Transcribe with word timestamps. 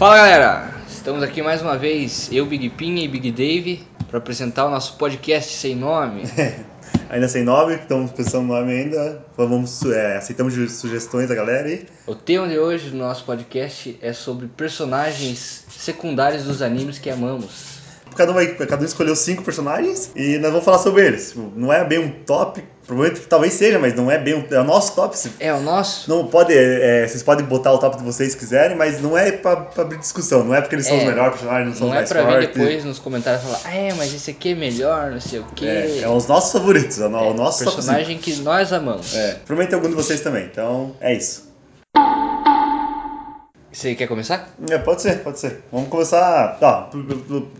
Fala 0.00 0.16
galera, 0.16 0.74
estamos 0.88 1.22
aqui 1.22 1.42
mais 1.42 1.60
uma 1.60 1.76
vez, 1.76 2.30
eu, 2.32 2.46
Big 2.46 2.70
Pin 2.70 2.96
e 3.00 3.06
Big 3.06 3.30
Dave, 3.30 3.86
para 4.08 4.16
apresentar 4.16 4.64
o 4.64 4.70
nosso 4.70 4.96
podcast 4.96 5.52
sem 5.52 5.76
nome. 5.76 6.22
ainda 7.10 7.28
sem 7.28 7.44
nome, 7.44 7.74
estamos 7.74 8.10
pensando 8.10 8.46
no 8.46 8.54
nome 8.54 8.72
ainda. 8.72 9.22
Vamos, 9.36 9.84
é, 9.84 10.16
aceitamos 10.16 10.54
sugestões 10.72 11.28
da 11.28 11.34
galera 11.34 11.68
aí. 11.68 11.86
O 12.06 12.14
tema 12.14 12.48
de 12.48 12.58
hoje 12.58 12.88
do 12.88 12.96
nosso 12.96 13.26
podcast 13.26 13.98
é 14.00 14.14
sobre 14.14 14.46
personagens 14.46 15.66
secundários 15.68 16.44
dos 16.44 16.62
animes 16.62 16.98
que 16.98 17.10
amamos. 17.10 17.79
Cada 18.20 18.32
um, 18.32 18.34
vai, 18.34 18.48
cada 18.48 18.82
um 18.82 18.84
escolheu 18.84 19.16
cinco 19.16 19.42
personagens 19.42 20.10
e 20.14 20.36
nós 20.36 20.50
vamos 20.50 20.62
falar 20.66 20.76
sobre 20.76 21.06
eles. 21.06 21.28
Tipo, 21.30 21.50
não 21.56 21.72
é 21.72 21.82
bem 21.82 21.98
um 21.98 22.10
top, 22.26 22.62
provavelmente 22.86 23.26
talvez 23.26 23.54
seja, 23.54 23.78
mas 23.78 23.94
não 23.94 24.10
é 24.10 24.18
bem 24.18 24.34
um, 24.34 24.44
é 24.50 24.60
o 24.60 24.64
nosso 24.64 24.94
top. 24.94 25.16
É 25.40 25.54
o 25.54 25.60
nosso? 25.62 26.10
Não 26.10 26.26
pode, 26.26 26.52
é, 26.54 27.08
vocês 27.08 27.22
podem 27.22 27.46
botar 27.46 27.72
o 27.72 27.78
top 27.78 27.96
que 27.96 28.02
vocês 28.02 28.34
quiserem, 28.34 28.76
mas 28.76 29.00
não 29.00 29.16
é 29.16 29.32
pra, 29.32 29.56
pra 29.56 29.84
abrir 29.84 29.96
discussão, 29.96 30.44
não 30.44 30.54
é 30.54 30.60
porque 30.60 30.74
eles 30.74 30.84
são 30.86 30.96
É. 30.96 30.98
os 30.98 31.04
melhores 31.06 31.32
personagens, 31.32 31.68
não 31.70 31.76
são 31.78 31.86
Não 31.88 31.94
os 31.94 31.96
é 31.96 31.98
mais 32.00 32.08
pra 32.10 32.22
vir 32.24 32.30
fortes. 32.44 32.54
depois 32.60 32.84
nos 32.84 32.98
comentários 32.98 33.42
falar, 33.42 33.60
ah, 33.64 33.74
é, 33.74 33.94
mas 33.94 34.12
esse 34.12 34.30
aqui 34.32 34.52
é 34.52 34.54
melhor, 34.54 35.12
não 35.12 35.20
sei 35.20 35.38
o 35.38 35.46
quê. 35.56 35.64
É, 35.64 36.00
é 36.02 36.08
os 36.10 36.26
nossos 36.26 36.52
favoritos, 36.52 37.00
é 37.00 37.06
o, 37.06 37.08
o 37.08 37.32
nosso 37.32 37.64
top 37.64 37.76
personagem 37.76 38.18
que 38.18 38.36
nós 38.42 38.70
amamos. 38.70 39.14
É, 39.16 39.36
provavelmente 39.46 39.74
algum 39.74 39.88
de 39.88 39.94
vocês 39.94 40.20
também, 40.20 40.44
então 40.44 40.94
é 41.00 41.14
isso. 41.14 41.48
Você 43.72 43.94
quer 43.94 44.08
começar? 44.08 44.48
É, 44.68 44.78
pode 44.78 45.00
ser, 45.00 45.18
pode 45.20 45.38
ser. 45.38 45.60
Vamos 45.70 45.88
começar. 45.88 46.58
Tá, 46.58 46.90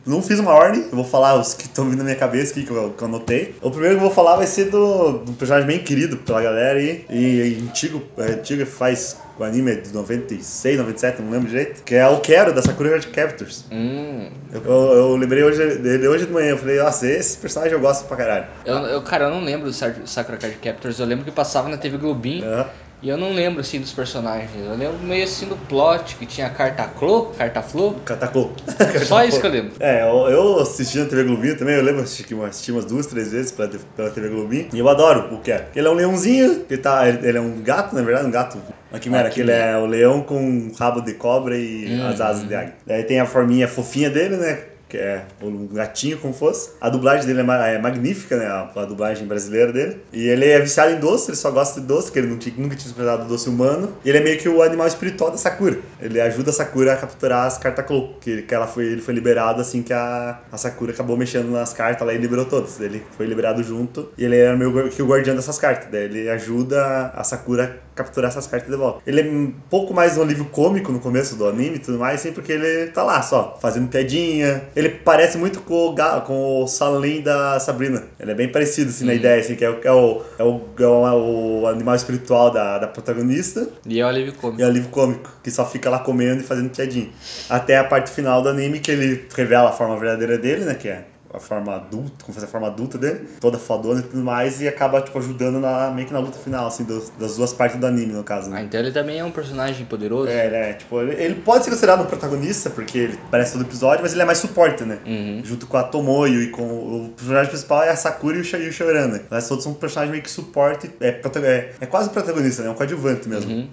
não 0.05 0.21
fiz 0.21 0.41
uma 0.41 0.53
ordem, 0.53 0.83
eu 0.91 0.97
vou 0.97 1.05
falar 1.05 1.37
os 1.39 1.55
que 1.55 1.63
estão 1.67 1.85
vindo 1.89 1.99
na 1.99 2.05
minha 2.05 2.17
cabeça 2.17 2.51
aqui, 2.51 2.65
que 2.65 2.71
eu, 2.73 2.91
que 2.91 3.03
eu 3.03 3.07
anotei. 3.09 3.55
O 3.63 3.71
primeiro 3.71 3.95
que 3.97 4.03
eu 4.03 4.07
vou 4.09 4.15
falar 4.15 4.35
vai 4.37 4.47
ser 4.47 4.67
do, 4.71 5.19
do 5.19 5.33
personagem 5.35 5.69
bem 5.69 5.79
querido 5.79 6.17
pela 6.17 6.43
galera 6.43 6.79
aí, 6.81 7.05
e, 7.09 7.61
e 7.61 7.65
antigo, 7.69 8.03
é, 8.19 8.23
antigo 8.33 8.67
faz 8.67 9.19
o 9.39 9.45
anime 9.45 9.71
é 9.71 9.75
de 9.77 9.91
96, 9.95 10.79
97, 10.79 11.23
não 11.23 11.31
lembro 11.31 11.49
direito, 11.49 11.83
que 11.83 11.95
é 11.95 12.07
o 12.07 12.21
Quero, 12.21 12.53
da 12.53 12.61
Sakura 12.61 12.91
Card 12.91 13.07
Captors. 13.07 13.65
Hum, 13.73 14.29
Eu, 14.53 14.63
eu, 14.65 14.93
eu 14.93 15.17
lembrei 15.17 15.43
hoje 15.43 15.77
dele 15.79 16.07
hoje 16.09 16.27
de 16.27 16.33
manhã, 16.33 16.51
eu 16.51 16.59
falei, 16.59 16.79
nossa, 16.79 17.07
esse 17.07 17.39
personagem 17.39 17.73
eu 17.73 17.81
gosto 17.81 18.07
pra 18.07 18.17
caralho. 18.19 18.47
eu, 18.67 18.77
eu, 18.79 19.01
cara, 19.03 19.27
eu 19.27 19.31
não 19.31 19.43
lembro 19.43 19.67
do 19.69 19.73
Sa- 19.73 19.95
Sakura 20.05 20.37
Card 20.37 20.57
Captors, 20.57 20.99
eu 20.99 21.07
lembro 21.07 21.25
que 21.25 21.31
passava 21.31 21.69
na 21.71 21.79
TV 21.79 21.97
Globinho. 21.97 22.45
Aham. 22.45 22.67
E 23.03 23.09
eu 23.09 23.17
não 23.17 23.33
lembro 23.33 23.61
assim 23.61 23.81
dos 23.81 23.93
personagens. 23.93 24.55
Eu 24.55 24.77
lembro 24.77 24.99
meio 24.99 25.25
assim 25.25 25.49
do 25.49 25.57
plot, 25.57 26.17
que 26.17 26.27
tinha 26.27 26.51
carta 26.51 26.87
Clo, 26.87 27.33
carta 27.33 27.63
Flo. 27.63 27.95
Catacô. 28.05 28.53
Só 29.09 29.25
isso 29.25 29.41
que 29.41 29.47
eu 29.47 29.51
lembro. 29.51 29.73
É, 29.81 30.03
eu, 30.03 30.29
eu 30.29 30.59
assisti 30.61 30.99
na 30.99 31.07
TV 31.07 31.25
Globinho 31.25 31.57
também, 31.57 31.77
eu 31.77 31.83
lembro, 31.83 32.03
assisti, 32.03 32.35
umas- 32.35 32.51
assisti 32.51 32.73
umas 32.73 32.85
duas, 32.85 33.07
três 33.07 33.33
vezes 33.33 33.53
pela, 33.53 33.69
pela 33.69 34.11
TV 34.11 34.29
Globinho. 34.29 34.69
E 34.73 34.79
eu 34.79 34.87
adoro 34.89 35.35
o 35.35 35.41
que 35.41 35.51
é. 35.51 35.71
Ele 35.75 35.89
é 35.89 35.91
um 35.91 35.95
leãozinho, 35.95 36.67
ele, 36.69 36.79
tá, 36.79 37.09
ele, 37.09 37.39
é 37.39 37.41
um 37.41 37.63
gato, 37.63 37.95
na 37.95 38.03
verdade, 38.03 38.29
um 38.29 38.31
gato. 38.31 38.59
Uma 38.91 38.99
quimera, 38.99 39.25
Uma 39.29 39.31
que 39.31 39.41
ele 39.41 39.53
é 39.53 39.79
o 39.79 39.87
leão 39.87 40.23
com 40.23 40.37
um 40.39 40.73
rabo 40.79 41.01
de 41.01 41.15
cobra 41.15 41.57
e 41.57 41.87
Hum, 41.95 42.07
as 42.07 42.21
asas 42.21 42.47
de 42.47 42.55
águia. 42.55 42.75
Daí 42.87 43.05
tem 43.05 43.19
a 43.21 43.25
forminha 43.25 43.67
fofinha 43.67 44.11
dele, 44.11 44.37
né? 44.37 44.59
Que 44.91 44.99
é 44.99 45.25
um 45.41 45.69
gatinho 45.69 46.19
como 46.19 46.35
fosse. 46.35 46.73
A 46.81 46.91
dublagem 46.91 47.27
dele 47.27 47.41
é, 47.41 47.75
é 47.75 47.79
magnífica, 47.79 48.37
né? 48.37 48.47
A, 48.47 48.85
dublagem 48.85 49.27
brasileira 49.27 49.73
dele. 49.73 50.01
E 50.13 50.29
ele 50.29 50.47
é 50.47 50.61
viciado 50.61 50.93
em 50.93 50.99
doce, 50.99 51.31
ele 51.31 51.37
só 51.37 51.51
gosta 51.51 51.81
de 51.81 51.87
doce, 51.87 52.07
porque 52.07 52.19
ele 52.19 52.29
não 52.29 52.39
tinha, 52.39 52.55
nunca 52.59 52.77
tinha 52.77 52.89
experimentado 52.89 53.29
doce 53.29 53.49
humano. 53.49 53.93
E 54.05 54.09
ele 54.09 54.19
é 54.19 54.21
meio 54.21 54.39
que 54.39 54.49
o 54.49 54.63
animal 54.63 54.87
espiritual 54.87 55.31
da 55.31 55.37
Sakura. 55.37 55.79
Ele 56.01 56.21
ajuda 56.21 56.51
a 56.51 56.53
Sakura 56.53 56.93
a 56.95 56.97
capturar 56.97 57.47
as 57.47 57.57
cartas 57.57 57.87
Clo, 57.87 58.15
que, 58.21 58.43
que 58.43 58.55
ela 58.55 58.67
foi, 58.67 58.87
ele 58.87 59.01
foi 59.01 59.15
liberado 59.15 59.61
assim 59.61 59.83
que 59.83 59.93
a, 59.93 60.41
a 60.51 60.57
Sakura 60.57 60.93
acabou 60.93 61.17
mexendo 61.17 61.51
nas 61.51 61.73
cartas 61.73 62.07
lá 62.07 62.13
e 62.13 62.19
liberou 62.19 62.45
todas. 62.45 62.81
Ele 62.81 63.03
foi 63.17 63.27
liberado 63.27 63.63
junto 63.63 64.11
e 64.19 64.25
ele 64.25 64.37
era 64.37 64.57
meio 64.57 64.89
que 64.91 65.03
o 65.03 65.07
guardião 65.07 65.37
dessas 65.37 65.59
cartas. 65.59 65.89
Daí 65.91 66.05
ele 66.05 66.29
ajuda 66.29 67.13
a 67.15 67.25
Sakura 67.25 67.81
a 67.95 67.95
capturar 67.95 68.31
essas 68.31 68.47
cartas 68.47 68.71
de 68.71 68.77
volta. 68.77 69.03
Ele 69.07 69.21
é 69.21 69.25
um 69.25 69.53
pouco 69.69 69.93
mais 69.95 70.17
um 70.17 70.23
alívio 70.23 70.47
cômico 70.47 70.93
no 70.93 71.01
começo 71.01 71.37
do 71.37 71.47
anime 71.47 71.77
e 71.77 71.79
tudo 71.79 71.99
mais, 71.99 72.21
assim, 72.21 72.33
porque 72.33 72.53
ele 72.53 72.91
tá 72.91 73.03
lá 73.03 73.23
só, 73.23 73.59
fazendo 73.61 73.89
piadinha. 73.89 74.63
Ele 74.81 74.89
parece 74.91 75.37
muito 75.39 75.61
com 75.61 75.89
o, 75.89 75.93
ga- 75.93 76.21
com 76.23 76.63
o 76.63 76.67
Salim 76.67 77.21
da 77.21 77.61
Sabrina. 77.61 78.05
Ele 78.19 78.31
é 78.31 78.35
bem 78.35 78.49
parecido, 78.51 78.91
assim, 78.91 79.05
na 79.05 79.13
ideia, 79.15 79.41
assim, 79.41 79.55
que 79.55 79.65
é, 79.65 79.71
o- 79.71 79.79
é, 79.85 79.93
o, 79.93 80.23
é, 80.39 80.43
o, 80.43 80.61
é 80.79 81.13
o, 81.13 81.61
o 81.63 81.67
animal 81.69 81.95
espiritual 81.95 82.51
da, 82.51 82.79
da 82.79 82.87
protagonista 82.89 83.69
E 83.87 84.01
é 84.01 84.05
o 84.05 84.09
alívio 84.09 84.33
e 84.33 84.37
cômico. 84.37 84.63
é 84.63 84.67
um 84.67 84.71
livro 84.71 84.89
cômico, 84.89 85.31
que 85.43 85.51
só 85.51 85.65
fica 85.67 85.89
lá 85.91 85.99
comendo 85.99 86.41
e 86.41 86.45
fazendo 86.45 86.71
piadinha. 86.71 87.09
Até 87.49 87.77
a 87.79 87.85
parte 87.85 88.11
final 88.11 88.43
do 88.43 88.49
anime, 88.49 88.81
que 88.81 88.91
ele 88.91 89.27
revela 89.37 89.69
a 89.69 89.73
forma 89.73 89.97
verdadeira 89.99 90.39
dele, 90.39 90.65
né? 90.65 90.75
Que 90.75 90.89
é 90.89 91.05
a 91.33 91.39
forma 91.39 91.75
adulta, 91.75 92.11
como 92.25 92.35
fazer 92.35 92.47
a 92.47 92.49
forma 92.49 92.67
adulta 92.67 92.99
dele, 92.99 93.29
toda 93.41 93.59
fodona 93.59 94.01
e 94.01 94.03
tudo 94.03 94.23
mais, 94.23 94.61
e 94.61 94.67
acaba, 94.69 95.01
tipo, 95.01 95.19
ajudando 95.19 95.61
na, 95.61 95.91
meio 95.91 96.07
que 96.07 96.13
na 96.13 96.19
luta 96.19 96.39
final, 96.39 96.67
assim, 96.67 96.85
dos- 96.85 97.11
das 97.19 97.37
duas 97.37 97.53
partes 97.53 97.79
do 97.79 97.87
anime, 97.87 98.13
no 98.13 98.25
caso. 98.25 98.49
Ah, 98.49 98.55
Né? 98.55 98.63
então 98.65 98.81
ele 98.81 98.91
também 98.93 99.19
é 99.19 99.25
um 99.25 99.31
personagem 99.31 99.87
poderoso. 99.87 100.29
É, 100.31 100.47
ele 100.47 100.57
é, 100.57 100.73
tipo, 100.75 101.01
ele, 101.01 101.15
ele 101.23 101.35
pode 101.37 101.65
ser 101.65 101.71
considerado 101.71 102.03
um 102.03 102.07
protagonista, 102.07 102.69
porque 102.71 102.99
ele 102.99 103.19
aparece 103.29 103.53
todo 103.53 103.63
episódio, 103.63 104.03
mas 104.03 104.13
ele 104.13 104.23
é 104.23 104.25
mais 104.25 104.39
suporte, 104.39 104.83
né? 104.85 104.99
Uhum. 105.07 105.41
Junto 105.45 105.67
com 105.67 105.77
a 105.77 105.83
Tomoyo 105.85 106.43
e 106.43 106.49
com 106.51 106.63
o 106.63 107.09
personagem 107.17 107.51
principal 107.51 107.83
é 107.83 107.91
a 107.91 107.97
Sakura 107.97 108.37
e 108.37 108.41
o, 108.41 108.45
e 108.57 108.69
o 108.69 108.73
Shoran, 108.73 109.07
né? 109.09 109.21
Mas 109.31 109.47
todos 109.49 109.63
são 109.65 109.75
personagens 109.75 110.11
meio 110.11 110.23
que 110.23 110.31
suporte, 110.31 110.91
é, 111.01 111.09
é, 111.45 111.73
é 111.81 111.87
quase 111.87 112.11
protagonista, 112.11 112.63
né? 112.63 112.69
É 112.69 112.71
um 112.71 112.75
coadjuvante 112.75 113.29
mesmo. 113.29 113.51
Uhum. 113.53 113.69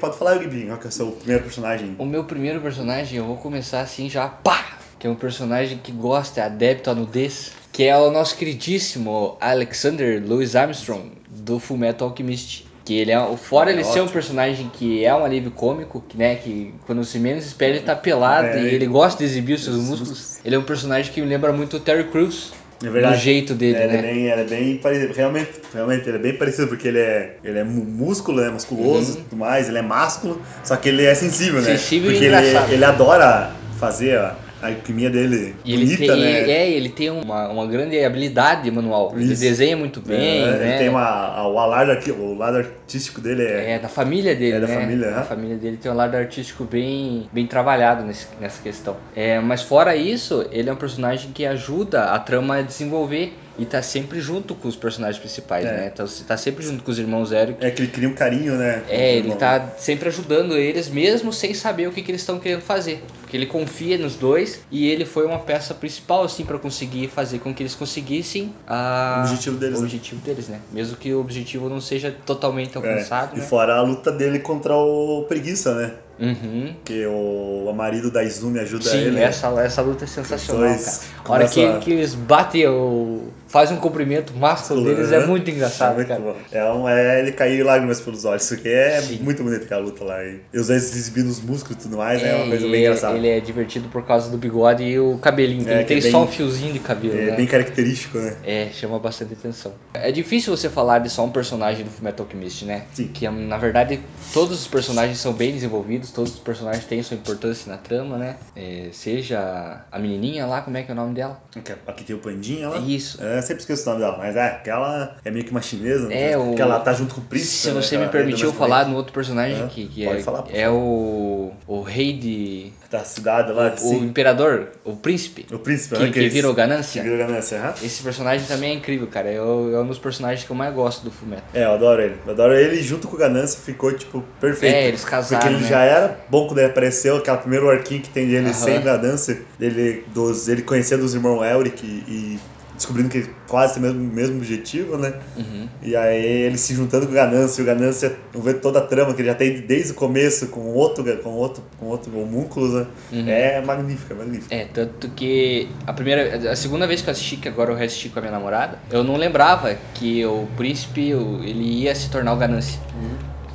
Pode 0.00 0.16
falar, 0.16 0.38
Gibi, 0.38 0.66
qual 0.66 0.78
que 0.78 0.86
é 0.86 0.88
o 0.88 0.92
seu 0.92 1.06
primeiro 1.12 1.42
personagem? 1.42 1.94
O 1.98 2.06
meu 2.06 2.24
primeiro 2.24 2.60
personagem, 2.60 3.18
eu 3.18 3.26
vou 3.26 3.36
começar 3.36 3.80
assim 3.80 4.08
já, 4.08 4.26
pá! 4.28 4.78
Que 4.98 5.06
é 5.06 5.10
um 5.10 5.14
personagem 5.14 5.78
que 5.82 5.92
gosta, 5.92 6.40
é 6.40 6.44
adepto 6.44 6.90
à 6.90 6.94
nudez. 6.94 7.52
Que 7.72 7.84
é 7.84 7.96
o 7.96 8.10
nosso 8.10 8.36
queridíssimo 8.36 9.36
Alexander 9.40 10.22
Louis 10.26 10.56
Armstrong, 10.56 11.12
do 11.28 11.58
Fullmetal 11.58 12.08
Alchemist. 12.08 12.66
Que 12.84 12.94
ele 12.94 13.12
é, 13.12 13.36
fora 13.36 13.70
É 13.70 13.74
ele 13.74 13.84
ser 13.84 14.00
um 14.00 14.04
ótimo. 14.04 14.10
personagem 14.10 14.70
que 14.72 15.04
é 15.04 15.14
um 15.14 15.24
alívio 15.24 15.50
cômico, 15.50 16.02
que, 16.08 16.16
né, 16.16 16.34
que 16.36 16.74
quando 16.86 17.04
se 17.04 17.18
menos 17.18 17.44
espera 17.46 17.76
ele 17.76 17.84
tá 17.84 17.94
pelado 17.94 18.48
É, 18.48 18.62
e 18.62 18.74
ele 18.74 18.86
gosta 18.86 19.18
de 19.18 19.24
exibir 19.24 19.54
os 19.54 19.64
seus 19.64 19.76
os 19.76 19.84
músculos. 19.84 20.38
Ele 20.44 20.56
é 20.56 20.58
um 20.58 20.64
personagem 20.64 21.12
que 21.12 21.20
me 21.20 21.26
lembra 21.28 21.52
muito 21.52 21.76
o 21.76 21.80
Terry 21.80 22.04
Crews. 22.04 22.52
É 22.82 22.88
verdade. 22.88 23.16
No 23.16 23.20
jeito 23.20 23.54
dele, 23.54 23.76
É, 23.76 23.84
ele 23.84 23.92
né? 23.92 23.98
É 23.98 24.02
bem, 24.02 24.26
ele 24.26 24.40
é 24.40 24.44
bem 24.44 24.76
parecido. 24.78 25.12
Realmente, 25.12 25.50
realmente, 25.72 26.08
ele 26.08 26.16
é 26.16 26.20
bem 26.20 26.32
parecido, 26.34 26.68
porque 26.68 26.88
ele 26.88 26.98
é, 26.98 27.36
ele 27.44 27.58
é 27.58 27.64
músculo, 27.64 28.40
é 28.40 28.50
musculoso 28.50 29.18
e 29.18 29.22
tudo 29.22 29.36
mais, 29.36 29.68
ele 29.68 29.78
é 29.78 29.82
másculo, 29.82 30.40
só 30.64 30.76
que 30.76 30.88
ele 30.88 31.04
é 31.04 31.14
sensível, 31.14 31.60
né? 31.60 31.72
Uhum. 31.72 31.76
Sensível 31.78 32.10
e 32.10 32.14
porque 32.14 32.26
ele, 32.26 32.36
engraçado. 32.36 32.72
ele 32.72 32.84
adora 32.84 33.50
fazer 33.78 34.16
a, 34.16 34.34
a 34.62 34.68
alquimia 34.68 35.08
dele 35.10 35.56
E 35.64 35.72
ele 35.74 35.84
bonita, 35.84 36.12
tem, 36.14 36.20
né? 36.22 36.50
é, 36.50 36.70
ele 36.70 36.88
tem 36.90 37.10
uma, 37.10 37.48
uma 37.48 37.66
grande 37.66 38.02
habilidade 38.04 38.70
manual. 38.70 39.12
Ele 39.16 39.32
Isso. 39.32 39.40
desenha 39.40 39.76
muito 39.76 40.00
bem, 40.00 40.42
É, 40.42 40.50
né? 40.58 40.68
Ele 40.68 40.78
tem 40.78 40.88
uma, 40.88 41.46
o, 41.46 41.52
lado, 41.66 41.90
o 42.18 42.34
lado 42.34 42.56
artístico 42.58 43.20
dele 43.20 43.42
é. 43.44 43.72
É, 43.72 43.78
da 43.78 43.88
família 43.88 44.34
dele, 44.34 44.56
É 44.56 44.60
da 44.60 44.66
né? 44.66 44.74
família, 44.74 45.08
A 45.08 45.12
aham. 45.16 45.24
família 45.24 45.56
dele 45.56 45.76
tem 45.76 45.90
um 45.90 45.94
lado 45.94 46.14
artístico 46.16 46.64
bem, 46.64 47.28
bem 47.32 47.46
trabalhado 47.46 48.04
nesse- 48.04 48.26
nessa 48.40 48.60
questão. 48.62 48.96
É, 49.14 49.38
mas 49.40 49.62
fora 49.62 49.96
isso, 49.96 50.46
ele 50.52 50.68
é 50.68 50.72
um 50.72 50.76
personagem 50.76 51.30
que 51.32 51.44
ajuda 51.46 52.04
a 52.04 52.18
trama 52.18 52.56
a 52.56 52.62
desenvolver 52.62 53.32
e 53.58 53.64
tá 53.64 53.82
sempre 53.82 54.20
junto 54.20 54.54
com 54.54 54.68
os 54.68 54.76
personagens 54.76 55.18
principais, 55.18 55.66
É. 55.66 55.72
né? 55.72 55.90
Tá, 55.90 56.04
tá 56.26 56.36
sempre 56.36 56.64
junto 56.64 56.82
com 56.82 56.90
os 56.90 56.98
irmãos 56.98 57.30
Eric. 57.32 57.64
É 57.64 57.70
que 57.70 57.82
ele 57.82 57.90
cria 57.90 58.08
um 58.08 58.14
carinho, 58.14 58.54
né? 58.54 58.82
É, 58.88 59.10
ele 59.12 59.18
Irmão. 59.28 59.36
tá 59.36 59.74
sempre 59.76 60.08
ajudando 60.08 60.56
eles, 60.56 60.88
mesmo 60.88 61.32
sem 61.32 61.52
saber 61.54 61.86
o 61.88 61.92
que, 61.92 62.00
que 62.02 62.10
eles 62.10 62.22
estão 62.22 62.38
querendo 62.38 62.62
fazer. 62.62 63.02
Porque 63.30 63.36
ele 63.36 63.46
confia 63.46 63.96
nos 63.96 64.16
dois 64.16 64.60
e 64.72 64.88
ele 64.90 65.04
foi 65.04 65.24
uma 65.24 65.38
peça 65.38 65.72
principal, 65.72 66.24
assim, 66.24 66.44
para 66.44 66.58
conseguir 66.58 67.06
fazer 67.06 67.38
com 67.38 67.54
que 67.54 67.62
eles 67.62 67.76
conseguissem 67.76 68.52
a... 68.66 69.18
O 69.18 69.28
objetivo 69.28 69.56
deles, 69.56 69.76
o 69.78 69.80
né? 69.82 69.86
objetivo 69.86 70.20
deles, 70.20 70.48
né? 70.48 70.58
Mesmo 70.72 70.96
que 70.96 71.14
o 71.14 71.20
objetivo 71.20 71.68
não 71.68 71.80
seja 71.80 72.12
totalmente 72.26 72.72
É, 72.74 72.76
alcançado, 72.78 73.36
E 73.36 73.38
né? 73.38 73.46
fora 73.46 73.76
a 73.76 73.82
luta 73.82 74.10
dele 74.10 74.40
contra 74.40 74.74
o 74.74 75.26
Preguiça, 75.28 75.72
né? 75.76 75.92
Uhum. 76.18 76.74
Que 76.84 77.06
o, 77.06 77.66
o 77.70 77.72
marido 77.72 78.10
da 78.10 78.24
Izumi 78.24 78.58
ajuda 78.58 78.90
Sim, 78.90 78.96
ele. 78.98 79.10
né? 79.12 79.22
essa, 79.22 79.46
essa 79.62 79.80
luta 79.80 80.02
é 80.04 80.08
sensacional, 80.08 80.68
cara. 80.76 80.98
A 81.24 81.32
hora 81.32 81.48
que, 81.48 81.64
a- 81.64 81.78
que 81.78 81.92
eles 81.92 82.16
batem, 82.16 82.66
o... 82.66 83.28
fazem 83.50 83.76
um 83.76 83.80
cumprimento 83.80 84.32
másculo 84.34 84.84
deles 84.84 85.10
é 85.12 85.16
Aham. 85.18 85.26
muito 85.26 85.50
engraçado, 85.50 85.92
É 85.92 85.94
muito 85.96 86.08
cara. 86.08 86.20
bom. 86.20 86.36
É, 86.52 86.64
um, 86.72 86.88
é 86.88 87.18
ele 87.20 87.32
cair 87.32 87.62
lágrimas 87.64 88.00
pelos 88.00 88.24
olhos, 88.24 88.44
isso 88.44 88.54
aqui 88.54 88.68
é 88.68 89.00
Sim. 89.02 89.18
muito 89.22 89.42
bonito 89.42 89.64
aquela 89.64 89.80
luta 89.82 90.04
lá. 90.04 90.22
E, 90.24 90.40
os 90.54 90.68
dois 90.68 90.94
exibindo 90.96 91.28
os 91.28 91.40
músculos 91.40 91.76
e 91.78 91.82
tudo 91.82 91.96
mais, 91.96 92.22
é, 92.22 92.34
uma 92.36 92.46
coisa 92.46 92.66
e 92.66 92.70
bem 92.70 92.80
engraçada. 92.82 93.16
Ele 93.16 93.28
é 93.28 93.40
divertido 93.40 93.88
por 93.88 94.04
causa 94.06 94.30
do 94.30 94.38
bigode 94.38 94.84
e 94.84 94.98
o 95.00 95.18
cabelinho. 95.18 95.68
É, 95.68 95.74
ele 95.76 95.84
tem 95.84 95.98
é 95.98 96.00
bem- 96.00 96.10
só 96.12 96.22
um 96.22 96.26
fiozinho 96.28 96.72
de 96.72 96.78
cabelo, 96.78 97.18
É 97.18 97.26
né? 97.30 97.36
bem 97.36 97.46
característico, 97.46 98.18
né? 98.18 98.36
É, 98.44 98.68
chama 98.72 98.98
bastante 98.98 99.34
atenção. 99.34 99.72
É 99.92 100.12
difícil 100.12 100.56
você 100.56 100.68
falar 100.70 101.00
de 101.00 101.10
só 101.10 101.24
um 101.24 101.30
personagem 101.30 101.84
do 101.84 101.90
Fullmetal 101.90 102.24
Alchemist, 102.26 102.64
né? 102.64 102.84
Sim. 102.94 103.08
Que 103.08 103.28
na 103.28 103.56
verdade 103.58 104.00
todos 104.32 104.60
os 104.60 104.66
personagens 104.68 105.18
são 105.18 105.32
bem 105.32 105.52
desenvolvidos, 105.52 106.12
todos 106.12 106.34
os 106.34 106.38
personagens 106.38 106.84
têm 106.84 107.02
sua 107.02 107.16
importância 107.16 107.70
na 107.70 107.78
trama, 107.78 108.16
né? 108.16 108.36
É, 108.54 108.88
seja 108.92 109.80
a 109.90 109.98
menininha 109.98 110.46
lá, 110.46 110.60
como 110.62 110.76
é 110.76 110.82
que 110.82 110.90
é 110.90 110.94
o 110.94 110.96
nome 110.96 111.14
dela? 111.14 111.42
Aqui, 111.56 111.72
aqui 111.86 112.04
tem 112.04 112.14
o 112.14 112.18
Pandinha 112.20 112.68
lá. 112.68 112.78
Isso. 112.78 113.22
É, 113.22 113.39
eu 113.40 113.46
sempre 113.46 113.60
esqueço 113.62 113.82
o 113.88 113.92
nome 113.92 114.04
dela, 114.04 114.16
mas 114.18 114.36
é, 114.36 114.46
aquela 114.46 115.16
é 115.24 115.30
meio 115.30 115.44
que 115.44 115.50
uma 115.50 115.60
chinesa, 115.62 116.08
né? 116.08 116.32
É, 116.32 116.38
o- 116.38 116.54
que 116.54 116.62
ela 116.62 116.78
tá 116.80 116.92
junto 116.92 117.14
com 117.14 117.20
o 117.20 117.24
príncipe. 117.24 117.50
Se 117.56 117.68
né? 117.68 117.74
você 117.74 117.96
me 117.96 118.04
Aquela 118.04 118.22
permitiu 118.24 118.52
falar 118.52 118.86
no 118.86 118.96
outro 118.96 119.12
personagem 119.12 119.62
É, 119.62 119.66
que, 119.66 119.86
que 119.86 120.04
pode 120.04 120.20
é, 120.20 120.22
falar, 120.22 120.44
é 120.52 120.68
o, 120.70 121.52
o 121.66 121.82
rei 121.82 122.12
de. 122.12 122.72
Da 122.90 123.04
cidade 123.04 123.52
lá, 123.52 123.72
O 123.82 123.94
imperador, 123.94 124.70
o 124.84 124.96
príncipe, 124.96 125.46
O 125.52 125.58
príncipe, 125.60 125.94
que, 125.94 126.02
né? 126.02 126.10
que 126.10 126.28
virou 126.28 126.52
Que 126.52 126.56
ganância. 126.60 127.00
virou 127.00 127.18
ganância, 127.18 127.56
aham. 127.60 127.74
Esse 127.84 128.02
personagem 128.02 128.44
também 128.48 128.72
é 128.72 128.74
incrível, 128.74 129.06
cara. 129.06 129.30
Eu- 129.30 129.70
É 129.76 129.80
um 129.80 129.86
dos 129.86 129.98
personagens 129.98 130.44
que 130.44 130.50
eu 130.50 130.56
mais 130.56 130.74
gosto 130.74 131.04
do 131.04 131.10
Fullmetal. 131.12 131.44
É, 131.54 131.64
eu 131.66 131.70
adoro 131.72 132.02
ele. 132.02 132.16
Eu 132.26 132.32
adoro 132.32 132.52
ele 132.52 132.82
junto 132.82 133.06
com 133.06 133.14
o 133.14 133.18
Ganância 133.18 133.60
ficou, 133.60 133.92
tipo, 133.92 134.22
perfeito. 134.40 134.74
É, 134.74 134.88
eles 134.88 135.04
casaram, 135.04 135.40
Porque 135.40 135.54
ele 135.54 135.62
né? 135.62 135.68
já 135.68 135.82
era 135.84 136.18
bom 136.28 136.48
quando 136.48 136.58
ele 136.58 136.66
apareceu, 136.66 137.16
aquele 137.18 137.36
primeiro 137.36 137.70
arquinho 137.70 138.02
que 138.02 138.08
tem 138.10 138.26
dele 138.26 138.46
Aham. 138.46 138.52
sem 138.54 138.80
Ganância, 138.80 139.40
dele, 139.56 140.04
dos, 140.08 140.48
ele 140.48 140.62
conhecendo 140.62 141.04
os 141.04 141.14
irmãos 141.14 141.44
Elric 141.44 141.84
e, 141.86 141.86
e 141.86 142.40
descobrindo 142.80 143.10
que 143.10 143.28
quase 143.46 143.74
tem 143.74 143.82
o 143.82 143.86
mesmo, 143.86 144.12
mesmo 144.14 144.36
objetivo, 144.38 144.96
né? 144.96 145.12
Uhum. 145.36 145.68
E 145.82 145.94
aí 145.94 146.24
ele 146.24 146.56
se 146.56 146.74
juntando 146.74 147.04
com 147.06 147.12
o 147.12 147.14
Ganância, 147.14 147.60
e 147.60 147.62
o 147.62 147.66
Ganância 147.66 148.16
vê 148.34 148.54
toda 148.54 148.78
a 148.78 148.82
trama 148.82 149.12
que 149.12 149.20
ele 149.20 149.28
já 149.28 149.34
tem 149.34 149.60
desde 149.60 149.92
o 149.92 149.94
começo 149.94 150.48
com 150.48 150.60
outro, 150.60 151.04
com 151.18 151.30
outro, 151.30 151.62
com 151.78 151.86
outro 151.86 152.18
homúnculo, 152.18 152.68
né? 152.80 152.86
Uhum. 153.12 153.28
É 153.28 153.60
magnífico, 153.60 154.12
é 154.12 154.16
magnífico. 154.16 154.54
É, 154.54 154.64
tanto 154.72 155.08
que 155.10 155.68
a 155.86 155.92
primeira, 155.92 156.50
a 156.50 156.56
segunda 156.56 156.86
vez 156.86 157.02
que 157.02 157.08
eu 157.08 157.12
assisti, 157.12 157.36
que 157.36 157.48
agora 157.48 157.70
eu 157.70 157.76
reassisti 157.76 158.08
com 158.08 158.18
a 158.18 158.22
minha 158.22 158.32
namorada, 158.32 158.78
eu 158.90 159.04
não 159.04 159.16
lembrava 159.16 159.76
que 159.94 160.24
o 160.24 160.48
príncipe, 160.56 161.10
ele 161.10 161.82
ia 161.82 161.94
se 161.94 162.10
tornar 162.10 162.32
o 162.32 162.36
Ganância. 162.36 162.80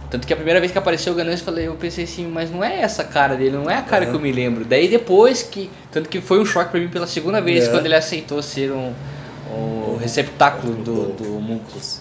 Tanto 0.08 0.28
que 0.28 0.34
a 0.34 0.36
primeira 0.36 0.60
vez 0.60 0.72
que 0.72 0.78
apareceu 0.78 1.12
o 1.12 1.16
Ganância, 1.16 1.42
eu 1.42 1.46
falei, 1.46 1.68
eu 1.68 1.74
pensei 1.76 2.04
assim, 2.04 2.28
mas 2.28 2.52
não 2.52 2.64
é 2.64 2.80
essa 2.82 3.04
cara 3.04 3.36
dele, 3.36 3.58
não 3.58 3.70
é 3.70 3.76
a 3.76 3.82
cara 3.82 4.04
Aham. 4.04 4.12
que 4.12 4.18
eu 4.18 4.22
me 4.22 4.32
lembro. 4.32 4.64
Daí 4.64 4.88
depois 4.88 5.42
que, 5.42 5.70
tanto 5.92 6.08
que 6.08 6.22
foi 6.22 6.40
um 6.40 6.46
choque 6.46 6.70
pra 6.72 6.80
mim 6.80 6.88
pela 6.88 7.08
segunda 7.08 7.42
vez, 7.42 7.66
É. 7.66 7.70
quando 7.72 7.86
ele 7.88 7.96
aceitou 7.96 8.42
ser 8.42 8.72
um, 8.72 8.94
um 9.50 9.98
receptáculo 9.98 10.76
do, 10.76 11.14
do. 11.14 11.36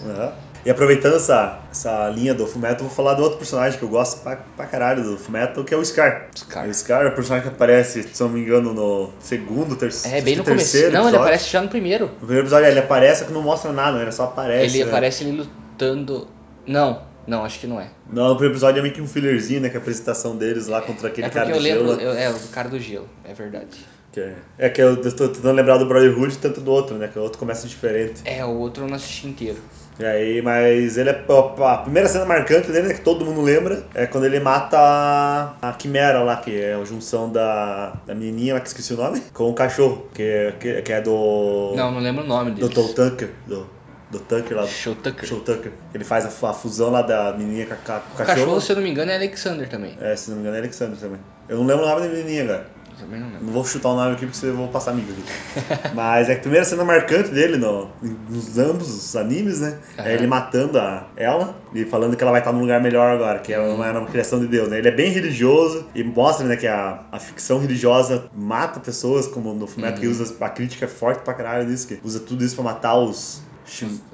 Aham. 0.09 0.33
E 0.65 0.69
aproveitando 0.71 1.17
essa, 1.17 1.59
essa 1.69 2.09
linha 2.09 2.33
do 2.33 2.41
eu 2.43 2.75
vou 2.79 2.89
falar 2.89 3.13
do 3.13 3.21
outro 3.21 3.37
personagem 3.37 3.77
que 3.77 3.85
eu 3.85 3.89
gosto 3.89 4.23
pra, 4.23 4.37
pra 4.57 4.65
caralho 4.65 5.03
do 5.03 5.15
Fullmetal, 5.15 5.63
que 5.63 5.71
é 5.71 5.77
o 5.77 5.85
Scar. 5.85 6.29
Scar. 6.35 6.67
O 6.67 6.73
Scar 6.73 7.03
é 7.03 7.09
o 7.09 7.11
personagem 7.13 7.47
que 7.47 7.55
aparece, 7.55 8.01
se 8.01 8.23
não 8.23 8.29
me 8.29 8.41
engano, 8.41 8.73
no 8.73 9.13
segundo, 9.19 9.75
terceiro, 9.75 10.17
É, 10.17 10.21
bem 10.21 10.35
no 10.35 10.43
começo. 10.43 10.71
terceiro 10.71 10.91
Não, 10.91 11.07
ele 11.07 11.17
aparece 11.17 11.51
já 11.51 11.61
no 11.61 11.67
primeiro. 11.69 12.05
No 12.07 12.17
primeiro 12.17 12.41
episódio 12.41 12.67
ele 12.67 12.79
aparece, 12.79 13.25
que 13.25 13.31
não 13.31 13.43
mostra 13.43 13.71
nada, 13.71 13.97
né? 13.97 14.05
ele 14.05 14.11
só 14.11 14.23
aparece. 14.23 14.75
ele 14.75 14.83
né? 14.83 14.89
aparece 14.89 15.23
ele 15.23 15.37
lutando... 15.37 16.27
Não, 16.65 17.03
não, 17.27 17.45
acho 17.45 17.59
que 17.59 17.67
não 17.67 17.79
é. 17.79 17.89
Não, 18.11 18.29
no 18.29 18.33
primeiro 18.35 18.53
episódio 18.55 18.79
é 18.79 18.81
meio 18.81 18.93
que 18.95 19.01
um 19.01 19.07
fillerzinho, 19.07 19.61
né? 19.61 19.69
Que 19.69 19.75
é 19.75 19.79
a 19.79 19.81
apresentação 19.81 20.35
deles 20.35 20.65
lá 20.65 20.81
contra 20.81 21.09
aquele 21.09 21.27
é 21.27 21.29
cara 21.29 21.51
eu 21.51 21.59
lembro, 21.59 21.89
gelo. 21.89 22.01
eu- 22.01 22.13
é, 22.13 22.27
o 22.31 22.39
cara 22.51 22.69
do 22.69 22.79
gelo, 22.79 23.07
é 23.23 23.35
verdade. 23.35 23.85
Que 24.15 24.21
é, 24.21 24.33
é 24.59 24.69
que 24.69 24.81
eu 24.81 24.95
tô 24.95 25.27
tentando 25.27 25.51
lembrar 25.51 25.77
do 25.77 25.85
Brotherhood 25.85 26.37
tanto 26.37 26.61
do 26.61 26.71
outro, 26.71 26.95
né? 26.95 27.09
Que 27.11 27.19
o 27.19 27.21
outro 27.21 27.37
começa 27.37 27.67
diferente. 27.67 28.21
É, 28.23 28.45
o 28.45 28.57
outro 28.57 28.85
eu 28.85 28.87
não 28.87 28.95
assisti 28.95 29.27
inteiro. 29.27 29.57
E 29.99 30.05
aí, 30.05 30.41
mas 30.41 30.97
ele 30.97 31.09
é. 31.09 31.25
A 31.59 31.77
primeira 31.79 32.07
cena 32.07 32.23
marcante 32.23 32.71
dele, 32.71 32.87
né, 32.87 32.93
que 32.93 33.01
todo 33.01 33.25
mundo 33.25 33.41
lembra, 33.41 33.83
é 33.93 34.05
quando 34.05 34.23
ele 34.23 34.39
mata 34.39 34.77
a, 35.61 35.73
Quimera 35.73 36.23
lá, 36.23 36.37
que 36.37 36.57
é 36.57 36.75
a 36.75 36.83
junção 36.85 37.29
da, 37.29 37.93
da 38.07 38.15
menininha 38.15 38.53
lá, 38.53 38.61
que 38.61 38.67
esqueci 38.69 38.93
o 38.93 38.97
nome, 38.97 39.21
com 39.33 39.49
o 39.49 39.53
cachorro, 39.53 40.07
que 40.13 40.23
é, 40.23 40.53
que, 40.57 40.81
que 40.81 40.93
é 40.93 41.01
do. 41.01 41.73
Não, 41.75 41.91
não 41.91 41.99
lembro 41.99 42.23
o 42.23 42.27
nome 42.27 42.51
Do 42.51 42.69
dele. 42.69 42.73
Tom 42.73 42.93
Tucker. 42.93 43.31
Do, 43.45 43.69
do 44.11 44.19
Tucker 44.19 44.55
lá. 44.55 44.63
Do 44.63 44.69
Show 44.69 44.95
Tucker. 44.95 45.27
Show 45.27 45.41
Tucker. 45.41 45.73
Ele 45.93 46.05
faz 46.05 46.25
a, 46.25 46.49
a 46.49 46.53
fusão 46.53 46.89
lá 46.89 47.01
da 47.01 47.33
menininha 47.33 47.65
com, 47.65 47.73
a, 47.73 47.77
com 47.77 47.91
o 47.91 47.97
O 48.13 48.17
cachorro. 48.17 48.25
cachorro, 48.25 48.61
se 48.61 48.71
eu 48.71 48.75
não 48.77 48.83
me 48.83 48.89
engano, 48.91 49.11
é 49.11 49.15
Alexander 49.15 49.67
também. 49.67 49.97
É, 49.99 50.15
se 50.15 50.29
não 50.29 50.37
me 50.37 50.43
engano 50.43 50.55
é 50.55 50.59
Alexander 50.59 50.97
também. 50.97 51.19
Eu 51.49 51.57
não 51.57 51.65
lembro 51.65 51.85
o 51.85 51.89
nome 51.89 52.01
da 52.01 52.07
menininha, 52.07 52.47
cara. 52.47 52.74
Também 53.05 53.19
não 53.19 53.27
lembro. 53.27 53.45
Não 53.45 53.53
vou 53.53 53.63
chutar 53.63 53.89
o 53.89 53.95
nome 53.95 54.15
aqui 54.15 54.25
porque 54.25 54.45
eu 54.45 54.55
vou 54.55 54.67
passar 54.69 54.91
amigo 54.91 55.11
aqui. 55.11 55.23
Mas 55.93 56.27
é 56.27 56.33
que 56.33 56.39
a 56.39 56.41
primeira 56.41 56.65
cena 56.65 56.83
marcante 56.83 57.29
dele 57.29 57.57
no, 57.57 57.87
nos 58.01 58.57
ambos 58.57 58.89
os 58.89 59.15
animes, 59.15 59.61
né? 59.61 59.79
Aham. 59.97 60.07
É 60.07 60.13
ele 60.15 60.25
matando 60.25 60.79
a 60.79 61.07
ela 61.15 61.55
e 61.71 61.85
falando 61.85 62.17
que 62.17 62.23
ela 62.23 62.31
vai 62.31 62.41
estar 62.41 62.51
num 62.51 62.61
lugar 62.61 62.81
melhor 62.81 63.13
agora, 63.13 63.39
que 63.39 63.53
ela 63.53 63.67
não 63.67 63.83
era 63.83 63.99
uma 63.99 64.07
criação 64.07 64.39
de 64.39 64.47
Deus, 64.47 64.69
né? 64.69 64.79
Ele 64.79 64.87
é 64.87 64.91
bem 64.91 65.11
religioso 65.11 65.87
e 65.93 66.03
mostra, 66.03 66.47
né, 66.47 66.55
que 66.55 66.65
a, 66.65 67.05
a 67.11 67.19
ficção 67.19 67.59
religiosa 67.59 68.27
mata 68.33 68.79
pessoas, 68.79 69.27
como 69.27 69.53
no 69.53 69.67
Fullmetal 69.67 69.99
que 69.99 70.07
usa 70.07 70.35
a 70.43 70.49
crítica 70.49 70.85
é 70.85 70.87
forte 70.87 71.23
pra 71.23 71.33
caralho 71.33 71.67
nisso, 71.69 71.87
que 71.87 71.99
usa 72.03 72.19
tudo 72.19 72.43
isso 72.43 72.55
pra 72.55 72.63
matar 72.63 72.97
os... 72.97 73.44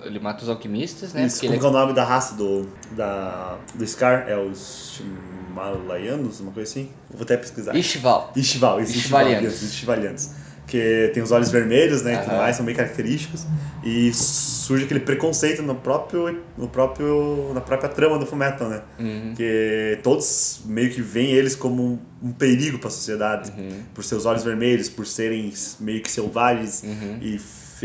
Ele 0.04 0.20
mata 0.20 0.44
os 0.44 0.50
alquimistas, 0.50 1.14
né? 1.14 1.26
Isso, 1.26 1.36
Porque 1.36 1.48
como 1.48 1.60
que 1.60 1.66
é 1.66 1.70
o 1.70 1.72
nome 1.72 1.94
da 1.94 2.04
raça 2.04 2.36
do, 2.36 2.68
da, 2.92 3.58
do 3.76 3.86
Scar? 3.88 4.26
É 4.28 4.38
os 4.38 5.02
Himalayanos, 5.50 6.40
uma 6.40 6.52
coisa 6.52 6.70
assim? 6.70 6.90
Vou 7.10 7.24
até 7.24 7.38
pesquisar. 7.38 7.76
é 7.76 7.80
Ishval. 7.80 8.32
Ishval, 8.36 8.82
isso, 8.82 8.98
Ishvalianos. 8.98 9.62
Ishvalianos. 9.62 9.74
Ishvalianos. 9.74 10.30
Que 10.68 11.12
tem 11.14 11.22
os 11.22 11.32
olhos 11.32 11.52
vermelhos, 11.52 12.02
né, 12.02 12.14
e 12.14 12.18
tudo 12.24 12.38
mais, 12.38 12.56
são 12.56 12.66
bem 12.66 12.74
característicos. 12.74 13.46
E 13.84 14.14
surge 14.14 14.86
aquele 14.86 15.02
preconceito 15.02 15.62
no 15.62 15.76
próprio, 15.76 16.40
no 16.58 16.70
próprio, 16.70 17.52
na 17.54 17.60
própria 17.60 17.90
trama 17.90 18.18
do 18.18 18.26
Fullmetal, 18.26 18.70
né? 18.70 18.82
Uhum. 18.98 19.34
Que 19.36 20.00
todos 20.02 20.62
meio 20.66 20.90
que 20.92 21.02
veem 21.02 21.32
eles 21.32 21.56
como 21.58 21.84
um, 21.84 22.00
um 22.24 22.32
perigo 22.32 22.80
para 22.80 22.88
a 22.88 22.92
sociedade. 22.92 23.52
Uhum. 23.58 23.82
Por 23.94 24.04
seus 24.06 24.26
olhos 24.26 24.44
vermelhos, 24.44 24.88
por 24.88 25.06
serem 25.06 25.52
meio 25.80 26.02
que 26.02 26.10
selvagens 26.10 26.84
Uhum. 26.84 27.18
e 27.22 27.38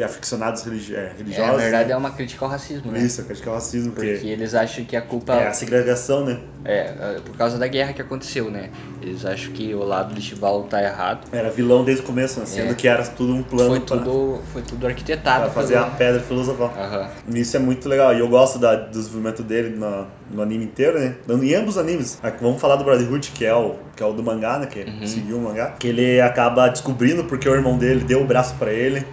aficionados 0.02 0.62
religi 0.62 0.94
é, 0.94 0.98
É, 0.98 1.12
religiosos. 1.16 1.52
na 1.52 1.56
verdade 1.58 1.88
né? 1.88 1.94
é 1.94 1.96
uma 1.96 2.10
crítica 2.10 2.44
ao 2.44 2.50
racismo, 2.50 2.90
né? 2.92 2.98
Isso, 3.00 3.20
é 3.20 3.48
o 3.48 3.52
racismo, 3.52 3.92
Porque 3.92 4.12
porque 4.14 4.26
eles 4.28 4.54
acham 4.54 4.84
que 4.84 4.96
a 4.96 5.02
culpa 5.02 5.34
é 5.34 5.48
a 5.48 5.52
segregação, 5.52 6.24
né? 6.24 6.38
é, 6.64 6.78
é 7.16 7.20
por 7.24 7.36
causa 7.36 7.58
da 7.58 7.66
guerra 7.68 7.92
que 7.92 8.02
aconteceu, 8.02 8.50
né? 8.50 8.70
Eles 9.00 9.24
acham 9.24 9.52
que 9.52 9.72
o 9.74 9.84
lado 9.84 10.12
do 10.14 10.18
Ishval 10.18 10.64
tá 10.64 10.82
errado. 10.82 11.28
Era 11.30 11.48
vilão 11.50 11.84
desde 11.84 12.02
o 12.02 12.06
começo, 12.06 12.40
né? 12.40 12.46
sendo 12.46 12.72
É. 12.72 12.74
que 12.74 12.88
era 12.88 13.04
tudo 13.04 13.32
um 13.34 13.42
plano 13.42 13.70
Foi 13.70 13.80
pra- 13.80 13.96
tudo, 13.98 14.40
foi 14.52 14.62
tudo 14.62 14.86
arquitetado. 14.86 15.44
pra 15.44 15.50
fazer 15.52 15.74
pelo- 15.74 15.86
a 15.86 15.90
pedra 15.90 16.20
filosofal. 16.20 16.74
Aham. 16.76 17.08
Isso 17.34 17.56
é 17.56 17.60
muito 17.60 17.88
legal. 17.88 18.12
E 18.14 18.18
eu 18.18 18.28
gosto 18.28 18.58
da, 18.58 18.74
do 18.74 18.90
desenvolvimento 18.90 19.42
dele 19.44 19.76
no, 19.76 20.06
no 20.30 20.42
anime 20.42 20.64
inteiro, 20.64 20.98
né? 20.98 21.14
Em 21.28 21.54
ambos 21.54 21.76
os 21.76 21.78
animes. 21.80 22.18
Aqui, 22.22 22.42
Vamos 22.42 22.60
falar 22.60 22.76
do 22.76 22.84
Brotherhood, 22.84 23.30
que 23.30 23.44
é 23.44 23.54
o, 23.54 23.76
que 23.94 24.02
é 24.02 24.06
o 24.06 24.12
do 24.12 24.22
mangá, 24.22 24.58
né? 24.58 24.66
Que 24.66 24.80
Uhum. 24.80 25.06
seguiu 25.06 25.36
o 25.38 25.42
mangá. 25.42 25.72
Que 25.78 25.88
ele 25.88 26.20
acaba 26.20 26.68
descobrindo 26.68 27.24
porque 27.24 27.48
o 27.48 27.54
irmão 27.54 27.76
dele 27.78 28.02
deu 28.04 28.22
o 28.22 28.26
braço 28.26 28.54
pra 28.56 28.72
ele. 28.72 29.06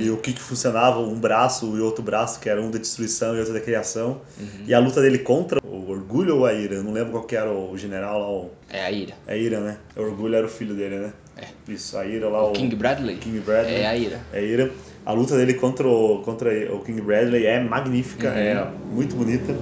E 0.00 0.10
o 0.10 0.16
que 0.16 0.32
que 0.32 0.40
funcionava, 0.40 0.98
um 1.00 1.18
braço 1.18 1.76
e 1.76 1.80
outro 1.80 2.02
braço, 2.02 2.40
que 2.40 2.48
era 2.48 2.60
um 2.60 2.70
da 2.70 2.78
destruição 2.78 3.34
e 3.36 3.38
outro 3.38 3.52
da 3.54 3.60
criação. 3.60 4.20
Uhum. 4.38 4.46
E 4.66 4.74
a 4.74 4.78
luta 4.78 5.00
dele 5.00 5.18
contra 5.18 5.60
o 5.64 5.90
Orgulho 5.90 6.36
ou 6.38 6.46
a 6.46 6.52
Ira? 6.52 6.76
Eu 6.76 6.82
não 6.84 6.92
lembro 6.92 7.12
qual 7.12 7.24
que 7.24 7.36
era 7.36 7.50
o 7.52 7.76
general 7.76 8.18
lá, 8.20 8.28
o... 8.30 8.50
É 8.70 8.84
a 8.84 8.90
ira. 8.90 9.14
É 9.26 9.38
Ira, 9.38 9.60
né? 9.60 9.76
O 9.96 10.02
Orgulho 10.02 10.34
era 10.36 10.46
o 10.46 10.48
filho 10.48 10.74
dele, 10.74 10.96
né? 10.98 11.12
É. 11.36 11.46
Isso, 11.72 11.96
a 11.96 12.04
Ira 12.06 12.28
lá, 12.28 12.44
o... 12.44 12.52
King 12.52 12.74
Bradley. 12.76 13.16
King 13.16 13.40
Bradley. 13.40 13.76
É 13.76 13.86
a 13.86 13.96
ira. 13.96 14.20
É 14.32 14.44
ira. 14.44 14.70
A 15.06 15.12
luta 15.12 15.36
dele 15.36 15.54
contra 15.54 15.88
o, 15.88 16.20
contra 16.22 16.50
o 16.74 16.80
King 16.80 17.00
Bradley 17.00 17.46
é 17.46 17.58
magnífica, 17.62 18.28
Uhum. 18.28 18.36
é 18.36 18.68
muito 18.92 19.16
bonita. 19.16 19.54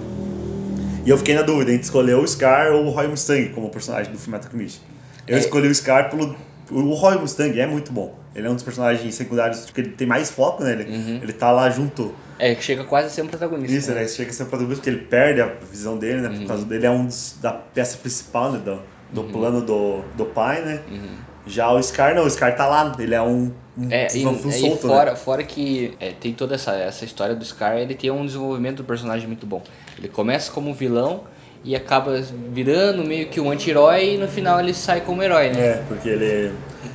E 1.07 1.11
eu 1.11 1.17
fiquei 1.17 1.35
na 1.35 1.43
dúvida 1.43 1.71
entre 1.73 1.85
escolher 1.85 2.15
o 2.17 2.27
Scar 2.27 2.73
ou 2.73 2.85
o 2.87 2.91
Roy 2.91 3.07
Mustang 3.09 3.49
como 3.51 3.71
personagem 3.71 4.13
do 4.13 4.19
Fullmetal 4.19 4.49
Alchemist. 4.51 4.81
Eu 5.27 5.37
É. 5.37 5.39
escolhi 5.39 5.69
o 5.69 5.75
Scar 5.75 6.11
pelo... 6.11 6.37
O 6.71 6.93
Roy 6.93 7.17
Mustang 7.19 7.59
é 7.59 7.67
muito 7.67 7.91
bom. 7.93 8.15
Ele 8.39 8.47
é 8.47 8.51
um 8.51 8.55
dos 8.55 8.63
personagens 8.63 9.15
secundários 9.15 9.61
porque 9.67 9.81
ele 9.81 9.91
tem 9.91 10.07
mais 10.07 10.31
foco 10.31 10.63
nele. 10.63 10.85
Uhum. 10.85 11.21
Ele 11.23 11.33
tá 11.33 11.51
lá 11.51 11.69
junto. 11.71 12.15
É, 12.39 12.55
que 12.55 12.63
chega 12.63 12.85
quase 12.85 13.09
a 13.09 13.11
ser 13.11 13.23
um 13.23 13.27
protagonista. 13.27 13.77
Isso, 13.77 13.93
né? 13.93 14.07
Chega 14.07 14.31
a 14.31 14.33
ser 14.33 14.45
protagonista 14.45 14.83
porque 14.83 14.91
ele 14.91 15.07
perde 15.07 15.41
a 15.41 15.47
visão 15.71 15.99
dele, 15.99 16.21
né? 16.21 16.29
Por 16.29 16.39
Uhum. 16.39 16.47
causa 16.47 16.65
dele 16.65 16.87
é 16.87 16.91
um 16.91 17.07
dos, 17.07 17.37
da 17.43 17.53
peça 17.53 17.97
principal, 17.99 18.53
né? 18.53 18.59
Do, 18.59 18.81
do 19.13 19.25
plano 19.25 19.61
do, 19.61 20.03
do 20.17 20.25
pai, 20.27 20.63
né? 20.63 20.81
Uhum. 20.91 21.17
Já 21.47 21.73
o 21.73 21.83
Scar 21.83 22.15
não, 22.15 22.25
o 22.25 22.31
Scar 22.31 22.55
tá 22.55 22.67
lá. 22.67 22.95
Ele 22.99 23.15
é 23.15 23.23
um... 23.23 23.53
um 23.77 23.91
É, 23.91 24.07
e, 24.15 24.27
um 24.27 24.39
fio 24.39 24.51
e 24.51 24.53
solto, 24.53 24.87
né? 24.87 24.95
fora, 24.95 25.17
fora 25.17 25.43
que 25.43 25.97
é, 25.99 26.13
tem 26.13 26.33
toda 26.35 26.55
essa, 26.55 26.73
essa 26.77 27.05
história 27.05 27.35
do 27.35 27.45
Scar, 27.45 27.77
ele 27.79 27.95
tem 27.95 28.11
um 28.11 28.25
desenvolvimento 28.25 28.77
do 28.79 28.85
personagem 28.85 29.27
muito 29.27 29.47
bom. 29.47 29.63
Ele 29.97 30.09
começa 30.09 30.53
como 30.53 30.73
vilão 30.75 31.25
e 31.65 31.75
acaba 31.75 32.21
virando 32.53 33.05
meio 33.05 33.27
que 33.29 33.41
um 33.41 33.51
anti-herói 33.51 34.15
e 34.15 34.17
no 34.19 34.29
final 34.29 34.61
ele 34.61 34.73
sai 34.73 35.01
como 35.01 35.23
herói, 35.23 35.51
né? 35.51 35.61
É, 35.61 35.83
porque 35.89 36.09
ele, 36.09 36.53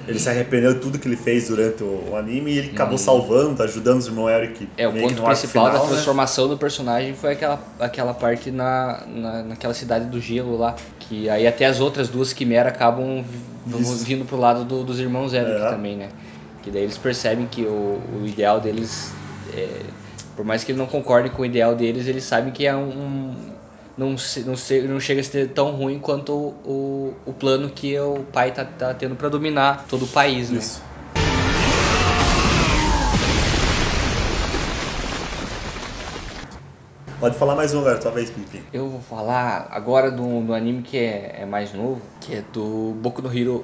ele 0.07 0.17
se 0.17 0.29
arrependeu 0.29 0.73
de 0.73 0.79
tudo 0.79 0.97
que 0.97 1.07
ele 1.07 1.17
fez 1.17 1.49
durante 1.49 1.83
o, 1.83 2.11
o 2.11 2.15
anime 2.15 2.51
e 2.51 2.57
ele 2.59 2.69
acabou 2.71 2.97
salvando, 2.97 3.61
ajudando 3.61 3.99
os 3.99 4.07
irmãos 4.07 4.29
Eric. 4.29 4.67
É, 4.77 4.87
o 4.87 4.93
ponto 4.93 5.21
principal 5.21 5.65
final, 5.65 5.71
da 5.71 5.79
né? 5.79 5.87
transformação 5.89 6.47
do 6.47 6.57
personagem 6.57 7.13
foi 7.13 7.33
aquela, 7.33 7.59
aquela 7.79 8.13
parte 8.13 8.49
na, 8.51 9.03
na, 9.05 9.43
naquela 9.43 9.73
cidade 9.73 10.05
do 10.05 10.19
gelo 10.19 10.57
lá. 10.57 10.75
Que 10.99 11.29
aí 11.29 11.45
até 11.45 11.65
as 11.65 11.79
outras 11.81 12.07
duas 12.07 12.31
quimeras 12.31 12.71
acabam 12.73 13.23
Isso. 13.79 14.05
vindo 14.05 14.23
pro 14.25 14.37
lado 14.37 14.63
do- 14.63 14.83
dos 14.83 14.99
irmãos 14.99 15.33
Eric 15.33 15.51
É. 15.51 15.69
também, 15.69 15.97
né? 15.97 16.07
Que 16.63 16.71
daí 16.71 16.83
eles 16.83 16.97
percebem 16.97 17.45
que 17.45 17.63
o, 17.63 17.99
o 18.21 18.25
ideal 18.25 18.61
deles, 18.61 19.11
é, 19.53 19.67
por 20.37 20.45
mais 20.45 20.63
que 20.63 20.71
ele 20.71 20.79
não 20.79 20.85
concorde 20.87 21.29
com 21.29 21.41
o 21.41 21.45
ideal 21.45 21.75
deles, 21.75 22.07
eles 22.07 22.23
sabem 22.23 22.53
que 22.53 22.65
é 22.65 22.73
um. 22.73 23.51
Não, 23.97 24.17
se- 24.17 24.41
não, 24.41 24.55
se- 24.55 24.81
não 24.81 24.99
chega 24.99 25.21
a 25.21 25.23
ser 25.23 25.49
tão 25.49 25.71
ruim 25.71 25.99
quanto 25.99 26.33
o, 26.33 26.49
o, 26.65 27.13
o 27.25 27.33
plano 27.33 27.69
que 27.69 27.97
o 27.99 28.23
pai 28.31 28.51
tá, 28.51 28.65
tá 28.65 28.93
tendo 28.93 29.15
pra 29.15 29.29
dominar 29.29 29.85
todo 29.87 30.03
o 30.05 30.07
país, 30.07 30.49
né? 30.49 30.59
Isso. 30.59 30.81
Pode 37.19 37.37
falar 37.37 37.55
mais 37.55 37.73
um 37.73 37.79
agora, 37.79 37.97
tua 37.99 38.11
vez, 38.11 38.29
Pimpim. 38.29 38.61
Eu 38.73 38.89
vou 38.89 38.99
falar 38.99 39.69
agora 39.71 40.11
do, 40.11 40.41
do 40.41 40.53
anime 40.53 40.81
que 40.81 40.97
é, 40.97 41.37
é 41.41 41.45
mais 41.45 41.73
novo, 41.73 42.01
que 42.19 42.33
é 42.35 42.41
do 42.41 42.93
Boku 43.01 43.21
no 43.21 43.31
Hero 43.33 43.63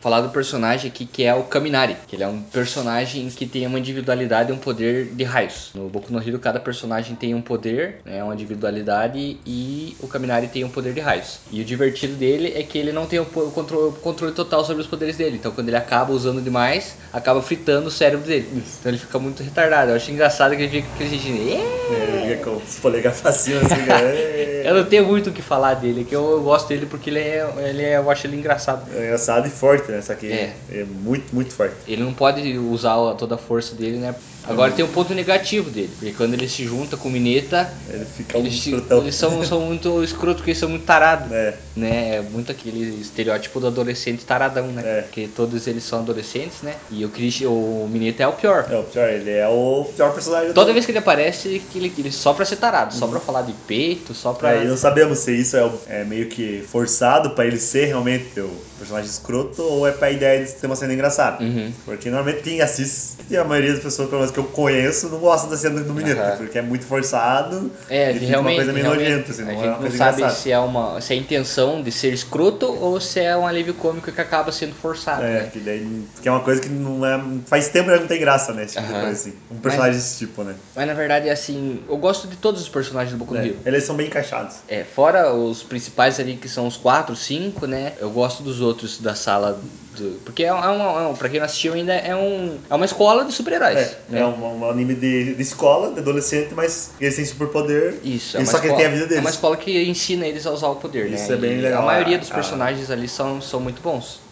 falar 0.00 0.20
do 0.20 0.28
personagem 0.30 0.90
aqui 0.90 1.04
que 1.06 1.24
é 1.24 1.34
o 1.34 1.44
Kaminari, 1.44 1.96
que 2.06 2.16
ele 2.16 2.22
é 2.22 2.28
um 2.28 2.40
personagem 2.42 3.28
que 3.28 3.46
tem 3.46 3.66
uma 3.66 3.78
individualidade 3.78 4.50
e 4.50 4.54
um 4.54 4.58
poder 4.58 5.06
de 5.06 5.24
raios. 5.24 5.70
No 5.74 5.88
Boku 5.88 6.12
no 6.12 6.20
Hero 6.20 6.38
cada 6.38 6.60
personagem 6.60 7.16
tem 7.16 7.34
um 7.34 7.40
poder, 7.42 7.96
né, 8.04 8.22
uma 8.22 8.34
individualidade 8.34 9.38
e 9.46 9.96
o 10.00 10.06
Kaminari 10.06 10.48
tem 10.48 10.64
um 10.64 10.68
poder 10.68 10.92
de 10.92 11.00
raios. 11.00 11.38
E 11.50 11.60
o 11.60 11.64
divertido 11.64 12.14
dele 12.14 12.52
é 12.56 12.62
que 12.62 12.78
ele 12.78 12.92
não 12.92 13.06
tem 13.06 13.18
o 13.18 13.24
controle, 13.26 13.88
o 13.88 13.92
controle 13.92 14.32
total 14.32 14.64
sobre 14.64 14.82
os 14.82 14.88
poderes 14.88 15.16
dele. 15.16 15.36
Então 15.36 15.52
quando 15.52 15.68
ele 15.68 15.76
acaba 15.76 16.12
usando 16.12 16.40
demais, 16.40 16.96
acaba 17.12 17.42
fritando 17.42 17.88
o 17.88 17.90
cérebro 17.90 18.26
dele. 18.26 18.62
Então 18.80 18.90
ele 18.90 18.98
fica 18.98 19.18
muito 19.18 19.42
retardado. 19.42 19.90
Eu 19.90 19.96
acho 19.96 20.10
engraçado 20.10 20.54
que 20.56 20.62
ele 20.62 20.70
fica 20.70 20.88
aquele 20.94 21.10
jeitinho, 21.10 21.36
"É". 21.50 21.76
É, 21.94 22.24
ele 22.26 22.36
fica 22.36 22.50
com 22.50 22.56
os 22.56 22.78
polegar 22.78 23.14
pra 23.14 23.32
cima 23.32 23.60
assim, 23.60 23.74
né? 23.82 24.46
Eu 24.66 24.74
não 24.74 24.84
tenho 24.84 25.06
muito 25.06 25.30
o 25.30 25.32
que 25.32 25.40
falar 25.42 25.74
dele, 25.74 26.04
que 26.04 26.14
eu, 26.14 26.28
eu 26.32 26.40
gosto 26.42 26.66
dele 26.66 26.86
porque 26.86 27.08
ele 27.08 27.20
é, 27.20 27.48
ele 27.68 27.82
é, 27.84 27.96
eu 27.98 28.10
acho 28.10 28.26
ele 28.26 28.36
engraçado. 28.36 28.84
É 28.96 29.04
engraçado 29.04 29.46
e 29.46 29.50
forte, 29.50 29.92
né? 29.92 29.95
Só 30.02 30.14
que 30.14 30.30
É. 30.30 30.54
é, 30.70 30.84
muito, 30.84 31.34
muito 31.34 31.52
forte. 31.52 31.74
Ele 31.86 32.02
não 32.02 32.12
pode 32.12 32.56
usar 32.58 32.96
toda 33.14 33.34
a 33.34 33.38
força 33.38 33.74
dele, 33.74 33.98
né? 33.98 34.14
Agora 34.48 34.70
tem 34.70 34.84
um 34.84 34.88
ponto 34.88 35.12
negativo 35.12 35.70
dele, 35.70 35.90
porque 35.98 36.12
quando 36.12 36.34
ele 36.34 36.48
se 36.48 36.62
junta 36.64 36.96
com 36.96 37.08
o 37.08 37.10
Mineta, 37.10 37.68
Ele 37.90 38.04
fica 38.04 38.38
um 38.38 38.42
eles, 38.42 38.60
se- 38.62 38.72
eles 38.72 39.14
são, 39.16 39.42
são 39.44 39.60
muito 39.62 40.04
escroto, 40.04 40.36
porque 40.36 40.50
eles 40.52 40.58
são 40.60 40.68
muito 40.68 40.84
tarados. 40.84 41.32
É. 41.32 41.54
Né? 41.74 42.16
É 42.18 42.20
muito 42.22 42.52
aquele 42.52 43.00
estereótipo 43.00 43.58
do 43.58 43.66
adolescente 43.66 44.24
taradão, 44.24 44.68
né? 44.68 44.82
É. 44.84 45.02
Porque 45.02 45.26
todos 45.34 45.66
eles 45.66 45.82
são 45.82 45.98
adolescentes, 45.98 46.62
né? 46.62 46.76
E 46.92 47.04
o 47.04 47.08
Christian, 47.08 47.50
o 47.50 47.88
Mineta 47.90 48.22
é 48.22 48.26
o 48.28 48.34
pior. 48.34 48.68
É 48.70 48.76
o 48.78 48.84
pior, 48.84 49.08
ele 49.08 49.30
é 49.32 49.48
o 49.48 49.84
pior 49.96 50.12
personagem 50.14 50.52
Toda 50.52 50.66
do... 50.68 50.72
vez 50.74 50.86
que 50.86 50.92
ele 50.92 50.98
aparece, 50.98 51.48
ele, 51.74 51.92
ele 51.98 52.12
só 52.12 52.32
pra 52.32 52.44
ser 52.44 52.56
tarado, 52.56 52.94
só 52.94 53.08
pra 53.08 53.18
falar 53.18 53.42
de 53.42 53.52
peito, 53.52 54.14
só 54.14 54.32
pra. 54.32 54.54
É, 54.54 54.62
e 54.62 54.68
não 54.68 54.76
sabemos 54.76 55.18
se 55.18 55.32
isso 55.32 55.56
é, 55.56 55.68
é 55.88 56.04
meio 56.04 56.28
que 56.28 56.62
forçado 56.70 57.30
pra 57.30 57.44
ele 57.44 57.58
ser 57.58 57.86
realmente 57.86 58.38
o 58.38 58.50
personagem 58.78 59.10
escroto 59.10 59.62
ou 59.62 59.86
é 59.86 59.92
pra 59.92 60.10
ideia 60.10 60.44
de 60.44 60.52
ter 60.52 60.66
uma 60.66 60.76
cena 60.76 60.92
engraçada. 60.92 61.42
Uhum. 61.42 61.72
Porque 61.84 62.10
normalmente 62.10 62.42
quem 62.42 62.60
assiste, 62.60 63.16
e 63.30 63.36
a 63.36 63.44
maioria 63.44 63.72
das 63.74 63.82
pessoas 63.82 64.08
pelo 64.08 64.20
menos 64.20 64.32
que 64.32 64.38
eu 64.40 64.44
conheço, 64.44 65.08
não 65.08 65.18
gosta 65.18 65.48
da 65.48 65.56
cena 65.56 65.80
do 65.80 65.92
Mineta, 65.94 66.20
Aham. 66.20 66.36
porque 66.36 66.58
é 66.58 66.62
muito 66.62 66.84
forçado 66.84 67.70
É, 67.88 68.12
e 68.12 68.18
realmente, 68.18 68.36
uma 68.36 68.54
coisa 68.54 68.72
meio 68.72 68.86
nojenta, 68.86 69.30
assim, 69.32 69.42
a 69.42 69.44
não 69.46 69.52
gente 69.52 69.62
é 69.62 69.66
uma 69.66 69.72
não 69.72 69.80
coisa 69.80 69.96
sabe 69.98 70.16
engraçada. 70.18 70.40
se 70.42 70.50
é 70.52 70.58
uma 70.58 71.00
se 71.00 71.12
é 71.12 71.16
a 71.16 71.18
intenção 71.20 71.82
de 71.82 71.92
ser 71.92 72.12
escroto 72.12 72.66
ou 72.66 73.00
se 73.00 73.20
é 73.20 73.36
um 73.36 73.46
alívio 73.46 73.74
cômico 73.74 74.10
que 74.12 74.20
acaba 74.20 74.52
sendo 74.52 74.74
forçado, 74.74 75.22
É, 75.22 75.42
né? 75.42 75.50
que 75.52 75.58
daí 75.60 76.04
que 76.22 76.28
é 76.28 76.30
uma 76.30 76.40
coisa 76.40 76.60
que 76.60 76.68
não 76.68 77.04
é. 77.04 77.20
Faz 77.46 77.68
tempo 77.68 77.90
que 77.90 77.98
não 77.98 78.06
tem 78.06 78.20
graça, 78.20 78.52
né? 78.52 78.66
Tipo 78.66 78.80
Aham. 78.80 79.00
coisa 79.00 79.12
assim. 79.12 79.34
Um 79.50 79.58
personagem 79.58 79.94
desse 79.94 80.18
tipo, 80.18 80.42
né? 80.42 80.54
Mas 80.74 80.86
na 80.86 80.94
verdade, 80.94 81.28
assim, 81.30 81.82
eu 81.88 81.96
gosto 81.96 82.28
de 82.28 82.36
todos 82.36 82.60
os 82.60 82.68
personagens 82.68 83.12
do 83.12 83.18
Boku 83.18 83.34
no 83.34 83.40
É, 83.40 83.46
Hero. 83.46 83.56
Eles 83.64 83.84
são 83.84 83.96
bem 83.96 84.06
encaixados. 84.06 84.56
É, 84.68 84.84
fora 84.84 85.32
os 85.32 85.62
principais 85.62 86.18
ali 86.20 86.36
que 86.36 86.48
são 86.48 86.66
os 86.66 86.76
quatro, 86.76 87.14
cinco, 87.16 87.66
né? 87.66 87.92
Eu 87.98 88.10
gosto 88.10 88.42
dos 88.42 88.60
outros 88.60 88.65
da 89.00 89.14
sala 89.14 89.60
do... 89.96 90.20
Porque 90.24 90.44
é, 90.44 90.52
uma, 90.52 90.64
é 90.66 90.68
uma- 90.68 91.14
pra 91.14 91.28
quem 91.28 91.38
não 91.38 91.46
assistiu 91.46 91.72
ainda, 91.74 91.94
é, 91.94 92.14
um, 92.14 92.58
é 92.68 92.74
uma 92.74 92.84
escola 92.84 93.24
de 93.24 93.32
super-heróis. 93.32 93.78
É, 93.78 93.98
né? 94.08 94.20
é 94.20 94.26
um, 94.26 94.60
um 94.60 94.70
anime 94.70 94.94
de, 94.94 95.34
de 95.34 95.42
escola, 95.42 95.92
de 95.92 96.00
adolescente, 96.00 96.54
mas 96.54 96.92
eles 97.00 97.16
têm 97.16 97.24
superpoder. 97.24 97.94
Isso, 98.04 98.36
é 98.36 98.40
uma 98.40 98.46
só 98.46 98.58
que 98.58 98.66
escola, 98.66 98.76
tem 98.82 98.86
a 98.86 98.90
vida 98.90 99.04
É 99.04 99.08
deles. 99.08 99.24
uma 99.24 99.30
escola 99.30 99.56
que 99.56 99.84
ensina 99.84 100.26
eles 100.26 100.46
a 100.46 100.50
usar 100.50 100.68
o 100.68 100.76
poder, 100.76 101.06
Isso 101.10 101.28
né? 101.30 101.34
é 101.34 101.36
bem 101.40 101.58
E 101.58 101.62
legal. 101.62 101.82
A 101.82 101.86
maioria 101.86 102.18
dos 102.18 102.30
Ah, 102.30 102.34
personagens 102.34 102.90
ali 102.90 103.08
são, 103.08 103.40
são 103.40 103.60
muito 103.60 103.80
bons. 103.80 104.25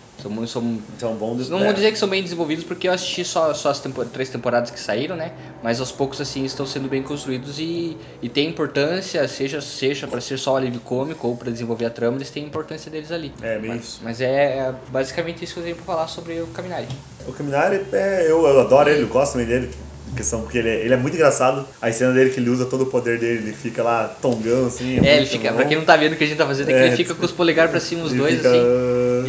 São, 0.46 0.78
são 0.98 1.16
bom 1.16 1.36
dos 1.36 1.50
Não 1.50 1.58
vou 1.58 1.72
dizer 1.72 1.90
que 1.92 1.98
são 1.98 2.08
bem 2.08 2.22
desenvolvidos 2.22 2.64
porque 2.64 2.88
eu 2.88 2.92
assisti 2.92 3.24
só, 3.24 3.52
só 3.52 3.70
as 3.70 3.80
tempo- 3.80 4.04
três 4.06 4.30
temporadas 4.30 4.70
que 4.70 4.78
saíram, 4.80 5.16
né? 5.16 5.32
Mas 5.62 5.80
aos 5.80 5.92
poucos 5.92 6.20
assim 6.20 6.44
estão 6.44 6.64
sendo 6.64 6.88
bem 6.88 7.02
construídos 7.02 7.58
e, 7.58 7.98
e 8.22 8.28
tem 8.28 8.48
importância, 8.48 9.26
seja 9.28 9.60
seja 9.60 10.06
para 10.06 10.20
ser 10.20 10.38
só 10.38 10.54
um 10.54 10.56
alívio 10.56 10.80
cômico 10.80 11.28
ou 11.28 11.36
para 11.36 11.50
desenvolver 11.50 11.86
a 11.86 11.90
trama, 11.90 12.16
eles 12.16 12.30
têm 12.30 12.44
a 12.44 12.46
importância 12.46 12.90
deles 12.90 13.10
ali. 13.10 13.34
É, 13.42 13.58
bem 13.58 13.70
mas, 13.70 13.84
isso. 13.84 14.00
mas 14.02 14.20
é, 14.20 14.58
é 14.58 14.74
basicamente 14.88 15.44
isso 15.44 15.54
que 15.54 15.60
eu 15.60 15.64
tenho 15.64 15.76
pra 15.76 15.84
falar 15.84 16.06
sobre 16.06 16.40
o 16.40 16.46
Kaminari. 16.48 16.88
O 17.26 17.32
Kaminari, 17.32 17.86
é, 17.92 18.22
eu, 18.22 18.46
eu 18.46 18.60
adoro 18.60 18.88
ele, 18.88 19.02
eu 19.02 19.08
gosto 19.08 19.32
também 19.32 19.46
dele. 19.46 19.70
Questão, 20.16 20.42
porque 20.42 20.58
ele 20.58 20.68
é, 20.68 20.76
ele 20.84 20.94
é 20.94 20.96
muito 20.96 21.14
engraçado. 21.14 21.66
A 21.82 21.90
cena 21.90 22.12
dele 22.12 22.30
que 22.30 22.38
ele 22.38 22.48
usa 22.50 22.66
todo 22.66 22.82
o 22.82 22.86
poder 22.86 23.18
dele, 23.18 23.38
ele 23.48 23.52
fica 23.52 23.82
lá 23.82 24.06
tongão 24.06 24.66
assim. 24.66 24.96
É, 25.04 25.16
ele 25.16 25.16
muito 25.20 25.28
fica, 25.30 25.50
bom. 25.50 25.56
pra 25.56 25.64
quem 25.64 25.76
não 25.76 25.84
tá 25.84 25.96
vendo 25.96 26.12
o 26.12 26.16
que 26.16 26.24
a 26.24 26.26
gente 26.26 26.36
tá 26.38 26.46
fazendo, 26.46 26.70
é 26.70 26.72
que 26.72 26.78
É, 26.78 26.86
ele 26.86 26.96
fica 26.96 27.14
com 27.14 27.24
os 27.24 27.32
polegares 27.32 27.70
pra 27.70 27.80
cima, 27.80 28.04
os 28.04 28.12
Ele 28.12 28.20
dois, 28.20 28.36
fica- 28.36 28.48
assim, 28.48 28.64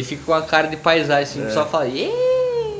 e 0.00 0.04
fica 0.04 0.22
com 0.24 0.32
a 0.32 0.42
cara 0.42 0.68
de 0.68 0.76
paisagem, 0.76 1.22
assim, 1.24 1.40
o 1.42 1.44
pessoal 1.46 1.68
fala, 1.68 1.88
"Ê!" 1.88 2.08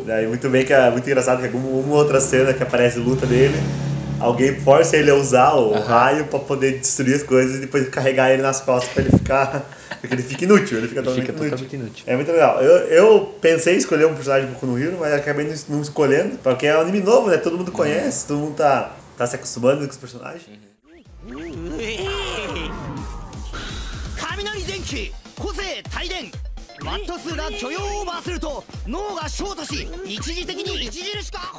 Daí 0.07 0.27
muito 0.29 0.49
bem 0.49 0.65
que 0.65 0.73
é 0.73 0.89
muito 0.91 1.05
engraçado 1.05 1.41
que 1.41 1.47
alguma 1.47 1.69
uma 1.81 1.97
outra 1.97 2.21
cena 2.21 2.53
que 2.55 2.63
aparece 2.63 2.99
luta 3.01 3.27
dele, 3.27 3.59
alguém 4.21 4.55
força 4.61 4.97
ele 4.97 5.11
a 5.11 5.15
usar 5.17 5.55
o 5.55 5.75
Aham. 5.75 5.85
raio 5.85 6.25
pra 6.27 6.39
poder 6.39 6.79
destruir 6.79 7.17
as 7.17 7.25
coisas 7.25 7.57
e 7.57 7.61
depois 7.61 7.89
carregar 7.89 8.31
ele 8.31 8.41
nas 8.43 8.61
costas 8.61 8.93
pra 8.93 9.03
ele 9.03 9.11
ficar. 9.11 9.69
Porque 10.01 10.15
ele 10.15 10.23
fica 10.23 10.45
inútil, 10.45 10.79
ele 10.79 10.89
fica 10.89 11.01
Ele 11.01 11.07
totalmente 11.09 11.27
fica 11.27 11.33
inútil. 11.33 11.51
totalmente 11.51 11.77
inútil. 11.77 12.05
É 12.07 12.17
muito 12.17 12.33
legal. 12.33 12.63
Eu, 12.63 12.77
eu 12.89 13.39
pensei 13.41 13.75
em 13.75 13.79
escolher 13.79 14.07
um 14.07 14.15
personagem 14.15 14.49
do 14.49 14.55
Boku 14.55 14.67
no 14.67 14.79
Hero, 14.79 14.99
mas 15.01 15.13
acabei 15.13 15.53
não, 15.69 15.81
escolhendo, 15.81 16.39
porque 16.39 16.67
é 16.67 16.77
um 16.77 16.81
anime 16.83 17.01
novo, 17.01 17.29
né? 17.29 17.37
Todo 17.39 17.57
mundo 17.57 17.73
conhece, 17.73 18.27
todo 18.27 18.39
mundo 18.39 18.57
tá, 18.57 18.97
tá 19.17 19.27
se 19.27 19.37
acostumando 19.37 19.85
com 19.85 19.91
os 19.91 19.97
personagens. 19.97 20.45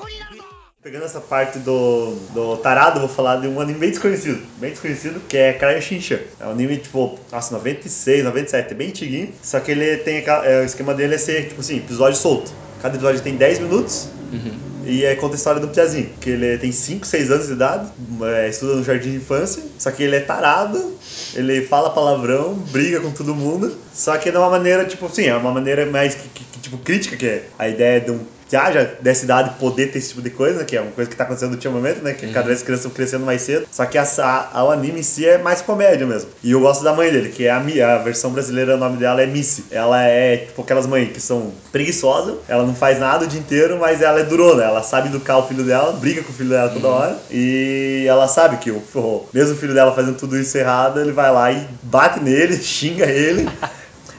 雷 0.07 0.56
Pegando 0.83 1.05
essa 1.05 1.19
parte 1.19 1.57
do, 1.57 2.11
do 2.35 2.55
tarado, 2.57 2.99
vou 2.99 3.09
falar 3.09 3.37
de 3.37 3.47
um 3.47 3.59
anime 3.59 3.79
bem 3.79 3.89
desconhecido. 3.89 4.45
Bem 4.59 4.69
desconhecido, 4.69 5.19
que 5.27 5.35
é 5.35 5.51
Crayon 5.51 5.81
Shinsha. 5.81 6.23
É 6.39 6.45
um 6.45 6.51
anime, 6.51 6.77
tipo, 6.77 7.17
nossa, 7.31 7.51
96, 7.55 8.23
97, 8.23 8.71
é 8.71 8.75
bem 8.75 8.89
antiguinho. 8.89 9.33
Só 9.41 9.59
que 9.59 9.71
ele 9.71 9.97
tem. 9.97 10.23
É, 10.23 10.61
o 10.61 10.63
esquema 10.63 10.93
dele 10.93 11.15
é 11.15 11.17
ser, 11.17 11.47
tipo 11.47 11.61
assim, 11.61 11.77
episódio 11.77 12.19
solto. 12.19 12.51
Cada 12.79 12.95
episódio 12.95 13.21
tem 13.21 13.35
10 13.35 13.59
minutos. 13.59 14.09
Uhum. 14.31 14.55
E 14.85 15.03
aí 15.03 15.15
conta 15.15 15.33
a 15.33 15.37
história 15.37 15.59
do 15.59 15.67
Piazinho, 15.67 16.11
que 16.21 16.29
ele 16.29 16.57
tem 16.59 16.71
5, 16.71 17.05
6 17.05 17.31
anos 17.31 17.47
de 17.47 17.53
idade, 17.53 17.91
é, 18.21 18.47
estuda 18.47 18.75
no 18.75 18.83
jardim 18.83 19.11
de 19.11 19.17
infância, 19.17 19.61
só 19.77 19.91
que 19.91 20.01
ele 20.01 20.15
é 20.15 20.21
tarado, 20.21 20.95
ele 21.35 21.61
fala 21.65 21.89
palavrão, 21.89 22.53
briga 22.53 23.01
com 23.01 23.11
todo 23.11 23.35
mundo, 23.35 23.75
só 23.93 24.17
que 24.17 24.31
de 24.31 24.37
uma 24.37 24.49
maneira, 24.49 24.85
tipo 24.85 25.05
assim, 25.07 25.25
é 25.25 25.35
uma 25.35 25.51
maneira 25.51 25.85
mais 25.85 26.15
que, 26.15 26.29
que, 26.29 26.43
que 26.45 26.59
tipo 26.59 26.77
crítica, 26.77 27.17
que 27.17 27.25
é 27.25 27.43
a 27.59 27.67
ideia 27.67 27.99
de 27.99 28.11
um 28.11 28.19
que 28.49 28.55
haja 28.55 28.95
dessa 29.01 29.25
idade 29.25 29.51
poder 29.59 29.87
ter 29.91 29.99
esse 29.99 30.09
tipo 30.09 30.21
de 30.21 30.29
coisa, 30.29 30.63
que 30.63 30.75
é 30.77 30.81
uma 30.81 30.91
coisa 30.91 31.09
que 31.09 31.15
tá 31.15 31.23
acontecendo 31.25 31.51
ultimamente, 31.53 31.99
né? 32.01 32.13
Que 32.13 32.27
cada 32.31 32.47
vez 32.47 32.59
as 32.59 32.63
crianças 32.63 32.85
estão 32.85 32.95
crescendo 32.95 33.25
mais 33.25 33.41
cedo. 33.41 33.65
Só 33.71 33.85
que 33.85 33.97
essa, 33.97 34.49
a- 34.53 34.63
o 34.63 34.71
anime 34.71 34.99
em 34.99 35.03
si 35.03 35.25
é 35.25 35.37
mais 35.37 35.61
comédia 35.61 36.05
mesmo. 36.07 36.29
E 36.43 36.51
eu 36.51 36.59
gosto 36.61 36.83
da 36.83 36.93
mãe 36.93 37.11
dele, 37.11 37.29
que 37.29 37.45
é 37.45 37.51
a 37.51 37.59
Mi, 37.59 37.81
a 37.81 37.97
versão 37.97 38.31
brasileira, 38.31 38.75
o 38.75 38.77
nome 38.77 38.97
dela 38.97 39.21
é 39.21 39.25
Missy. 39.25 39.65
Ela 39.71 40.01
é 40.03 40.37
tipo 40.37 40.61
aquelas 40.61 40.87
mães 40.87 41.11
que 41.11 41.19
são 41.21 41.51
preguiçosas, 41.71 42.35
ela 42.47 42.63
não 42.65 42.73
faz 42.75 42.99
nada 42.99 43.25
o 43.25 43.27
dia 43.27 43.39
inteiro, 43.39 43.77
mas 43.79 44.01
ela 44.01 44.19
é 44.19 44.23
durona. 44.23 44.63
Ela 44.63 44.81
sabe 44.83 45.09
educar 45.09 45.37
o 45.37 45.47
filho 45.47 45.63
dela, 45.63 45.91
briga 45.93 46.23
com 46.23 46.31
o 46.31 46.35
filho 46.35 46.49
dela 46.49 46.69
toda 46.69 46.87
hora. 46.87 47.17
E 47.31 48.05
ela 48.07 48.27
sabe 48.27 48.57
que 48.57 48.71
o, 48.71 48.81
o- 48.95 49.27
mesmo 49.33 49.53
o 49.53 49.57
filho 49.57 49.73
dela 49.73 49.93
fazendo 49.93 50.17
tudo 50.17 50.37
isso 50.37 50.57
errado, 50.57 50.99
ele 50.99 51.11
vai 51.11 51.31
lá 51.31 51.51
e 51.51 51.67
bate 51.83 52.19
nele, 52.19 52.55
xinga 52.61 53.05
ele. 53.05 53.47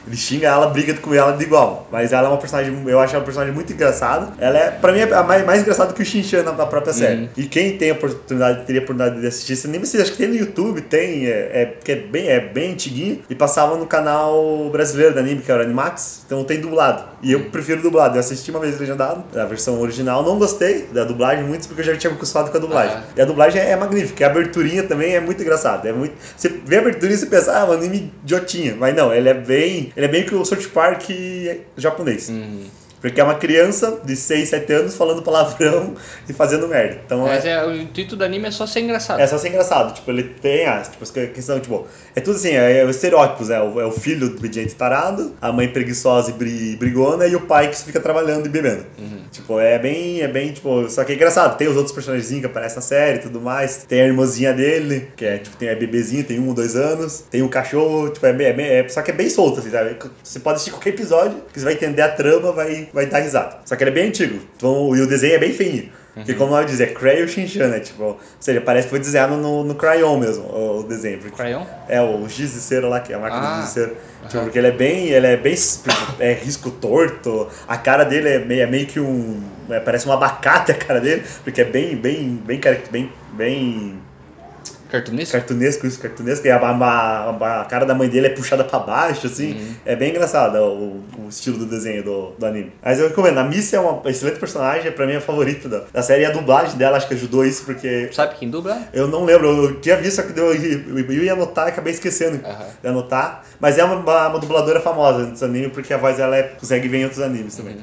Ele 0.09 0.17
xinga 0.17 0.47
ela, 0.47 0.67
briga 0.67 0.95
com 0.95 1.13
ela 1.13 1.33
de 1.33 1.43
igual. 1.43 1.87
Mas 1.91 2.11
ela 2.11 2.27
é 2.27 2.31
uma 2.31 2.37
personagem, 2.37 2.75
eu 2.87 2.99
acho 2.99 3.13
ela 3.13 3.21
uma 3.21 3.25
personagem 3.25 3.53
muito 3.53 3.71
engraçada. 3.71 4.33
Ela 4.39 4.57
é, 4.57 4.71
pra 4.71 4.91
mim, 4.91 4.99
é 4.99 5.13
a 5.13 5.23
mais, 5.23 5.45
mais 5.45 5.61
engraçada 5.61 5.93
que 5.93 6.01
o 6.01 6.05
Shinchan 6.05 6.43
na, 6.43 6.51
na 6.51 6.65
própria 6.65 6.91
série. 6.93 7.29
E 7.37 7.43
quem 7.43 7.77
tem 7.77 7.91
a 7.91 7.93
oportunidade, 7.93 8.65
teria 8.65 8.81
a 8.81 8.83
oportunidade 8.83 9.21
de 9.21 9.27
assistir 9.27 9.53
esse 9.53 9.67
anime, 9.67 9.85
vocês 9.85 10.01
acho 10.01 10.11
que 10.13 10.17
tem 10.17 10.27
no 10.27 10.35
YouTube, 10.35 10.81
tem, 10.81 11.27
é, 11.27 11.75
é, 11.85 11.91
é 11.91 11.95
bem, 11.95 12.27
é 12.27 12.39
bem 12.39 12.73
antiguinho. 12.73 13.21
E 13.29 13.35
passava 13.35 13.77
no 13.77 13.85
canal 13.85 14.69
brasileiro 14.71 15.13
do 15.13 15.19
anime, 15.19 15.41
que 15.41 15.51
era 15.51 15.61
o 15.61 15.63
Animax. 15.63 16.23
Então 16.25 16.43
tem 16.43 16.59
dublado. 16.59 17.03
E 17.21 17.31
eu 17.31 17.45
prefiro 17.45 17.81
dublado. 17.81 18.15
Eu 18.15 18.19
assisti 18.19 18.49
uma 18.49 18.59
vez 18.59 18.79
legendado, 18.79 19.23
a 19.37 19.45
versão 19.45 19.79
original. 19.79 20.23
Não 20.23 20.39
gostei 20.39 20.87
da 20.91 21.03
dublagem 21.03 21.43
muito, 21.43 21.67
porque 21.67 21.81
eu 21.81 21.85
já 21.85 21.95
tinha 21.95 22.09
me 22.09 22.17
acostumado 22.17 22.49
com 22.49 22.57
a 22.57 22.59
dublagem. 22.59 22.97
Ah. 22.97 23.03
E 23.15 23.21
a 23.21 23.25
dublagem 23.25 23.61
é 23.61 23.75
magnífica. 23.75 24.23
E 24.23 24.25
a 24.25 24.27
aberturinha 24.27 24.83
também 24.83 25.15
é 25.15 25.19
muito 25.19 25.41
engraçada. 25.41 25.87
É 25.87 25.93
muito... 25.93 26.13
Você 26.35 26.49
vê 26.65 26.77
a 26.77 26.79
aberturinha 26.79 27.15
e 27.15 27.17
você 27.17 27.25
pensa, 27.25 27.51
ah, 27.55 27.61
é 27.61 27.63
um 27.65 27.71
anime 27.73 28.11
idiotinha. 28.23 28.75
Mas 28.79 28.95
não, 28.95 29.13
ele 29.13 29.29
é 29.29 29.33
bem. 29.33 29.91
Ele 29.99 30.05
é 30.05 30.09
bem 30.09 30.25
que 30.25 30.33
o 30.33 30.45
South 30.45 30.69
Park 30.73 31.09
japonês. 31.75 32.29
Uhum. 32.29 32.67
Porque 33.01 33.19
é 33.19 33.23
uma 33.23 33.35
criança 33.35 33.99
de 34.03 34.15
6, 34.15 34.49
7 34.49 34.73
anos 34.73 34.95
falando 34.95 35.21
palavrão 35.21 35.93
e 36.27 36.33
fazendo 36.33 36.67
merda. 36.67 36.99
Então 37.05 37.19
Mas 37.21 37.45
é, 37.45 37.51
é, 37.53 37.65
o 37.65 37.73
intuito 37.75 38.15
do 38.15 38.23
anime 38.23 38.47
é 38.47 38.51
só 38.51 38.65
ser 38.67 38.81
engraçado. 38.81 39.19
é 39.21 39.27
só 39.27 39.37
ser 39.37 39.49
engraçado. 39.49 39.93
Tipo, 39.93 40.11
ele 40.11 40.23
tem 40.23 40.65
as 40.65 40.89
tipo, 40.89 41.03
as 41.03 41.11
questão, 41.11 41.59
tipo, 41.59 41.87
é 42.15 42.19
tudo 42.21 42.35
assim, 42.35 42.49
é, 42.49 42.79
é 42.79 42.83
os 42.85 42.95
estereótipos, 42.95 43.49
é 43.49 43.61
o, 43.61 43.79
é 43.79 43.85
o 43.85 43.91
filho 43.91 44.29
do 44.29 44.37
obediente 44.37 44.75
tarado, 44.75 45.33
a 45.41 45.51
mãe 45.51 45.67
preguiçosa 45.69 46.31
e 46.31 46.33
bri- 46.33 46.75
brigona 46.75 47.25
e 47.27 47.35
o 47.35 47.41
pai 47.41 47.69
que 47.69 47.77
fica 47.77 47.99
trabalhando 47.99 48.45
e 48.45 48.49
bebendo. 48.49 48.85
Tipo, 49.31 49.59
é 49.59 49.77
bem, 49.77 50.21
é 50.21 50.27
bem, 50.27 50.51
tipo, 50.51 50.89
só 50.89 51.03
que 51.03 51.11
é 51.11 51.15
engraçado. 51.15 51.57
Tem 51.57 51.67
os 51.67 51.75
outros 51.77 51.93
personagens 51.93 52.27
que 52.39 52.45
aparecem 52.45 52.75
na 52.77 52.81
série 52.81 53.19
e 53.19 53.21
tudo 53.21 53.39
mais. 53.39 53.85
Tem 53.87 54.01
a 54.01 54.05
irmãzinha 54.05 54.53
dele, 54.53 55.07
que 55.15 55.23
é, 55.23 55.37
tipo, 55.37 55.55
tem 55.55 55.69
a 55.69 55.75
bebezinha, 55.75 56.23
tem 56.23 56.39
um 56.39 56.47
ou 56.49 56.53
dois 56.53 56.75
anos. 56.75 57.23
Tem 57.29 57.41
o 57.43 57.47
cachorro, 57.49 58.09
tipo, 58.09 58.25
é, 58.25 58.33
bem- 58.33 58.47
é, 58.47 58.79
é- 58.79 58.89
só 58.89 59.01
que 59.01 59.11
é 59.11 59.13
bem 59.13 59.29
solto, 59.29 59.59
assim, 59.59 59.69
sabe? 59.69 59.95
Você 60.23 60.39
pode 60.39 60.55
assistir 60.55 60.71
qualquer 60.71 60.89
episódio, 60.89 61.37
que 61.53 61.59
você 61.59 61.65
vai 61.65 61.73
entender 61.75 62.01
a 62.01 62.09
trama, 62.09 62.51
vai, 62.51 62.88
vai 62.93 63.05
dar 63.05 63.19
risada. 63.19 63.57
Só 63.65 63.75
que 63.75 63.83
ele 63.83 63.91
é 63.91 63.93
bem 63.93 64.07
antigo. 64.07 64.39
Então, 64.55 64.95
e 64.95 65.01
o 65.01 65.07
desenho 65.07 65.35
é 65.35 65.39
bem 65.39 65.53
feinho. 65.53 65.89
Porque 66.15 66.33
como 66.33 66.53
eu 66.57 66.65
dizer, 66.65 66.89
é 66.89 66.93
Crayon 66.93 67.27
Shinchan, 67.27 67.67
né? 67.67 67.79
Tipo, 67.79 68.03
ou 68.03 68.19
seja, 68.39 68.59
parece 68.59 68.87
que 68.87 68.89
foi 68.89 68.99
desenhado 68.99 69.37
no, 69.37 69.63
no 69.63 69.73
crayon 69.75 70.17
mesmo, 70.17 70.43
o, 70.43 70.79
o 70.79 70.83
desenho. 70.83 71.19
Porque 71.19 71.35
Crayon? 71.35 71.63
é 71.87 72.01
o 72.01 72.27
giz 72.27 72.51
de 72.53 72.59
cera 72.59 72.87
lá, 72.89 72.99
que 72.99 73.13
é 73.13 73.15
a 73.15 73.19
marca 73.19 73.37
Ah. 73.37 73.39
do 73.39 73.55
giz 73.61 73.67
de 73.67 73.71
cera. 73.73 73.93
Tipo, 74.27 74.43
porque 74.43 74.57
ele 74.57 74.67
é 74.67 74.71
bem, 74.71 75.07
ele 75.07 75.27
é 75.27 75.37
bem, 75.37 75.55
é 76.19 76.33
risco 76.33 76.71
torto, 76.71 77.47
a 77.65 77.77
cara 77.77 78.03
dele 78.03 78.27
é 78.27 78.39
meio, 78.39 78.61
é 78.63 78.65
meio 78.65 78.85
que 78.85 78.99
um, 78.99 79.41
é, 79.69 79.79
parece 79.79 80.09
um 80.09 80.11
abacate 80.11 80.71
a 80.71 80.75
cara 80.75 80.99
dele, 80.99 81.23
porque 81.43 81.61
é 81.61 81.65
bem, 81.65 81.95
bem, 81.95 82.35
bem, 82.45 82.59
bem, 82.91 83.09
bem, 83.31 83.99
bem 84.89 84.99
Cartunista? 84.99 85.37
cartunesco 85.37 85.85
isso, 85.87 85.99
cartunesco, 85.99 86.47
e 86.47 86.49
a, 86.51 86.57
a- 86.57 87.61
a 87.61 87.65
cara 87.65 87.85
da 87.85 87.93
mãe 87.93 88.09
dele 88.09 88.27
é 88.27 88.29
puxada 88.31 88.63
pra 88.63 88.79
baixo, 88.79 89.27
assim, 89.27 89.53
Uhum. 89.53 89.73
é 89.85 89.95
bem 89.95 90.09
engraçado 90.09 90.55
o, 90.57 91.03
o 91.25 91.29
estilo 91.29 91.57
do 91.59 91.65
desenho 91.65 92.03
do, 92.03 92.31
do 92.37 92.45
anime. 92.45 92.71
Mas 92.83 92.99
eu 92.99 93.07
recomendo, 93.07 93.37
a 93.37 93.43
Missy 93.43 93.75
é 93.75 93.79
uma 93.79 94.01
excelente 94.09 94.39
personagem, 94.39 94.91
pra 94.91 95.05
mim 95.05 95.13
é 95.13 95.17
a 95.17 95.21
favorita 95.21 95.69
da, 95.69 95.83
da 95.93 96.01
série, 96.01 96.23
e 96.23 96.25
a 96.25 96.31
dublagem 96.31 96.77
dela 96.77 96.97
acho 96.97 97.07
que 97.07 97.13
ajudou 97.13 97.45
isso, 97.45 97.63
porque 97.65 98.09
Sabe 98.11 98.35
quem 98.35 98.49
dubla? 98.49 98.81
eu 98.91 99.07
não 99.07 99.23
lembro, 99.25 99.47
eu 99.47 99.79
tinha 99.81 99.95
visto, 99.95 100.17
só 100.17 100.23
que 100.23 100.37
eu, 100.39 100.53
eu, 100.55 100.99
eu 100.99 101.23
ia 101.23 101.33
anotar 101.33 101.67
e 101.67 101.69
acabei 101.69 101.93
esquecendo 101.93 102.43
Aham. 102.45 102.65
de 102.81 102.87
anotar, 102.87 103.43
mas 103.59 103.77
é 103.77 103.83
uma, 103.83 103.95
uma, 103.95 104.27
uma 104.29 104.39
dubladora 104.39 104.79
famosa 104.79 105.25
nesse 105.27 105.43
anime, 105.45 105.69
porque 105.69 105.93
a 105.93 105.97
voz 105.97 106.17
dela 106.17 106.35
é, 106.35 106.43
consegue 106.43 106.87
ver 106.87 106.97
em 106.99 107.03
outros 107.03 107.21
animes 107.21 107.55
também. 107.55 107.75
Uhum. 107.75 107.81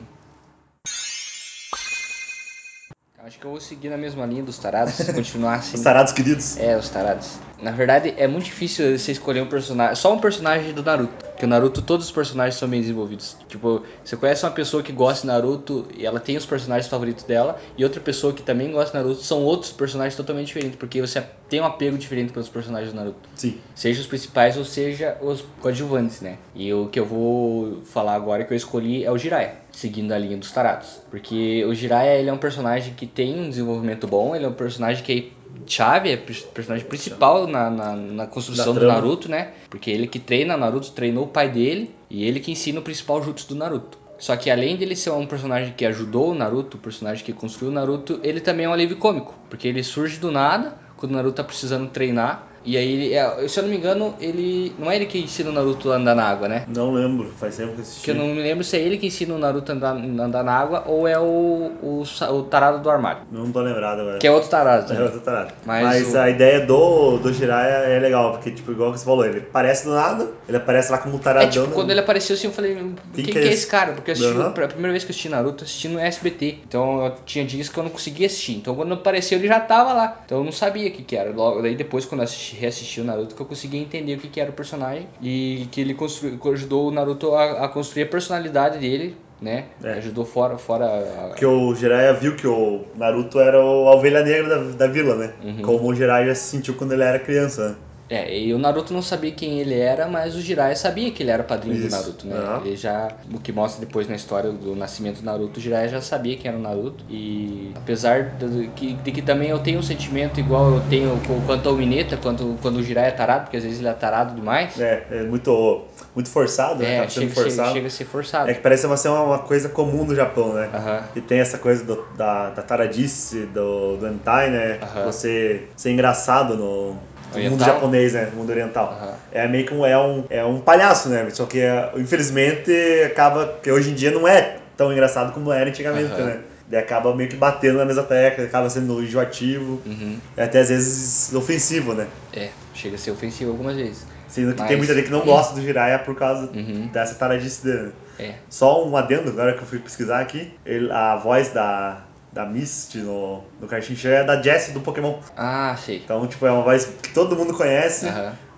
Acho 3.27 3.41
que 3.41 3.45
eu 3.45 3.51
vou 3.51 3.59
seguir 3.59 3.89
na 3.89 3.97
mesma 3.97 4.25
linha 4.25 4.45
dos 4.45 4.57
tarados, 4.57 4.95
se 4.95 5.13
continuar 5.13 5.55
assim. 5.59 5.77
Os 5.77 5.83
tarados 5.83 6.13
queridos. 6.13 6.57
É, 6.59 6.77
os 6.77 6.89
tarados. 6.89 7.39
Na 7.61 7.73
verdade, 7.73 8.15
é 8.17 8.29
muito 8.29 8.45
difícil 8.45 8.97
você 8.97 9.11
escolher 9.11 9.41
um 9.41 9.49
personagem. 9.49 9.97
Só 9.97 10.15
um 10.15 10.21
personagem 10.21 10.73
do 10.73 10.81
Naruto. 10.81 11.27
Porque 11.31 11.45
o 11.45 11.49
Naruto, 11.49 11.83
todos 11.83 12.07
os 12.07 12.13
personagens 12.13 12.55
são 12.55 12.69
bem 12.69 12.81
desenvolvidos. 12.81 13.37
Tipo, 13.49 13.83
você 14.05 14.17
conhece 14.17 14.45
uma 14.45 14.53
pessoa 14.53 14.81
que 14.81 14.93
gosta 14.93 15.23
de 15.23 15.27
Naruto 15.27 15.89
e 15.97 16.07
ela 16.07 16.21
tem 16.21 16.37
os 16.37 16.47
personagens 16.47 16.89
favoritos 16.89 17.25
dela, 17.25 17.59
e 17.77 17.83
outra 17.83 18.01
pessoa 18.01 18.33
que 18.33 18.43
também 18.43 18.71
gosta 18.71 18.97
de 18.97 19.03
Naruto 19.05 19.23
são 19.23 19.43
outros 19.43 19.73
personagens 19.73 20.15
totalmente 20.15 20.47
diferentes. 20.47 20.79
Porque 20.79 21.01
você 21.01 21.21
tem 21.49 21.61
um 21.61 21.65
apego 21.65 21.99
diferente 21.99 22.33
pelos 22.33 22.49
personagens 22.49 22.93
do 22.93 22.97
Naruto. 22.97 23.29
Sim. 23.35 23.59
Seja 23.75 24.01
os 24.03 24.07
principais 24.07 24.57
ou 24.57 24.65
seja 24.65 25.17
os 25.21 25.45
coadjuvantes, 25.61 26.21
né? 26.21 26.39
E 26.55 26.73
o 26.73 26.87
que 26.87 27.01
eu 27.01 27.05
vou 27.05 27.83
falar 27.87 28.15
agora 28.15 28.45
que 28.45 28.53
eu 28.53 28.57
escolhi 28.57 29.05
é 29.05 29.11
o 29.11 29.19
Jiraiya, 29.19 29.57
seguindo 29.77 30.13
a 30.13 30.19
linha 30.19 30.37
dos 30.39 30.51
tarados. 30.51 31.01
Porque 31.11 31.65
o 31.67 31.75
Jiraiya, 31.75 32.19
ele 32.19 32.31
é 32.31 32.33
um 32.33 32.39
personagem 32.39 32.95
que 32.95 33.07
tem 33.07 33.39
um 33.39 33.49
desenvolvimento 33.51 34.07
bom, 34.07 34.35
ele 34.35 34.45
é 34.47 34.49
um 34.49 34.53
personagem 34.53 35.05
que 35.05 35.13
é 35.13 35.37
chave, 35.67 36.11
é 36.11 36.17
pers- 36.17 36.43
personagem 36.43 36.87
principal 36.87 37.47
na, 37.47 37.71
na, 37.71 37.95
na 37.97 38.27
construção 38.27 38.73
do. 38.73 38.81
Naruto, 38.95 39.29
né? 39.31 39.53
Porque 39.69 39.91
ele 39.91 40.07
que 40.07 40.19
treina 40.19 40.57
Naruto, 40.57 40.93
treinou 40.93 41.25
o 41.25 41.29
pai 41.29 41.49
dele, 41.51 41.91
e 42.09 42.25
ele 42.25 42.41
que 42.41 42.51
ensina 42.51 42.81
o 42.81 42.83
principal 42.83 43.23
jutsu 43.23 43.49
do 43.49 43.55
Naruto. 43.55 43.99
Só 44.19 44.35
que 44.35 44.49
além 44.51 44.77
dele 44.77 44.97
ser 44.97 45.11
um 45.11 45.27
personagem 45.27 45.75
que 45.77 45.85
ajudou 45.85 46.31
o 46.31 46.35
Naruto, 46.35 46.79
o 46.79 46.81
personagem 46.81 47.23
que 47.23 47.35
construiu 47.35 47.71
o 47.71 47.75
Naruto, 47.75 48.19
ele 48.23 48.41
também 48.41 48.65
é 48.65 48.69
um 48.69 48.73
alívio 48.73 48.97
cômico. 48.97 49.35
Porque 49.51 49.69
ele 49.69 49.83
surge 49.83 50.19
do 50.19 50.31
nada, 50.33 50.75
quando 50.97 51.13
o 51.13 51.15
Naruto 51.17 51.35
tá 51.37 51.45
precisando 51.45 51.91
treinar. 51.91 52.49
E 52.67 52.77
aí, 52.77 52.93
ele, 52.93 53.15
é, 53.15 53.47
se 53.49 53.61
eu 53.61 53.63
não 53.63 53.71
me 53.71 53.77
engano, 53.77 54.15
ele. 54.21 54.75
Não 54.79 54.91
é 54.91 54.97
ele 54.97 55.07
que 55.07 55.19
ensina 55.21 55.51
o 55.51 55.53
Naruto 55.53 55.93
a 55.93 55.97
andar 55.97 56.17
na 56.17 56.25
água, 56.25 56.49
né? 56.49 56.65
Não 56.69 56.93
lembro, 56.93 57.31
faz 57.39 57.57
tempo 57.57 57.73
que 57.75 57.79
eu 57.79 57.83
assisti. 57.83 58.03
Que 58.05 58.11
eu 58.11 58.15
não 58.17 58.27
me 58.27 58.43
lembro 58.43 58.65
se 58.65 58.77
é 58.77 58.81
ele 58.81 58.99
que 58.99 59.07
ensina 59.07 59.35
o 59.35 59.39
Naruto 59.39 59.71
a 59.71 59.75
andar, 59.77 59.93
andar 59.95 60.43
na 60.43 60.53
água 60.53 60.83
ou 60.87 61.07
é 61.07 61.17
o, 61.19 61.71
o, 61.81 62.03
o 62.03 62.43
tarado 62.43 62.81
do 62.83 62.91
armário. 62.91 63.23
Não 63.31 63.53
tô 63.53 63.61
lembrado 63.61 64.01
agora. 64.01 64.19
Que 64.19 64.27
é 64.27 64.31
outro 64.33 64.51
tarado 64.51 64.85
É 64.85 64.87
também. 64.89 65.03
outro 65.05 65.21
tarado. 65.21 65.53
Mas 65.65 65.85
Mas, 65.85 66.15
o- 66.15 66.19
a 66.19 66.29
ideia 66.29 66.61
do, 66.67 67.19
do 67.19 67.33
Jiraiya 67.33 67.87
é 67.89 67.99
legal, 68.01 68.33
porque, 68.33 68.51
tipo, 68.51 68.73
igual 68.73 68.91
que 68.93 68.99
você 68.99 69.05
falou, 69.05 69.25
ele 69.25 69.39
aparece 69.39 69.85
do 69.85 69.95
nada, 69.95 70.29
ele 70.49 70.57
aparece 70.57 70.91
lá 70.91 70.99
como 70.99 71.17
É 71.17 71.21
taradão. 71.21 71.51
tipo, 71.51 71.67
né? 71.69 71.73
quando 71.75 71.91
ele 71.93 72.01
apareceu 72.01 72.35
assim, 72.35 72.49
eu 72.49 72.53
falei, 72.53 72.75
quem, 73.15 73.25
que 73.25 73.31
que, 73.33 73.39
é 73.39 73.45
é 73.45 73.53
esse? 73.53 73.67
cara? 73.69 73.93
Porque 73.93 74.11
eu 74.11 74.15
assisti, 74.15 74.33
Aham. 74.33 74.49
a 74.49 74.51
primeira 74.69 74.91
vez 74.91 75.05
que 75.05 75.11
eu 75.11 75.13
assisti 75.13 75.29
Naruto, 75.29 75.63
eu 75.63 75.67
assisti 75.67 75.87
no 75.89 76.01
SBT. 76.01 76.59
Então 76.67 77.05
eu 77.07 77.15
tinha 77.25 77.45
dias 77.45 77.69
que 77.69 77.79
eu 77.79 77.85
não 77.85 77.91
conseguia 77.91 78.27
assistir. 78.27 78.57
Então 78.57 78.75
quando 78.75 78.93
apareceu, 78.95 79.39
ele 79.39 79.47
já 79.47 79.61
tava 79.61 79.93
lá. 79.93 80.21
Então 80.25 80.39
eu 80.39 80.45
não 80.45 80.53
sabia 80.53 80.89
o 80.89 80.91
que, 80.91 81.03
que 81.05 81.15
era. 81.17 81.31
Logo, 81.31 81.63
daí 81.63 81.77
depois, 81.77 82.05
quando 82.05 82.23
eu 82.23 82.25
assisti, 82.25 82.56
reassisti 82.59 83.01
o 83.01 83.05
Naruto, 83.05 83.35
que 83.35 83.41
eu 83.41 83.47
conseguia 83.47 83.81
entender 83.81 84.15
o 84.15 84.19
que, 84.19 84.29
que 84.29 84.41
era 84.41 84.51
o 84.51 84.53
personagem. 84.53 85.07
E 85.23 85.69
que 85.71 85.81
ele 85.81 85.95
construiu, 85.95 86.39
ajudou 86.53 86.89
o 86.89 86.91
Naruto 86.91 87.35
a, 87.35 87.65
a 87.65 87.69
construir 87.69 88.05
a 88.05 88.07
personalidade 88.07 88.79
dele, 88.79 89.17
né? 89.41 89.67
É. 89.83 89.93
Ajudou 89.95 90.25
fora, 90.25 90.57
fora 90.59 90.87
a- 90.87 91.29
Porque 91.29 91.45
o 91.47 91.75
Jiraiya 91.75 92.13
viu 92.15 92.35
que 92.37 92.47
o 92.47 92.85
Naruto 92.97 93.39
era 93.39 93.59
o- 93.63 93.89
a 93.89 93.95
ovelha 93.95 94.23
negra 94.25 94.49
da, 94.49 94.71
da 94.73 94.87
vila, 94.87 95.15
né? 95.15 95.33
Uhum. 95.45 95.63
Como 95.63 95.89
o 95.91 95.95
Jiraiya 95.95 96.35
se 96.35 96.51
sentiu 96.57 96.75
quando 96.75 96.93
ele 96.93 97.03
era 97.03 97.19
criança, 97.19 97.69
né? 97.71 97.77
É, 98.09 98.39
e 98.39 98.55
o 98.55 98.59
Naruto 98.59 98.93
não 98.95 99.03
sabia 99.03 99.33
quem 99.33 99.59
ele 99.59 99.75
era, 99.75 100.07
mas 100.07 100.37
o 100.37 100.41
Jiraiya 100.41 100.77
sabia 100.77 101.11
que 101.11 101.23
ele 101.23 101.31
era 101.31 101.43
padrinho 101.43 101.77
do 101.77 101.87
Isso. 101.87 101.97
Naruto, 101.97 102.27
né? 102.27 102.37
Aham. 102.37 102.63
Ele 102.65 102.77
já, 102.77 103.09
o 103.33 103.41
que 103.41 103.51
mostra 103.51 103.85
depois 103.85 104.07
na 104.09 104.15
história 104.15 104.53
do 104.53 104.77
nascimento 104.77 105.19
do 105.21 105.25
Naruto, 105.25 105.59
o 105.59 105.63
Jiraiya 105.63 105.89
já 105.89 106.01
sabia 106.01 106.37
quem 106.37 106.49
era 106.49 106.57
o 106.57 106.63
Naruto. 106.63 107.05
E 107.09 107.73
apesar 107.75 108.37
de 108.39 108.69
que, 108.69 108.93
de 108.95 109.11
que 109.11 109.23
também 109.23 109.49
eu 109.51 109.59
tenho 109.59 109.81
um 109.81 109.83
sentimento 109.83 110.39
igual 110.39 110.75
eu 110.75 110.81
tenho 110.83 111.21
quanto 111.47 111.69
ao 111.69 111.75
Mineta, 111.75 112.17
quanto 112.17 112.57
quando 112.63 112.77
o 112.77 112.83
Jiraiya 112.83 113.09
é 113.09 113.13
tarado, 113.13 113.43
porque 113.45 113.57
às 113.57 113.65
vezes 113.65 113.81
ele 113.81 113.89
é 113.89 113.93
tarado 113.93 114.35
demais. 114.37 114.79
É, 114.81 115.05
é 115.11 115.23
muito, 115.25 115.85
muito 116.15 116.31
forçado, 116.31 116.81
né? 116.83 116.87
É, 116.87 116.97
Acaba 116.99 117.11
sendo 117.11 117.23
chega, 117.23 117.35
chega, 117.35 117.43
forçado. 117.51 117.73
chega 117.73 117.87
a 117.89 117.91
ser 117.91 118.05
forçado. 118.05 118.51
É 118.51 118.55
que 118.55 118.61
parece 118.61 118.97
ser 118.99 119.09
uma, 119.09 119.23
uma 119.23 119.39
coisa 119.41 119.69
comum 119.69 120.05
no 120.05 120.15
Japão, 120.15 120.55
né? 120.55 120.71
Aham. 120.73 121.03
E 121.17 121.21
tem 121.21 121.41
essa 121.41 121.59
coisa 121.59 121.85
do- 121.85 122.05
da, 122.17 122.51
da 122.51 122.63
taradice, 122.63 123.47
do, 123.47 123.97
do 123.97 124.07
hentai, 124.07 124.51
né? 124.51 124.79
Aham. 124.81 125.05
Você 125.07 125.69
ser 125.77 125.91
engraçado 125.91 126.57
no, 126.57 126.97
Oriental? 127.35 127.51
mundo 127.59 127.65
japonês, 127.67 128.13
né? 128.13 128.29
No 128.33 128.39
mundo 128.39 128.51
oriental. 128.51 128.99
Aham. 129.01 129.15
É 129.33 129.49
meio 129.49 129.67
que 129.67 129.75
um, 129.75 129.85
é 129.85 129.99
um, 129.99 130.25
é 130.31 130.45
um 130.45 130.61
palhaço, 130.61 131.09
né? 131.09 131.27
Só 131.31 131.47
que, 131.47 131.61
é, 131.61 131.91
infelizmente, 131.97 132.71
acaba 133.07 133.59
que 133.63 133.71
hoje 133.71 133.91
em 133.91 133.95
dia 133.95 134.11
não 134.11 134.27
é 134.27 134.57
tão 134.77 134.93
engraçado 134.93 135.33
como 135.33 135.53
era 135.53 135.69
antigamente, 135.69 136.13
Aham. 136.13 136.25
né? 136.25 136.41
Daí 136.69 136.81
acaba 136.81 137.15
meio 137.15 137.29
que 137.31 137.37
batendo 137.37 137.79
na 137.79 137.85
mesa 137.85 138.03
tecla, 138.03 138.45
acaba 138.45 138.69
sendo 138.69 139.01
enjoativo, 139.03 139.81
Uhum. 139.87 140.19
é 140.37 140.43
até 140.45 140.61
às 140.61 140.69
vezes 140.69 141.33
ofensivo, 141.33 141.95
né? 141.95 142.09
É, 142.33 142.49
chega 142.75 142.97
a 142.97 142.99
ser 142.99 143.13
ofensivo 143.13 143.53
algumas 143.53 143.77
vezes. 143.77 144.07
Sendo 144.27 144.53
que 144.53 144.59
Mas- 144.59 144.69
tem 144.69 144.77
muita 144.77 144.93
gente 144.95 145.05
que 145.05 145.13
não 145.13 145.21
gosta 145.21 145.55
do 145.55 145.63
Jiraiya 145.63 146.01
por 146.01 146.17
causa 146.17 146.51
Uhum. 146.53 146.89
dessa 146.93 147.15
taradice 147.15 147.65
dele. 147.65 147.83
né? 147.85 147.93
É. 148.19 148.35
Só 148.51 148.85
um 148.87 148.97
adendo, 148.97 149.29
agora 149.31 149.53
que 149.53 149.61
eu 149.63 149.67
fui 149.67 149.79
pesquisar 149.79 150.21
aqui, 150.21 150.53
ele- 150.65 150.91
a 150.91 151.17
voz 151.17 151.51
da, 151.51 151.99
da 152.37 152.45
Misty 152.45 152.99
no, 152.99 153.43
no 153.59 153.67
Cartinchan 153.67 154.11
é 154.11 154.23
da 154.23 154.41
Jessie 154.43 154.75
do 154.75 154.81
Pokémon. 154.81 155.15
Ah, 155.35 155.75
sei. 155.83 156.03
Então, 156.05 156.27
tipo, 156.27 156.47
é 156.47 156.51
uma 156.53 156.63
voz 156.63 156.85
que 157.03 157.09
todo 157.15 157.35
mundo 157.35 157.55
conhece. 157.55 158.07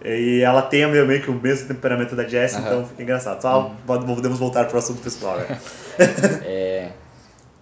E 0.05 0.41
ela 0.43 0.63
tem 0.63 0.85
meio, 0.91 1.07
meio 1.07 1.23
que 1.23 1.31
o 1.31 1.35
mesmo 1.35 1.69
temperamento 1.69 2.15
da 2.17 2.27
Jessie, 2.27 2.59
então 2.61 2.85
fica 2.85 3.03
engraçado. 3.03 3.41
Só 3.41 3.73
pode- 3.87 4.05
podemos 4.05 4.39
voltar 4.39 4.65
pro 4.67 4.79
assunto 4.79 5.01
pessoal, 5.01 5.39
né? 5.39 5.59
É. 6.45 6.89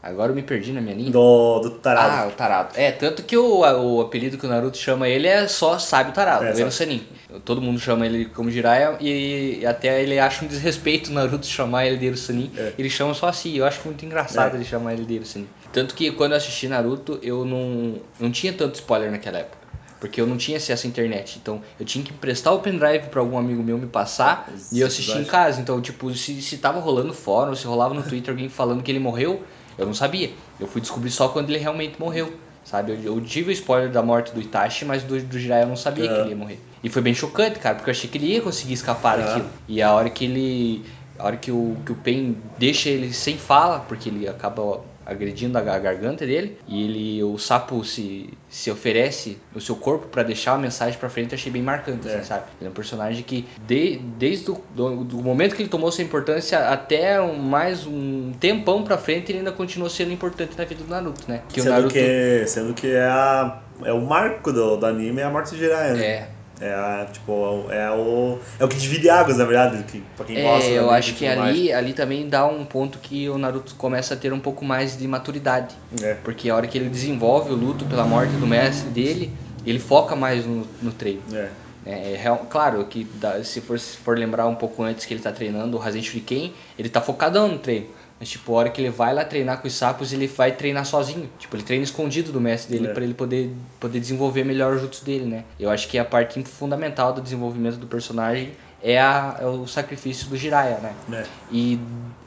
Agora 0.03 0.31
eu 0.31 0.37
me 0.37 0.43
perdi 0.43 0.71
na 0.73 0.81
minha 0.81 0.95
linha. 0.95 1.11
Do, 1.11 1.59
do 1.59 1.71
Tarado. 1.71 2.13
Ah, 2.13 2.29
o 2.29 2.31
Tarado. 2.31 2.69
É, 2.77 2.93
tanto 2.93 3.25
que 3.25 3.37
o, 3.37 3.61
o 3.63 4.01
apelido 4.01 4.39
que 4.39 4.47
o 4.47 4.49
Naruto 4.49 4.77
chama 4.79 5.09
ele 5.09 5.27
é 5.27 5.49
só 5.49 5.81
Sábio 5.81 6.13
Tarado, 6.13 6.45
É, 6.45 6.53
o 6.53 6.61
Ero 6.61 6.71
Sanin. 6.71 7.05
Todo 7.45 7.61
mundo 7.61 7.81
chama 7.81 8.07
ele 8.07 8.27
como 8.27 8.49
Jiraiya 8.49 8.97
e 9.01 9.67
até 9.67 10.01
ele 10.01 10.17
acha 10.19 10.45
um 10.45 10.49
desrespeito 10.49 11.11
o 11.11 11.13
Naruto 11.13 11.45
chamar 11.47 11.87
ele 11.87 11.97
de 11.97 12.07
Ero 12.07 12.17
Sanin. 12.17 12.53
É. 12.57 12.73
Ele 12.79 12.89
chama 12.89 13.15
só 13.15 13.27
assim, 13.27 13.57
eu 13.57 13.65
acho 13.67 13.81
muito 13.85 14.05
engraçado 14.07 14.53
É. 14.53 14.57
ele 14.59 14.65
chamar 14.65 14.93
ele 14.93 15.05
de 15.05 15.17
Ero 15.17 15.27
Sanin. 15.27 15.49
Tanto 15.77 15.95
que 15.95 16.11
quando 16.11 16.31
eu 16.33 16.39
assisti 16.39 16.67
Naruto, 16.69 17.19
eu 17.23 17.45
não, 17.45 17.97
não 18.19 18.31
tinha 18.31 18.51
tanto 18.51 18.77
spoiler 18.77 19.11
naquela 19.11 19.41
época. 19.41 19.59
Porque 20.01 20.19
eu 20.19 20.27
não 20.27 20.39
tinha 20.39 20.57
acesso 20.57 20.87
à 20.87 20.89
internet. 20.89 21.39
Então 21.39 21.61
eu 21.79 21.85
tinha 21.85 22.03
que 22.03 22.15
emprestar 22.15 22.55
o 22.55 22.61
pendrive 22.61 23.09
pra 23.11 23.21
algum 23.21 23.37
amigo 23.37 23.63
meu 23.63 23.77
me 23.77 23.87
passar 23.87 24.51
e 24.73 24.81
eu 24.81 24.87
assistia 24.87 25.21
em 25.21 25.25
casa. 25.27 25.61
Então, 25.61 25.79
tipo, 25.83 26.11
se, 26.15 26.41
se 26.41 26.57
tava 26.57 26.81
rolando 26.81 27.13
fórum, 27.13 27.55
se 27.55 27.67
rolava 27.67 27.93
no 27.93 28.03
Twitter 28.03 28.31
alguém 28.33 28.49
falando 28.49 28.83
que 28.83 28.91
ele 28.91 28.99
morreu, 28.99 29.43
eu 29.77 29.85
não 29.85 29.93
sabia. 29.93 30.31
Eu 30.59 30.67
fui 30.67 30.81
descobrir 30.81 31.11
só 31.11 31.29
quando 31.29 31.51
ele 31.51 31.59
realmente 31.59 32.01
morreu. 32.01 32.33
Sabe? 32.65 32.93
Eu, 32.93 33.15
eu 33.17 33.21
tive 33.21 33.51
o 33.51 33.53
spoiler 33.53 33.91
da 33.91 34.03
morte 34.03 34.33
do 34.33 34.41
Itachi, 34.41 34.87
mas 34.87 35.03
do, 35.03 35.21
do 35.21 35.39
Jiraiya 35.39 35.65
eu 35.65 35.69
não 35.69 35.77
sabia 35.77 36.09
que 36.09 36.15
É. 36.15 36.21
ele 36.21 36.31
ia 36.31 36.37
morrer. 36.37 36.59
E 36.83 36.89
foi 36.89 37.03
bem 37.03 37.13
chocante, 37.13 37.59
cara, 37.59 37.75
porque 37.75 37.91
eu 37.91 37.93
achei 37.93 38.09
que 38.09 38.17
ele 38.17 38.29
ia 38.33 38.41
conseguir 38.41 38.73
escapar 38.73 39.21
É. 39.21 39.25
daquilo. 39.25 39.47
E 39.69 39.83
a 39.83 39.93
hora 39.93 40.09
que 40.09 40.25
ele. 40.25 40.87
A 41.19 41.27
hora 41.27 41.37
que 41.37 41.51
o, 41.51 41.77
que 41.85 41.93
o 41.93 41.97
Pen 41.97 42.39
deixa 42.59 42.89
ele 42.89 43.13
sem 43.13 43.37
fala, 43.37 43.81
porque 43.81 44.09
ele 44.09 44.27
acaba 44.27 44.81
agredindo 45.07 45.57
a, 45.57 45.61
ga- 45.61 45.77
a 45.77 45.79
garganta 45.79 46.27
dele, 46.27 46.59
e 46.67 46.83
ele 46.85 47.23
o 47.23 47.39
sapo 47.39 47.85
se, 47.85 48.29
se 48.51 48.71
oferece 48.71 49.39
o 49.55 49.61
seu 49.61 49.77
corpo 49.77 50.09
pra 50.09 50.23
deixar 50.25 50.55
a 50.55 50.59
mensagem 50.59 50.99
pra 50.99 51.09
frente, 51.09 51.33
eu 51.33 51.39
achei 51.39 51.51
bem 51.53 51.63
marcante, 51.63 52.09
É. 52.09 52.17
assim, 52.17 52.25
sabe? 52.25 52.45
Ele 52.61 52.67
é 52.69 52.71
um 52.71 52.75
personagem 52.75 53.23
que 53.23 53.47
de, 53.67 53.99
desde 54.19 54.51
o 54.51 54.61
do, 54.75 55.05
do 55.05 55.17
momento 55.23 55.55
que 55.55 55.63
ele 55.63 55.69
tomou 55.69 55.91
sua 55.93 56.03
importância 56.03 56.59
até 56.71 57.21
um- 57.21 57.37
mais 57.39 57.87
um 57.87 58.33
tempão 58.41 58.83
pra 58.83 58.99
frente, 58.99 59.31
ele 59.31 59.39
ainda 59.39 59.53
continuou 59.53 59.89
sendo 59.89 60.13
importante 60.13 60.59
na 60.59 60.65
vida 60.65 60.83
do 60.83 60.91
Naruto, 60.91 61.23
né? 61.29 61.43
Que 61.49 61.61
sendo, 61.63 61.73
Naruto 61.73 61.93
que, 61.95 62.45
sendo 62.47 62.75
que 62.75 62.89
é, 62.89 63.05
a, 63.05 63.61
é 63.85 63.93
o 63.93 64.01
marco 64.01 64.53
do, 64.53 64.77
do 64.77 64.87
anime 64.87 65.21
é 65.21 65.25
a 65.25 65.31
morte 65.31 65.51
do 65.53 65.57
Jiraiya, 65.57 65.95
né? 65.95 66.05
é 66.05 66.29
É, 66.61 66.73
a, 66.73 67.07
tipo, 67.13 67.67
é 67.71 67.91
o, 67.91 68.39
é 68.59 68.65
o 68.65 68.69
que 68.69 68.77
divide 68.77 69.11
águas, 69.11 69.37
na 69.37 69.45
verdade, 69.45 69.83
que, 69.85 70.03
pra 70.17 70.25
quem 70.25 70.43
gosta. 70.43 70.69
É, 70.69 70.71
do 70.71 70.77
eu 70.77 70.91
acho 70.91 71.15
que 71.15 71.27
ali, 71.27 71.73
ali 71.73 71.93
também 71.93 72.29
dá 72.29 72.47
um 72.47 72.65
ponto 72.65 72.99
que 72.99 73.29
o 73.29 73.37
Naruto 73.37 73.75
começa 73.75 74.15
a 74.15 74.17
ter 74.17 74.33
um 74.33 74.41
pouco 74.41 74.65
mais 74.65 74.97
de 74.97 75.07
maturidade. 75.07 75.75
É. 76.03 76.15
Porque 76.15 76.49
a 76.49 76.57
hora 76.57 76.67
que 76.67 76.79
ele 76.79 76.89
desenvolve 76.89 77.53
o 77.53 77.57
luto 77.57 77.85
pela 77.85 78.05
morte 78.05 78.33
do 78.37 78.47
mestre 78.47 78.89
dele, 78.89 79.33
ele 79.67 79.79
foca 79.79 80.17
mais 80.17 80.47
no, 80.47 80.67
no 80.81 80.93
treino. 80.93 81.23
É. 81.33 81.49
É, 81.87 82.15
é 82.15 82.41
claro 82.51 82.85
que 82.87 83.07
se 83.45 83.61
for, 83.61 83.79
se 83.79 83.97
for 83.99 84.19
lembrar 84.19 84.49
um 84.49 84.57
pouco 84.57 84.83
antes 84.83 85.07
que 85.07 85.15
ele 85.15 85.23
tá 85.23 85.31
treinando 85.31 85.77
o 85.77 85.81
Rasen 85.81 86.03
Shuriken, 86.03 86.53
ele 86.77 86.89
tá 86.89 87.01
focadão 87.01 87.47
no 87.47 87.59
treino. 87.59 87.87
Mas, 88.19 88.31
tipo, 88.31 88.53
a 88.53 88.57
hora 88.57 88.71
que 88.71 88.81
ele 88.81 88.91
vai 88.91 89.13
lá 89.13 89.25
treinar 89.25 89.61
com 89.61 89.69
os 89.69 89.75
sapos, 89.75 90.13
ele 90.13 90.27
vai 90.27 90.53
treinar 90.53 90.87
sozinho. 90.87 91.29
Tipo, 91.39 91.57
ele 91.57 91.63
treina 91.63 91.85
escondido 91.85 92.33
do 92.33 92.41
mestre 92.41 92.73
dele 92.73 92.91
É. 92.91 92.95
pra 92.95 93.05
ele 93.05 93.13
poder, 93.13 93.51
poder 93.79 94.01
desenvolver 94.01 94.43
melhor 94.45 94.75
o 94.75 94.79
jutsu 94.79 95.05
dele, 95.05 95.27
né? 95.27 95.45
Eu 95.61 95.69
acho 95.71 95.87
que 95.89 95.99
a 95.99 96.05
parte 96.05 96.43
fundamental 96.45 97.13
do 97.13 97.21
desenvolvimento 97.21 97.77
do 97.77 97.87
personagem 97.87 98.53
é, 98.83 98.99
a, 98.99 99.37
é 99.41 99.45
o 99.47 99.67
sacrifício 99.67 100.29
do 100.29 100.37
Jiraiya, 100.37 100.79
né? 100.79 100.95
né? 101.09 101.27
E 101.51 101.79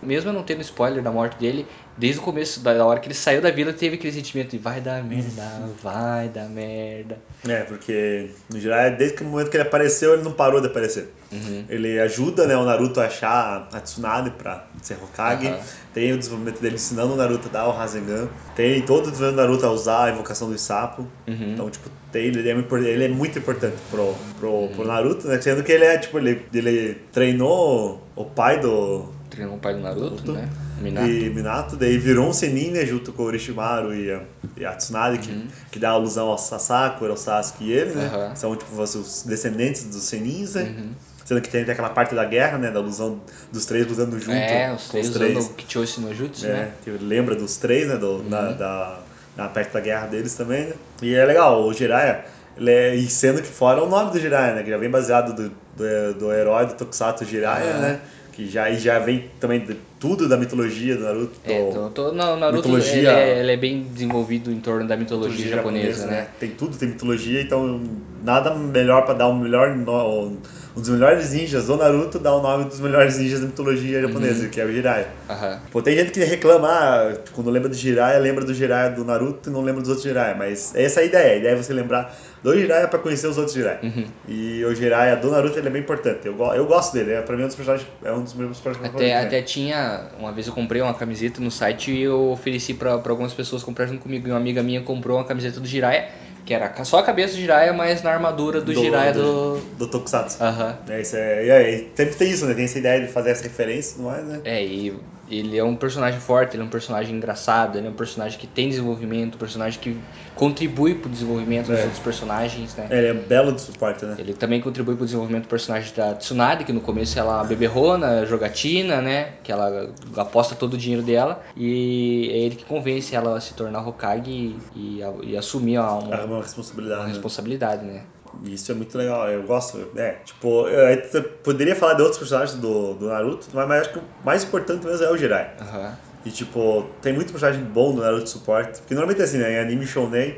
mesmo 0.01 0.29
eu 0.29 0.33
não 0.33 0.43
tendo 0.43 0.61
spoiler 0.61 1.01
da 1.01 1.11
morte 1.11 1.37
dele, 1.37 1.65
desde 1.99 2.19
o 2.19 2.23
começo, 2.23 2.61
da 2.61 2.85
hora 2.85 2.99
que 2.99 3.07
ele 3.07 3.13
saiu 3.13 3.41
da 3.41 3.51
vila, 3.51 3.73
teve 3.73 3.95
aquele 3.95 4.13
sentimento 4.13 4.51
de 4.51 4.57
vai 4.57 4.79
dar 4.79 5.03
merda, 5.03 5.69
vai 5.83 6.29
dar 6.29 6.47
merda. 6.49 7.17
É, 7.47 7.61
porque 7.63 8.29
no 8.51 8.59
geral, 8.59 8.91
desde 8.95 9.21
o 9.21 9.25
momento 9.25 9.49
que 9.49 9.57
ele 9.57 9.67
apareceu, 9.67 10.13
ele 10.13 10.23
não 10.23 10.31
parou 10.31 10.61
de 10.61 10.67
aparecer. 10.67 11.13
Uhum. 11.31 11.65
Ele 11.69 11.99
ajuda 11.99 12.47
né, 12.47 12.55
o 12.55 12.63
Naruto 12.63 12.99
a 13.01 13.05
achar 13.05 13.67
a 13.71 13.79
Tsunade 13.81 14.31
pra 14.31 14.65
ser 14.81 14.95
Hokage. 14.95 15.47
Aham. 15.47 15.59
Tem 15.93 16.13
o 16.13 16.17
desenvolvimento 16.17 16.61
dele 16.61 16.75
ensinando 16.75 17.13
o 17.13 17.15
Naruto 17.15 17.49
a 17.49 17.51
dar 17.51 17.67
o 17.67 17.71
Rasengan. 17.71 18.29
Tem 18.55 18.81
todo 18.81 19.07
o 19.07 19.11
desenvolvimento 19.11 19.35
do 19.35 19.41
Naruto 19.47 19.65
a 19.65 19.71
usar 19.71 20.05
a 20.05 20.11
invocação 20.11 20.49
do 20.49 20.57
sapo. 20.57 21.01
Uhum. 21.27 21.53
Então, 21.53 21.69
tipo, 21.69 21.89
tem, 22.11 22.25
ele, 22.25 22.49
é, 22.49 22.53
ele 22.87 23.03
é 23.03 23.07
muito 23.09 23.37
importante 23.37 23.75
pro, 23.91 24.15
pro, 24.39 24.69
pro 24.69 24.87
Naruto, 24.87 25.27
né? 25.27 25.39
Sendo 25.41 25.63
que 25.63 25.71
ele 25.71 25.85
é, 25.85 25.97
tipo, 25.97 26.17
ele, 26.17 26.45
ele 26.53 26.95
treinou 27.11 28.01
o 28.15 28.25
pai 28.25 28.59
do, 28.59 29.09
Treinou 29.29 29.55
o 29.55 29.59
pai 29.59 29.73
do 29.73 29.81
Naruto, 29.81 30.09
Naruto. 30.09 30.31
né? 30.31 30.49
Minato. 30.81 31.07
e 31.07 31.29
Minato, 31.29 31.75
daí 31.75 31.97
virou 31.97 32.27
um 32.27 32.33
Senin, 32.33 32.71
né, 32.71 32.85
junto 32.85 33.11
com 33.11 33.23
o 33.23 33.25
Orochimaru 33.25 33.93
e 33.93 34.11
a, 34.11 34.21
e 34.57 34.65
a 34.65 34.73
Tsunade, 34.73 35.19
que, 35.19 35.47
que 35.71 35.79
dá 35.79 35.89
alusão 35.89 36.27
ao 36.27 36.37
Sakura, 36.37 37.11
ao 37.11 37.17
Sasuke 37.17 37.63
e 37.65 37.71
ele, 37.71 37.95
né? 37.95 38.09
Uhum. 38.13 38.35
São, 38.35 38.55
tipo, 38.55 38.81
os 38.81 39.23
descendentes 39.27 39.83
dos 39.85 40.03
Senins, 40.03 40.55
né? 40.55 40.63
Uhum. 40.63 40.91
Sendo 41.25 41.41
que 41.41 41.49
tem 41.49 41.61
até 41.61 41.73
aquela 41.73 41.89
parte 41.89 42.15
da 42.15 42.25
guerra, 42.25 42.57
né, 42.57 42.71
da 42.71 42.79
alusão 42.79 43.21
dos 43.51 43.65
três 43.65 43.85
lutando 43.85 44.19
junto. 44.19 44.31
É, 44.31 44.73
os 44.73 44.87
três 44.89 45.09
usando 45.09 45.39
o 45.39 45.49
Kichoshi 45.53 46.01
no 46.01 46.13
Jutsu, 46.13 46.47
É, 46.47 46.49
né? 46.53 46.71
que 46.83 46.89
lembra 46.89 47.35
dos 47.35 47.57
três, 47.57 47.87
né? 47.87 47.97
Do, 47.97 48.23
na, 48.23 48.51
da, 48.53 48.99
na 49.37 49.47
parte 49.47 49.71
da 49.71 49.79
guerra 49.79 50.07
deles 50.07 50.33
também, 50.33 50.65
né? 50.65 50.73
E 51.03 51.13
é 51.13 51.23
legal, 51.25 51.63
o 51.63 51.71
Jiraiya, 51.71 52.25
ele 52.57 52.71
é, 52.71 52.95
e 52.95 53.07
sendo 53.09 53.41
que 53.41 53.47
fora 53.47 53.83
o 53.83 53.87
nome 53.87 54.11
do 54.11 54.19
Jiraiya, 54.19 54.55
né? 54.55 54.63
Que 54.63 54.71
já 54.71 54.77
vem 54.77 54.89
baseado 54.89 55.33
do, 55.35 55.49
do, 55.77 56.13
do 56.15 56.33
herói 56.33 56.65
do 56.65 56.73
Tokusatsu 56.73 57.23
Jiraiya, 57.25 57.73
né? 57.77 57.99
Que 58.33 58.47
já, 58.47 58.69
e 58.69 58.77
já 58.79 58.99
vem 58.99 59.25
também 59.39 59.59
de 59.59 59.75
tudo 59.99 60.27
da 60.29 60.37
mitologia 60.37 60.95
do 60.95 61.03
Naruto. 61.03 61.33
É, 61.43 61.69
do- 61.89 62.11
no, 62.13 62.35
Naruto 62.37 62.67
mitologia- 62.69 62.93
ele 62.97 63.07
é, 63.07 63.39
ele 63.39 63.51
é 63.51 63.57
bem 63.57 63.83
desenvolvido 63.83 64.51
em 64.51 64.59
torno 64.59 64.87
da 64.87 64.95
mitologia, 64.95 65.47
japonesa, 65.49 66.07
né? 66.07 66.27
Tem 66.39 66.51
tudo, 66.51 66.77
tem 66.77 66.89
mitologia, 66.89 67.41
então 67.41 67.81
nada 68.23 68.55
melhor 68.55 69.03
pra 69.05 69.13
dar 69.13 69.27
o 69.27 69.35
melhor 69.37 69.75
no, 69.75 70.37
um 70.79 70.81
dos 70.81 70.89
melhores 70.89 71.31
ninjas 71.33 71.65
do 71.67 71.75
Naruto 71.77 72.17
dá 72.19 72.33
o 72.33 72.41
nome 72.41 72.63
dos 72.65 72.79
melhores 72.79 73.17
ninjas 73.17 73.41
da 73.41 73.45
mitologia 73.47 74.01
japonesa, 74.01 74.43
Uhum. 74.45 74.49
que 74.49 74.61
é 74.61 74.65
o 74.65 74.71
Jiraiya. 74.71 75.07
Aham. 75.29 75.59
Pô, 75.71 75.81
tem 75.81 75.95
gente 75.97 76.11
que 76.11 76.23
reclama, 76.23 76.67
ah, 76.69 77.13
quando 77.33 77.49
lembra 77.49 77.67
do 77.69 77.75
Jiraiya, 77.75 78.17
lembra 78.19 78.45
do 78.45 78.53
Jiraiya 78.53 78.91
do 78.91 79.03
Naruto 79.03 79.49
e 79.49 79.53
não 79.53 79.61
lembra 79.61 79.81
dos 79.81 79.89
outros 79.89 80.05
Jiraiya, 80.07 80.35
mas 80.35 80.73
essa 80.75 81.01
é 81.01 81.03
a 81.03 81.05
ideia, 81.05 81.33
a 81.33 81.35
ideia 81.37 81.51
é 81.51 81.55
você 81.55 81.73
lembrar 81.73 82.15
do 82.41 82.57
Jiraiya 82.57 82.87
pra 82.87 82.97
conhecer 82.99 83.27
os 83.27 83.37
outros 83.37 83.53
Jiraiya. 83.55 83.79
Uhum. 83.83 84.05
E 84.27 84.63
o 84.63 84.73
Jiraiya 84.73 85.17
do 85.17 85.29
Naruto 85.29 85.59
ele 85.59 85.67
é 85.67 85.71
bem 85.71 85.81
importante, 85.81 86.25
eu, 86.25 86.35
eu 86.53 86.65
gosto 86.65 86.93
dele, 86.93 87.11
é, 87.11 87.21
pra 87.21 87.35
mim 87.35 87.41
é 87.41 87.45
um 87.45 87.47
dos 87.47 87.55
personagens, 87.57 87.87
é 88.03 88.11
um 88.13 88.23
dos 88.23 88.33
meus 88.33 88.57
personagens 88.59 88.95
Até, 88.95 89.09
favoritos. 89.09 89.25
até 89.27 89.41
tinha. 89.41 90.03
Uma 90.17 90.31
vez 90.31 90.47
eu 90.47 90.53
comprei 90.53 90.81
uma 90.81 90.93
camiseta 90.93 91.41
no 91.41 91.51
site 91.51 91.91
e 91.91 92.03
eu 92.03 92.29
ofereci 92.31 92.73
pra, 92.73 92.97
pra 92.97 93.11
algumas 93.11 93.33
pessoas 93.33 93.61
comprar 93.63 93.85
junto 93.85 94.01
comigo. 94.01 94.27
E 94.27 94.31
uma 94.31 94.37
amiga 94.37 94.63
minha 94.63 94.81
comprou 94.81 95.17
uma 95.17 95.25
camiseta 95.25 95.59
do 95.59 95.67
Jiraiya, 95.67 96.07
que 96.49 96.53
era 96.55 96.83
só 96.83 96.97
a 96.97 97.03
cabeça 97.03 97.35
do 97.35 97.39
Jiraiya, 97.39 97.71
mas 97.73 98.01
na 98.01 98.09
armadura 98.09 98.59
do, 98.59 98.73
Jiraiya 98.73 99.13
do. 99.13 99.59
do 99.77 99.85
Tokusatsu. 99.85 100.43
Aham. 100.43 100.79
É, 100.89 100.99
isso 100.99 101.15
é, 101.15 101.45
e 101.45 101.51
aí, 101.51 101.91
sempre 101.93 102.15
tem 102.15 102.31
isso, 102.31 102.47
né? 102.47 102.55
Tem 102.55 102.65
essa 102.65 102.79
ideia 102.79 103.05
de 103.05 103.07
fazer 103.07 103.29
essa 103.29 103.43
referência 103.43 103.91
e 103.91 103.95
tudo 103.97 104.05
mais, 104.05 104.25
né? 104.25 104.41
É, 104.43 104.65
e 104.65 104.99
ele 105.29 105.57
é 105.57 105.63
um 105.63 105.75
personagem 105.75 106.19
forte, 106.19 106.55
ele 106.55 106.63
é 106.63 106.65
um 106.65 106.69
personagem 106.69 107.15
engraçado, 107.15 107.77
ele 107.77 107.87
é 107.87 107.89
um 107.89 107.93
personagem 107.93 108.37
que 108.39 108.47
tem 108.47 108.69
desenvolvimento, 108.69 109.35
um 109.35 109.37
personagem 109.37 109.79
que 109.79 109.97
contribui 110.35 110.95
pro 110.95 111.09
desenvolvimento 111.09 111.67
dos 111.67 111.77
É. 111.79 111.83
outros 111.83 111.99
personagens, 111.99 112.75
né? 112.75 112.87
Ele 112.89 113.07
é 113.07 113.13
belo 113.13 113.51
de 113.51 113.61
suporte, 113.61 114.05
né? 114.05 114.15
Ele 114.17 114.33
também 114.33 114.61
contribui 114.61 114.95
pro 114.95 115.05
desenvolvimento 115.05 115.43
do 115.43 115.49
personagem 115.49 115.93
da 115.95 116.13
Tsunade, 116.15 116.63
que 116.63 116.71
no 116.73 116.81
começo 116.81 117.17
ela 117.19 117.33
é 117.33 117.35
uma 117.37 117.43
beberrona, 117.45 118.25
jogatina, 118.25 119.01
né? 119.01 119.33
Que 119.43 119.51
ela 119.51 119.93
aposta 120.17 120.55
todo 120.55 120.73
o 120.73 120.77
dinheiro 120.77 121.03
dela. 121.03 121.41
E 121.55 122.29
é 122.31 122.37
ele 122.39 122.55
que 122.55 122.65
convence 122.65 123.15
ela 123.15 123.37
a 123.37 123.41
se 123.41 123.53
tornar 123.53 123.85
Hokage 123.87 124.29
e, 124.31 124.97
e, 124.97 125.03
a- 125.03 125.13
e 125.23 125.37
assumir 125.37 125.77
uma, 125.77 125.93
uma- 125.93 126.15
uma 126.15 126.25
uma 126.25 126.41
responsabilidade. 126.41 127.01
né? 127.03 127.07
responsabilidade, 127.09 127.85
né? 127.85 128.01
E 128.43 128.53
Isso 128.53 128.71
é 128.71 128.75
muito 128.75 128.97
legal, 128.97 129.27
eu 129.29 129.43
gosto. 129.43 129.89
É, 129.95 130.11
tipo, 130.23 130.67
eu 130.67 131.23
poderia 131.43 131.75
falar 131.75 131.93
de 131.93 132.01
outros 132.01 132.19
personagens 132.19 132.57
do, 132.59 132.93
do 132.93 133.07
Naruto, 133.07 133.47
mas, 133.53 133.67
mas 133.67 133.81
acho 133.81 133.93
que 133.93 133.99
o 133.99 134.03
mais 134.23 134.43
importante 134.43 134.85
mesmo 134.85 135.05
é 135.05 135.11
o 135.11 135.17
Jiraiya. 135.17 135.53
Aham. 135.61 135.97
E 136.25 136.31
tipo, 136.31 136.85
tem 137.01 137.13
muito 137.13 137.31
personagem 137.31 137.63
bom 137.63 137.93
no 137.93 138.01
Naruto 138.01 138.29
suporte. 138.29 138.79
Porque 138.79 138.93
normalmente 138.93 139.21
é 139.21 139.25
assim, 139.25 139.37
né? 139.37 139.53
Em 139.53 139.59
anime 139.59 139.85
shounen, 139.85 140.35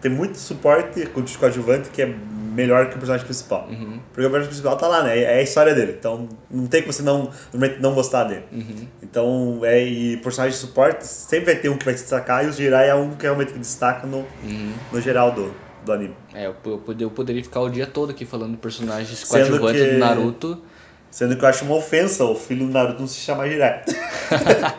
tem 0.00 0.10
muito 0.10 0.38
suporte 0.38 1.06
com 1.06 1.20
o 1.20 1.38
coadjuvante 1.38 1.90
que 1.90 2.02
é 2.02 2.06
melhor 2.06 2.88
que 2.88 2.94
o 2.96 2.98
personagem 2.98 3.24
principal. 3.26 3.66
Uhum. 3.68 3.98
Porque 4.12 4.20
o 4.26 4.30
personagem 4.30 4.48
principal 4.48 4.76
tá 4.76 4.88
lá, 4.88 5.02
né? 5.02 5.18
É 5.18 5.38
a 5.38 5.42
história 5.42 5.74
dele. 5.74 5.96
Então 5.98 6.28
não 6.50 6.66
tem 6.66 6.82
como 6.82 6.92
você 6.92 7.02
não, 7.02 7.30
normalmente 7.52 7.82
não 7.82 7.94
gostar 7.94 8.24
dele. 8.24 8.44
Uhum. 8.52 8.86
Então, 9.02 9.60
é, 9.62 9.82
e 9.82 10.16
personagem 10.18 10.58
de 10.58 10.64
suporte 10.66 11.06
sempre 11.06 11.52
vai 11.52 11.56
ter 11.56 11.68
um 11.68 11.76
que 11.76 11.84
vai 11.84 11.94
se 11.94 12.02
destacar 12.02 12.44
e 12.44 12.48
o 12.48 12.52
Jiraiya 12.52 12.92
é 12.92 12.94
um 12.94 13.10
que 13.10 13.22
realmente 13.24 13.52
destaca 13.58 14.06
no, 14.06 14.18
Uhum. 14.42 14.74
no 14.92 15.00
geral 15.00 15.32
do, 15.32 15.54
do 15.86 15.92
anime. 15.92 16.14
É, 16.34 16.46
eu, 16.46 16.54
eu 16.66 16.78
pod- 16.78 17.02
eu 17.02 17.10
poderia 17.10 17.42
ficar 17.42 17.60
o 17.60 17.70
dia 17.70 17.86
todo 17.86 18.10
aqui 18.10 18.24
falando 18.26 18.56
personagens 18.58 19.24
coadjuvantes 19.24 19.80
que- 19.82 19.92
do 19.92 19.98
Naruto. 19.98 20.62
Sendo 21.10 21.36
que 21.36 21.44
eu 21.44 21.48
acho 21.48 21.64
uma 21.64 21.76
ofensa 21.76 22.24
o 22.24 22.34
filho 22.34 22.66
do 22.66 22.72
Naruto 22.72 23.00
não 23.00 23.06
se 23.08 23.18
chamar 23.20 23.48
Jiraiya. 23.48 23.84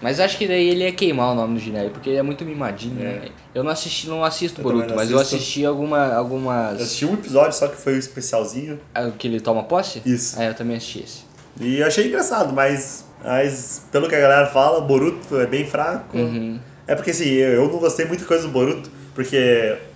Mas 0.00 0.20
acho 0.20 0.38
que 0.38 0.46
daí 0.46 0.68
ele 0.68 0.84
ia 0.84 0.92
queimar 0.92 1.32
o 1.32 1.34
nome 1.34 1.54
do 1.54 1.60
Jiraiya, 1.60 1.90
porque 1.90 2.08
ele 2.08 2.18
é 2.18 2.22
muito 2.22 2.44
mimadinho, 2.44 3.00
É. 3.00 3.04
né? 3.04 3.28
Eu 3.54 3.64
não 3.64 3.70
assisti, 3.72 4.08
não 4.08 4.22
assisto 4.24 4.60
Eu 4.60 4.62
Boruto, 4.62 4.88
não 4.90 4.96
mas 4.96 5.10
eu 5.10 5.18
assisti 5.18 5.64
alguma, 5.66 6.06
Eu 6.06 6.18
algumas. 6.18 6.80
assisti 6.80 7.04
um 7.04 7.14
episódio 7.14 7.52
só 7.58 7.66
que 7.66 7.76
foi 7.76 7.94
o 7.94 7.98
especialzinho. 7.98 8.78
Ah, 8.94 9.10
Que 9.10 9.26
ele 9.26 9.40
toma 9.40 9.64
posse? 9.64 10.00
Isso. 10.06 10.36
Ah, 10.38 10.44
eu 10.44 10.54
também 10.54 10.76
assisti 10.76 11.00
esse. 11.02 11.22
E 11.60 11.80
eu 11.80 11.86
achei 11.88 12.06
engraçado, 12.06 12.52
mas, 12.52 13.04
mas 13.24 13.84
pelo 13.90 14.08
que 14.08 14.14
a 14.14 14.20
galera 14.20 14.46
fala, 14.46 14.80
Boruto 14.80 15.36
é 15.40 15.46
bem 15.46 15.66
fraco. 15.66 16.16
Uhum. 16.16 16.60
É 16.86 16.94
porque 16.94 17.10
assim, 17.10 17.28
eu, 17.30 17.64
eu 17.64 17.68
não 17.68 17.78
gostei 17.80 18.06
muita 18.06 18.24
coisa 18.24 18.46
do 18.46 18.52
Boruto, 18.52 18.88
porque 19.18 19.36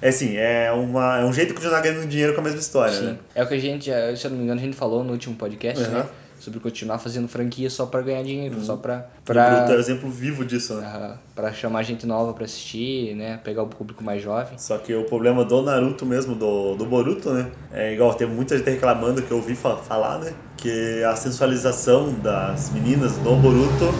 é 0.03 0.09
assim, 0.09 0.37
é, 0.37 0.73
uma, 0.73 1.21
é 1.21 1.25
um 1.25 1.33
jeito 1.33 1.51
de 1.51 1.55
continuar 1.55 1.81
ganhando 1.81 2.05
dinheiro 2.09 2.35
com 2.35 2.41
a 2.41 2.45
mesma 2.45 2.59
história, 2.59 2.93
Sim. 2.93 3.05
né? 3.07 3.17
É 3.37 3.45
o 3.45 3.47
que 3.47 3.55
a 3.55 3.59
gente, 3.59 3.85
se 4.17 4.25
eu 4.27 4.31
não 4.31 4.37
me 4.39 4.43
engano, 4.43 4.61
a 4.61 4.65
gente 4.65 4.77
falou 4.77 5.05
no 5.05 5.13
último 5.13 5.37
podcast, 5.37 5.81
Uhum. 5.85 5.91
né? 5.91 6.05
Sobre 6.41 6.59
continuar 6.59 6.99
fazendo 6.99 7.29
franquia 7.29 7.71
só 7.71 7.87
pra 7.87 8.01
ganhar 8.03 8.25
dinheiro, 8.25 8.61
só 8.63 8.77
pra. 8.77 9.07
O 9.29 9.33
Boruto 9.33 9.39
é 9.49 9.65
pra... 9.67 9.75
exemplo 9.77 10.11
vivo 10.11 10.45
disso, 10.45 10.75
né? 10.75 11.15
Pra 11.37 11.53
chamar 11.53 11.85
gente 11.85 12.05
nova 12.05 12.33
pra 12.33 12.47
assistir, 12.47 13.15
né? 13.15 13.39
Pegar 13.45 13.63
o 13.63 13.69
público 13.69 14.03
mais 14.03 14.21
jovem. 14.21 14.59
Só 14.59 14.77
que 14.79 14.93
o 14.93 15.05
problema 15.05 15.45
do 15.45 15.63
Naruto 15.63 16.05
mesmo, 16.05 16.35
do, 16.35 16.75
do 16.75 16.85
Boruto, 16.85 17.31
né? 17.33 17.47
É 17.73 17.93
igual, 17.95 18.13
tem 18.15 18.27
muita 18.27 18.59
gente 18.59 18.69
reclamando 18.69 19.23
que 19.23 19.31
eu 19.31 19.37
ouvi 19.37 19.55
fa- 19.55 19.77
falar, 19.77 20.19
né? 20.19 20.33
Que 20.57 21.05
a 21.05 21.15
sensualização 21.15 22.13
das 22.15 22.73
meninas 22.73 23.17
no 23.19 23.37
Boruto 23.37 23.95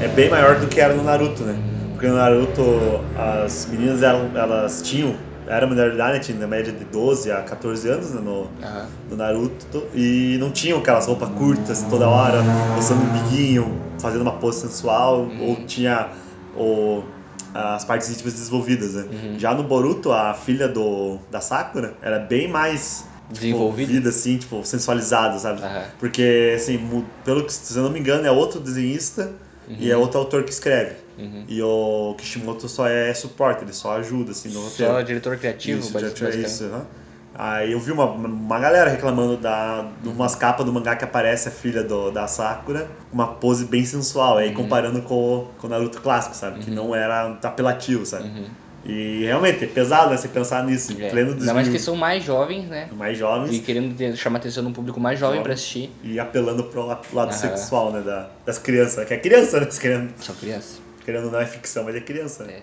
é 0.00 0.08
bem 0.08 0.30
maior 0.30 0.58
do 0.60 0.68
que 0.68 0.80
era 0.80 0.94
no 0.94 1.04
Naruto, 1.04 1.42
né? 1.42 1.54
Porque 2.02 2.10
no 2.10 2.18
Naruto 2.18 3.00
as 3.16 3.68
meninas 3.70 4.02
elas, 4.02 4.34
elas 4.34 4.82
tinham, 4.82 5.14
era 5.46 5.68
minoridade, 5.68 6.14
né? 6.14 6.18
tinha 6.18 6.36
na 6.36 6.48
média 6.48 6.72
de 6.72 6.84
12 6.86 7.30
a 7.30 7.42
14 7.42 7.88
anos 7.88 8.10
né? 8.10 8.20
no, 8.20 8.48
no 9.08 9.16
Naruto 9.16 9.86
e 9.94 10.36
não 10.40 10.50
tinham 10.50 10.80
aquelas 10.80 11.06
roupas 11.06 11.28
curtas 11.28 11.86
toda 11.88 12.08
hora, 12.08 12.42
mostrando 12.74 13.02
um 13.04 13.22
biguinho, 13.22 13.80
fazendo 14.00 14.22
uma 14.22 14.32
pose 14.32 14.62
sensual, 14.62 15.28
ou 15.40 15.64
tinha 15.64 16.08
o, 16.56 17.04
as 17.54 17.84
partes 17.84 18.10
íntimas 18.10 18.32
desenvolvidas, 18.32 18.94
né? 18.94 19.04
Já 19.38 19.54
no 19.54 19.62
Boruto, 19.62 20.10
a 20.10 20.34
filha 20.34 20.66
do, 20.66 21.20
da 21.30 21.40
Sakura 21.40 21.94
era 22.02 22.18
bem 22.18 22.48
mais 22.48 23.04
tipo, 23.28 23.32
Desenvolvida? 23.32 23.92
vida, 23.92 24.08
assim, 24.08 24.38
tipo, 24.38 24.64
sensualizada, 24.64 25.38
sabe? 25.38 25.62
Aham. 25.62 25.84
Porque, 26.00 26.54
assim, 26.56 27.04
pelo 27.24 27.44
que, 27.44 27.52
se 27.52 27.76
eu 27.76 27.84
não 27.84 27.90
me 27.90 28.00
engano, 28.00 28.26
é 28.26 28.30
outro 28.32 28.58
desenhista 28.58 29.30
e 29.78 29.88
é 29.88 29.96
outro 29.96 30.18
autor 30.18 30.42
que 30.42 30.50
escreve. 30.50 31.01
Uhum. 31.18 31.44
E 31.48 31.60
o 31.62 32.14
Kishimoto 32.18 32.68
só 32.68 32.86
é 32.88 33.12
suporte, 33.14 33.64
ele 33.64 33.72
só 33.72 33.96
ajuda, 33.98 34.30
assim, 34.32 34.48
no 34.50 34.62
roteiro. 34.64 34.92
Só 34.92 35.00
diretor 35.02 35.36
criativo, 35.36 35.80
Isso, 35.80 35.90
tinha 35.90 36.02
basicamente. 36.02 36.46
isso, 36.46 36.64
né? 36.64 36.82
Aí 37.34 37.72
eu 37.72 37.80
vi 37.80 37.92
uma, 37.92 38.04
uma 38.04 38.58
galera 38.58 38.90
reclamando 38.90 39.38
da, 39.38 39.86
de 40.02 40.08
umas 40.08 40.34
capas 40.34 40.66
do 40.66 40.72
mangá 40.72 40.94
que 40.96 41.04
aparece 41.04 41.48
a 41.48 41.50
filha 41.50 41.82
do, 41.82 42.10
da 42.10 42.26
Sakura, 42.26 42.86
uma 43.10 43.26
pose 43.26 43.64
bem 43.64 43.84
sensual, 43.86 44.32
Uhum. 44.34 44.38
aí 44.38 44.52
comparando 44.52 45.00
com, 45.02 45.14
o- 45.14 45.48
com 45.58 45.66
o 45.66 45.70
Naruto 45.70 46.00
clássico, 46.02 46.36
sabe? 46.36 46.60
Que 46.60 46.70
não 46.70 46.94
era 46.94 47.38
apelativo, 47.42 48.04
sabe? 48.04 48.24
Uhum. 48.24 48.44
E 48.84 49.22
realmente 49.24 49.62
é 49.64 49.66
pesado, 49.68 50.10
né? 50.10 50.16
Você 50.16 50.26
pensar 50.28 50.62
nisso, 50.64 50.92
em 50.92 51.02
É. 51.04 51.08
pleno 51.08 51.30
Ainda 51.30 51.54
mais 51.54 51.68
2000, 51.68 51.72
que 51.72 51.78
são 51.78 51.94
mais 51.96 52.22
jovens, 52.24 52.68
né? 52.68 52.88
mais 52.92 53.16
jovens 53.16 53.54
E 53.56 53.60
querendo 53.60 53.96
ter- 53.96 54.14
chamar 54.16 54.38
a 54.38 54.40
atenção 54.40 54.62
de 54.64 54.68
um 54.70 54.72
público 54.72 54.98
mais 55.00 55.18
jovem 55.18 55.36
Jovem. 55.36 55.44
pra 55.44 55.52
assistir. 55.54 55.90
e 56.02 56.18
apelando 56.18 56.64
pro 56.64 56.84
la- 56.84 57.00
lado 57.12 57.28
Aham. 57.30 57.38
sexual, 57.38 57.92
né? 57.92 58.00
Da, 58.02 58.28
das 58.44 58.58
crianças, 58.58 59.06
que 59.06 59.14
é 59.14 59.16
criança, 59.18 59.58
né? 59.60 59.66
Querendo, 59.80 60.12
São 60.20 60.34
crianças. 60.34 60.81
Querendo 61.04 61.30
não 61.30 61.40
é 61.40 61.46
ficção, 61.46 61.84
mas 61.84 61.94
é 61.96 62.00
criança. 62.00 62.44
né? 62.44 62.54
É. 62.54 62.62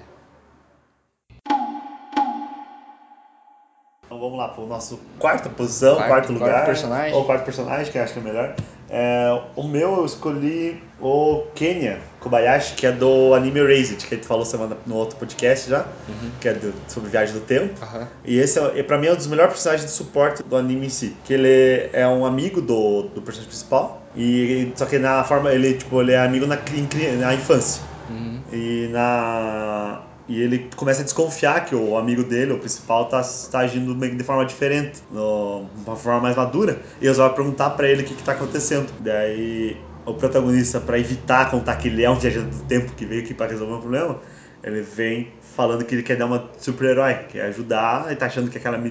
Então 4.06 4.20
vamos 4.20 4.40
lá 4.40 4.48
pro 4.50 4.66
nosso 4.66 5.00
quarta 5.20 5.50
posição, 5.50 5.96
Quarto- 5.98 6.10
quarto, 6.10 6.34
lugar. 6.34 6.50
quarto 6.50 6.66
personagem. 6.66 7.14
Ou 7.14 7.26
quarto 7.26 7.44
personagem, 7.46 7.92
que 7.92 7.98
eu 7.98 8.04
acho 8.04 8.14
que 8.14 8.20
é 8.20 8.24
melhor. 8.24 8.56
É, 8.92 9.40
o 9.56 9.62
meu 9.68 9.98
eu 9.98 10.06
escolhi 10.06 10.82
o 11.00 11.44
Kenya 11.54 12.00
Kobayashi, 12.20 12.74
que 12.74 12.88
é 12.88 12.92
do 12.92 13.36
anime 13.36 13.60
Erased, 13.60 13.98
que 14.08 14.16
a 14.16 14.18
gente 14.18 14.26
falou 14.26 14.44
semana 14.44 14.76
no 14.88 14.96
outro 14.96 15.16
podcast 15.18 15.70
já, 15.70 15.86
que 16.42 16.50
é 16.50 16.54
do- 16.56 16.74
sobre 16.88 17.08
viagem 17.12 17.36
do 17.36 17.42
tempo. 17.42 17.76
Aham. 17.84 18.08
E 18.26 18.40
esse, 18.40 18.58
é, 18.58 18.82
pra 18.82 18.98
mim, 18.98 19.06
é 19.06 19.14
um 19.14 19.16
dos 19.16 19.28
melhores 19.28 19.54
personagens 19.54 19.86
de 19.88 19.96
suporte 19.96 20.42
do 20.42 20.58
anime 20.58 20.88
em 20.88 20.90
si. 20.90 21.16
Que 21.24 21.36
ele 21.36 21.92
é 21.94 22.08
um 22.08 22.26
amigo 22.26 22.62
do, 22.64 23.04
do 23.04 23.22
personagem 23.22 23.48
principal. 23.48 24.02
E, 24.16 24.74
só 24.76 24.88
que 24.88 24.98
na 24.98 25.24
forma, 25.24 25.54
ele, 25.54 25.76
tipo, 25.76 26.02
ele 26.02 26.14
é 26.14 26.18
amigo 26.26 26.48
na, 26.48 26.58
na 27.20 27.36
infância. 27.36 27.84
Uhum. 28.10 28.42
E 28.52 28.90
na. 28.92 30.02
E 30.28 30.40
ele 30.40 30.70
começa 30.76 31.02
a 31.02 31.04
desconfiar 31.04 31.66
que 31.66 31.74
o 31.74 31.98
amigo 31.98 32.24
dele, 32.24 32.54
o 32.54 32.60
principal, 32.60 33.06
tá, 33.06 33.20
tá 33.52 33.60
agindo 33.60 33.96
de 33.96 34.24
forma 34.24 34.46
diferente, 34.46 35.00
no, 35.12 35.66
uma 35.86 35.96
forma 35.96 36.22
mais 36.22 36.36
madura. 36.36 36.80
E 37.02 37.06
eles 37.06 37.18
vão 37.18 37.28
perguntar 37.34 37.72
pra 37.72 37.88
ele 37.88 38.04
o 38.04 38.06
que, 38.06 38.14
que 38.14 38.22
tá 38.22 38.34
acontecendo. 38.34 38.94
Daí 39.00 39.76
o 40.06 40.14
protagonista, 40.14 40.80
pra 40.80 41.00
evitar 41.00 41.50
contar 41.50 41.76
que 41.78 41.88
ele 41.88 42.04
é 42.04 42.10
um 42.10 42.16
viajante 42.16 42.56
do 42.56 42.64
tempo 42.64 42.92
que 42.94 43.06
veio 43.06 43.24
aqui 43.24 43.34
pra 43.34 43.48
resolver 43.48 43.74
um 43.74 43.80
problema, 43.80 44.20
ele 44.64 44.82
vem 44.82 45.32
falando 45.56 45.84
que 45.84 45.94
ele 45.94 46.04
quer 46.04 46.16
dar 46.16 46.26
uma 46.26 46.50
super-herói, 46.58 47.14
quer 47.30 47.42
ajudar, 47.48 48.06
ele 48.08 48.16
tá 48.16 48.28
achando 48.28 48.50
que 48.50 48.58
aquela 48.58 48.82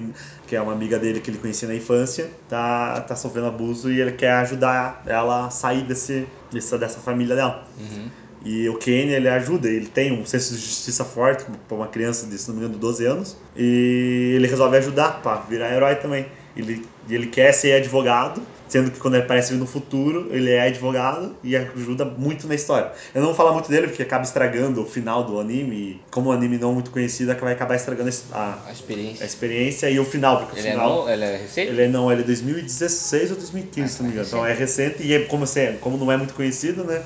que 0.45 0.55
é 0.55 0.61
uma 0.61 0.73
amiga 0.73 0.99
dele 0.99 1.19
que 1.19 1.31
ele 1.31 1.37
conhecia 1.37 1.67
na 1.67 1.73
infância, 1.73 2.29
tá, 2.47 3.01
tá 3.01 3.15
sofrendo 3.15 3.47
abuso 3.47 3.91
e 3.91 3.99
ele 3.99 4.11
quer 4.11 4.33
ajudar 4.33 5.01
ela 5.05 5.47
a 5.47 5.49
sair 5.49 5.83
desse, 5.83 6.27
dessa, 6.51 6.77
dessa 6.77 6.99
família 6.99 7.35
dela. 7.35 7.63
Uhum. 7.79 8.07
E 8.45 8.69
o 8.69 8.75
Kane, 8.77 9.11
ele 9.13 9.27
ajuda, 9.27 9.67
ele 9.67 9.87
tem 9.87 10.13
um 10.13 10.25
senso 10.25 10.53
de 10.53 10.61
justiça 10.61 11.03
forte 11.03 11.45
para 11.67 11.75
uma 11.75 11.87
criança 11.87 12.25
de, 12.25 12.37
se 12.37 12.47
não 12.47 12.55
me 12.55 12.63
engano, 12.63 12.79
12 12.79 13.05
anos. 13.05 13.37
E 13.55 14.33
ele 14.35 14.47
resolve 14.47 14.77
ajudar 14.77 15.21
para 15.21 15.41
virar 15.41 15.73
herói 15.73 15.95
também. 15.95 16.25
Ele, 16.55 16.85
ele 17.09 17.27
quer 17.27 17.51
ser 17.53 17.73
advogado, 17.73 18.41
sendo 18.67 18.91
que 18.91 18.99
quando 18.99 19.15
ele 19.15 19.23
aparece 19.23 19.53
no 19.53 19.65
futuro, 19.65 20.27
ele 20.31 20.51
é 20.51 20.67
advogado 20.67 21.35
e 21.43 21.55
ajuda 21.55 22.05
muito 22.05 22.47
na 22.47 22.55
história. 22.55 22.91
Eu 23.13 23.19
não 23.21 23.27
vou 23.27 23.35
falar 23.35 23.51
muito 23.51 23.69
dele 23.69 23.87
porque 23.87 24.03
acaba 24.03 24.23
estragando 24.23 24.81
o 24.81 24.85
final 24.85 25.23
do 25.23 25.39
anime. 25.39 25.75
E 25.75 26.01
como 26.09 26.29
o 26.29 26.31
anime 26.31 26.57
não 26.57 26.71
é 26.71 26.73
muito 26.73 26.91
conhecido, 26.91 27.35
vai 27.35 27.53
acabar 27.53 27.75
estragando 27.75 28.09
a, 28.31 28.57
A 28.67 28.71
experiência. 28.71 29.23
a 29.23 29.25
experiência 29.27 29.89
e 29.89 29.99
o 29.99 30.05
final, 30.05 30.45
porque 30.45 30.59
Ele 30.59 30.67
o 30.67 30.69
é, 30.69 30.71
final... 30.71 31.03
no, 31.03 31.09
ele 31.09 31.23
é 31.23 31.37
recente? 31.37 31.69
Ele 31.71 31.81
é, 31.81 31.87
não, 31.87 32.11
ele 32.11 32.21
é 32.21 32.25
2016 32.25 33.31
ou 33.31 33.37
2015, 33.37 33.89
se 33.89 33.99
não 33.99 34.07
me 34.07 34.13
engano. 34.13 34.27
Então 34.27 34.45
é 34.45 34.53
recente 34.53 35.03
e 35.03 35.13
é, 35.13 35.19
como, 35.25 35.43
assim, 35.43 35.77
como 35.81 35.97
não 35.97 36.11
é 36.11 36.15
muito 36.17 36.33
conhecido, 36.33 36.83
né? 36.83 37.01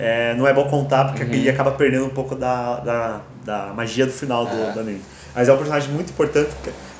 É, 0.00 0.34
não 0.36 0.46
é 0.48 0.52
bom 0.52 0.64
contar 0.68 1.04
porque 1.06 1.22
Uhum. 1.24 1.30
aí 1.32 1.48
acaba 1.48 1.72
perdendo 1.72 2.06
um 2.06 2.10
pouco 2.10 2.34
da, 2.34 2.80
da, 2.80 3.20
da 3.44 3.66
magia 3.74 4.06
do 4.06 4.12
final 4.12 4.46
do, 4.46 4.50
Ah. 4.52 4.70
do 4.70 4.80
anime. 4.80 5.00
Mas 5.34 5.48
é 5.48 5.52
um 5.52 5.56
personagem 5.56 5.90
muito 5.92 6.10
importante. 6.10 6.50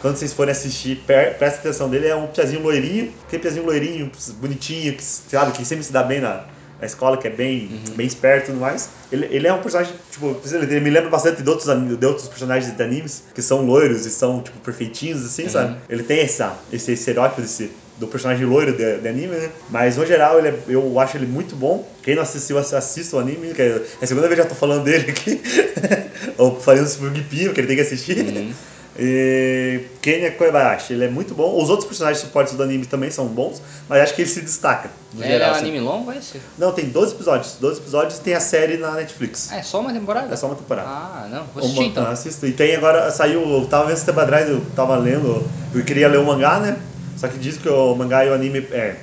Quando 0.01 0.17
vocês 0.17 0.33
forem 0.33 0.53
assistir, 0.53 1.03
presta 1.07 1.61
atenção 1.61 1.89
dele. 1.91 2.07
É 2.07 2.15
um 2.15 2.27
piazinho 2.29 2.63
loirinho, 2.63 3.13
aquele 3.27 3.43
piazinho 3.43 3.65
loirinho, 3.67 4.11
bonitinho, 4.41 4.93
que, 4.95 5.03
sabe, 5.03 5.53
que 5.53 5.65
sempre 5.65 5.85
se 5.85 5.93
dá 5.93 6.03
bem 6.03 6.21
na, 6.21 6.45
na 6.79 6.87
escola, 6.87 7.17
que 7.17 7.27
é 7.27 7.31
bem, 7.31 7.69
Uhum. 7.89 7.95
bem 7.97 8.07
esperto 8.07 8.45
e 8.45 8.53
tudo 8.53 8.61
mais. 8.61 8.89
Ele, 9.11 9.27
ele 9.31 9.47
é 9.49 9.53
um 9.53 9.59
personagem, 9.61 9.93
tipo, 10.11 10.37
ele 10.53 10.81
me 10.81 10.91
lembra 10.91 11.11
bastante 11.11 11.43
de 11.43 11.51
outros, 11.51 11.69
de 11.99 12.07
outros 12.07 12.29
personagens 12.29 12.75
de 12.75 12.83
animes 12.83 13.25
que 13.35 13.43
são 13.43 13.63
loiros 13.63 14.07
e 14.07 14.11
são, 14.11 14.41
tipo, 14.41 14.59
perfeitinhos, 14.61 15.25
assim, 15.27 15.49
sabe? 15.49 15.77
Ele 15.89 16.03
tem 16.05 16.21
essa, 16.21 16.55
esse 16.73 16.93
estereótipo 16.93 17.41
desse, 17.43 17.73
do 18.01 18.07
personagem 18.09 18.45
loiro 18.47 18.73
de, 18.77 18.99
de 18.99 19.09
anime, 19.09 19.37
né? 19.37 19.51
Mas 19.69 19.97
no 19.97 20.05
geral 20.07 20.39
ele 20.39 20.49
é- 20.49 20.59
eu 20.69 20.99
acho 20.99 21.17
ele 21.19 21.27
muito 21.27 21.55
bom. 21.55 21.87
Quem 22.03 22.15
não 22.17 22.23
assistiu, 22.23 22.59
assi- 22.59 22.75
assista 22.75 23.17
o 23.17 23.21
anime, 23.21 23.53
que 23.55 23.61
é 23.63 23.81
a 24.03 24.07
segunda 24.07 24.27
vez 24.27 24.35
que 24.37 24.41
eu 24.41 24.45
já 24.45 24.49
tô 24.49 24.57
falando 24.57 24.83
dele 24.83 25.11
aqui. 25.11 25.41
Ou 26.39 26.59
falando 26.59 26.89
sobre 26.89 27.11
o 27.11 27.15
Gipinho, 27.15 27.53
que 27.53 27.61
ele 27.61 27.67
tem 27.69 27.77
que 27.77 27.83
assistir. 27.83 28.19
Uhum. 28.19 28.53
E 29.03 29.83
Kenya 30.03 30.31
Kobayashi, 30.33 30.93
ele 30.93 31.05
é 31.05 31.09
muito 31.09 31.33
bom. 31.35 31.57
Os 31.63 31.71
outros 31.71 31.89
personagens 31.89 32.21
suportes 32.23 32.55
do 32.55 32.63
anime 32.63 32.85
também 32.85 33.11
são 33.11 33.25
bons, 33.27 33.63
mas 33.89 34.03
acho 34.03 34.15
que 34.15 34.21
ele 34.23 34.29
se 34.29 34.43
destaca. 34.43 34.91
No 35.15 35.23
Ele 35.23 35.31
geral, 35.33 35.49
é 35.49 35.53
um 35.53 35.55
assim. 35.55 35.63
anime 35.63 35.81
longo 35.81 36.13
esse? 36.13 36.39
Não, 36.59 36.73
tem 36.73 36.87
12 36.87 37.15
episódios. 37.15 37.57
12 37.61 37.81
episódios 37.81 38.19
e 38.19 38.21
tem 38.21 38.35
a 38.35 38.41
série 38.41 38.77
na 38.77 38.91
Netflix. 38.93 39.49
Ah, 39.53 39.59
é 39.59 39.63
só 39.63 39.81
uma 39.81 39.93
temporada? 39.93 40.35
É 40.35 40.37
só 40.37 40.47
uma 40.49 40.57
temporada. 40.57 40.89
Ah, 40.89 41.29
não. 41.31 41.45
Vou 41.55 41.63
assistir 41.63 41.79
Uma- 41.79 41.87
então. 41.89 42.07
Assisto. 42.09 42.45
E 42.47 42.53
tem 42.53 42.75
agora, 42.77 43.11
saiu, 43.11 43.41
eu 43.41 43.67
tava 43.67 43.85
vendo 43.87 43.97
esse 43.97 44.05
tempo 44.05 44.21
atrás, 44.21 44.49
eu 44.51 44.61
tava 44.77 44.97
lendo, 44.97 45.47
eu 45.75 45.83
queria 45.85 46.09
ler 46.09 46.19
o 46.19 46.25
mangá, 46.27 46.59
né? 46.59 46.77
Só 47.21 47.29
que 47.29 47.37
diz 47.37 47.59
que 47.59 47.69
o 47.69 47.95
mangá 47.95 48.25
e 48.25 48.31
o 48.31 48.35
anime 48.35 48.67
é 48.73 48.97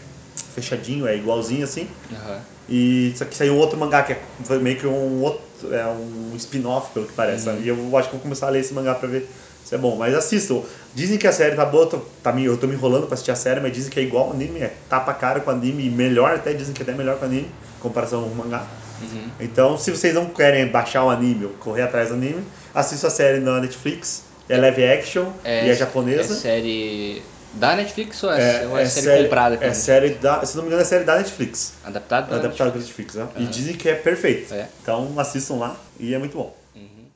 fechadinho, 0.55 1.07
é 1.07 1.15
igualzinho 1.15 1.63
assim. 1.63 1.87
Aham. 2.11 2.39
E 2.67 3.13
só 3.15 3.23
que 3.25 3.35
saiu 3.35 3.55
outro 3.55 3.77
mangá 3.77 4.01
que 4.01 4.13
é 4.13 4.19
foi 4.43 4.57
meio 4.57 4.75
que 4.75 4.87
um 4.87 5.21
outro, 5.21 5.73
é 5.73 5.85
um 5.85 6.33
spin-off, 6.35 6.91
pelo 6.93 7.05
que 7.05 7.13
parece. 7.13 7.45
sabe? 7.45 7.61
E 7.61 7.67
eu 7.67 7.95
acho 7.95 8.09
que 8.09 8.15
vou 8.15 8.23
começar 8.23 8.47
a 8.47 8.49
ler 8.49 8.61
esse 8.61 8.73
mangá 8.73 8.95
pra 8.95 9.07
ver 9.07 9.29
se 9.63 9.75
é 9.75 9.77
bom. 9.77 9.95
Mas 9.95 10.15
assistam. 10.15 10.63
Dizem 10.95 11.19
que 11.19 11.27
a 11.27 11.31
série 11.31 11.55
tá 11.55 11.63
boa, 11.63 11.85
tô, 11.85 11.99
tá, 12.23 12.33
eu 12.41 12.57
tô 12.57 12.65
me 12.65 12.73
enrolando 12.73 13.05
pra 13.05 13.13
assistir 13.13 13.29
a 13.29 13.35
série, 13.35 13.59
mas 13.59 13.71
dizem 13.71 13.91
que 13.91 13.99
é 13.99 14.03
igual 14.03 14.25
ao 14.25 14.31
anime, 14.31 14.61
é 14.61 14.73
tapa 14.89 15.13
cara 15.13 15.39
com 15.41 15.51
o 15.51 15.53
anime, 15.53 15.85
e 15.85 15.89
melhor 15.91 16.33
até, 16.33 16.53
dizem 16.53 16.73
que 16.73 16.81
é 16.81 16.83
até 16.83 16.93
melhor 16.93 17.17
com 17.17 17.25
o 17.25 17.27
anime, 17.27 17.45
em 17.45 17.79
comparação 17.79 18.23
ao 18.23 18.29
mangá. 18.29 18.65
Uhum. 18.99 19.29
Então, 19.39 19.77
se 19.77 19.91
vocês 19.91 20.15
não 20.15 20.25
querem 20.25 20.65
baixar 20.67 21.03
o 21.03 21.09
anime 21.11 21.45
ou 21.45 21.51
correr 21.51 21.83
atrás 21.83 22.09
do 22.09 22.15
anime, 22.15 22.43
assista 22.73 23.07
a 23.07 23.11
série 23.11 23.39
na 23.39 23.61
Netflix. 23.61 24.23
É 24.49 24.57
live 24.57 24.83
action 24.83 25.27
e 25.45 25.69
é 25.69 25.75
japonesa. 25.75 26.33
É 26.33 26.37
série 26.37 27.21
da 27.53 27.75
Netflix 27.75 28.21
ou 28.23 28.31
é, 28.31 28.63
É, 28.63 28.67
ou 28.67 28.77
é 28.77 28.83
é 28.83 28.85
série, 28.85 29.23
comprada? 29.23 29.57
É 29.61 29.73
série 29.73 30.09
da, 30.15 30.45
se 30.45 30.55
não 30.55 30.63
me 30.63 30.67
engano, 30.67 30.81
é 30.81 30.85
série 30.85 31.03
da 31.03 31.17
Netflix. 31.17 31.73
Adaptada? 31.83 32.49
pela 32.49 32.71
Netflix, 32.71 33.15
né? 33.15 33.27
E 33.37 33.45
dizem 33.45 33.75
que 33.75 33.89
é 33.89 33.95
perfeito. 33.95 34.53
É. 34.53 34.69
Então 34.81 35.19
assistam 35.19 35.55
lá 35.55 35.75
e 35.99 36.13
é 36.13 36.17
muito 36.19 36.37
bom. 36.37 36.55
Uhum. 36.75 37.07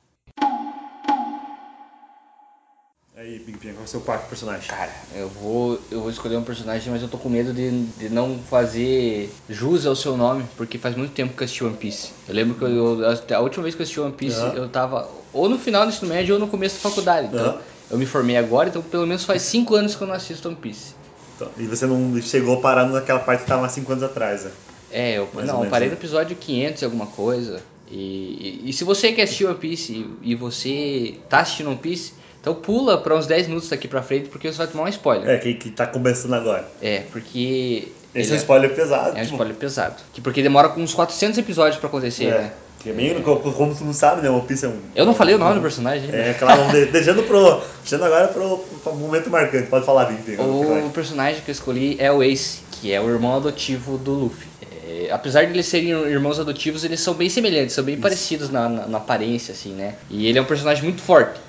Aí, 3.15 3.38
Big 3.39 3.60
Pin, 3.60 3.74
qual 3.74 3.82
é 3.82 3.84
o 3.84 3.88
seu 3.88 4.02
quarto 4.02 4.28
personagem? 4.28 4.67
Cara, 4.67 4.91
eu 5.13 5.30
vou, 5.30 5.80
eu 5.91 6.02
vou 6.02 6.10
escolher 6.10 6.38
um 6.38 6.44
personagem, 6.44 6.91
mas 6.91 7.04
eu 7.04 7.08
tô 7.08 7.20
com 7.20 7.30
medo 7.30 7.54
de, 7.54 7.84
de 7.86 8.10
não 8.10 8.41
fazer 8.44 9.32
jus 9.48 9.86
ao 9.86 9.96
seu 9.96 10.17
nome, 10.17 10.48
porque 10.58 10.80
faz 10.80 10.96
muito 10.96 11.13
tempo 11.13 11.36
que 11.36 11.44
eu 11.44 11.46
assisti 11.46 11.63
One 11.63 11.78
Piece. 11.78 12.13
Eu 12.28 12.34
lembro 12.34 12.56
que 12.58 12.63
eu, 12.63 13.02
eu- 13.02 13.38
a 13.38 13.39
última 13.41 13.62
vez 13.63 13.76
que 13.76 13.82
eu 13.82 13.84
assisti 13.84 14.00
One 14.00 14.13
Piece, 14.13 14.39
Aham. 14.39 14.54
eu 14.56 14.70
tava 14.70 15.08
ou 15.34 15.48
no 15.48 15.60
final 15.60 15.84
do 15.86 15.89
ensino 15.89 16.10
médio 16.10 16.34
ou 16.36 16.39
no 16.39 16.48
começo 16.48 16.76
da 16.76 16.82
faculdade. 16.89 17.28
Então. 17.28 17.62
Eu 17.91 17.97
me 17.97 18.06
formei 18.06 18.38
agora, 18.38 18.69
então 18.69 18.82
pelo 18.82 19.06
menos 19.06 19.23
faz 19.25 19.41
5 19.43 19.75
anos 19.75 19.95
que 19.95 20.01
eu 20.01 20.08
não 20.08 20.13
assisto 20.15 20.47
One 20.47 20.58
Piece. 20.58 20.93
Então, 21.36 21.49
e 21.58 21.63
você 21.65 21.86
não 21.86 22.21
chegou 22.21 22.62
parando 22.62 22.93
naquela 22.93 23.19
parte 23.19 23.39
que 23.39 23.45
estava 23.45 23.65
há 23.65 23.69
5 23.69 23.91
anos 23.91 24.04
atrás, 24.04 24.45
né? 24.45 24.51
É, 24.91 25.17
eu, 25.17 25.27
Mais 25.34 25.47
não, 25.47 25.63
eu 25.63 25.69
parei 25.69 25.88
né? 25.88 25.95
no 25.95 25.99
episódio 25.99 26.36
500 26.36 26.82
e 26.82 26.86
alguma 26.86 27.08
coisa. 27.08 27.62
E, 27.89 28.62
e, 28.65 28.69
e 28.69 28.73
se 28.73 28.84
você 28.84 29.12
quer 29.12 29.23
assistir 29.23 29.45
One 29.45 29.58
Piece 29.58 29.91
e, 29.93 30.32
e 30.32 30.36
você 30.36 31.15
tá 31.30 31.39
assistindo 31.39 31.67
One 31.69 31.77
Piece, 31.80 32.13
então 32.39 32.56
pula 32.56 32.97
pra 32.97 33.15
uns 33.15 33.27
10 33.27 33.47
minutos 33.47 33.69
daqui 33.69 33.88
pra 33.88 34.01
frente, 34.01 34.30
porque 34.30 34.51
você 34.51 34.58
vai 34.58 34.67
tomar 34.67 34.84
um 34.84 34.88
spoiler. 34.88 35.30
É, 35.30 35.38
quem 35.38 35.56
que 35.56 35.69
tá 35.69 35.86
começando 35.86 36.34
agora. 36.34 36.67
É, 36.82 37.01
porque. 37.12 37.89
Esse 38.13 38.32
é 38.32 38.34
um 38.34 38.38
spoiler 38.38 38.73
pesado. 38.75 39.17
É 39.17 39.21
um 39.21 39.23
spoiler 39.23 39.56
pesado. 39.56 39.95
Que 40.13 40.19
porque 40.19 40.41
demora 40.41 40.69
com 40.69 40.82
uns 40.82 40.93
400 40.93 41.38
episódios 41.38 41.77
pra 41.77 41.88
acontecer, 41.88 42.25
É. 42.25 42.32
né? 42.39 42.54
Que 42.84 42.89
é 42.89 43.13
co- 43.22 43.38
como 43.38 43.76
tu 43.76 43.84
não 43.84 43.94
sabe, 43.94 44.22
né? 44.22 44.30
One 44.30 44.41
Piece 44.41 44.65
é 44.65 44.70
um. 44.70 44.78
Eu 44.96 45.06
não 45.06 45.13
falei 45.13 45.36
o 45.36 45.38
nome 45.38 45.56
do 45.56 45.62
personagem 45.62 46.06
ainda. 46.06 46.17
É, 46.17 46.34
claro, 46.34 46.62
deixando 46.91 47.24
pro. 47.24 47.62
Deixando 47.82 48.06
agora 48.06 48.28
pro, 48.30 48.58
pro 48.84 48.96
momento 48.96 49.30
marcante. 49.30 49.67
Pode 49.67 49.86
falar, 49.86 50.06
Pin. 50.06 50.36
O 50.39 50.89
personagem 50.91 51.41
que 51.41 51.50
eu 51.52 51.54
escolhi 51.54 51.96
é 52.00 52.12
o 52.12 52.24
Ace, 52.24 52.60
que 52.72 52.91
é 52.91 53.00
o 53.00 53.08
irmão 53.10 53.36
adotivo 53.36 53.98
do 53.98 54.12
Luffy. 54.12 54.48
É, 54.88 55.10
apesar 55.12 55.46
de 55.46 55.52
eles 55.52 55.67
serem 55.67 55.89
irmãos 55.89 56.39
adotivos, 56.39 56.84
eles 56.84 57.00
são 57.00 57.13
bem 57.13 57.30
semelhantes, 57.30 57.76
são 57.76 57.84
bem 57.84 57.98
parecidos 57.98 58.50
na, 58.50 58.67
na, 58.67 58.88
na 58.88 58.98
aparência, 58.98 59.52
assim, 59.54 59.74
né? 59.74 59.96
E 60.10 60.28
ele 60.28 60.39
é 60.39 60.41
um 60.41 60.46
personagem 60.46 60.84
muito 60.84 61.02
forte. 61.02 61.39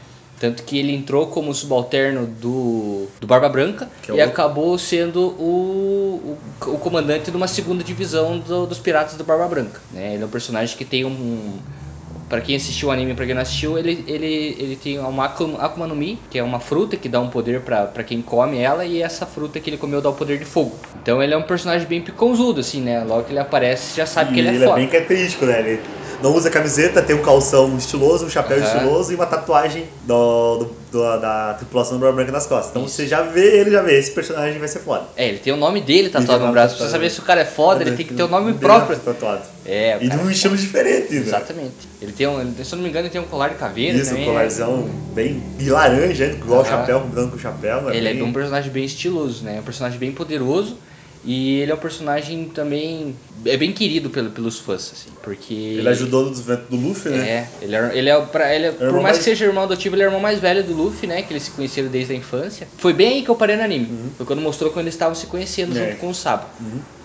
Tanto 0.42 0.64
que 0.64 0.76
ele 0.76 0.92
entrou 0.92 1.28
como 1.28 1.55
subalterno 1.55 2.26
do, 2.26 3.07
do 3.20 3.28
Barba 3.28 3.48
Branca 3.48 3.88
é 4.09 4.12
e 4.12 4.20
acabou 4.20 4.76
sendo 4.76 5.20
o, 5.38 6.37
o, 6.66 6.70
o 6.72 6.78
comandante 6.78 7.31
de 7.31 7.37
uma 7.37 7.46
segunda 7.46 7.85
divisão 7.85 8.40
do- 8.40 8.66
dos 8.66 8.81
piratas 8.81 9.14
do 9.14 9.22
Barba 9.22 9.46
Branca. 9.46 9.81
Né? 9.92 10.14
Ele 10.14 10.22
é 10.24 10.26
um 10.26 10.28
personagem 10.28 10.76
que 10.76 10.85
tem 10.85 11.05
um. 11.05 11.61
Pra 12.28 12.40
quem 12.40 12.57
assistiu 12.57 12.88
o 12.88 12.90
anime 12.90 13.12
e 13.12 13.14
pra 13.14 13.24
quem 13.24 13.35
não 13.37 13.42
assistiu, 13.42 13.78
ele, 13.78 14.05
ele, 14.09 14.57
ele 14.59 14.74
tem 14.83 14.98
uma 14.98 15.26
Akuma, 15.26 15.87
no 15.87 15.94
Mi, 15.94 16.18
que 16.28 16.38
é 16.38 16.42
uma 16.42 16.59
fruta 16.59 16.96
que 16.96 17.09
dá 17.09 17.20
um 17.20 17.28
poder 17.28 17.61
pra 17.61 18.02
quem 18.02 18.20
come 18.20 18.59
ela, 18.59 18.85
e 18.85 19.00
essa 19.00 19.24
fruta 19.26 19.61
que 19.61 19.70
ele 19.70 19.76
comeu 19.76 20.00
dá 20.00 20.09
o 20.09 20.14
poder 20.14 20.38
de 20.38 20.44
fogo. 20.44 20.74
Então 21.00 21.22
ele 21.22 21.35
é 21.35 21.37
um 21.37 21.42
personagem 21.42 21.87
bem 21.87 22.00
piconzudo, 22.00 22.59
assim, 22.61 22.81
né? 22.81 23.05
Logo 23.05 23.24
que 23.24 23.33
ele 23.33 23.38
aparece, 23.38 23.96
já 23.96 24.07
sabe 24.07 24.31
E 24.31 24.35
que 24.35 24.40
ele 24.40 24.48
é 24.48 24.55
ele 24.55 24.64
foda. 24.64 24.72
é 24.72 24.83
bem 24.83 24.88
característico, 24.88 25.46
né? 25.46 25.61
Ele 25.61 25.81
não 26.22 26.35
usa 26.35 26.48
camiseta, 26.50 27.02
tem 27.02 27.16
um 27.16 27.22
calção 27.22 27.76
estiloso, 27.76 28.24
um 28.26 28.30
chapéu 28.30 28.58
Aham. 28.58 28.66
estiloso 28.66 29.12
e 29.12 29.14
uma 29.14 29.26
tatuagem 29.26 29.85
do, 30.04 30.58
do- 30.58 30.70
do- 30.92 31.18
da 31.20 31.54
tripulação 31.54 31.96
do 31.98 32.00
Barba 32.00 32.16
Branca 32.16 32.32
nas 32.32 32.46
costas. 32.46 32.70
Então 32.70 32.87
você 32.87 33.06
já 33.06 33.22
vê 33.22 33.58
ele, 33.61 33.70
já 33.70 33.82
vê, 33.82 33.98
esse 33.98 34.11
personagem 34.12 34.58
vai 34.58 34.68
ser 34.68 34.80
foda. 34.80 35.04
É, 35.16 35.28
ele 35.28 35.38
tem 35.38 35.52
o 35.52 35.56
nome 35.56 35.80
dele 35.80 36.00
Ele 36.00 36.11
tatuado 36.11 36.44
o 36.44 36.46
no 36.46 36.52
braço. 36.52 36.76
Pra 36.76 36.87
você 36.87 36.92
saber 36.92 37.11
se 37.11 37.18
o 37.20 37.22
cara 37.22 37.40
é 37.40 37.44
foda, 37.44 37.82
ele 37.82 37.96
tem 37.96 38.06
que 38.06 38.14
ter 38.14 38.22
o 38.22 38.28
nome 38.28 38.52
próprio. 38.54 38.96
Tatuado. 38.98 39.42
É, 39.66 39.98
o 40.00 40.04
E 40.04 40.08
de 40.08 40.16
um 40.16 40.30
estilo 40.30 40.56
diferente, 40.56 41.12
né? 41.12 41.20
Exatamente. 41.20 41.88
Ele 42.00 42.12
tem 42.12 42.26
um, 42.26 42.40
ele- 42.40 42.64
se 42.64 42.72
eu 42.72 42.76
não 42.76 42.82
me 42.85 42.88
engano, 42.90 43.06
ele 43.06 43.12
tem 43.12 43.20
um 43.20 43.24
colar 43.24 43.48
de 43.48 43.54
caveira 43.56 43.96
Isso, 43.98 44.11
também. 44.11 44.22
um 44.24 44.26
colarzão 44.26 44.88
bem 45.14 45.42
e 45.58 45.68
laranja, 45.70 46.26
igual 46.26 46.61
o 46.61 46.62
Aham. 46.62 46.70
chapéu, 46.70 47.00
com 47.30 47.37
o 47.37 47.38
chapéu. 47.38 47.82
né? 47.82 47.96
Ele 47.96 48.08
é 48.08 48.12
bem... 48.14 48.22
um 48.22 48.32
personagem 48.32 48.70
bem 48.70 48.85
estiloso, 48.85 49.44
né? 49.44 49.56
É 49.56 49.61
um 49.61 49.64
personagem 49.64 49.98
bem 49.98 50.12
poderoso 50.12 50.76
E 51.24 51.61
ele 51.61 51.70
é 51.70 51.74
um 51.74 51.78
personagem 51.78 52.46
também. 52.52 53.14
É 53.44 53.56
bem 53.56 53.72
querido 53.72 54.11
pelo, 54.11 54.30
pelos 54.30 54.58
fãs, 54.58 54.90
assim, 54.92 55.11
porque. 55.22 55.54
Ele 55.54 55.88
ajudou 55.88 56.24
no 56.24 56.30
desenvolvimento 56.30 56.70
do 56.70 56.76
Luffy, 56.88 57.11
né? 57.12 57.28
É, 57.28 57.48
ele 57.64 57.76
é, 57.76 57.90
ele 57.98 58.08
é, 58.11 58.20
pra, 58.22 58.54
ele 58.54 58.66
é- 58.66 58.72
por 58.72 58.82
irmão 58.87 59.02
mais 59.02 59.14
mais- 59.14 59.18
que 59.18 59.24
seja 59.24 59.44
irmão 59.44 59.62
adotivo, 59.64 59.94
ele 59.94 60.02
é 60.02 60.06
o 60.06 60.08
irmão 60.08 60.20
mais 60.20 60.40
velho 60.40 60.64
do 60.64 60.72
Luffy, 60.74 61.06
né? 61.06 61.22
Que 61.22 61.32
eles 61.32 61.44
se 61.44 61.50
conheceram 61.52 61.88
desde 61.88 62.12
a 62.12 62.16
infância. 62.16 62.66
Foi 62.76 62.92
bem 62.92 63.08
aí 63.14 63.22
que 63.22 63.30
eu 63.30 63.37
parei 63.37 63.56
no 63.56 63.62
anime. 63.62 64.11
Foi 64.16 64.26
quando 64.26 64.42
mostrou 64.42 64.70
quando 64.70 64.85
eles 64.87 64.94
estavam 64.94 65.14
se 65.14 65.26
conhecendo 65.26 65.78
É. 65.78 65.90
junto 65.90 66.00
com 66.00 66.08
o 66.08 66.14
Sabo. 66.14 66.46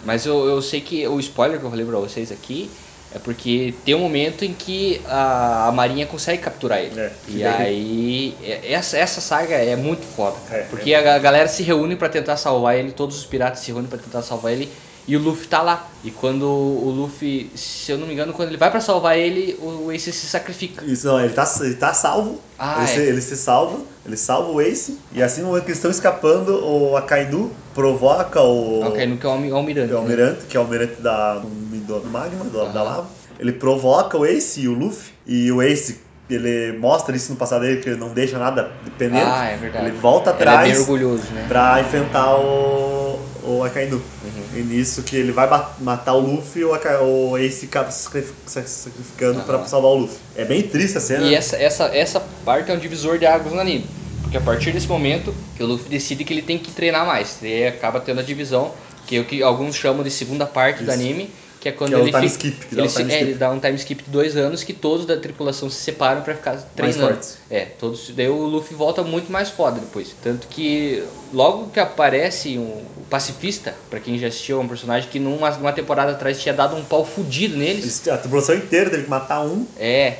Mas 0.04 0.26
eu, 0.26 0.46
eu 0.48 0.62
sei 0.62 0.82
que 0.82 1.08
o 1.08 1.20
spoiler 1.20 1.60
que 1.60 1.66
eu 1.66 1.70
falei 1.70 1.86
pra 1.86 2.00
vocês 2.00 2.32
aqui 2.32 2.70
é 3.18 3.20
porque 3.20 3.74
tem 3.84 3.94
um 3.96 4.00
momento 4.00 4.46
em 4.46 4.54
que 4.54 5.02
a, 5.06 5.68
a 5.68 5.72
Marinha 5.72 6.06
consegue 6.06 6.42
capturar 6.42 6.80
ele. 6.80 7.00
É, 7.00 7.12
e 7.28 7.44
aí, 7.44 8.36
é- 8.44 8.72
essa, 8.74 8.98
essa 8.98 9.20
saga 9.20 9.56
é 9.56 9.76
muito 9.76 10.06
foda, 10.06 10.38
cara. 10.48 10.62
É, 10.62 10.64
porque 10.66 10.94
a 10.94 11.02
ga- 11.02 11.20
galera 11.20 11.48
se 11.48 11.64
reúne 11.64 11.96
pra 11.96 12.08
tentar 12.10 12.38
salvar 12.38 12.76
ele, 12.78 12.92
todos 12.92 13.18
os 13.18 13.26
piratas 13.26 13.60
se 13.60 13.72
reúnem 13.72 13.90
pra 13.90 13.98
tentar 14.00 14.22
salvar 14.22 14.54
ele. 14.54 14.70
E 15.08 15.16
o 15.16 15.22
Luffy 15.22 15.48
tá 15.48 15.62
lá. 15.62 15.90
E 16.04 16.12
quando 16.12 16.44
o 16.46 16.90
Luffy, 16.94 17.50
se 17.56 17.94
eu 17.94 17.98
não 17.98 18.06
me 18.06 18.12
engano, 18.14 18.34
quando 18.34 18.50
ele 18.50 18.58
vai 18.58 18.70
pra 18.70 18.82
salvar 18.82 19.18
ele, 19.18 19.58
o 19.62 19.90
Ace 19.90 20.12
se 20.12 20.28
sacrifica. 20.28 20.84
Isso 20.84 21.08
não, 21.08 21.18
ele 21.18 21.32
tá, 21.32 21.50
ele 21.62 21.76
tá 21.76 21.94
salvo. 21.94 22.42
Ah, 22.60 22.82
ele, 22.82 22.84
é. 22.84 22.88
se, 22.94 23.00
ele 23.00 23.22
se 23.22 23.38
salva, 23.38 23.80
ele 24.06 24.18
salva 24.18 24.52
o 24.52 24.60
Ace. 24.60 24.98
E 25.14 25.24
assim 25.24 25.40
no 25.40 25.48
momento 25.48 25.64
que 25.64 25.70
eles 25.70 25.78
estão 25.78 25.90
escapando, 25.92 26.62
o 26.62 26.98
Akainu 26.98 27.54
provoca 27.74 28.42
o. 28.42 28.82
Ok, 28.86 29.06
no 29.06 29.16
que 29.18 29.26
é 29.26 29.30
o 29.30 29.32
almi- 29.32 29.50
almirante. 29.52 29.88
que 29.88 29.94
é 29.94 29.98
o 29.98 30.02
né? 30.02 30.04
almirante, 30.12 30.46
que 30.46 30.58
é 30.58 30.60
o 30.60 30.64
almirante 30.64 31.02
da, 31.02 31.42
do, 31.88 32.00
do 32.00 32.10
magma, 32.10 32.44
do- 32.46 32.52
da 32.52 32.64
Aham. 32.82 32.84
lava. 32.84 33.08
Ele 33.40 33.52
provoca 33.54 34.18
o 34.18 34.26
Ace 34.26 34.62
e 34.62 34.68
o 34.68 34.74
Luffy. 34.74 35.14
E 35.26 35.52
o 35.52 35.62
Ace, 35.62 36.00
ele 36.30 36.78
mostra 36.78 37.16
isso 37.16 37.32
no 37.32 37.38
passado 37.38 37.62
dele, 37.62 37.82
que 37.82 37.90
ele 37.90 38.00
não 38.00 38.10
deixa 38.10 38.38
nada 38.38 38.72
dependendo. 38.84 39.26
Ah, 39.26 39.46
é 39.46 39.56
verdade. 39.58 39.86
Ele 39.88 39.98
volta 39.98 40.32
Ele 40.32 40.40
é 40.40 40.42
atrás 40.42 40.80
orgulhoso, 40.80 41.24
né? 41.34 41.46
pra 41.48 41.80
enfrentar 41.82 42.36
o, 42.38 43.20
o 43.44 43.64
Akainu. 43.64 43.98
Uhum. 43.98 44.44
E 44.60 44.62
nisso 44.64 45.04
que 45.04 45.16
ele 45.16 45.32
vai 45.32 45.48
matar 45.80 46.14
o 46.14 46.20
Luffy, 46.20 46.64
o, 46.66 46.74
Aka- 46.74 47.02
o 47.02 47.38
Ace 47.38 47.66
acaba 47.68 47.92
se 47.92 48.04
sacrifi- 48.06 48.34
se 48.46 48.62
sacrificando 48.68 49.42
pra 49.42 49.58
Aham. 49.58 49.68
salvar 49.68 49.92
o 49.92 49.96
Luffy. 49.96 50.18
É 50.36 50.44
bem 50.46 50.64
triste 50.64 50.98
a 50.98 51.02
cena. 51.02 51.26
E 51.28 51.36
essa, 51.36 51.56
essa, 51.58 51.86
essa 51.96 52.20
parte 52.44 52.72
é 52.72 52.74
um 52.74 52.80
divisor 52.80 53.18
de 53.20 53.26
águas 53.26 53.54
no 53.54 53.60
anime. 53.60 53.86
Porque 54.24 54.36
a 54.38 54.42
partir 54.42 54.72
desse 54.72 54.88
momento 54.88 55.34
que 55.56 55.64
o 55.64 55.68
Luffy 55.68 55.88
decide 55.90 56.26
que 56.26 56.34
ele 56.34 56.42
tem 56.42 56.58
que 56.58 56.72
treinar 56.72 57.06
mais. 57.06 57.38
E 57.42 57.46
aí 57.46 57.68
acaba 57.68 58.00
tendo 58.02 58.20
a 58.20 58.24
divisão, 58.24 58.72
que 59.06 59.16
é 59.16 59.20
o 59.22 59.26
que 59.26 59.42
alguns 59.44 59.76
chamam 59.76 60.04
de 60.04 60.12
segunda 60.12 60.46
parte 60.46 60.80
do 60.84 60.92
Isso. 60.92 61.00
anime, 61.00 61.30
que 61.72 61.74
é 61.74 61.78
quando 61.78 61.90
Que 61.90 61.96
é 61.96 61.98
o 61.98 62.02
ele 62.02 62.12
time 62.12 62.30
fica- 62.30 62.48
skip, 62.48 62.68
ele 62.72 62.82
o 62.82 62.88
time 62.88 63.14
é, 63.14 63.22
ele 63.22 63.34
dá 63.34 63.52
um 63.52 63.60
time 63.60 63.76
skip 63.76 64.04
de 64.04 64.10
dois 64.10 64.38
anos 64.38 64.64
que 64.64 64.74
todos 64.74 65.06
da 65.06 65.18
tripulação 65.18 65.70
se 65.70 65.78
separam 65.82 66.22
pra 66.22 66.34
ficar 66.36 66.56
treinando. 66.76 67.08
fortes. 67.08 67.38
É, 67.50 67.66
todos. 67.66 68.10
Daí 68.16 68.30
o 68.30 68.46
Luffy 68.46 68.76
volta 68.76 69.04
muito 69.04 69.32
mais 69.32 69.50
foda 69.50 69.80
depois. 69.80 70.16
Tanto 70.24 70.48
que 70.48 71.04
logo 71.34 71.68
que 71.70 71.80
aparece 71.80 72.58
um, 72.58 72.62
o 72.64 73.06
pacifista, 73.10 73.74
pra 73.90 74.00
quem 74.00 74.18
já 74.18 74.28
assistiu, 74.28 74.58
é 74.60 74.62
um 74.64 74.68
personagem 74.68 75.10
que 75.10 75.20
numa, 75.20 75.50
numa 75.52 75.74
temporada 75.74 76.12
atrás 76.14 76.40
tinha 76.42 76.54
dado 76.54 76.76
um 76.76 76.84
pau 76.84 77.06
fudido 77.06 77.58
neles. 77.58 77.84
Eles- 77.84 78.08
A 78.08 78.18
tripulação 78.18 78.56
inteira 78.56 78.90
teve 78.90 79.04
que 79.04 79.10
matar 79.10 79.42
um, 79.46 79.66
É. 79.80 80.18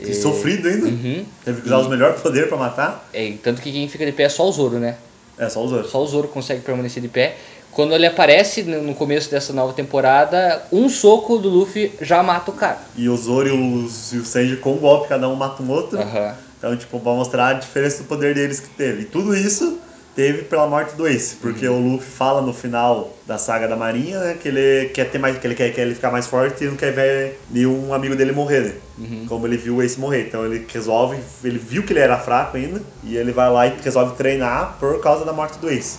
e 0.00 0.14
sofrido 0.14 0.68
ainda. 0.68 0.86
Uhum. 0.86 1.24
Teve 1.44 1.60
que 1.62 1.66
usar 1.66 1.78
os 1.78 1.88
melhores 1.88 2.20
poderes 2.20 2.48
pra 2.48 2.58
matar. 2.58 3.08
É, 3.12 3.32
tanto 3.42 3.60
que 3.62 3.70
quem 3.72 3.88
fica 3.88 4.04
de 4.06 4.12
pé 4.12 4.24
é 4.24 4.28
só 4.28 4.48
o 4.48 4.52
Zoro, 4.52 4.78
né? 4.78 4.96
É, 5.38 5.48
só 5.48 5.64
os 5.64 5.72
outros. 5.72 5.90
Só 5.90 6.02
o 6.02 6.06
Zoro 6.06 6.28
consegue 6.28 6.60
permanecer 6.60 7.02
de 7.02 7.08
pé. 7.08 7.36
Quando 7.72 7.94
ele 7.94 8.06
aparece 8.06 8.62
no 8.62 8.94
começo 8.94 9.30
dessa 9.30 9.52
nova 9.52 9.72
temporada, 9.72 10.62
um 10.72 10.88
soco 10.88 11.38
do 11.38 11.48
Luffy 11.48 11.92
já 12.00 12.22
mata 12.22 12.50
o 12.50 12.54
cara. 12.54 12.78
E 12.96 13.08
o 13.08 13.16
Zoro 13.16 13.48
e 13.48 13.52
o, 13.52 13.88
e 14.12 14.18
o 14.18 14.24
Sanji 14.24 14.56
com 14.56 14.72
um 14.74 14.78
golpe, 14.78 15.08
cada 15.08 15.28
um 15.28 15.36
mata 15.36 15.62
um 15.62 15.70
outro. 15.70 15.98
Aham. 15.98 16.34
Então, 16.58 16.76
tipo, 16.76 17.00
pra 17.00 17.12
mostrar 17.12 17.48
a 17.48 17.52
diferença 17.54 18.02
do 18.02 18.04
poder 18.08 18.34
deles 18.34 18.60
que 18.60 18.68
teve. 18.70 19.02
E 19.02 19.04
tudo 19.06 19.34
isso 19.34 19.78
teve 20.14 20.42
pela 20.42 20.66
morte 20.66 20.94
do 20.94 21.06
Ace, 21.06 21.36
porque 21.36 21.66
Uhum. 21.66 21.76
o 21.78 21.92
Luffy 21.92 22.10
fala 22.10 22.42
no 22.42 22.52
final 22.52 23.16
da 23.26 23.38
saga 23.38 23.66
da 23.66 23.76
Marinha, 23.76 24.18
né, 24.18 24.34
que 24.38 24.48
ele 24.48 24.90
quer 24.90 25.08
ter 25.08 25.18
mais, 25.18 25.38
que 25.38 25.46
ele 25.46 25.54
quer, 25.54 25.72
quer 25.72 25.82
ele 25.82 25.94
ficar 25.94 26.10
mais 26.10 26.26
forte 26.26 26.64
e 26.64 26.66
não 26.66 26.76
quer 26.76 26.92
ver 26.92 27.40
nenhum 27.50 27.94
amigo 27.94 28.14
dele 28.16 28.32
morrer, 28.32 28.60
né? 28.60 28.74
Uhum. 28.98 29.26
Como 29.28 29.46
ele 29.46 29.56
viu 29.56 29.76
o 29.76 29.82
Ace 29.82 29.98
morrer. 29.98 30.26
Então 30.26 30.44
ele 30.44 30.66
resolve, 30.70 31.16
ele 31.44 31.58
viu 31.58 31.84
que 31.84 31.92
ele 31.92 32.00
era 32.00 32.18
fraco 32.18 32.56
ainda, 32.56 32.82
e 33.04 33.16
ele 33.16 33.30
vai 33.32 33.48
lá 33.50 33.66
e 33.68 33.72
resolve 33.82 34.16
treinar 34.16 34.76
por 34.78 35.00
causa 35.00 35.24
da 35.24 35.32
morte 35.32 35.58
do 35.58 35.70
Ace. 35.70 35.98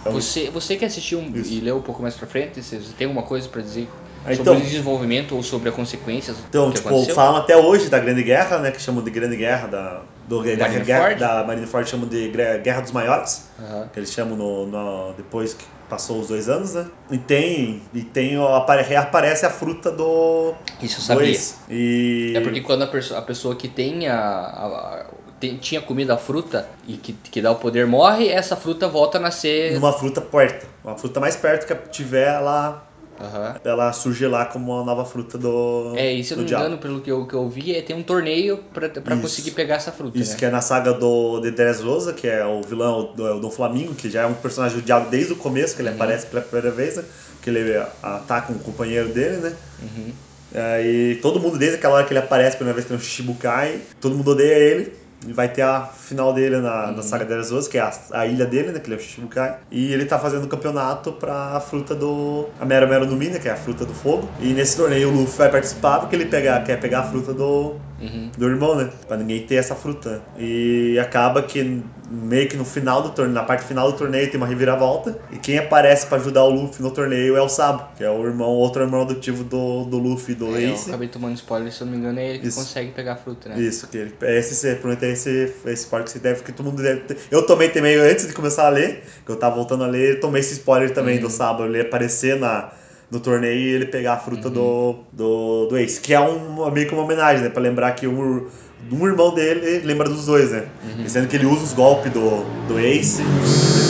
Então, 0.00 0.12
Você, 0.12 0.50
você 0.50 0.76
que 0.76 0.84
assistiu 0.84 1.18
um- 1.18 1.30
Isso. 1.34 1.52
e 1.52 1.60
leu 1.60 1.76
um 1.76 1.82
pouco 1.82 2.00
mais 2.02 2.14
pra 2.14 2.26
frente, 2.26 2.62
você 2.62 2.78
tem 2.96 3.06
alguma 3.06 3.24
coisa 3.26 3.48
pra 3.48 3.60
dizer 3.60 3.88
Ah, 4.24 4.28
sobre 4.34 4.40
então- 4.42 4.56
o 4.56 4.60
desenvolvimento 4.60 5.36
ou 5.36 5.42
sobre 5.42 5.68
as 5.68 5.74
consequências 5.74 6.36
Então, 6.48 6.70
que 6.70 6.76
tipo, 6.76 6.88
aconteceu? 6.88 7.14
falam 7.14 7.36
até 7.36 7.56
hoje 7.56 7.88
da 7.88 7.98
Grande 7.98 8.22
Guerra, 8.22 8.58
né? 8.58 8.70
Que 8.70 8.80
chamam 8.80 9.02
de 9.04 9.10
Grande 9.10 9.36
Guerra 9.36 9.66
da, 9.68 10.02
do, 10.26 10.42
da, 10.42 10.56
Marineford? 10.56 10.84
guerra, 10.86 11.14
da 11.14 11.44
Marineford, 11.46 11.88
chamam 11.88 12.08
de 12.08 12.28
Guerra 12.62 12.80
dos 12.80 12.92
Maiores. 12.92 13.50
Aham. 13.58 13.88
Que 13.92 13.98
eles 13.98 14.10
chamam 14.12 14.36
no, 14.36 14.66
no- 14.66 15.12
depois 15.14 15.52
que 15.54 15.64
passou 15.88 16.20
os 16.20 16.28
dois 16.28 16.48
anos, 16.48 16.74
né? 16.74 16.86
E 17.10 17.18
tem, 17.18 17.82
e 17.92 18.02
tem 18.04 18.36
apare, 18.36 18.82
reaparece 18.84 19.44
a 19.44 19.50
fruta 19.50 19.90
do, 19.90 20.54
Isso 20.80 21.00
eu 21.00 21.04
sabia. 21.04 21.36
E 21.68 22.32
É 22.36 22.40
porque 22.40 22.60
quando 22.60 22.82
a, 22.82 22.86
perso- 22.86 23.16
a 23.16 23.22
pessoa 23.22 23.56
que 23.56 23.66
tem 23.68 24.06
a- 24.06 24.16
a- 24.16 25.06
tem- 25.40 25.56
tinha 25.56 25.80
comido 25.80 26.12
a 26.12 26.18
fruta 26.18 26.68
e 26.86 26.96
que, 26.96 27.12
que 27.14 27.40
dá 27.40 27.50
o 27.50 27.56
poder 27.56 27.86
morre, 27.86 28.28
essa 28.28 28.54
fruta 28.54 28.86
volta 28.86 29.18
a 29.18 29.20
nascer. 29.20 29.72
numa 29.72 29.92
fruta 29.92 30.20
perto, 30.20 30.66
uma 30.84 30.96
fruta 30.96 31.18
mais 31.18 31.34
perto 31.34 31.66
que 31.66 31.74
tiver, 31.90 32.28
ela, 32.28 32.86
Aham. 33.18 33.56
ela 33.64 33.92
surge 33.92 34.26
lá 34.26 34.44
como 34.44 34.72
uma 34.72 34.84
nova 34.84 35.04
fruta 35.04 35.38
do 35.38 35.94
É, 35.96 36.12
e 36.12 36.22
se 36.22 36.34
eu 36.34 36.36
não 36.38 36.44
me 36.44 36.50
engano, 36.50 36.78
pelo 36.78 37.00
que 37.00 37.10
eu, 37.10 37.26
que 37.26 37.34
eu 37.34 37.48
vi, 37.48 37.74
é, 37.74 37.80
tem 37.80 37.96
um 37.96 38.02
torneio 38.02 38.58
pra, 38.74 38.88
pra 38.88 39.14
Isso. 39.14 39.22
conseguir 39.22 39.52
pegar 39.52 39.76
essa 39.76 39.90
fruta. 39.90 40.18
Isso 40.18 40.32
né? 40.32 40.38
que 40.38 40.44
é 40.44 40.50
na 40.50 40.60
saga 40.60 40.92
do 40.92 41.40
de 41.40 41.50
Dressrosa, 41.50 42.12
que 42.12 42.28
é 42.28 42.44
o 42.44 42.60
vilão 42.62 43.12
do, 43.16 43.40
do 43.40 43.50
Flamingo, 43.50 43.94
que 43.94 44.10
já 44.10 44.22
é 44.22 44.26
um 44.26 44.34
personagem 44.34 44.78
do 44.78 44.84
diabo 44.84 45.08
desde 45.10 45.32
o 45.32 45.36
começo, 45.36 45.74
que 45.74 45.80
ele 45.82 45.88
Uhum. 45.88 45.94
aparece 45.96 46.26
pela 46.26 46.42
primeira 46.42 46.70
vez, 46.70 46.96
né? 46.96 47.04
que 47.42 47.48
ele 47.48 47.74
ataca 48.02 48.52
um 48.52 48.58
companheiro 48.58 49.08
dele, 49.08 49.38
né? 49.38 49.52
Uhum. 49.82 50.12
Aí 50.52 51.14
todo 51.22 51.38
mundo, 51.40 51.56
desde 51.56 51.76
aquela 51.78 51.94
hora 51.94 52.04
que 52.04 52.12
ele 52.12 52.18
aparece 52.18 52.56
pela 52.58 52.70
primeira 52.72 52.74
vez, 52.74 52.86
tem 52.86 52.96
um 52.96 53.00
Shichibukai, 53.00 53.80
todo 54.00 54.14
mundo 54.16 54.32
odeia 54.32 54.54
ele. 54.58 54.99
E 55.26 55.32
vai 55.32 55.48
ter 55.48 55.62
a 55.62 55.82
final 55.82 56.32
dele 56.32 56.58
na, 56.58 56.86
Uhum. 56.86 56.96
na 56.96 57.02
saga 57.02 57.24
de 57.26 57.34
Dressrosa, 57.34 57.68
que 57.68 57.76
é 57.76 57.80
a, 57.82 57.92
a 58.12 58.26
ilha 58.26 58.46
dele, 58.46 58.72
né? 58.72 58.80
Que 58.80 58.86
ele 58.86 58.94
é 58.94 58.98
o 58.98 59.00
Shichibukai. 59.00 59.58
E 59.70 59.92
ele 59.92 60.06
tá 60.06 60.18
fazendo 60.18 60.44
o 60.44 60.48
campeonato 60.48 61.12
pra 61.12 61.60
fruta 61.60 61.94
do... 61.94 62.46
A 62.58 62.64
Mero 62.64 62.88
Mero 62.88 63.04
no 63.06 63.16
Mina, 63.16 63.38
que 63.38 63.48
é 63.48 63.52
a 63.52 63.56
fruta 63.56 63.84
do 63.84 63.92
fogo. 63.92 64.28
E 64.40 64.52
nesse 64.54 64.76
torneio 64.76 65.10
o 65.10 65.12
Luffy 65.14 65.36
vai 65.36 65.50
participar 65.50 66.00
porque 66.00 66.16
ele 66.16 66.26
pega, 66.26 66.60
quer 66.62 66.80
pegar 66.80 67.00
a 67.00 67.02
fruta 67.02 67.34
do 67.34 67.76
Uhum. 68.00 68.30
do 68.36 68.48
irmão, 68.48 68.74
né? 68.76 68.88
Pra 69.06 69.16
ninguém 69.16 69.46
ter 69.46 69.56
essa 69.56 69.74
fruta. 69.74 70.22
E 70.38 70.98
acaba 70.98 71.42
que 71.42 71.82
meio 72.10 72.48
que 72.48 72.56
no 72.56 72.64
final 72.64 73.02
do 73.02 73.10
torneio, 73.10 73.34
na 73.34 73.42
parte 73.44 73.64
final 73.64 73.92
do 73.92 73.98
torneio 73.98 74.26
tem 74.30 74.36
uma 74.36 74.46
reviravolta. 74.46 75.18
E 75.30 75.36
quem 75.36 75.58
aparece 75.58 76.06
pra 76.06 76.16
ajudar 76.18 76.44
o 76.44 76.50
Luffy 76.50 76.82
no 76.82 76.90
torneio 76.90 77.36
é 77.36 77.42
o 77.42 77.48
Sabo, 77.48 77.84
que 77.96 78.02
é 78.02 78.10
o 78.10 78.24
irmão, 78.26 78.48
outro 78.48 78.82
irmão 78.82 79.02
adotivo 79.02 79.44
do, 79.44 79.84
do 79.84 79.98
Luffy 79.98 80.34
do 80.34 80.56
É, 80.56 80.64
eu 80.66 80.72
Ace. 80.74 80.88
acabei 80.88 81.08
tomando 81.08 81.34
spoiler, 81.36 81.70
se 81.72 81.82
eu 81.82 81.86
não 81.86 81.92
me 81.92 81.98
engano, 81.98 82.18
é 82.18 82.30
ele 82.30 82.38
que 82.40 82.48
Isso. 82.48 82.58
consegue 82.58 82.90
pegar 82.92 83.12
a 83.12 83.16
fruta, 83.16 83.48
né? 83.50 83.60
Isso, 83.60 83.86
que 83.86 83.98
ele, 83.98 84.14
esse, 84.22 84.52
esse, 84.54 84.74
provavelmente 84.76 85.04
é 85.04 85.12
esse, 85.12 85.52
esse 85.66 85.82
spoiler 85.84 86.06
que 86.06 86.12
você 86.12 86.18
deve, 86.18 86.42
que 86.42 86.52
todo 86.52 86.66
mundo 86.66 86.82
deve 86.82 87.00
ter. 87.02 87.16
Eu 87.30 87.44
tomei 87.46 87.68
também 87.68 87.96
antes 87.96 88.26
de 88.26 88.32
começar 88.32 88.66
a 88.66 88.70
ler, 88.70 89.04
que 89.24 89.30
eu 89.30 89.36
tava 89.36 89.54
voltando 89.56 89.84
a 89.84 89.86
ler, 89.86 90.14
eu 90.16 90.20
tomei 90.20 90.40
esse 90.40 90.54
spoiler 90.54 90.92
também 90.92 91.16
Uhum. 91.16 91.22
do 91.22 91.30
Sabo, 91.30 91.64
ele 91.64 91.80
aparecer 91.80 92.36
na, 92.38 92.72
no 93.10 93.18
torneio 93.20 93.58
e 93.58 93.68
ele 93.74 93.86
pegar 93.86 94.14
a 94.14 94.18
fruta 94.18 94.48
Uhum. 94.48 94.54
do, 94.54 94.96
do, 95.12 95.66
do 95.66 95.78
Ace, 95.78 96.00
que 96.00 96.14
é 96.14 96.20
um, 96.20 96.70
meio 96.70 96.86
que 96.86 96.94
uma 96.94 97.02
homenagem, 97.02 97.42
né? 97.42 97.48
Pra 97.50 97.60
lembrar 97.62 97.92
que 97.92 98.06
um, 98.06 98.46
um 98.92 99.06
irmão 99.06 99.34
dele 99.34 99.80
lembra 99.84 100.08
dos 100.08 100.26
dois, 100.26 100.50
né? 100.52 100.64
Uhum. 100.98 101.08
Sendo 101.08 101.26
que 101.28 101.36
ele 101.36 101.46
usa 101.46 101.64
os 101.64 101.72
golpes 101.72 102.12
do, 102.12 102.44
do 102.68 102.78
Ace, 102.78 103.20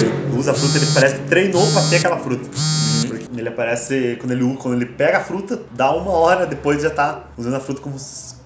ele 0.01 0.39
usa 0.39 0.53
a 0.53 0.55
fruta, 0.55 0.79
ele 0.79 0.87
parece 0.95 1.15
que 1.17 1.29
treinou 1.29 1.67
pra 1.73 1.83
ter 1.89 1.97
aquela 1.97 2.19
fruta. 2.19 2.45
Uhum. 2.45 3.09
Porque 3.09 3.27
ele 3.37 3.49
aparece, 3.49 4.17
quando 4.21 4.33
ele, 4.33 4.57
quando 4.57 4.75
ele 4.75 4.87
pega 4.87 5.19
a 5.19 5.21
fruta, 5.25 5.61
dá 5.73 5.95
uma 5.95 6.13
hora 6.13 6.47
depois 6.47 6.83
já 6.83 6.91
tá 6.91 7.25
usando 7.37 7.55
a 7.55 7.61
fruta 7.61 7.81
com, 7.81 7.91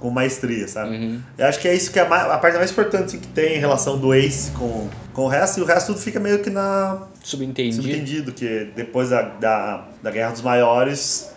com 0.04 0.10
maestria, 0.10 0.68
sabe? 0.68 0.98
Uhum. 0.98 1.20
Eu 1.38 1.46
acho 1.46 1.58
que 1.58 1.66
é 1.66 1.74
isso 1.74 1.90
que 1.90 1.98
é 1.98 2.02
a, 2.02 2.36
parte 2.36 2.58
mais 2.58 2.70
importante 2.70 3.16
que 3.16 3.26
tem 3.28 3.56
em 3.56 3.58
relação 3.58 3.98
do 3.98 4.12
Ace 4.12 4.50
com, 4.50 4.86
com 5.14 5.22
o 5.22 5.28
resto, 5.28 5.60
e 5.60 5.62
o 5.62 5.64
resto 5.64 5.94
tudo 5.94 5.98
fica 5.98 6.20
meio 6.20 6.40
que 6.40 6.50
na 6.50 7.08
Subentendido. 7.22 7.82
subentendido, 7.82 8.32
que 8.32 8.70
depois 8.76 9.08
da, 9.08 9.22
da, 9.22 9.88
da 10.02 10.10
Guerra 10.10 10.32
dos 10.32 10.42
Maiores 10.42 11.34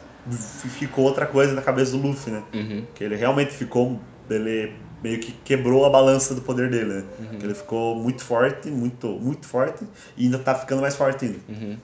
ficou 0.77 1.05
outra 1.05 1.25
coisa 1.25 1.53
na 1.53 1.61
cabeça 1.61 1.91
do 1.91 1.97
Luffy, 1.99 2.29
né? 2.29 2.43
Uhum. 2.53 2.83
Que 2.93 3.05
ele 3.05 3.15
realmente 3.15 3.53
ficou. 3.53 3.97
Ele 4.29 4.73
meio 5.01 5.19
que 5.19 5.31
quebrou 5.45 5.85
a 5.85 5.89
balança 5.89 6.35
do 6.35 6.41
poder 6.41 6.69
dele, 6.69 6.95
né? 6.95 7.03
Uhum. 7.19 7.39
Ele 7.43 7.53
ficou 7.53 7.95
muito 7.95 8.21
forte, 8.21 8.69
muito, 8.69 9.07
muito 9.07 9.47
forte, 9.47 9.85
e 10.17 10.25
ainda 10.25 10.39
tá 10.39 10.53
ficando 10.53 10.81
mais 10.81 10.93
forte 10.97 11.23
ainda. 11.23 11.39
Uhum. 11.47 11.77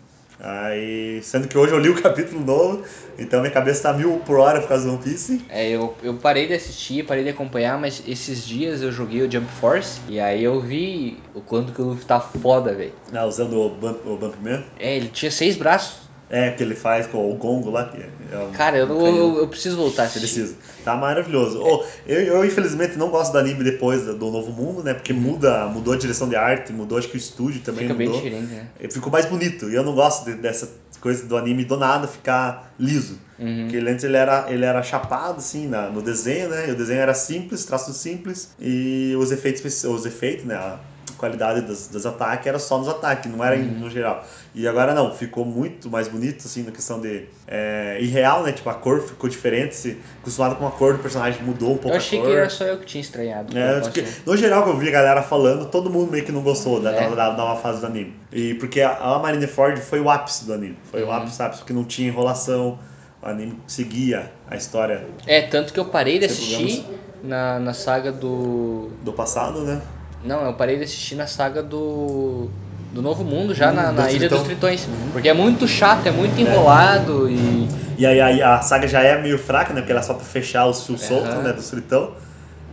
Aí, 0.43 1.21
sendo 1.23 1.47
que 1.47 1.57
hoje 1.57 1.71
eu 1.73 1.79
li 1.79 1.87
o 1.87 1.95
capítulo 2.03 2.43
novo, 2.45 2.83
então 3.17 3.39
minha 3.39 3.51
cabeça 3.53 3.83
tá 3.83 3.93
mil 3.93 4.17
por 4.25 4.37
hora 4.39 4.59
por 4.59 4.67
causa 4.67 4.85
do 4.85 4.93
One 4.93 5.01
Piece. 5.01 5.41
É, 5.49 5.69
eu, 5.69 5.95
eu 6.03 6.15
parei 6.15 6.47
de 6.47 6.53
assistir, 6.53 7.05
parei 7.05 7.23
de 7.23 7.29
acompanhar, 7.29 7.79
mas 7.79 8.03
esses 8.05 8.45
dias 8.45 8.81
eu 8.81 8.91
joguei 8.91 9.21
o 9.21 9.31
Jump 9.31 9.47
Force 9.47 10.01
e 10.09 10.19
aí 10.19 10.43
eu 10.43 10.59
vi 10.59 11.17
o 11.33 11.39
quanto 11.39 11.71
que 11.71 11.81
o 11.81 11.85
Luffy 11.85 12.05
tá 12.05 12.19
foda, 12.19 12.73
velho. 12.73 12.91
né, 13.09 13.23
usando 13.23 13.57
o 13.57 13.69
Bump, 13.69 14.05
o 14.05 14.17
Bump 14.17 14.35
Man. 14.43 14.63
É, 14.77 14.97
ele 14.97 15.07
tinha 15.07 15.31
seis 15.31 15.55
braços. 15.55 16.03
É, 16.29 16.49
que 16.49 16.63
ele 16.63 16.73
faz 16.73 17.05
com 17.05 17.29
o 17.31 17.35
Gongo 17.35 17.69
lá. 17.69 17.85
Que 17.85 18.01
é 18.33 18.37
um- 18.39 18.51
Cara, 18.51 18.77
eu, 18.77 18.87
um 18.87 19.05
eu, 19.05 19.37
eu, 19.39 19.47
preciso 19.47 19.77
voltar 19.77 20.03
a 20.03 20.05
assistir. 20.05 20.21
Preciso. 20.41 20.55
Tá 20.83 20.95
maravilhoso. 20.95 21.61
Oh, 21.63 21.83
eu, 22.07 22.19
eu, 22.21 22.45
infelizmente, 22.45 22.97
não 22.97 23.09
gosto 23.09 23.31
do 23.33 23.37
anime 23.37 23.63
depois 23.63 24.03
do 24.05 24.15
Novo 24.31 24.51
Mundo, 24.51 24.83
né? 24.83 24.93
Porque 24.95 25.13
muda, 25.13 25.67
mudou 25.67 25.93
a 25.93 25.97
direção 25.97 26.27
de 26.27 26.35
arte, 26.35 26.73
mudou 26.73 26.97
acho 26.97 27.07
que 27.09 27.15
o 27.15 27.17
estúdio 27.17 27.61
também 27.61 27.83
Fica 27.83 27.93
bem 27.93 28.07
mudou. 28.07 28.21
diferente, 28.23 28.47
né? 28.51 28.67
Ficou 28.89 29.11
mais 29.11 29.25
bonito. 29.27 29.69
E 29.69 29.75
eu 29.75 29.83
não 29.83 29.93
gosto 29.93 30.25
de- 30.25 30.33
dessa 30.35 30.69
coisa 30.99 31.25
do 31.27 31.37
anime 31.37 31.65
do 31.65 31.77
nada 31.77 32.07
ficar 32.07 32.73
liso. 32.79 33.19
Uhum. 33.37 33.63
Porque 33.63 33.75
ele 33.77 33.89
antes 33.91 34.03
ele 34.03 34.17
era, 34.17 34.45
ele 34.49 34.65
era 34.65 34.81
chapado, 34.81 35.37
assim, 35.37 35.67
na, 35.67 35.89
no 35.89 36.01
desenho, 36.01 36.49
né? 36.49 36.67
E 36.69 36.71
o 36.71 36.75
desenho 36.75 37.01
era 37.01 37.13
simples, 37.13 37.63
traços 37.65 37.97
simples. 37.97 38.51
E 38.59 39.13
os 39.19 39.31
efeitos, 39.31 39.83
os 39.83 40.05
efeitos 40.05 40.45
né? 40.45 40.55
A 40.55 40.79
qualidade 41.17 41.61
dos, 41.61 41.87
dos 41.87 42.05
ataques 42.05 42.47
era 42.47 42.59
só 42.59 42.77
nos 42.79 42.87
ataques, 42.87 43.31
não 43.31 43.43
era 43.43 43.55
Uhum. 43.55 43.79
no 43.79 43.89
geral. 43.89 44.25
E 44.55 44.67
agora 44.67 44.93
não, 44.93 45.11
ficou 45.11 45.43
muito 45.43 45.89
mais 45.89 46.07
bonito, 46.07 46.45
assim, 46.45 46.61
na 46.61 46.71
questão 46.71 47.01
de... 47.01 47.25
É, 47.47 47.97
irreal, 47.99 48.43
né? 48.43 48.51
Tipo, 48.51 48.69
a 48.69 48.75
cor 48.75 49.01
ficou 49.01 49.27
diferente. 49.27 49.75
Se, 49.75 49.97
acostumado 50.21 50.55
com 50.57 50.67
a 50.67 50.71
cor 50.71 50.93
do 50.93 50.99
personagem, 50.99 51.41
mudou 51.41 51.71
um 51.71 51.77
pouco 51.77 51.89
Eu 51.89 51.95
achei 51.95 52.21
que 52.21 52.31
era 52.31 52.49
só 52.49 52.63
eu 52.65 52.77
que 52.77 52.85
tinha 52.85 53.01
estranhado. 53.01 53.57
É, 53.57 53.81
que, 53.89 54.05
no 54.25 54.37
geral, 54.37 54.63
que 54.63 54.69
eu 54.69 54.77
vi 54.77 54.89
a 54.89 54.91
galera 54.91 55.23
falando, 55.23 55.65
todo 55.71 55.89
mundo 55.89 56.11
meio 56.11 56.23
que 56.23 56.31
não 56.31 56.41
gostou 56.43 56.79
da, 56.79 56.91
É. 56.91 57.09
da, 57.09 57.29
da 57.31 57.33
nova 57.37 57.59
fase 57.59 57.79
do 57.81 57.87
anime. 57.87 58.13
E 58.31 58.53
porque 58.55 58.81
a, 58.81 58.95
a 58.95 59.17
Marineford 59.19 59.81
foi 59.81 59.99
o 59.99 60.07
ápice 60.09 60.45
do 60.45 60.53
anime. 60.53 60.77
Foi 60.83 61.01
o 61.01 61.07
Uhum. 61.07 61.13
ápice, 61.13 61.35
sabe? 61.35 61.57
Porque 61.57 61.73
não 61.73 61.83
tinha 61.83 62.07
enrolação, 62.07 62.77
o 63.23 63.25
anime 63.27 63.57
seguia 63.65 64.31
a 64.47 64.55
história 64.55 65.03
É, 65.25 65.41
tanto 65.41 65.73
que 65.73 65.79
eu 65.79 65.85
parei 65.85 66.19
de 66.19 66.25
assistir 66.25 66.85
na, 67.23 67.57
na 67.57 67.73
saga 67.73 68.11
do. 68.11 68.89
do 69.01 69.13
passado, 69.13 69.61
né? 69.61 69.81
Não, 70.23 70.45
eu 70.45 70.53
parei 70.53 70.77
de 70.77 70.83
assistir 70.83 71.15
na 71.15 71.25
saga 71.27 71.63
do. 71.63 72.49
Do 72.93 73.01
Novo 73.01 73.23
Mundo, 73.23 73.55
já 73.55 73.71
Hum, 73.71 73.75
na, 73.75 73.91
na 73.91 74.03
do 74.07 74.13
Ilha 74.15 74.29
dos 74.29 74.43
Tritões. 74.43 74.87
Porque 75.11 75.27
é 75.27 75.33
muito 75.33 75.67
chato, 75.67 76.05
é 76.07 76.11
muito 76.11 76.39
enrolado 76.39 77.27
e. 77.29 77.67
E 77.97 78.05
aí, 78.05 78.21
aí 78.21 78.41
a 78.41 78.61
saga 78.61 78.87
já 78.87 79.01
é 79.01 79.19
meio 79.21 79.37
fraca, 79.39 79.73
né? 79.73 79.81
Porque 79.81 79.91
ela 79.91 80.01
é 80.01 80.03
só 80.03 80.13
pra 80.13 80.23
fechar 80.23 80.67
os 80.67 80.85
fios 80.85 81.01
Aham. 81.01 81.09
soltos, 81.21 81.43
né? 81.43 81.53
Do 81.53 81.61
Tritão. 81.63 82.11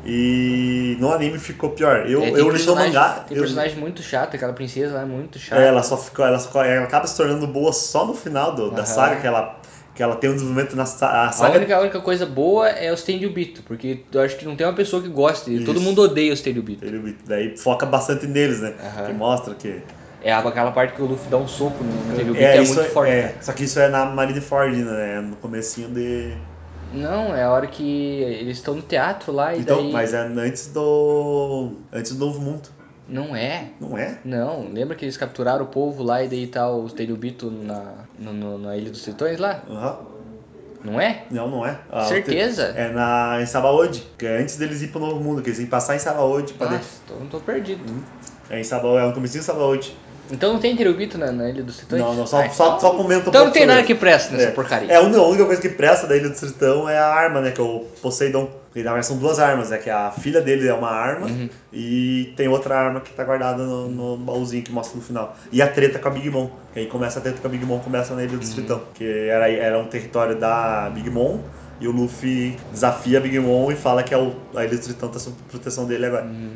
E 0.04 0.96
no 0.98 1.12
anime 1.12 1.38
ficou 1.38 1.70
pior. 1.70 2.06
Eu, 2.08 2.22
É, 2.22 2.30
eu 2.30 2.44
li 2.46 2.50
personagem- 2.52 2.92
mangá. 2.94 3.24
Tem 3.28 3.36
eu- 3.36 3.42
personagem 3.42 3.76
muito 3.78 4.02
chato, 4.02 4.34
aquela 4.34 4.52
princesa 4.52 4.94
lá 4.94 5.02
é 5.02 5.04
muito 5.04 5.38
chata. 5.38 5.60
É, 5.60 5.68
ela 5.68 5.82
só 5.82 5.96
ficou, 5.96 6.24
ela, 6.24 6.38
só, 6.38 6.64
ela 6.64 6.84
acaba 6.84 7.06
se 7.06 7.16
tornando 7.16 7.46
boa 7.46 7.72
só 7.72 8.06
no 8.06 8.14
final 8.14 8.54
do, 8.54 8.70
da 8.70 8.84
saga, 8.86 9.16
que 9.20 9.26
ela, 9.26 9.60
que 9.94 10.02
ela 10.02 10.16
tem 10.16 10.30
um 10.30 10.34
desenvolvimento 10.34 10.74
na 10.74 10.86
sa- 10.86 11.06
a 11.08 11.28
A 11.28 11.32
saga. 11.32 11.56
única, 11.58 11.76
a 11.76 11.80
única 11.80 12.00
coisa 12.00 12.24
boa 12.24 12.68
é 12.70 12.90
os 12.90 13.02
Tenryubito, 13.02 13.62
porque 13.64 14.00
eu 14.12 14.20
acho 14.22 14.36
que 14.36 14.44
não 14.46 14.56
tem 14.56 14.66
uma 14.66 14.72
pessoa 14.72 15.02
que 15.02 15.08
goste. 15.08 15.54
Isso. 15.54 15.66
Todo 15.66 15.80
mundo 15.80 16.00
odeia 16.02 16.32
os 16.32 16.40
Tenryubito. 16.40 16.84
Ele, 16.84 17.16
daí 17.26 17.56
foca 17.58 17.84
bastante 17.84 18.26
neles, 18.26 18.60
né? 18.60 18.74
Que 19.06 19.12
mostra 19.12 19.54
que. 19.54 19.82
É 20.22 20.32
aquela 20.32 20.70
parte 20.70 20.94
que 20.94 21.02
o 21.02 21.06
Luffy 21.06 21.28
dá 21.30 21.38
um 21.38 21.48
soco 21.48 21.82
no 21.82 22.14
Tenryubito, 22.14 22.44
É, 22.44 22.56
é, 22.56 22.60
muito 22.60 22.80
é, 22.80 22.84
forte. 22.84 23.12
é, 23.12 23.34
só 23.40 23.52
que 23.52 23.64
isso 23.64 23.78
é 23.80 23.88
na 23.88 24.04
Marineford, 24.06 24.76
né? 24.76 25.16
É 25.16 25.20
No 25.20 25.36
comecinho 25.36 25.88
de. 25.88 26.34
Não, 26.92 27.34
é 27.34 27.44
a 27.44 27.50
hora 27.50 27.66
que 27.66 27.82
eles 28.22 28.58
estão 28.58 28.74
no 28.74 28.82
teatro 28.82 29.32
lá 29.32 29.54
e 29.54 29.60
Então, 29.60 29.78
daí... 29.82 29.92
mas 29.92 30.12
é 30.12 30.18
antes 30.18 30.68
do. 30.68 31.70
Antes 31.92 32.12
do 32.14 32.26
Novo 32.26 32.40
Mundo. 32.40 32.68
Não 33.08 33.34
é. 33.34 33.70
Não 33.80 33.96
é? 33.98 34.18
Não, 34.24 34.68
lembra 34.72 34.94
que 34.94 35.04
eles 35.04 35.16
capturaram 35.16 35.64
o 35.64 35.68
povo 35.68 36.02
lá 36.02 36.22
e 36.22 36.28
daí 36.28 36.46
tá 36.46 36.70
os 36.70 36.92
Tenryubito 36.92 37.50
na, 37.50 38.04
no- 38.18 38.32
no- 38.32 38.58
na 38.58 38.76
Ilha 38.76 38.90
dos 38.90 39.02
Tritões 39.02 39.38
lá? 39.38 39.62
Aham. 39.68 39.98
Não 40.84 40.98
é? 41.00 41.24
Não, 41.30 41.48
não 41.50 41.66
é. 41.66 41.76
Ah, 41.92 42.04
Certeza? 42.04 42.72
É 42.76 42.88
na, 42.90 43.38
em 43.40 43.46
Sabaody, 43.46 44.02
que 44.18 44.24
é 44.26 44.38
antes 44.38 44.56
deles 44.56 44.80
ir 44.80 44.88
pro 44.88 45.00
Novo 45.00 45.22
Mundo, 45.22 45.42
que 45.42 45.48
eles 45.50 45.58
iam 45.58 45.68
passar 45.68 45.94
em 45.94 45.98
Sabaody 45.98 46.54
pra 46.54 46.66
Nossa, 46.68 46.78
dentro. 46.78 47.00
tô, 47.06 47.14
não 47.16 47.26
tô 47.26 47.40
perdido. 47.40 47.84
É 48.48 48.58
em 48.60 48.64
Sabaody, 48.64 49.04
é 49.04 49.06
no 49.08 49.12
comecinho 49.12 49.40
de 49.40 49.46
Sabaody. 49.46 49.94
Então 50.30 50.52
não 50.52 50.60
tem 50.60 50.76
Tenryubito 50.76 51.18
na, 51.18 51.32
na 51.32 51.48
Ilha 51.50 51.62
dos 51.62 51.76
Tritões? 51.78 52.00
Não, 52.02 52.14
não, 52.14 52.26
só, 52.26 52.48
só, 52.50 52.78
só 52.78 52.90
comenta 52.94 53.26
um 53.26 53.28
Então 53.30 53.44
não 53.46 53.52
tem 53.52 53.66
nada 53.66 53.82
que 53.82 53.94
presta 53.94 54.32
nessa 54.34 54.48
É. 54.48 54.50
porcaria. 54.52 54.90
É, 54.92 54.96
a 54.96 55.00
única- 55.00 55.44
coisa 55.44 55.60
que 55.60 55.68
presta 55.68 56.06
da 56.06 56.16
Ilha 56.16 56.28
do 56.28 56.34
Tritão 56.36 56.88
é 56.88 56.98
a 56.98 57.06
arma, 57.06 57.40
né? 57.40 57.50
Que 57.50 57.60
é 57.60 57.64
o 57.64 57.80
Poseidon. 58.00 58.48
E 58.74 58.78
na 58.84 58.92
verdade 58.92 59.06
são 59.06 59.16
duas 59.16 59.40
armas, 59.40 59.70
né? 59.70 59.78
Que 59.78 59.90
a 59.90 60.12
filha 60.12 60.40
dele 60.40 60.68
é 60.68 60.72
uma 60.72 60.90
arma 60.90 61.26
Uhum. 61.26 61.48
e 61.72 62.32
tem 62.36 62.46
outra 62.46 62.76
arma 62.78 63.00
que 63.00 63.12
tá 63.12 63.24
guardada 63.24 63.64
no, 63.64 63.88
no 63.88 64.16
baúzinho 64.16 64.62
que 64.62 64.70
mostra 64.70 64.96
no 64.96 65.02
final. 65.02 65.36
E 65.50 65.60
a 65.60 65.66
treta 65.66 65.98
com 65.98 66.06
a 66.08 66.10
Big 66.12 66.30
Mom. 66.30 66.48
Que 66.72 66.78
aí 66.80 66.86
começa 66.86 67.18
a 67.18 67.22
treta 67.22 67.38
com 67.40 67.48
a 67.48 67.50
Big 67.50 67.64
Mom, 67.64 67.80
começa 67.80 68.14
na 68.14 68.22
Ilha 68.22 68.34
Uhum. 68.34 68.38
do 68.38 68.48
Tritão. 68.48 68.80
Que 68.94 69.28
era, 69.28 69.50
era 69.50 69.78
um 69.78 69.86
território 69.86 70.36
da 70.38 70.88
Big 70.94 71.10
Mom. 71.10 71.40
E 71.80 71.88
o 71.88 71.92
Luffy 71.92 72.56
desafia 72.70 73.18
a 73.18 73.20
Big 73.20 73.38
Mom 73.40 73.72
e 73.72 73.74
fala 73.74 74.02
que 74.04 74.12
é 74.14 74.18
o, 74.18 74.34
a 74.54 74.64
Ilha 74.64 74.76
do 74.76 74.82
Tritão 74.84 75.08
tá 75.08 75.18
sob 75.18 75.34
proteção 75.50 75.86
dele 75.86 76.06
agora. 76.06 76.24
Uhum. 76.26 76.52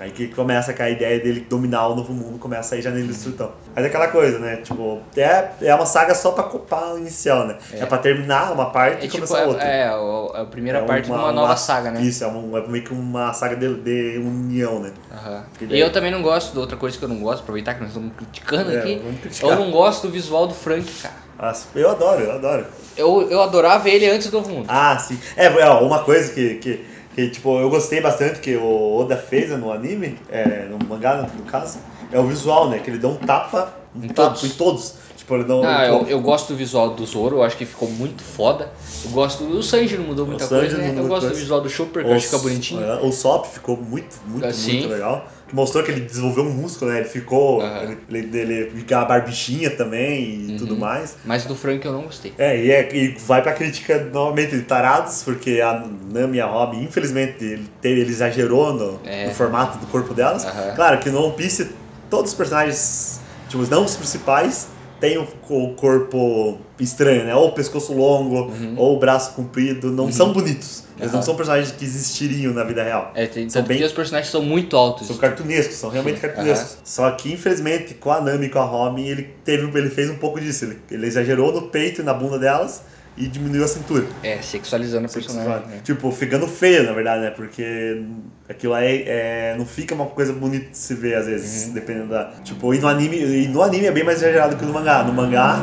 Aí 0.00 0.10
que 0.12 0.28
começa 0.28 0.72
com 0.72 0.82
a 0.82 0.88
ideia 0.90 1.18
dele 1.18 1.40
dominar 1.40 1.88
o 1.88 1.96
novo 1.96 2.12
mundo, 2.12 2.38
começa 2.38 2.76
aí 2.76 2.82
já 2.82 2.90
do 2.90 3.12
Tritão. 3.14 3.50
Mas 3.74 3.84
é 3.84 3.88
aquela 3.88 4.06
coisa, 4.08 4.38
né? 4.38 4.56
Tipo, 4.58 5.00
é, 5.16 5.48
é 5.60 5.74
uma 5.74 5.86
saga 5.86 6.14
só 6.14 6.30
pra 6.30 6.44
copar 6.44 6.94
o 6.94 6.98
inicial, 6.98 7.46
né? 7.48 7.56
É, 7.72 7.80
É. 7.80 7.86
pra 7.86 7.98
terminar 7.98 8.52
uma 8.52 8.70
parte 8.70 9.02
É 9.02 9.06
e 9.06 9.08
tipo, 9.08 9.26
começar 9.26 9.40
é, 9.40 9.46
outra. 9.46 9.64
é, 9.64 9.96
o- 9.96 10.32
é 10.36 10.40
a 10.40 10.44
primeira 10.44 10.78
É 10.78 10.82
parte 10.82 11.06
de 11.06 11.10
uma- 11.10 11.24
uma 11.24 11.32
nova 11.32 11.48
uma- 11.48 11.56
saga, 11.56 11.90
né? 11.90 12.00
Isso, 12.00 12.22
é, 12.22 12.28
é 12.28 12.68
meio 12.68 12.84
que 12.84 12.92
uma 12.92 13.32
saga 13.32 13.56
de, 13.56 13.74
de 13.74 14.18
união, 14.18 14.78
né? 14.78 14.92
Aham. 15.12 15.44
Que 15.58 15.64
E 15.64 15.66
daí- 15.66 15.80
eu 15.80 15.90
também 15.90 16.12
não 16.12 16.22
gosto, 16.22 16.52
de 16.52 16.58
outra 16.60 16.76
coisa 16.76 16.96
que 16.96 17.04
eu 17.04 17.08
não 17.08 17.18
gosto, 17.18 17.40
aproveitar 17.42 17.74
que 17.74 17.80
nós 17.80 17.88
estamos 17.90 18.12
criticando 18.16 18.70
É, 18.72 18.78
aqui. 18.78 19.02
Eu 19.42 19.56
não 19.56 19.70
gosto 19.72 20.06
do 20.06 20.12
visual 20.12 20.46
do 20.46 20.54
Frank, 20.54 20.88
cara. 21.02 21.14
Nossa, 21.40 21.66
eu 21.74 21.90
adoro, 21.90 22.20
eu 22.22 22.32
adoro. 22.32 22.66
Eu, 22.96 23.28
eu 23.30 23.40
adorava 23.42 23.88
ele 23.88 24.06
antes 24.08 24.28
do 24.30 24.38
Novo 24.38 24.50
Mundo. 24.50 24.66
Ah, 24.68 24.96
sim. 24.98 25.18
É, 25.36 25.46
é, 25.46 25.70
uma 25.70 26.02
coisa 26.04 26.32
que, 26.32 26.54
que, 26.56 26.84
que, 27.18 27.28
tipo, 27.30 27.58
eu 27.58 27.68
gostei 27.68 28.00
bastante 28.00 28.38
que 28.38 28.54
o 28.56 28.96
Oda 28.96 29.16
fez 29.16 29.50
no 29.58 29.72
anime, 29.72 30.16
é, 30.28 30.68
no 30.70 30.78
mangá, 30.86 31.28
no, 31.36 31.42
caso, 31.42 31.80
é 32.12 32.18
o 32.20 32.22
visual, 32.22 32.70
né? 32.70 32.78
Que 32.78 32.90
ele 32.90 32.98
dá 32.98 33.08
um 33.08 33.16
tapa 33.16 33.74
em, 33.96 34.06
Em 34.06 34.08
todos. 34.08 34.44
Em 34.44 34.50
todos. 34.50 34.94
Tipo, 35.16 35.34
ele 35.34 35.44
não. 35.44 35.64
Ah, 35.64 35.84
eu, 35.84 36.06
eu 36.06 36.20
gosto 36.20 36.52
do 36.52 36.56
visual 36.56 36.90
do 36.90 37.04
Zoro, 37.04 37.38
eu 37.38 37.42
acho 37.42 37.56
que 37.56 37.66
ficou 37.66 37.90
muito 37.90 38.22
foda. 38.22 38.70
Eu 39.04 39.10
gosto 39.10 39.42
do 39.44 39.60
Sanji, 39.64 39.96
não 39.96 40.04
mudou 40.04 40.26
muita 40.26 40.46
Sanji 40.46 40.60
coisa, 40.60 40.78
né? 40.78 40.90
Eu 40.90 41.08
gosto 41.08 41.22
coisa. 41.22 41.30
do 41.30 41.34
visual 41.34 41.60
do 41.60 41.68
Chopper, 41.68 42.04
que 42.04 42.08
o 42.08 42.12
eu 42.12 42.16
acho 42.16 42.28
que 42.28 42.36
fica 42.36 42.48
bonitinho. 42.48 42.84
é, 42.84 43.00
o 43.00 43.10
Sop 43.10 43.46
ficou 43.46 43.76
muito, 43.76 44.16
muito, 44.24 44.46
Assim. 44.46 44.74
muito 44.74 44.88
legal. 44.90 45.26
Que 45.48 45.54
mostrou 45.54 45.82
que 45.82 45.90
ele 45.90 46.02
desenvolveu 46.02 46.44
um 46.44 46.50
músculo, 46.52 46.90
né? 46.90 46.98
Ele 47.00 47.08
ficou. 47.08 47.62
Aham. 47.62 47.96
Ele, 48.10 48.18
ele, 48.18 48.38
ele 48.54 48.70
fica 48.70 48.98
a 49.00 49.04
barbichinha 49.06 49.70
também 49.70 50.24
e 50.46 50.50
Uhum. 50.52 50.56
tudo 50.58 50.76
mais. 50.76 51.16
Mas 51.24 51.44
do 51.44 51.54
Frank 51.56 51.84
eu 51.86 51.92
não 51.92 52.02
gostei. 52.02 52.34
É, 52.36 52.56
e, 52.62 52.70
é, 52.70 52.94
e 52.94 53.08
vai 53.18 53.42
pra 53.42 53.52
crítica 53.54 53.98
novamente 54.12 54.54
de 54.56 54.62
tarados, 54.62 55.22
porque 55.22 55.60
a 55.62 55.84
Nami 56.12 56.36
e 56.36 56.40
a 56.40 56.46
Robin, 56.46 56.82
infelizmente, 56.82 57.42
ele, 57.42 57.66
teve- 57.80 58.00
ele 58.02 58.10
exagerou 58.10 58.74
no, 58.74 59.00
É. 59.06 59.26
no 59.26 59.34
formato 59.34 59.78
do 59.78 59.86
corpo 59.86 60.12
delas. 60.12 60.44
Aham. 60.44 60.74
Claro 60.76 60.98
que 61.00 61.08
no 61.10 61.24
One 61.24 61.34
Piece, 61.36 61.70
todos 62.10 62.32
os 62.32 62.36
personagens, 62.36 63.20
tipo, 63.48 63.66
não 63.70 63.84
os 63.86 63.96
principais, 63.96 64.68
têm 65.00 65.18
o, 65.18 65.26
o 65.50 65.74
corpo 65.74 66.58
estranho, 66.78 67.24
né? 67.24 67.34
Ou 67.34 67.48
o 67.48 67.52
pescoço 67.52 67.92
longo, 67.92 68.50
Uhum. 68.52 68.74
ou 68.76 68.96
o 68.96 68.98
braço 68.98 69.32
comprido, 69.34 69.90
não 69.90 70.10
são 70.12 70.32
bonitos. 70.32 70.84
Eles 70.98 71.12
não 71.12 71.22
são 71.22 71.36
personagens 71.36 71.70
que 71.70 71.84
existiriam 71.84 72.52
na 72.52 72.64
vida 72.64 72.82
real. 72.82 73.12
É, 73.14 73.26
tem, 73.26 73.48
São 73.48 73.62
bem- 73.62 73.84
os 73.84 73.92
personagens 73.92 74.32
são 74.32 74.42
muito 74.42 74.76
altos. 74.76 75.06
São 75.06 75.16
cartunescos, 75.16 75.76
são 75.76 75.90
realmente 75.90 76.18
cartunescos. 76.18 76.78
Só 76.82 77.08
que, 77.12 77.32
infelizmente, 77.32 77.94
com 77.94 78.10
a 78.10 78.20
Nami 78.20 78.46
e 78.46 78.48
com 78.48 78.58
a 78.58 78.64
Robin, 78.64 79.06
ele, 79.06 79.28
teve, 79.44 79.66
ele 79.78 79.90
fez 79.90 80.10
um 80.10 80.16
pouco 80.16 80.40
disso. 80.40 80.64
Ele, 80.64 80.78
ele 80.90 81.06
exagerou 81.06 81.52
no 81.52 81.62
peito 81.68 82.00
e 82.00 82.04
na 82.04 82.12
bunda 82.12 82.36
delas 82.38 82.82
e 83.18 83.26
diminuiu 83.26 83.64
a 83.64 83.68
cintura. 83.68 84.06
É, 84.22 84.40
sexualizando 84.40 85.06
a 85.06 85.08
personagem. 85.08 85.66
né? 85.68 85.80
Tipo, 85.84 86.10
ficando 86.12 86.46
feio, 86.46 86.84
na 86.84 86.92
verdade, 86.92 87.22
né? 87.22 87.30
Porque 87.30 88.02
aquilo 88.48 88.74
aí 88.74 89.04
é, 89.06 89.54
não 89.58 89.66
fica 89.66 89.94
uma 89.94 90.06
coisa 90.06 90.32
bonita 90.32 90.70
de 90.70 90.78
se 90.78 90.94
ver, 90.94 91.14
às 91.16 91.26
vezes, 91.26 91.66
Uhum. 91.68 91.74
dependendo 91.74 92.08
da. 92.08 92.32
Tipo, 92.44 92.72
e 92.74 92.78
no 92.78 92.88
anime. 92.88 93.16
E 93.18 93.48
no 93.48 93.62
anime 93.62 93.86
é 93.86 93.90
bem 93.92 94.04
mais 94.04 94.18
exagerado 94.18 94.56
que 94.56 94.64
no 94.64 94.72
mangá. 94.72 95.02
No 95.02 95.12
mangá, 95.12 95.60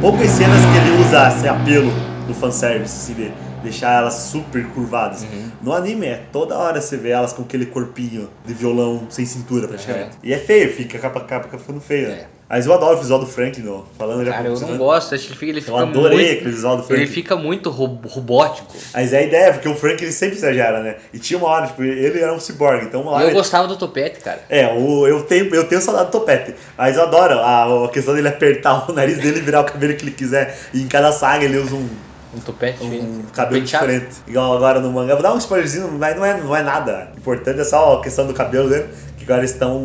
poucas 0.00 0.28
cenas 0.30 0.58
que 0.60 0.78
ele 0.90 1.02
usa 1.06 1.28
esse 1.28 1.48
apelo 1.48 1.90
do 2.26 2.34
fanservice, 2.34 2.96
assim, 3.12 3.14
de 3.14 3.32
deixar 3.66 3.98
elas 4.00 4.14
super 4.14 4.64
curvadas. 4.68 5.22
Uhum. 5.22 5.50
No 5.62 5.72
anime 5.72 6.06
é 6.06 6.22
toda 6.32 6.56
hora 6.56 6.80
você 6.80 6.96
vê 6.96 7.10
elas 7.10 7.32
com 7.32 7.42
aquele 7.42 7.66
corpinho 7.66 8.28
de 8.44 8.54
violão 8.54 9.06
sem 9.10 9.24
cintura, 9.26 9.68
praticamente. 9.68 10.10
Uhum. 10.12 10.20
E 10.24 10.32
é 10.32 10.38
feio, 10.38 10.72
fica 10.72 10.98
capa 10.98 11.20
a 11.20 11.24
capa 11.24 11.58
ficando 11.58 11.80
feio, 11.80 12.08
né? 12.08 12.14
É. 12.32 12.36
Mas 12.48 12.64
eu 12.64 12.72
adoro 12.72 12.96
o 12.96 13.00
visual 13.00 13.18
do 13.18 13.26
Frank, 13.26 13.60
no, 13.60 13.84
falando 13.98 14.24
já 14.24 14.30
Cara, 14.30 14.46
eu 14.46 14.60
não 14.60 14.76
gosto, 14.78 15.16
acho 15.16 15.24
que 15.24 15.30
ele 15.32 15.36
fica, 15.40 15.50
ele 15.50 15.58
Eu 15.58 15.64
fica 15.64 15.78
adorei 15.78 16.16
muito. 16.18 16.32
aquele 16.38 16.50
visual 16.52 16.76
do 16.76 16.84
Frank. 16.84 17.02
Ele 17.02 17.10
fica 17.10 17.34
muito 17.34 17.70
ro- 17.70 17.98
robótico. 18.08 18.72
Mas 18.94 19.12
é 19.12 19.18
a 19.18 19.22
ideia, 19.22 19.52
porque 19.52 19.68
o 19.68 19.74
Frank 19.74 20.00
ele 20.04 20.12
sempre 20.12 20.36
exagera, 20.36 20.80
né? 20.80 20.94
E 21.12 21.18
tinha 21.18 21.36
uma 21.40 21.48
hora, 21.48 21.66
tipo, 21.66 21.82
ele 21.82 22.20
era 22.20 22.32
um 22.32 22.38
ciborgue, 22.38 22.86
então 22.86 23.02
uma 23.02 23.10
hora. 23.10 23.24
eu 23.24 23.28
ele- 23.30 23.34
gostava 23.36 23.66
do 23.66 23.74
topete, 23.76 24.20
cara. 24.20 24.42
É, 24.48 24.64
o, 24.72 25.08
eu, 25.08 25.24
tenho, 25.24 25.52
eu 25.52 25.64
tenho 25.66 25.80
saudade 25.80 26.06
do 26.06 26.12
topete, 26.12 26.54
mas 26.78 26.96
eu 26.96 27.02
adoro 27.02 27.34
a, 27.40 27.84
a 27.86 27.88
questão 27.88 28.14
dele 28.14 28.28
apertar 28.28 28.88
o 28.88 28.92
nariz 28.94 29.18
dele 29.18 29.38
e 29.38 29.42
virar 29.42 29.62
o 29.62 29.64
cabelo 29.64 29.94
que 29.96 30.04
ele 30.04 30.12
quiser. 30.12 30.56
E 30.72 30.80
em 30.80 30.86
cada 30.86 31.10
saga 31.10 31.44
ele 31.44 31.56
usa 31.58 31.74
um, 31.74 31.88
Um 32.36 32.40
topete. 32.40 32.84
um 32.84 33.20
um 33.20 33.22
cabelo 33.32 33.64
diferente. 33.64 34.16
Igual 34.26 34.56
agora 34.56 34.80
no 34.80 34.92
mangá. 34.92 35.14
Vou 35.14 35.22
dar 35.22 35.32
um 35.32 35.38
spoilerzinho, 35.38 35.90
mas 35.92 36.16
não 36.16 36.24
é, 36.24 36.40
não 36.40 36.54
é 36.54 36.62
nada. 36.62 37.10
O 37.14 37.18
importante 37.18 37.60
é 37.60 37.64
só 37.64 37.98
a 37.98 38.02
questão 38.02 38.26
do 38.26 38.34
cabelo 38.34 38.68
dele, 38.68 38.88
que 39.16 39.24
agora 39.24 39.40
eles 39.40 39.52
estão 39.52 39.80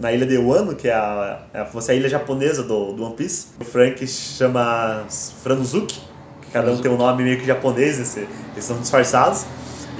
na 0.00 0.12
ilha 0.12 0.26
de 0.26 0.38
Wano, 0.38 0.74
que 0.74 0.88
é 0.88 0.94
a, 0.94 1.40
é 1.52 1.60
a, 1.60 1.66
a 1.88 1.94
ilha 1.94 2.08
japonesa 2.08 2.62
do, 2.62 2.92
do 2.92 3.04
One 3.04 3.14
Piece. 3.14 3.48
O 3.60 3.64
Frank 3.64 4.06
chama 4.06 5.04
Franuzuki, 5.42 6.00
que 6.42 6.50
cada 6.52 6.70
um 6.72 6.78
tem 6.78 6.90
um 6.90 6.96
nome 6.96 7.22
meio 7.22 7.38
que 7.38 7.46
japonês, 7.46 7.98
esse, 8.00 8.20
eles 8.20 8.64
são 8.64 8.78
disfarçados. 8.78 9.44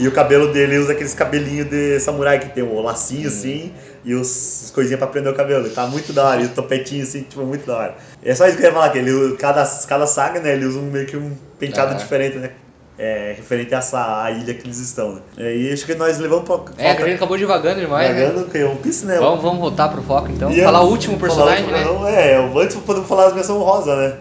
E 0.01 0.09
o 0.09 0.13
cabelo 0.13 0.51
dele 0.51 0.79
usa 0.79 0.93
aqueles 0.93 1.13
cabelinhos 1.13 1.69
de 1.69 2.01
samurai 2.01 2.39
que 2.39 2.49
tem 2.49 2.63
o 2.65 2.81
lacinho 2.81 3.29
assim 3.29 3.71
e 4.03 4.15
os, 4.15 4.63
as 4.65 4.71
coisinhas 4.71 4.99
pra 4.99 5.07
prender 5.07 5.31
o 5.31 5.37
cabelo. 5.37 5.69
Tá 5.69 5.87
muito 5.87 6.11
da 6.15 6.25
hora. 6.25 6.41
E 6.41 6.47
o 6.47 6.49
topetinho 6.49 7.03
assim, 7.03 7.23
tipo, 7.23 7.43
muito 7.43 7.67
da 7.67 7.77
hora. 7.77 7.95
É 8.25 8.35
só 8.35 8.47
isso 8.49 8.57
que 8.57 8.63
eu 8.63 8.69
ia 8.69 8.73
falar, 8.73 8.89
que 8.89 8.99
ele, 8.99 9.37
cada, 9.37 9.63
cada 9.87 10.07
saga, 10.07 10.41
né, 10.41 10.55
ele 10.55 10.65
usa 10.65 10.79
um, 10.79 10.85
meio 10.91 11.05
que 11.07 11.19
um 11.19 11.33
penteado 11.59 11.91
Aham. 11.91 11.99
diferente, 11.99 12.39
né? 12.39 12.51
É, 12.99 13.35
referente 13.37 13.75
a 13.75 13.79
essa 13.79 14.25
a 14.25 14.31
ilha 14.31 14.53
que 14.53 14.67
eles 14.67 14.79
estão, 14.79 15.15
né? 15.37 15.57
E 15.57 15.73
acho 15.73 15.87
que 15.87 15.95
nós 15.95 16.19
levamos 16.19 16.45
pra. 16.45 16.61
É, 16.79 16.95
que 16.95 17.03
a 17.03 17.07
gente 17.07 17.17
acabou 17.17 17.37
devagando 17.39 17.81
demais, 17.81 18.15
né? 18.15 18.27
Pagando 18.27 18.51
que 18.51 18.59
é 18.59 18.75
Piece, 18.83 19.07
né? 19.07 19.17
Vamos, 19.19 19.41
vamos 19.43 19.59
voltar 19.59 19.89
pro 19.89 20.03
foco 20.03 20.31
então. 20.31 20.51
E 20.51 20.63
falar 20.63 20.81
eu- 20.81 20.85
o 20.85 20.89
último 20.91 21.19
falar 21.19 21.29
personagem, 21.57 21.65
o 21.65 21.71
né? 21.71 21.79
último- 21.87 21.99
Não, 22.01 22.09
é, 22.09 22.63
antes 22.63 22.77
podemos 22.77 23.09
falar 23.09 23.25
das 23.27 23.35
menções 23.35 23.59
rosa, 23.63 23.97
né? 23.97 24.17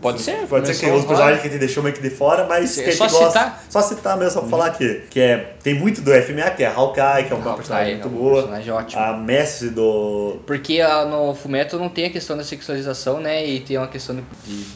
Pode 0.00 0.22
ser. 0.22 0.46
Pode 0.46 0.66
ser 0.66 0.86
que 0.86 0.90
os 0.92 1.04
personagens 1.04 1.42
que 1.42 1.48
a 1.48 1.50
gente 1.50 1.60
deixou 1.60 1.82
meio 1.82 1.94
que 1.94 2.00
de 2.02 2.10
fora, 2.10 2.46
mas 2.46 2.78
É 2.78 2.82
que 2.82 2.88
a 2.88 2.92
gente 2.92 2.98
só 2.98 3.08
gosta. 3.08 3.26
citar. 3.28 3.46
Uhum. 3.48 3.70
Só 3.70 3.82
citar 3.82 4.16
mesmo, 4.16 4.30
só 4.32 4.40
pra 4.40 4.48
falar 4.48 4.66
aqui. 4.66 5.02
Que 5.10 5.20
é, 5.20 5.54
tem 5.62 5.74
muito 5.74 6.00
do 6.00 6.10
FMA, 6.10 6.50
que 6.50 6.62
é 6.64 6.66
a 6.66 6.74
Hawkeye, 6.74 7.24
que 7.26 7.32
é 7.32 7.36
uma 7.36 7.44
Hawkeye, 7.44 7.56
personagem 7.56 7.92
é 7.92 7.96
muito 7.96 8.08
um 8.08 8.10
boa. 8.18 8.34
personagem 8.42 8.72
ótimo. 8.72 9.02
A 9.02 9.12
mestre 9.16 9.70
do. 9.70 10.36
Porque 10.46 10.80
ah, 10.80 11.04
no 11.04 11.34
Fumeto 11.34 11.78
não 11.78 11.88
tem 11.88 12.06
a 12.06 12.10
questão 12.10 12.36
da 12.36 12.44
sexualização, 12.44 13.20
né? 13.20 13.46
E 13.46 13.60
tem 13.60 13.76
uma 13.76 13.88
questão 13.88 14.16
de, 14.16 14.22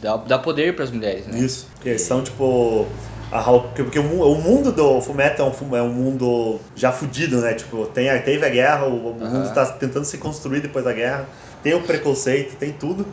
dar, 0.03 0.17
dar 0.19 0.39
poder 0.41 0.75
pras 0.77 0.91
mulheres, 0.91 1.27
né? 1.27 1.39
Isso. 1.39 1.69
Que 1.81 1.89
eles 1.91 2.03
são 2.03 2.23
tipo. 2.23 2.87
A 3.33 3.39
Hawkeye, 3.41 3.83
porque 3.85 3.99
o, 3.99 4.03
mu- 4.05 4.23
o 4.31 4.41
mundo 4.41 4.71
do 4.71 5.01
Fullmetal 5.01 5.49
é 5.49 5.65
um, 5.65 5.77
é 5.79 5.83
um 5.83 5.89
mundo 5.93 6.61
já 6.77 6.93
fudido, 6.93 7.41
né? 7.41 7.55
Tipo, 7.55 7.85
tem, 7.87 8.09
a- 8.09 8.21
teve 8.23 8.47
a 8.47 8.49
guerra, 8.49 8.85
o, 8.87 9.11
o 9.11 9.15
mundo 9.15 9.25
Aham. 9.47 9.53
tá 9.53 9.67
tentando 9.67 10.05
se 10.05 10.19
construir 10.19 10.61
depois 10.61 10.85
da 10.85 10.93
guerra. 10.93 11.27
Tem 11.61 11.75
o 11.75 11.81
preconceito, 11.81 12.55
tem 12.57 12.71
tudo. 12.73 13.05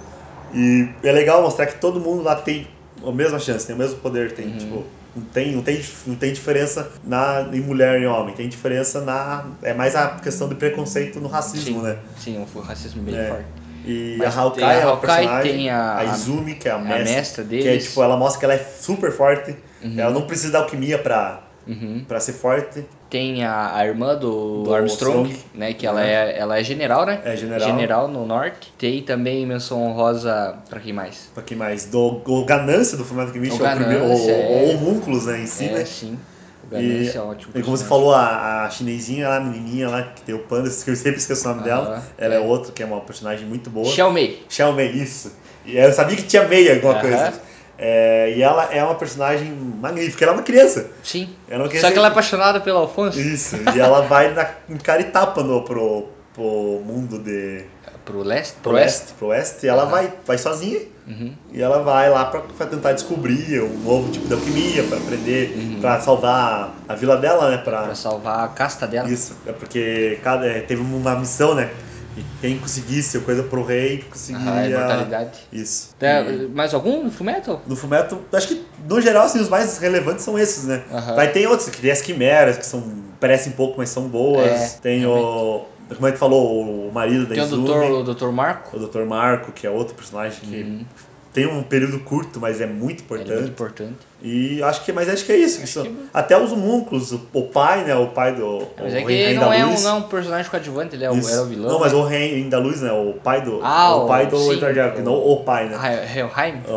E 0.54 0.90
é 1.04 1.12
legal 1.12 1.42
mostrar 1.42 1.66
que 1.68 1.80
todo 1.80 2.00
mundo 2.00 2.24
lá 2.24 2.36
tem 2.36 2.68
a 3.06 3.12
mesma 3.12 3.40
chance, 3.40 3.66
tem 3.66 3.76
o 3.76 3.80
mesmo 3.80 3.98
poder, 3.98 4.34
tem, 4.34 4.48
Uhum. 4.48 4.58
tipo. 4.58 4.86
Não 5.14 5.24
tem, 5.26 5.52
não, 5.54 5.62
tem, 5.62 5.84
não 6.08 6.16
tem 6.16 6.32
diferença 6.32 6.90
na, 7.04 7.50
em 7.52 7.60
mulher 7.60 8.02
e 8.02 8.06
homem, 8.06 8.34
tem 8.34 8.48
diferença 8.48 9.02
na. 9.02 9.44
É 9.62 9.74
mais 9.74 9.94
a 9.94 10.08
questão 10.12 10.48
de 10.48 10.56
preconceito 10.56 11.20
no 11.20 11.28
racismo, 11.28 11.80
Sim. 11.82 11.86
né? 11.86 11.98
Sim, 12.18 12.46
um 12.56 12.60
racismo 12.62 13.02
bem 13.04 13.16
É. 13.18 13.28
forte. 13.28 13.46
E 13.84 14.16
Mas 14.18 14.38
a 14.38 14.40
Hawkeye 14.42 14.64
a 14.64 14.74
é 14.74 14.84
Hawkeye, 14.84 15.02
personagem, 15.16 15.52
tem 15.52 15.70
a- 15.70 15.98
a 15.98 16.06
Izumi, 16.06 16.54
que 16.56 16.70
é 16.70 16.72
a 16.72 16.76
a 16.76 16.80
mestra, 16.80 17.04
mestra 17.16 17.44
que 17.46 17.68
é 17.68 17.78
tipo, 17.78 18.02
ela 18.02 18.16
mostra 18.16 18.40
que 18.40 18.46
ela 18.46 18.54
é 18.54 18.58
super 18.80 19.12
forte, 19.12 19.54
ela 19.98 20.12
não 20.12 20.22
precisa 20.22 20.54
da 20.54 20.60
alquimia 20.60 20.98
pra, 20.98 21.42
Uhum. 21.68 22.04
pra 22.08 22.20
ser 22.20 22.34
forte, 22.34 22.84
Tem 23.10 23.44
a, 23.44 23.76
a 23.76 23.86
irmã 23.86 24.16
do, 24.16 24.64
Do 24.64 24.74
Armstrong, 24.74 25.26
Armstrong. 25.30 25.46
né? 25.54 25.74
Que 25.74 25.86
ela 25.86 26.04
é, 26.06 26.38
ela 26.40 26.58
é 26.60 26.64
general, 26.64 27.06
né? 27.06 27.22
É 27.24 27.36
general. 27.36 27.70
General 27.70 28.08
no 28.08 28.26
norte. 28.26 28.74
Tem 28.78 29.02
também 29.04 29.46
menção 29.46 29.82
honrosa 29.84 30.56
pra 30.70 30.80
quem 30.80 30.92
mais? 30.94 31.30
pra 31.34 31.44
quem 31.44 31.56
mais, 31.58 31.86
do, 31.86 32.22
o 32.26 32.46
Ganância 32.46 32.98
do 32.98 33.04
Fullmetal 33.06 33.28
Alchemist, 33.36 33.62
é 33.62 33.66
o 33.66 33.76
primeiro, 33.76 34.04
o, 34.04 34.08
Ganância, 34.08 34.32
é. 34.32 34.66
o 34.66 34.76
Homúnculos, 34.76 35.26
né, 35.28 35.40
em 35.42 35.46
si, 35.46 35.66
é, 35.66 35.72
né? 35.74 35.86
sim. 35.86 36.18
O 36.64 36.76
E, 36.76 36.88
Ganância 36.90 37.20
é 37.20 37.22
ótimo. 37.22 37.52
e 37.56 37.62
como 37.62 37.78
você 37.78 37.86
falou, 37.86 38.14
a, 38.14 38.64
a 38.66 38.70
chinesinha 38.70 39.28
lá, 39.28 39.38
a 39.38 39.40
menininha 39.42 39.90
lá, 39.90 40.04
que 40.04 40.22
tem 40.24 40.34
o 40.34 40.40
panda, 40.40 40.70
que 40.70 40.90
eu 40.90 40.96
sempre 40.96 41.20
esqueço 41.20 41.46
o 41.46 41.50
nome 41.54 41.70
Aham, 41.70 41.84
dela, 41.86 42.04
ela 42.18 42.34
é. 42.36 42.38
é. 42.38 42.40
outra, 42.40 42.72
que 42.72 42.82
é 42.82 42.86
uma 42.86 43.02
personagem 43.02 43.46
muito 43.46 43.70
boa. 43.70 43.86
Xiao 43.86 44.12
Mei. 44.12 44.44
Xiao 44.50 44.74
Mei, 44.74 44.90
isso. 44.90 45.32
E 45.66 45.78
eu 45.78 45.92
sabia 45.94 46.16
que 46.16 46.24
tinha 46.24 46.48
Mei 46.48 46.72
alguma 46.72 46.94
Aham. 46.94 47.02
coisa. 47.02 47.51
É, 47.84 48.32
e 48.36 48.44
ela 48.44 48.66
é 48.72 48.84
uma 48.84 48.94
personagem 48.94 49.52
magnífica, 49.52 50.24
ela 50.24 50.34
é 50.34 50.36
uma 50.38 50.44
criança. 50.44 50.92
Sim. 51.04 51.30
É 51.50 51.56
uma 51.56 51.64
Só 51.66 51.70
criança 51.72 51.92
que 51.92 51.98
ela 51.98 52.08
é 52.08 52.12
apaixonada 52.12 52.60
pelo 52.62 52.78
Alfonso. 52.78 53.20
Isso, 53.20 53.56
e 53.76 53.80
ela 53.80 54.02
vai 54.02 54.32
na 54.36 54.46
cara 54.84 55.02
e 55.02 55.06
tapa 55.06 55.42
no, 55.42 55.64
pro, 55.64 56.08
pro 56.32 56.82
mundo 56.86 57.18
de. 57.18 57.64
Pro 58.06 58.22
leste? 58.22 58.56
Pro 58.62 58.74
oeste. 58.74 59.14
Pro 59.18 59.28
oeste, 59.28 59.66
e 59.66 59.70
ela 59.70 59.84
Aham. 59.84 59.92
vai, 59.92 60.14
vai 60.28 60.38
sozinha. 60.38 60.80
Uhum. 61.08 61.34
E 61.52 61.60
ela 61.62 61.82
vai 61.82 62.10
lá 62.10 62.26
pra, 62.26 62.42
pra 62.42 62.68
tentar 62.68 62.92
descobrir 62.94 63.60
um 63.62 63.80
novo 63.80 64.10
tipo 64.10 64.28
de 64.28 64.34
alquimia, 64.36 64.84
pra 64.84 64.98
aprender, 64.98 65.78
pra 65.82 66.00
salvar 66.00 66.76
a 66.88 66.94
vila 66.96 67.18
dela, 67.18 67.50
né? 67.50 67.58
Pra, 67.58 67.80
Uhum. 67.80 67.86
Pra 67.88 67.96
salvar 67.96 68.46
a 68.46 68.48
casta 68.50 68.86
dela. 68.86 69.10
isso, 69.10 69.36
é 69.48 69.52
porque 69.52 70.20
cada, 70.24 70.46
é, 70.46 70.62
teve 70.62 70.82
uma 70.82 71.16
missão, 71.16 71.56
né? 71.56 71.72
E 72.18 72.24
quem 72.42 72.58
conseguisse 72.58 73.18
a 73.18 73.22
coisa 73.22 73.44
pro 73.44 73.64
rei 73.64 74.04
conseguia. 74.10 74.52
Ah, 74.52 74.68
imortalidade. 74.68 75.40
Isso. 75.52 75.96
E 76.02 76.48
mais 76.48 76.74
algum 76.74 77.04
no 77.04 77.12
Fullmetal? 77.12 77.62
no 77.66 77.76
Fumeto, 77.76 78.20
acho 78.34 78.48
que 78.50 78.66
no 78.88 79.00
geral 79.00 79.26
assim, 79.26 79.40
os 79.40 79.48
mais 79.50 79.78
relevantes 79.78 80.26
são 80.26 80.38
esses, 80.38 80.66
né? 80.66 80.84
Aham. 80.92 81.16
Vai 81.16 81.32
ter 81.32 81.48
outros, 81.48 81.70
que 81.70 81.82
tem 81.82 81.92
as 81.92 82.02
quimeras, 82.02 82.58
que 82.58 82.66
são, 82.66 82.84
parecem 83.20 83.54
pouco, 83.54 83.76
mas 83.78 83.90
são 83.90 84.08
boas. 84.10 84.46
É, 84.46 84.80
tem 84.82 85.06
o. 85.06 85.66
Como 85.96 86.08
é 86.08 86.12
que 86.14 86.18
falou, 86.18 86.88
o 86.88 86.92
marido 86.94 87.26
da 87.28 87.36
Tem 87.36 87.44
Izumi, 87.44 87.66
doutor, 87.68 87.92
o 87.92 88.04
doutor 88.04 88.32
Marco. 88.32 88.78
o 88.78 88.88
Dr. 88.88 89.04
Marco, 89.06 89.52
que 89.52 89.68
é 89.68 89.70
outro 89.70 89.94
personagem 89.94 90.40
que 90.42 90.62
Uhum. 90.62 90.86
Tem 91.34 91.48
um 91.48 91.64
período 91.64 92.00
curto, 92.00 92.40
mas 92.40 92.60
é 92.62 92.66
muito 92.66 93.02
importante. 93.04 93.32
é 93.32 93.36
muito 93.36 93.50
importante. 93.50 93.96
E 94.24 94.62
acho 94.62 94.84
que, 94.86 94.92
mas 94.92 95.10
acho 95.10 95.26
que 95.26 95.32
é 95.32 95.38
isso. 95.38 95.60
que 95.84 95.90
que- 95.90 95.96
Até 96.14 96.38
os 96.38 96.52
homúnculos, 96.52 97.12
o, 97.12 97.22
o 97.34 97.44
pai, 97.48 97.84
né? 97.84 97.96
O 97.96 98.08
pai 98.10 98.36
do. 98.36 98.68
Mas 98.78 98.94
o 98.94 98.98
é 98.98 99.02
que 99.04 99.12
ele 99.12 99.40
não 99.40 99.52
é, 99.52 99.66
um, 99.66 99.80
não 99.82 99.90
é 99.90 99.94
um 99.94 100.02
personagem 100.04 100.52
coadjuvante, 100.52 100.96
ele 100.96 101.06
é 101.06 101.10
o, 101.12 101.16
era 101.30 101.42
o 101.42 101.46
vilão. 101.46 101.72
Não, 101.72 101.80
mas 101.80 101.92
né? 101.94 102.00
o 102.00 102.04
Rei 102.04 102.44
da 102.50 102.60
Luz, 102.60 102.82
né? 102.82 102.92
O 102.92 103.14
pai 103.14 103.42
do. 103.42 103.60
Ah, 103.64 103.96
o 103.96 104.08
pai 104.08 104.26
o- 104.28 104.30
do 104.30 104.38
sim, 104.38 104.54
Edward 104.54 104.76
Jack, 104.76 105.00
o- 105.00 105.04
não 105.04 105.14
o 105.16 105.44
pai, 105.44 105.70
né? 105.70 105.78
É 105.84 106.20
Helheim? 106.20 106.62
O 106.68 106.72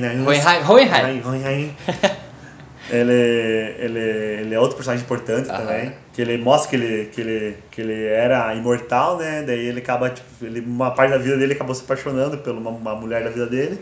da 0.00 0.12
Luz. 0.12 0.44
Hohenheim. 0.44 0.64
Hohenheim. 0.68 1.22
Hohenheim. 1.24 1.76
Ele, 2.92 3.12
ele, 3.78 3.98
ele 4.42 4.54
é 4.54 4.60
outro 4.60 4.76
personagem 4.76 5.04
importante 5.04 5.48
Aham. 5.50 5.58
também. 5.58 5.92
Que 6.12 6.20
ele 6.20 6.36
mostra 6.36 6.70
que 6.70 6.76
ele, 6.76 7.04
que, 7.06 7.20
ele, 7.20 7.56
que 7.70 7.80
ele 7.80 8.04
era 8.04 8.54
imortal, 8.54 9.16
né? 9.16 9.42
Daí 9.42 9.66
ele 9.66 9.80
acaba, 9.80 10.10
tipo, 10.10 10.26
ele, 10.42 10.60
uma 10.60 10.90
parte 10.90 11.10
da 11.10 11.18
vida 11.18 11.36
dele 11.38 11.54
acabou 11.54 11.74
se 11.74 11.82
apaixonando 11.82 12.38
por 12.38 12.52
uma, 12.52 12.70
uma 12.70 12.94
mulher 12.94 13.24
da 13.24 13.30
vida 13.30 13.46
dele. 13.46 13.80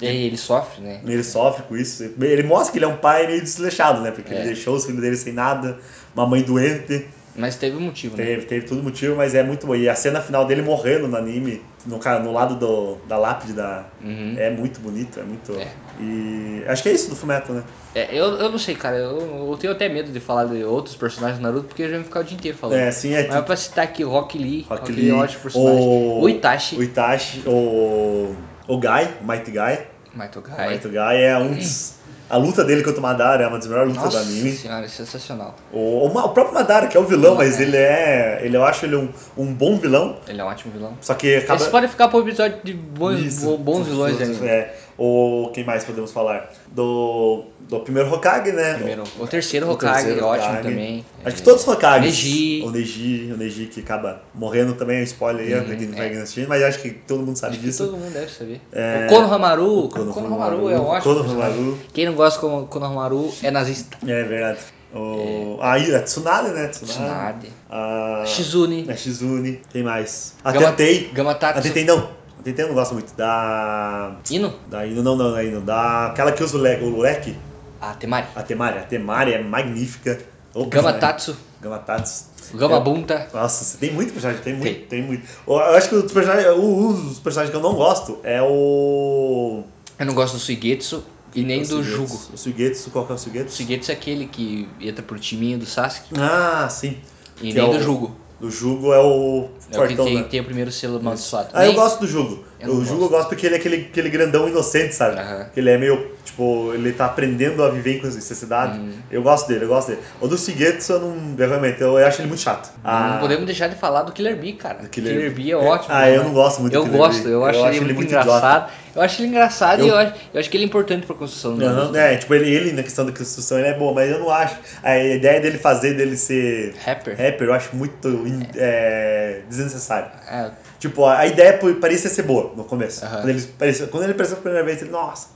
E 0.00 0.06
ele 0.06 0.36
sofre, 0.36 0.80
né? 0.80 1.00
Ele 1.04 1.24
sofre 1.24 1.62
com 1.64 1.76
isso. 1.76 2.02
Ele 2.20 2.42
mostra 2.44 2.72
que 2.72 2.78
ele 2.78 2.84
é 2.84 2.88
um 2.88 2.96
pai 2.96 3.26
meio 3.26 3.42
desleixado, 3.42 4.00
né? 4.00 4.12
Porque 4.12 4.32
É. 4.32 4.36
ele 4.38 4.46
deixou 4.46 4.76
os 4.76 4.86
filhos 4.86 5.00
dele 5.00 5.16
sem 5.16 5.32
nada, 5.32 5.76
uma 6.14 6.26
mãe 6.26 6.42
doente. 6.42 7.06
Mas 7.38 7.54
teve 7.56 7.76
um 7.76 7.80
motivo, 7.80 8.16
né? 8.16 8.24
Teve, 8.24 8.46
teve 8.46 8.66
tudo 8.66 8.82
motivo, 8.82 9.14
mas 9.16 9.34
é 9.34 9.42
muito 9.44 9.66
bom. 9.66 9.74
E 9.76 9.88
a 9.88 9.94
cena 9.94 10.20
final 10.20 10.44
dele 10.44 10.60
morrendo 10.60 11.06
no 11.06 11.16
anime, 11.16 11.62
no, 11.86 11.98
no 11.98 12.32
lado 12.32 12.56
do, 12.56 12.96
da 13.06 13.16
lápide 13.16 13.52
da. 13.52 13.84
Uhum. 14.02 14.34
É 14.36 14.50
muito 14.50 14.80
bonito, 14.80 15.20
é 15.20 15.22
muito. 15.22 15.52
É. 15.52 15.68
E 16.00 16.64
acho 16.66 16.82
que 16.82 16.88
é 16.88 16.92
isso 16.92 17.08
do 17.08 17.14
Fumeto, 17.16 17.52
né? 17.52 17.62
É, 17.94 18.08
eu, 18.12 18.24
eu 18.38 18.50
não 18.50 18.58
sei, 18.58 18.74
cara. 18.74 18.96
Eu, 18.96 19.48
eu 19.50 19.56
tenho 19.56 19.72
até 19.72 19.88
medo 19.88 20.10
de 20.10 20.20
falar 20.20 20.46
de 20.46 20.62
outros 20.64 20.96
personagens 20.96 21.38
do 21.38 21.42
Naruto, 21.42 21.66
porque 21.68 21.82
eu 21.82 21.90
já 21.90 21.96
vou 21.96 22.04
ficar 22.04 22.20
o 22.20 22.24
dia 22.24 22.36
inteiro 22.36 22.56
falando. 22.58 22.76
É, 22.78 22.88
assim, 22.88 23.14
é 23.14 23.26
Mas 23.28 23.44
pra 23.44 23.56
citar 23.56 23.84
aqui 23.84 24.04
o 24.04 24.08
Rock 24.10 24.36
Lee, 24.36 24.66
Rock 24.68 24.80
Rock, 24.82 24.92
Lee, 24.92 25.02
Lee 25.02 25.10
é 25.10 25.14
um 25.14 25.18
ótimo 25.18 25.42
personagem. 25.42 25.80
o- 25.88 26.20
O, 26.22 26.28
Itachi, 26.28 26.76
O 26.76 26.82
Itachi, 26.82 27.42
o. 27.46 28.34
O 28.66 28.78
Guy, 28.78 29.08
o 29.22 29.24
Mighty 29.26 29.50
Guy. 29.50 29.78
Maito 30.14 30.40
O 30.40 30.42
Gai. 30.42 30.70
Mighty 30.70 30.88
Guy 30.88 31.22
é 31.22 31.38
um 31.38 31.54
dos. 31.54 31.97
A 32.30 32.36
luta 32.36 32.62
dele 32.64 32.82
contra 32.82 32.98
o 33.00 33.02
Madara 33.02 33.44
é 33.44 33.46
uma 33.46 33.56
das 33.58 33.66
melhores 33.66 33.94
lutas 33.94 34.12
Nossa 34.14 34.24
do 34.26 34.30
anime. 34.30 34.52
senhora, 34.52 34.84
é 34.84 34.88
sensacional. 34.88 35.54
O, 35.72 35.78
o, 35.78 36.06
o 36.08 36.28
próprio 36.30 36.52
Madara, 36.54 36.86
que 36.86 36.96
é 36.96 37.00
o 37.00 37.04
vilão, 37.04 37.30
Não, 37.30 37.38
mas 37.38 37.58
é. 37.58 37.62
ele 37.62 37.76
é. 37.76 38.40
Ele, 38.42 38.56
eu 38.56 38.64
acho 38.64 38.84
ele 38.84 38.96
um, 38.96 39.08
um 39.36 39.46
bom 39.54 39.76
vilão. 39.78 40.16
Ele 40.28 40.40
é 40.40 40.44
um 40.44 40.48
ótimo 40.48 40.72
vilão. 40.72 40.92
Só 41.00 41.14
que 41.14 41.36
acaba. 41.36 41.60
Esse 41.62 41.70
pode 41.70 41.88
ficar 41.88 42.08
pro 42.08 42.20
episódio 42.20 42.58
de 42.62 42.74
bons, 42.74 43.18
Isso. 43.20 43.46
bo- 43.46 43.56
bons 43.58 43.86
vilões 43.86 44.20
ainda. 44.20 44.44
É. 44.46 44.74
O 44.98 45.50
quem 45.54 45.64
mais 45.64 45.84
podemos 45.84 46.10
falar? 46.12 46.50
Do, 46.72 47.44
do 47.68 47.80
primeiro 47.80 48.12
Hokage, 48.12 48.52
né? 48.52 48.74
Primeiro, 48.74 49.04
o 49.18 49.26
terceiro 49.26 49.66
O 49.66 49.72
Hokage, 49.72 50.04
terceiro 50.06 50.26
ótimo 50.26 50.48
Hokage. 50.48 50.68
também. 50.68 51.04
Acho 51.24 51.28
É, 51.28 51.32
que 51.38 51.42
todos 51.42 51.62
os 51.62 51.68
Hokages. 51.68 52.04
Neji. 52.06 52.62
O 52.64 52.70
Neji, 52.70 53.30
o 53.32 53.36
Neji 53.36 53.66
que 53.66 53.80
acaba 53.80 54.22
morrendo 54.34 54.72
também, 54.74 54.98
é 54.98 55.00
um 55.00 55.04
spoiler 55.04 55.46
aí, 55.46 55.54
Uhum, 55.54 55.64
pra 55.66 55.76
quem 55.76 55.86
não 55.86 55.94
é. 55.94 56.08
vai 56.08 56.16
assistir, 56.18 56.48
mas 56.48 56.62
acho 56.62 56.78
que 56.80 56.90
todo 56.90 57.24
mundo 57.24 57.36
sabe 57.36 57.54
Acho 57.56 57.62
disso. 57.64 57.84
todo 57.86 57.96
mundo 57.98 58.12
deve 58.12 58.30
saber. 58.32 58.60
É, 58.72 59.06
O 59.06 59.14
Konohamaru, 59.14 59.84
o 59.84 59.88
Konohamaru, 59.88 60.70
é 60.70 60.78
ótimo. 60.78 61.14
Konohamaru. 61.14 61.78
Quem 61.92 62.06
não 62.06 62.14
gosta 62.14 62.40
do 62.46 62.66
Konohamaru 62.66 63.32
é 63.42 63.50
nazista. 63.50 63.96
É 64.06 64.22
verdade. 64.24 64.58
O, 64.94 65.58
a 65.60 65.78
Ira, 65.78 66.00
Tsunade, 66.00 66.48
né? 66.48 66.68
Tsunade. 66.68 66.92
Tsunade. 66.94 67.48
A, 67.68 68.22
Shizune. 68.26 68.86
a 68.88 68.96
Shizune. 68.96 69.60
Quem 69.70 69.82
mais? 69.82 70.34
A 70.42 70.50
Gama- 70.50 70.68
Tentei. 70.68 71.10
A 71.12 71.14
Gamatatsu. 71.14 71.62
Tentei 71.62 71.84
não. 71.84 71.98
A 72.38 72.42
Tentei 72.42 72.64
eu 72.64 72.68
não 72.68 72.74
gosto 72.74 72.94
muito. 72.94 73.14
Da. 73.14 74.16
Ino? 74.30 74.54
Da 74.70 74.86
Ino, 74.86 75.02
não, 75.02 75.14
não, 75.14 75.32
da 75.32 75.44
Ino. 75.44 75.60
Da. 75.60 76.06
Aquela 76.06 76.32
que 76.32 76.42
usa 76.42 76.56
o, 76.56 76.62
le, 76.62 76.76
o 76.76 76.98
leque. 77.00 77.36
Ah, 77.80 77.94
Temari. 77.94 78.26
A 78.34 78.42
Temari. 78.42 78.78
A 78.78 78.82
Temari 78.82 79.32
é 79.34 79.42
magnífica. 79.42 80.20
Ô, 80.54 80.66
Gamatatsu. 80.66 81.36
Gamatatsu. 81.60 82.24
Gamabunta. 82.54 83.28
Nossa, 83.34 83.62
você 83.64 83.76
tem 83.78 83.92
muito 83.92 84.12
personagem, 84.12 84.42
tem 84.42 84.54
muito, 84.54 84.86
tem, 84.88 85.02
muito. 85.02 85.26
Eu 85.46 85.58
acho 85.58 85.88
que 85.90 85.96
o 85.96 86.02
personagem, 86.08 86.50
um 86.52 87.08
dos 87.08 87.18
personagens 87.18 87.50
que 87.50 87.56
eu 87.56 87.62
não 87.62 87.74
gosto 87.74 88.18
é 88.22 88.40
o. 88.42 89.62
Eu 89.98 90.06
não 90.06 90.14
gosto 90.14 90.34
do 90.34 90.40
Suigetsu 90.40 91.04
e 91.34 91.42
nem 91.42 91.60
do 91.60 91.66
Suigetsu. 91.82 91.90
Jugo. 91.96 92.20
O 92.32 92.36
Suigetsu, 92.38 92.90
qual 92.90 93.04
que 93.04 93.12
é 93.12 93.14
o 93.14 93.16
O 93.16 93.18
Suigetsu? 93.20 93.56
Suigetsu 93.56 93.90
é 93.90 93.94
aquele 93.94 94.26
que 94.26 94.66
entra 94.80 95.02
pro 95.02 95.18
timinho 95.18 95.58
do 95.58 95.66
Sasuke 95.66 96.14
Ah, 96.18 96.68
sim. 96.70 96.96
e 97.42 97.48
Que 97.48 97.54
nem 97.54 97.68
é 97.68 97.78
do 97.78 97.82
Jugo. 97.82 98.16
O 98.40 98.50
Jugo 98.50 98.94
é 98.94 98.98
o 99.00 99.48
É 99.70 99.78
o 99.78 99.86
que 99.86 99.94
tem, 99.96 100.14
né? 100.16 100.22
tem 100.30 100.40
o 100.40 100.44
primeiro 100.44 100.70
selo 100.72 100.96
amaldiçoado. 100.98 101.48
Ah, 101.52 101.62
eu 101.64 101.68
Nem- 101.68 101.76
gosto 101.76 102.00
do 102.00 102.06
Jugo. 102.06 102.44
Eu 102.60 102.68
não 102.68 102.74
o 102.76 102.84
Jugo 102.84 102.94
eu 102.94 102.98
gosto. 103.00 103.10
gosto 103.12 103.28
porque 103.28 103.46
ele 103.46 103.54
é 103.54 103.58
aquele, 103.58 103.76
aquele 103.90 104.08
grandão 104.10 104.48
inocente, 104.48 104.94
sabe? 104.94 105.16
Que 105.52 105.60
ele 105.60 105.70
é 105.70 105.78
meio, 105.78 106.16
Tipo, 106.24 106.72
ele 106.74 106.92
tá 106.92 107.06
aprendendo 107.06 107.64
a 107.64 107.68
viver 107.70 108.00
com 108.00 108.06
necessidade. 108.06 108.78
Uhum. 108.78 108.92
Eu 109.10 109.22
gosto 109.22 109.48
dele, 109.48 109.64
eu 109.64 109.68
gosto 109.68 109.88
dele. 109.88 110.00
O 110.20 110.28
do 110.28 110.38
Shigetsu, 110.38 110.92
eu 110.92 111.00
não. 111.00 111.34
eu 111.36 111.48
Realmente, 111.48 111.80
eu 111.80 111.96
acho 111.96 112.20
ele 112.20 112.28
muito 112.28 112.40
chato. 112.42 112.70
Ah, 112.84 113.12
Não 113.14 113.18
podemos 113.20 113.44
deixar 113.46 113.66
de 113.66 113.74
falar 113.74 114.02
do 114.02 114.12
Killer 114.12 114.36
Bee, 114.36 114.52
cara. 114.52 114.78
Do 114.82 114.88
Killer, 114.88 115.14
Killer 115.14 115.32
Bee 115.32 115.50
é 115.50 115.56
ótimo. 115.56 115.92
Ah, 115.92 116.08
eu 116.08 116.18
né? 116.20 116.24
não 116.26 116.32
gosto 116.34 116.60
muito 116.60 116.72
do 116.74 116.78
Eu 116.78 116.82
Killer 116.84 116.98
gosto, 116.98 117.22
Bee. 117.24 117.32
eu 117.32 117.44
acho, 117.44 117.58
ele, 117.66 117.80
muito 117.92 118.02
engraçado. 118.04 118.70
Eu 118.94 119.02
acho 119.02 119.20
ele 119.22 119.28
engraçado 119.28 119.80
e 119.84 119.88
Eu- 119.88 119.94
eu 119.94 119.96
acho, 119.98 120.14
eu 120.34 120.40
acho 120.40 120.50
que 120.50 120.56
ele 120.56 120.64
é 120.64 120.66
importante 120.66 121.06
pra 121.06 121.16
construção 121.16 121.56
do 121.56 121.64
mundo. 121.68 121.96
é, 121.96 122.16
tipo, 122.16 122.32
ele, 122.34 122.50
ele 122.50 122.72
na 122.72 122.82
questão 122.84 123.04
da 123.06 123.12
construção 123.12 123.58
ele 123.58 123.68
é 123.68 123.74
bom, 123.78 123.92
mas 123.94 124.10
eu 124.10 124.18
não 124.20 124.30
acho. 124.30 124.56
A 124.82 124.96
ideia 124.98 125.40
dele 125.40 125.58
fazer 125.58 125.94
dele 125.94 126.16
ser 126.16 126.74
Rapper. 126.84 127.16
rapper 127.16 127.48
eu 127.48 127.52
acho 127.54 127.74
muito 127.74 128.06
in- 128.08 128.46
é, 128.56 129.40
desnecessário. 129.58 130.10
É, 130.28 130.50
Tipo, 130.78 131.04
a 131.04 131.18
a 131.18 131.26
ideia 131.26 131.58
parecia 131.80 132.08
ser 132.08 132.22
boa 132.22 132.52
no 132.56 132.64
começo. 132.64 133.04
Aham. 133.04 133.16
Quando, 133.16 133.28
ele 133.30 133.42
parecia, 133.58 133.86
quando 133.88 134.02
ele 134.04 134.12
apareceu 134.12 134.36
pela 134.36 134.54
primeira 134.54 134.64
vez, 134.64 134.80
ele, 134.80 134.90
nossa, 134.90 135.28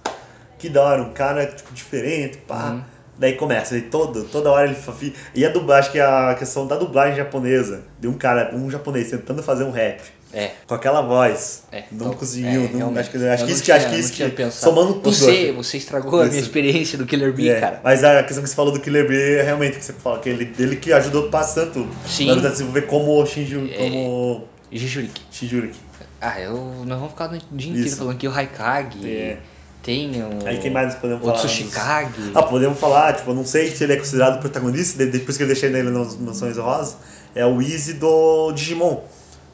que 0.59 0.69
da 0.69 0.83
hora, 0.83 1.03
um 1.03 1.13
cara 1.13 1.47
tipo, 1.47 1.73
diferente, 1.73 2.39
pá. 2.39 2.71
Uhum. 2.71 2.85
Daí 3.19 3.35
começa, 3.35 3.77
e 3.77 3.83
todo, 3.83 4.25
toda 4.25 4.51
hora 4.51 4.67
ele 4.67 5.15
E 5.35 5.45
a 5.45 5.51
dublagem, 5.51 5.81
acho 5.81 5.93
que 5.93 6.01
a 6.01 6.35
questão 6.35 6.67
da 6.67 6.77
dublagem 6.77 7.15
japonesa, 7.15 7.83
de 8.01 8.09
um 8.09 8.15
cara, 8.15 8.55
um 8.55 8.71
japonês 8.71 9.11
tentando 9.11 9.43
fazer 9.43 9.65
um 9.65 9.71
rap. 9.71 10.01
É. 10.33 10.51
Com 10.67 10.75
aquela 10.75 11.03
voz. 11.03 11.65
É, 11.71 11.85
não 11.93 12.07
então, 12.09 12.15
conseguiu. 12.15 12.65
é, 12.65 12.69
não- 12.77 12.97
acho 12.99 13.11
que, 13.11 13.17
acho 13.19 13.45
que 13.45 13.53
isso 13.53 13.63
que 13.63 13.73
acho 13.73 13.89
que 13.91 13.97
isso 13.97 14.13
que. 14.13 14.51
Somando 14.51 14.95
tudo. 14.95 15.13
Você, 15.13 15.47
acho. 15.51 15.55
você 15.55 15.77
estragou 15.79 16.21
a 16.21 16.25
minha 16.25 16.37
Isso. 16.39 16.47
experiência 16.49 16.97
do 16.99 17.05
Killer 17.07 17.33
Bee, 17.33 17.49
É, 17.51 17.61
cara. 17.61 17.81
Mas 17.85 18.03
a 18.03 18.23
questão 18.23 18.43
que 18.43 18.49
você 18.49 18.57
falou 18.57 18.73
do 18.73 18.81
Killer 18.81 19.07
Bee 19.07 19.17
é 19.39 19.43
realmente 19.43 19.79
que 19.79 19.85
você 19.85 19.93
fala, 19.93 20.19
que 20.21 20.29
ele, 20.29 20.53
ele 20.59 20.77
que 20.77 20.93
ajudou 20.93 21.29
bastante 21.31 21.87
Sim. 22.07 22.27
na 22.27 22.33
hora 22.33 22.41
de 22.43 22.49
desenvolver 22.51 22.83
como 22.83 23.21
o 23.23 23.27
Shinju, 23.27 23.69
É. 23.73 23.77
como 23.77 24.45
Jujuriki. 24.73 25.23
Shinjuriki. 25.31 25.79
Ah, 26.21 26.41
eu, 26.41 26.55
nós 26.87 26.97
vamos 26.99 27.11
ficar 27.13 27.27
o 27.33 27.57
dia 27.57 27.71
inteiro 27.71 27.89
Isso. 27.89 27.97
falando 27.99 28.17
que 28.17 28.29
o 28.29 28.33
Haikage 28.35 29.05
É. 29.11 29.37
tem 29.83 30.23
o... 30.23 30.47
Aí 30.47 30.59
quem 30.59 30.71
mais 30.71 30.95
podemos 30.95 31.23
o 31.23 31.27
falar? 31.27 31.39
Tsushikage. 31.39 32.31
Ah, 32.35 32.43
podemos 32.45 32.79
falar, 32.79 33.13
tipo, 33.15 33.31
eu 33.31 33.35
não 33.35 33.45
sei 33.45 33.71
se 33.71 33.83
ele 33.85 33.95
é 33.95 33.97
considerado 33.97 34.39
protagonista, 34.41 35.05
de- 35.05 35.11
depois 35.11 35.37
que 35.37 35.43
eu 35.43 35.47
deixei 35.49 35.69
nele 35.69 35.91
nas 35.91 36.17
Mansões 36.17 36.57
Rosas, 36.57 36.97
é 37.35 37.45
o 37.45 37.61
Easy 37.61 37.95
do 37.95 38.53
Digimon, 38.53 39.01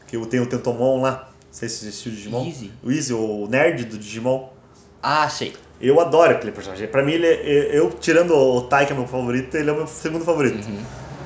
que 0.08 0.16
eu 0.16 0.26
tenho 0.26 0.42
o 0.42 0.46
Tentomon 0.46 1.00
lá, 1.00 1.28
não 1.30 1.52
sei 1.52 1.68
se 1.68 1.86
assistiu 1.86 2.10
o 2.10 2.14
Digimon. 2.16 2.44
Easy? 2.46 2.72
O 2.82 2.90
Easy, 2.90 3.12
o 3.14 3.46
nerd 3.48 3.84
do 3.84 3.96
Digimon. 3.96 4.48
Ah, 5.00 5.28
sei. 5.28 5.54
Eu 5.80 6.00
adoro 6.00 6.32
aquele 6.32 6.50
personagem. 6.50 6.88
Pra 6.88 7.04
mim, 7.04 7.12
ele 7.12 7.26
é- 7.26 7.78
eu, 7.78 7.88
tirando 7.90 8.34
o 8.34 8.62
Tai, 8.62 8.84
que 8.84 8.92
é 8.92 8.96
meu 8.96 9.06
favorito, 9.06 9.54
ele 9.56 9.70
é 9.70 9.72
o 9.72 9.76
meu 9.76 9.86
segundo 9.86 10.24
favorito. 10.24 10.66
Uhum. 10.66 10.80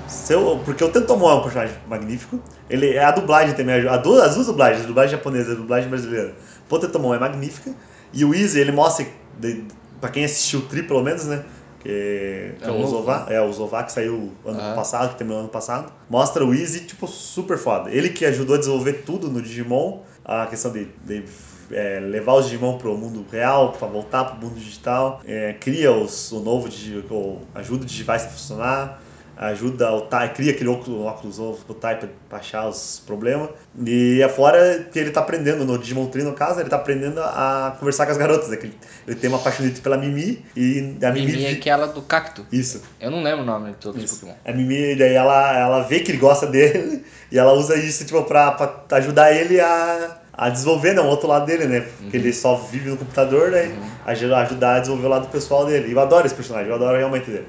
Se 0.06 0.34
eu- 0.34 0.60
porque 0.62 0.84
o 0.84 0.90
Tentomon 0.90 1.30
é 1.30 1.34
um 1.36 1.42
personagem 1.42 1.74
magnífico. 1.88 2.38
Ele, 2.68 2.98
a 2.98 3.10
dublagem 3.12 3.54
também 3.54 3.76
ajuda. 3.76 3.94
As 4.26 4.34
duas 4.34 4.46
dublagens, 4.46 4.84
a 4.84 4.86
dublagem 4.86 5.12
japonesa 5.16 5.50
e 5.50 5.52
a 5.52 5.56
dublagem 5.56 5.88
brasileira. 5.88 6.34
O 6.68 6.78
Tentomon 6.78 7.14
é 7.14 7.18
magnífica. 7.18 7.74
E 8.12 8.24
o 8.26 8.34
Easy, 8.34 8.60
ele 8.60 8.72
mostra, 8.72 9.06
de, 9.38 9.64
pra 10.00 10.10
quem 10.10 10.24
assistiu 10.24 10.60
o 10.60 10.62
Tri, 10.62 10.82
pelo 10.82 11.02
menos, 11.02 11.24
né? 11.24 11.42
Que, 11.82 12.54
que 12.58 12.64
é, 12.64 12.68
É 12.68 12.70
um 12.70 12.84
o 12.84 12.86
Zová, 12.86 13.26
é 13.28 13.40
o 13.40 13.52
Zová 13.52 13.82
que 13.82 13.92
saiu 13.92 14.32
ano 14.46 14.60
Aham. 14.60 14.74
passado, 14.74 15.10
que 15.12 15.16
terminou 15.18 15.40
ano 15.40 15.48
passado. 15.48 15.92
Mostra 16.08 16.44
o 16.44 16.54
Easy, 16.54 16.80
tipo, 16.80 17.06
super 17.06 17.58
foda. 17.58 17.90
Ele 17.90 18.08
que 18.10 18.24
ajudou 18.24 18.54
a 18.54 18.58
desenvolver 18.58 19.02
tudo 19.04 19.28
no 19.28 19.42
Digimon, 19.42 20.00
a 20.24 20.46
questão 20.46 20.70
de, 20.72 20.86
de, 21.04 21.24
é, 21.72 21.98
levar 22.00 22.34
os 22.34 22.44
Digimon 22.46 22.78
pro 22.78 22.96
mundo 22.96 23.24
real, 23.30 23.72
pra 23.72 23.88
voltar 23.88 24.24
pro 24.24 24.36
mundo 24.46 24.54
digital. 24.58 25.20
É, 25.26 25.54
cria 25.54 25.90
os, 25.90 26.30
o 26.30 26.40
novo 26.40 26.68
o- 27.10 27.38
ajuda 27.54 27.82
o 27.82 27.86
Digivice 27.86 28.26
a 28.26 28.30
funcionar. 28.30 29.02
Ajuda 29.36 29.90
o 29.92 30.02
Tai, 30.02 30.32
cria 30.34 30.52
aquele 30.52 30.68
óculos, 30.68 31.00
óculos 31.06 31.38
novo 31.38 31.64
pro 31.64 31.74
Tai 31.74 31.96
pra, 32.28 32.38
achar 32.38 32.68
os 32.68 33.02
problemas. 33.06 33.48
E 33.84 34.20
é 34.22 34.28
fora 34.28 34.86
que 34.92 34.98
ele 34.98 35.10
tá 35.10 35.20
aprendendo, 35.20 35.64
no 35.64 35.78
Digimon 35.78 36.06
Tree, 36.06 36.22
no 36.22 36.32
caso, 36.34 36.60
ele 36.60 36.68
tá 36.68 36.76
aprendendo 36.76 37.18
a 37.20 37.74
conversar 37.78 38.04
com 38.06 38.12
as 38.12 38.18
garotas. 38.18 38.48
Né? 38.50 38.58
Ele, 38.62 38.74
ele 39.08 39.16
tem 39.16 39.30
uma 39.30 39.38
paixonite 39.38 39.80
pela 39.80 39.96
Mimi 39.96 40.44
e 40.54 40.96
a 41.02 41.10
Mimi. 41.10 41.26
Mimi 41.32 41.44
é 41.46 41.50
aquela 41.52 41.86
do 41.86 42.02
cacto. 42.02 42.46
Isso. 42.52 42.82
Eu 43.00 43.10
não 43.10 43.22
lembro 43.22 43.42
o 43.42 43.46
nome 43.46 43.70
de 43.70 43.76
todos 43.78 44.04
os. 44.04 44.18
Pokémon. 44.18 44.34
A 44.44 44.52
Mimi, 44.52 44.94
daí 44.96 45.14
ela, 45.14 45.58
ela 45.58 45.80
vê 45.82 46.00
que 46.00 46.12
ele 46.12 46.18
gosta 46.18 46.46
dele 46.46 47.04
e 47.30 47.38
ela 47.38 47.52
usa 47.54 47.74
isso, 47.76 48.04
tipo, 48.04 48.22
pra, 48.24 48.52
pra 48.52 48.84
ajudar 48.98 49.32
ele 49.32 49.58
a, 49.58 50.18
a 50.34 50.50
desenvolver, 50.50 50.92
não, 50.92 51.06
o 51.06 51.08
outro 51.08 51.26
lado 51.26 51.46
dele, 51.46 51.66
né? 51.66 51.80
Porque 52.00 52.16
ele 52.18 52.32
só 52.34 52.54
vive 52.56 52.90
no 52.90 52.96
computador, 52.98 53.50
né? 53.50 53.74
Aju- 54.04 54.34
Ajudar 54.34 54.76
a 54.76 54.78
desenvolver 54.80 55.06
o 55.06 55.10
lado 55.10 55.28
pessoal 55.28 55.64
dele. 55.66 55.88
E 55.88 55.92
eu 55.92 56.00
adoro 56.00 56.26
esse 56.26 56.34
personagem, 56.34 56.68
eu 56.68 56.74
adoro 56.74 56.96
realmente 56.98 57.30
dele. 57.30 57.46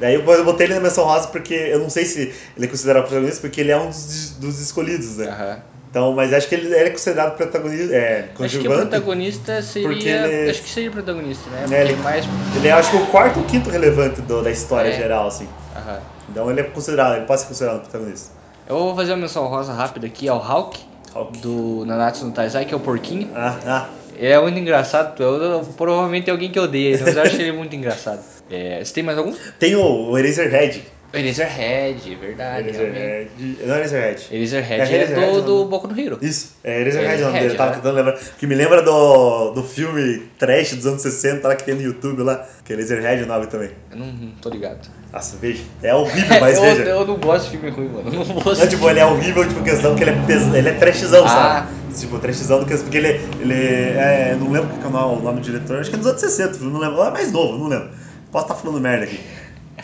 Daí 0.00 0.14
eu 0.14 0.44
botei 0.44 0.66
ele 0.66 0.74
na 0.74 0.80
menção 0.80 1.04
rosa 1.04 1.28
porque 1.28 1.52
eu 1.54 1.78
não 1.78 1.90
sei 1.90 2.04
se 2.06 2.34
ele 2.56 2.64
é 2.64 2.68
considerado 2.68 3.02
protagonista, 3.06 3.40
porque 3.42 3.60
ele 3.60 3.70
é 3.70 3.76
um 3.76 3.88
dos, 3.88 4.30
dos 4.38 4.58
escolhidos, 4.60 5.18
né? 5.18 5.28
Aham. 5.28 5.62
Então, 5.90 6.12
mas 6.12 6.32
acho 6.32 6.48
que 6.48 6.54
ele, 6.54 6.72
é 6.72 6.88
considerado 6.88 7.36
protagonista, 7.36 7.92
é, 7.94 8.30
Acho 8.38 8.60
que 8.60 8.68
o 8.68 8.70
protagonista 8.70 9.60
seria. 9.60 10.26
Ele- 10.26 10.50
Acho 10.50 10.62
que 10.62 10.68
seria 10.70 10.90
protagonista, 10.90 11.50
né? 11.50 11.58
É, 11.58 11.62
Porque 11.62 11.74
ele- 11.74 11.92
é 11.94 11.96
mais. 11.96 12.28
Ele 12.54 12.68
é, 12.68 12.70
acho 12.70 12.90
que, 12.90 12.96
o 12.96 13.06
quarto 13.06 13.40
ou 13.40 13.44
quinto 13.44 13.68
relevante 13.70 14.20
do- 14.22 14.40
da 14.40 14.50
história 14.52 14.88
É. 14.90 14.92
geral, 14.96 15.26
assim. 15.26 15.48
Aham. 15.76 15.98
Então 16.28 16.48
ele 16.50 16.60
é 16.60 16.62
considerado, 16.64 17.16
ele 17.16 17.26
pode 17.26 17.40
ser 17.40 17.48
considerado 17.48 17.80
protagonista. 17.80 18.30
Eu 18.68 18.76
vou 18.78 18.94
fazer 18.94 19.10
uma 19.12 19.18
menção 19.18 19.46
rosa 19.48 19.72
rápida 19.72 20.06
aqui 20.06 20.28
ao 20.28 20.38
Hulk, 20.38 20.78
Hulk. 21.12 21.38
do 21.40 21.84
Nanatsu 21.84 22.24
no 22.24 22.30
Taizai, 22.30 22.64
que 22.66 22.72
é 22.72 22.76
o 22.76 22.80
porquinho. 22.80 23.32
Ah, 23.34 23.58
ah, 23.66 23.88
Ele 24.14 24.32
é 24.32 24.40
muito 24.40 24.58
engraçado. 24.60 25.20
Eu, 25.20 25.42
eu- 25.42 25.64
provavelmente 25.76 26.24
tem 26.26 26.32
alguém 26.32 26.50
que 26.52 26.60
odeia 26.60 26.94
ele, 26.94 27.02
mas 27.02 27.16
eu 27.16 27.22
acho 27.22 27.34
ele 27.34 27.52
muito 27.52 27.74
engraçado. 27.74 28.22
É, 28.50 28.82
você 28.84 28.92
tem 28.94 29.02
mais 29.02 29.16
algum? 29.16 29.32
Tem 29.58 29.76
o, 29.76 30.10
o 30.10 30.18
Eraserhead. 30.18 30.82
Eraserhead, 31.12 32.14
verdade. 32.16 32.70
realmente. 32.70 32.98
Eraserhead. 32.98 33.30
Não 33.66 33.74
é 33.74 33.78
Eraserhead. 33.78 34.26
Eraserhead 34.30 34.72
É 34.72 34.74
é, 34.74 34.94
Eraserhead, 35.02 35.14
do, 35.14 35.38
não. 35.38 35.44
do 35.44 35.64
Boku 35.66 35.88
no 35.88 36.00
Hero. 36.00 36.18
Isso, 36.22 36.54
é 36.62 36.80
Eraserhead 36.82 37.16
dele, 37.16 37.22
Eraserhead, 37.24 37.56
tava 37.56 37.70
é. 37.70 37.74
tentando 37.74 37.94
lembrar. 37.96 38.18
Que 38.38 38.46
me 38.46 38.54
lembra 38.54 38.82
do, 38.82 39.50
do 39.50 39.62
filme 39.62 40.22
trash 40.38 40.74
dos 40.74 40.86
anos 40.86 41.02
60 41.02 41.46
lá 41.46 41.56
que 41.56 41.64
tem 41.64 41.74
no 41.74 41.82
YouTube 41.82 42.22
lá, 42.22 42.46
que 42.64 42.72
é 42.72 42.76
Eraserhead 42.76 43.22
o 43.24 43.26
nome 43.26 43.46
também. 43.48 43.70
Eu 43.90 43.98
não, 43.98 44.06
não 44.06 44.30
tô 44.40 44.48
ligado. 44.50 44.88
Nossa, 45.12 45.36
veja. 45.36 45.64
É 45.82 45.92
horrível, 45.92 46.40
mas 46.40 46.56
eu, 46.58 46.62
veja. 46.62 46.82
eu 46.82 47.06
não 47.06 47.16
gosto 47.16 47.50
de 47.50 47.58
filme 47.58 47.70
ruim, 47.70 47.88
mano. 47.88 48.08
Eu 48.08 48.12
não 48.12 48.24
vou 48.24 48.54
Não, 48.54 48.68
tipo, 48.68 48.88
ele 48.90 49.00
é 49.00 49.06
horrível, 49.06 49.48
tipo, 49.48 49.62
questão 49.64 49.96
que 49.96 50.04
ele 50.04 50.10
é, 50.12 50.26
pes... 50.26 50.54
ele 50.54 50.68
é 50.68 50.72
trashzão, 50.74 51.24
Ah. 51.24 51.28
sabe? 51.28 51.80
Tipo, 51.98 52.18
trashzão 52.20 52.60
do 52.60 52.66
que 52.66 52.76
porque 52.76 52.98
ele, 52.98 53.20
ele 53.40 53.54
é. 53.54 54.36
Não 54.38 54.48
lembro 54.52 54.68
qual 54.76 55.10
é 55.12 55.18
o 55.18 55.20
nome, 55.20 55.40
do 55.40 55.44
diretor, 55.44 55.80
acho 55.80 55.90
que 55.90 55.96
é 55.96 55.98
dos 55.98 56.06
anos 56.06 56.20
60, 56.20 56.58
não 56.60 56.78
lembro. 56.78 56.98
Ou 56.98 57.06
é 57.06 57.10
mais 57.10 57.32
novo, 57.32 57.58
não 57.58 57.66
lembro. 57.66 57.90
Posso 58.30 58.44
estar 58.46 58.54
falando 58.54 58.80
merda 58.80 59.04
aqui. 59.04 59.20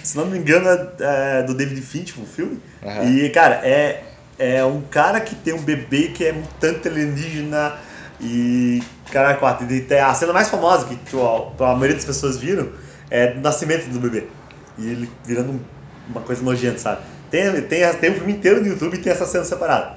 Se 0.03 0.17
não 0.17 0.27
me 0.27 0.39
engano, 0.39 0.69
é, 0.69 1.41
é 1.41 1.43
do 1.43 1.55
David 1.55 1.81
Fincher, 1.81 2.23
o 2.23 2.27
filme. 2.27 2.61
Aham. 2.85 3.05
E, 3.11 3.29
cara, 3.31 3.61
é, 3.65 4.05
é 4.39 4.65
um 4.65 4.83
cara 4.83 5.21
que 5.21 5.35
tem 5.35 5.55
um 5.55 5.63
bebê 5.63 6.09
que 6.09 6.25
é 6.25 6.33
mutante 6.33 6.87
alienígena 6.89 7.75
e. 8.21 8.83
Caraca, 9.11 9.39
quatro. 9.39 9.67
E 9.73 9.95
a 9.95 10.13
cena 10.15 10.33
mais 10.33 10.49
famosa 10.49 10.87
que 10.87 10.97
tipo, 10.97 11.21
a, 11.61 11.71
a 11.71 11.75
maioria 11.75 11.95
das 11.95 12.05
pessoas 12.05 12.37
viram 12.39 12.69
é 13.09 13.29
do 13.29 13.41
nascimento 13.41 13.89
do 13.89 14.01
bebê. 14.01 14.29
E 14.77 14.91
ele 14.91 15.11
virando 15.25 15.53
um- 15.53 15.61
uma 16.09 16.21
coisa 16.21 16.43
nojenta, 16.43 16.79
sabe? 16.79 17.03
Tem, 17.31 17.51
tem, 17.63 17.93
tem 17.95 18.11
o 18.11 18.15
filme 18.15 18.33
inteiro 18.33 18.61
no 18.61 18.67
YouTube 18.67 18.95
e 18.97 18.99
tem 18.99 19.13
essa 19.13 19.27
cena 19.27 19.45
separada. 19.45 19.97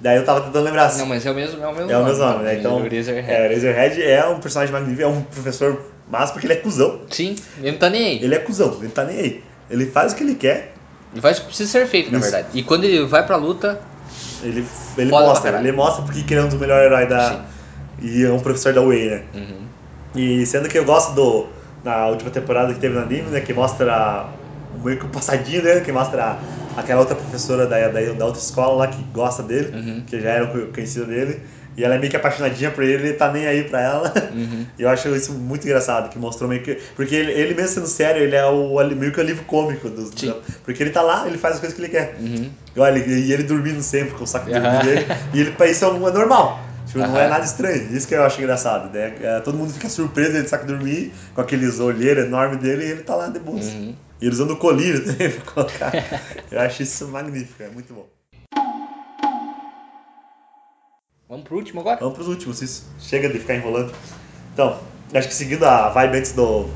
Daí 0.00 0.16
eu 0.16 0.24
tava 0.24 0.42
tentando 0.42 0.64
lembrar. 0.64 0.94
Não, 0.96 1.06
mas 1.06 1.24
é 1.26 1.30
o 1.30 1.34
mesmo, 1.34 1.62
é 1.62 1.66
o 1.68 1.74
mesmo 1.74 1.90
É 1.90 1.98
o 1.98 2.04
mesmo 2.04 2.24
nome, 2.24 2.44
né? 2.44 2.54
Então, 2.58 2.76
O 2.82 2.86
Eraserhead. 2.86 3.30
é, 3.30 3.48
Razorhead 3.54 4.02
é 4.02 4.26
um 4.26 4.40
personagem 4.40 4.72
magnífico, 4.72 5.02
é 5.02 5.06
um 5.06 5.22
professor 5.22 5.92
massa 6.10 6.32
porque 6.32 6.46
ele 6.46 6.54
é 6.54 6.56
cuzão. 6.56 7.00
Sim, 7.10 7.36
ele 7.58 7.72
não 7.72 7.78
tá 7.78 7.90
nem 7.90 8.04
aí. 8.06 8.22
Ele 8.24 8.34
é 8.34 8.38
cuzão, 8.38 8.76
ele 8.80 8.88
tá 8.90 9.04
nem 9.04 9.18
aí. 9.18 9.44
Ele 9.70 9.86
faz 9.86 10.12
o 10.12 10.16
que 10.16 10.22
ele 10.22 10.34
quer, 10.34 10.72
Ele 11.12 11.20
faz 11.20 11.38
o 11.38 11.40
que 11.42 11.46
precisa 11.48 11.70
ser 11.70 11.86
feito, 11.86 12.10
na 12.10 12.18
Isso. 12.18 12.30
verdade. 12.30 12.48
E 12.58 12.62
quando 12.62 12.84
ele 12.84 13.04
vai 13.06 13.24
pra 13.26 13.36
luta, 13.36 13.80
ele, 14.42 14.64
ele 14.96 15.10
Foda 15.10 15.26
mostra, 15.26 15.58
ele 15.58 15.72
mostra 15.72 16.04
porque 16.04 16.22
que 16.22 16.32
ele 16.34 16.40
é 16.40 16.44
um 16.44 16.48
dos 16.48 16.58
melhores 16.58 16.86
heróis 16.86 17.08
da. 17.08 17.30
Sim. 17.30 17.40
E 18.00 18.24
é 18.24 18.30
um 18.32 18.38
professor 18.40 18.72
da 18.72 18.80
Way, 18.80 19.10
né? 19.10 19.22
uhum. 19.34 19.58
E 20.14 20.46
sendo 20.46 20.68
que 20.68 20.78
eu 20.78 20.84
gosto 20.84 21.14
do. 21.14 21.46
Na 21.84 22.06
última 22.08 22.30
temporada 22.30 22.72
que 22.74 22.80
teve 22.80 22.94
no 22.94 23.00
anime, 23.02 23.28
né? 23.30 23.40
Que 23.40 23.52
mostra 23.52 24.26
meio 24.84 24.98
que 24.98 25.04
o 25.06 25.08
passadinho 25.08 25.62
dele, 25.62 25.80
que 25.82 25.92
mostra 25.92 26.38
aquela 26.76 27.00
outra 27.00 27.14
professora 27.14 27.66
da, 27.66 27.88
da, 27.88 28.00
da 28.12 28.24
outra 28.24 28.40
escola 28.40 28.74
lá 28.74 28.86
que 28.88 29.02
gosta 29.12 29.42
dele, 29.42 29.74
Uhum. 29.76 30.02
que 30.06 30.20
já 30.20 30.30
era 30.30 30.46
conhecida 30.46 31.04
dele. 31.06 31.40
E 31.78 31.84
ela 31.84 31.94
é 31.94 31.98
meio 31.98 32.10
que 32.10 32.16
apaixonadinha 32.16 32.72
por 32.72 32.82
ele, 32.82 32.94
ele 33.08 33.12
tá 33.12 33.30
nem 33.32 33.46
aí 33.46 33.62
pra 33.62 33.80
ela. 33.80 34.12
Uhum. 34.34 34.66
E 34.78 34.82
eu 34.82 34.88
acho 34.88 35.08
isso 35.14 35.32
muito 35.32 35.64
engraçado, 35.64 36.08
que 36.10 36.18
mostrou 36.18 36.48
meio 36.48 36.62
que. 36.62 36.74
Porque 36.96 37.14
ele, 37.14 37.32
ele 37.32 37.54
mesmo 37.54 37.68
sendo 37.74 37.86
sério, 37.86 38.22
ele 38.22 38.34
é 38.36 38.44
o 38.46 38.74
meio 38.96 39.12
que 39.12 39.18
o 39.18 39.22
alívio 39.22 39.44
cômico 39.44 39.88
dos. 39.88 40.10
Da- 40.10 40.36
porque 40.64 40.82
ele 40.82 40.90
tá 40.90 41.02
lá, 41.02 41.26
ele 41.26 41.38
faz 41.38 41.54
as 41.54 41.60
coisas 41.60 41.76
que 41.76 41.82
ele 41.84 41.90
quer. 41.90 42.16
Uhum. 42.20 42.50
E 42.76 42.80
olha, 42.80 42.98
e 42.98 43.32
ele 43.32 43.44
dormindo 43.44 43.80
sempre 43.82 44.14
com 44.14 44.24
o 44.24 44.26
saco 44.26 44.46
de 44.46 44.52
dormir 44.58 44.84
dele. 44.84 45.06
E 45.32 45.40
ele, 45.40 45.50
pra 45.52 45.66
isso 45.68 45.84
é, 45.84 45.88
um- 45.88 46.06
é 46.08 46.12
normal. 46.12 46.60
Tipo, 46.86 46.98
não 47.00 47.18
é 47.18 47.28
nada 47.28 47.44
estranho. 47.44 47.94
Isso 47.96 48.08
que 48.08 48.14
eu 48.14 48.22
acho 48.24 48.40
engraçado. 48.40 48.92
Né? 48.92 49.14
É, 49.20 49.40
todo 49.40 49.56
mundo 49.58 49.72
fica 49.72 49.88
surpreso 49.88 50.30
ele 50.32 50.42
de 50.44 50.48
saco 50.48 50.66
de 50.66 50.72
dormir, 50.72 51.12
com 51.34 51.40
aqueles 51.40 51.78
olheiros 51.80 52.24
enormes 52.24 52.58
dele, 52.60 52.84
e 52.86 52.90
ele 52.90 53.02
tá 53.02 53.14
lá 53.14 53.28
de 53.28 53.38
boas. 53.38 53.66
Uhum. 53.66 53.94
E 54.20 54.24
ele 54.24 54.32
usando 54.34 54.50
o 54.52 54.56
colírio 54.56 55.04
também 55.04 55.30
pra 55.38 55.52
colocar. 55.52 55.92
eu 56.50 56.60
acho 56.60 56.82
isso 56.82 57.06
magnífico, 57.08 57.62
é 57.62 57.68
muito 57.68 57.92
bom. 57.94 58.06
Vamos 61.28 61.44
pro 61.44 61.56
último 61.56 61.80
agora? 61.80 61.98
Vamos 62.00 62.14
pros 62.14 62.28
últimos, 62.28 62.62
isso. 62.62 62.86
Chega 62.98 63.28
de 63.28 63.38
ficar 63.38 63.54
enrolando. 63.56 63.92
Então, 64.54 64.78
acho 65.14 65.28
que 65.28 65.34
seguindo 65.34 65.64
a 65.64 65.88
vibe 65.90 66.16
antes 66.18 66.32
do. 66.32 66.66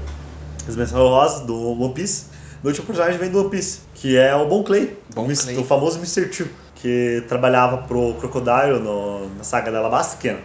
As 0.69 0.77
menções 0.77 0.93
honrosas 1.01 1.41
do 1.47 1.57
One 1.81 1.93
Piece, 1.95 2.27
o 2.63 2.69
último 2.69 2.87
personagem 2.87 3.19
vem 3.19 3.31
do 3.31 3.41
One 3.41 3.51
Piece, 3.51 3.81
que 3.95 4.17
é 4.17 4.35
o 4.37 4.47
Bon 4.47 4.63
Clay. 4.63 4.97
Bon 5.15 5.25
o, 5.27 5.37
Clay. 5.37 5.57
o 5.59 5.65
famoso 5.65 5.99
Mr. 5.99 6.27
Two, 6.29 6.49
que 6.77 7.25
trabalhava 7.27 7.79
pro 7.79 8.15
Crocodile 8.21 8.79
no, 8.79 9.29
na 9.37 9.43
saga 9.43 9.73
da 9.73 9.79
Alabasta 9.79 10.17
Pequena. 10.17 10.39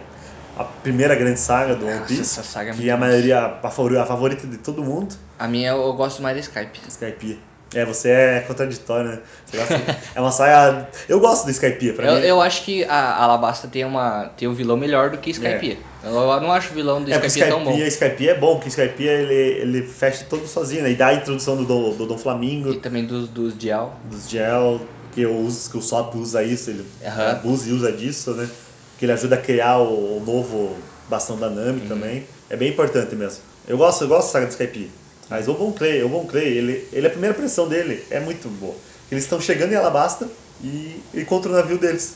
a 0.56 0.64
primeira 0.64 1.14
grande 1.14 1.38
saga 1.38 1.76
do 1.76 1.86
One 1.86 2.00
Piece. 2.06 2.22
essa 2.22 2.42
saga 2.42 2.70
é 2.70 2.72
que 2.72 2.78
muito 2.80 2.90
a 2.92 2.96
maioria, 2.96 3.40
a 3.62 3.70
favori- 3.70 3.96
a 3.98 4.04
favorita 4.06 4.44
de 4.46 4.56
todo 4.58 4.82
mundo, 4.82 5.14
A 5.38 5.46
minha 5.46 5.70
eu 5.70 5.92
gosto 5.92 6.20
mais 6.20 6.34
da 6.34 6.40
Skype. 6.40 6.80
Skypiea. 6.88 7.36
É, 7.74 7.84
você 7.84 8.08
é 8.10 8.40
contraditório, 8.40 9.10
né? 9.10 9.22
É 10.14 10.20
uma 10.20 10.32
saga. 10.32 10.90
Eu 11.08 11.20
gosto 11.20 11.44
do 11.44 11.50
Skypiea, 11.50 11.92
pra 11.94 12.06
Eu, 12.06 12.12
mim. 12.14 12.26
eu 12.26 12.40
acho 12.40 12.64
que 12.64 12.84
a 12.84 13.16
Alabasta 13.22 13.68
tem, 13.68 13.84
uma, 13.84 14.28
tem 14.30 14.48
um 14.48 14.54
vilão 14.54 14.76
melhor 14.76 15.10
do 15.10 15.18
que 15.18 15.30
Skypiea. 15.30 15.78
Eu, 16.02 16.14
eu 16.14 16.40
não 16.40 16.52
acho 16.52 16.70
o 16.70 16.74
vilão 16.74 17.02
do 17.02 17.10
É, 17.10 17.14
porque 17.14 17.26
Skypiea 17.28 17.48
tão 17.48 17.64
bom. 17.64 17.70
Skypiea, 17.70 17.88
Skypiea 17.88 18.30
é 18.32 18.38
bom, 18.38 18.54
porque 18.54 18.68
Skypiea 18.68 19.12
ele, 19.12 19.34
ele 19.34 19.82
fecha 19.82 20.24
todo 20.24 20.46
sozinho, 20.46 20.82
né? 20.82 20.90
E 20.92 20.94
dá 20.96 21.08
a 21.08 21.14
introdução 21.14 21.56
do, 21.56 21.64
Dom- 21.66 21.96
do 21.96 22.06
Dom 22.06 22.18
Flamingo, 22.18 22.72
E 22.72 22.76
também 22.76 23.04
dos, 23.04 23.28
dos 23.28 23.54
Gel. 23.54 24.00
dos 24.04 24.28
gel, 24.28 24.88
que, 25.10 25.20
eu 25.22 25.36
uso, 25.36 25.70
que 25.70 25.76
o 25.76 25.82
Sop 25.82 26.14
usa 26.16 26.42
isso, 26.42 26.70
ele 26.70 26.84
Aham. 27.04 27.32
abusa 27.32 27.68
e 27.68 27.72
usa 27.72 27.92
disso, 27.92 28.34
né? 28.34 28.48
Que 28.96 29.04
ele 29.04 29.12
ajuda 29.12 29.36
a 29.36 29.38
criar 29.40 29.78
o, 29.78 30.18
o 30.18 30.24
novo 30.24 30.82
bastão 31.08 31.38
da 31.38 31.48
Nami 31.50 31.80
Uhum. 31.80 31.88
também. 31.88 32.26
É 32.48 32.56
bem 32.56 32.70
importante 32.70 33.14
mesmo. 33.16 33.42
Eu 33.66 33.76
gosto, 33.76 34.02
eu 34.04 34.08
gosto 34.08 34.26
da 34.28 34.32
saga 34.32 34.46
do 34.46 34.50
Skypiea. 34.50 34.90
Mas 35.30 35.46
o 35.46 35.54
Von 35.54 35.72
Clay, 35.72 36.02
o 36.02 36.08
Von 36.08 36.24
Clay, 36.26 36.46
ele, 36.46 36.88
ele, 36.92 37.06
a 37.06 37.10
primeira 37.10 37.34
pressão 37.34 37.68
dele 37.68 38.02
é 38.10 38.18
muito 38.18 38.48
boa. 38.48 38.74
Eles 39.10 39.24
estão 39.24 39.40
chegando 39.40 39.72
em 39.72 39.76
Alabasta 39.76 40.28
e 40.62 41.02
encontram 41.14 41.52
o 41.52 41.56
navio 41.56 41.78
deles. 41.78 42.14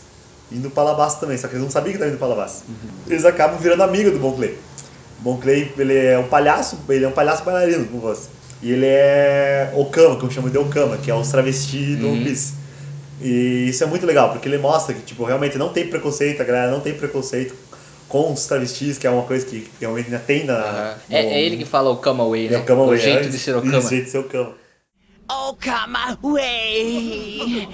Indo 0.50 0.70
para 0.70 0.82
Alabasta 0.82 1.20
também, 1.20 1.38
só 1.38 1.48
que 1.48 1.54
eles 1.54 1.64
não 1.64 1.70
sabiam 1.70 1.92
que 1.92 1.96
estavam 1.96 2.12
indo 2.12 2.18
para 2.18 2.28
Alabasta. 2.28 2.64
Uhum. 2.68 2.90
Eles 3.08 3.24
acabam 3.24 3.58
virando 3.58 3.82
amigos 3.82 4.12
do 4.12 4.18
Bon 4.18 4.32
Clay. 4.32 4.58
O 5.20 5.22
Bon 5.22 5.36
Clay, 5.38 5.72
ele 5.78 5.96
é 5.96 6.18
um 6.18 6.28
palhaço, 6.28 6.78
ele 6.88 7.04
é 7.04 7.08
um 7.08 7.12
palhaço 7.12 7.44
bailarino, 7.44 7.86
como 7.86 8.00
você. 8.00 8.28
E 8.62 8.70
ele 8.70 8.86
é 8.86 9.72
Okama, 9.74 10.16
que 10.18 10.24
eu 10.24 10.30
chamo 10.30 10.48
de 10.48 10.58
Okama, 10.58 10.96
que 10.96 11.10
é 11.10 11.14
os 11.14 11.28
travestis 11.28 11.98
do 11.98 12.08
Piece. 12.24 12.54
E 13.20 13.68
isso 13.68 13.82
é 13.84 13.86
muito 13.86 14.04
legal, 14.04 14.30
porque 14.30 14.48
ele 14.48 14.58
mostra 14.58 14.94
que, 14.94 15.02
tipo, 15.02 15.24
realmente 15.24 15.56
não 15.56 15.68
tem 15.70 15.86
preconceito, 15.86 16.40
a 16.40 16.44
galera 16.44 16.70
não 16.70 16.80
tem 16.80 16.94
preconceito 16.94 17.54
com 18.12 18.30
os 18.30 18.46
travestis, 18.46 18.98
que 18.98 19.06
é 19.06 19.10
uma 19.10 19.22
coisa 19.22 19.46
que 19.46 19.66
realmente 19.80 20.04
ainda 20.04 20.18
tem 20.18 20.44
na... 20.44 20.52
Aham. 20.54 20.96
no- 21.08 21.16
É, 21.16 21.24
é 21.24 21.40
ele 21.40 21.56
que 21.56 21.64
fala 21.64 21.88
o 21.88 21.96
Kama 21.96 22.28
Way, 22.28 22.46
é 22.48 22.50
né? 22.50 22.58
o 22.58 22.64
Kama 22.66 22.82
o 22.82 22.88
Way, 22.88 22.98
jeito 22.98 23.26
é, 23.28 23.30
de 23.30 23.38
ser 23.38 23.56
o 23.56 23.62
Kama. 23.62 23.78
O 23.78 23.80
jeito 23.88 24.04
de 24.04 24.10
ser 24.10 24.18
o 24.18 24.24
Kama. 24.24 24.54
Okama 25.30 26.18
Way 26.22 27.68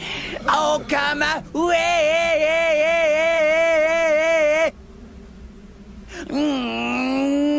Okama 0.47 1.43
Way 1.53 1.89
Mm, 6.31 7.59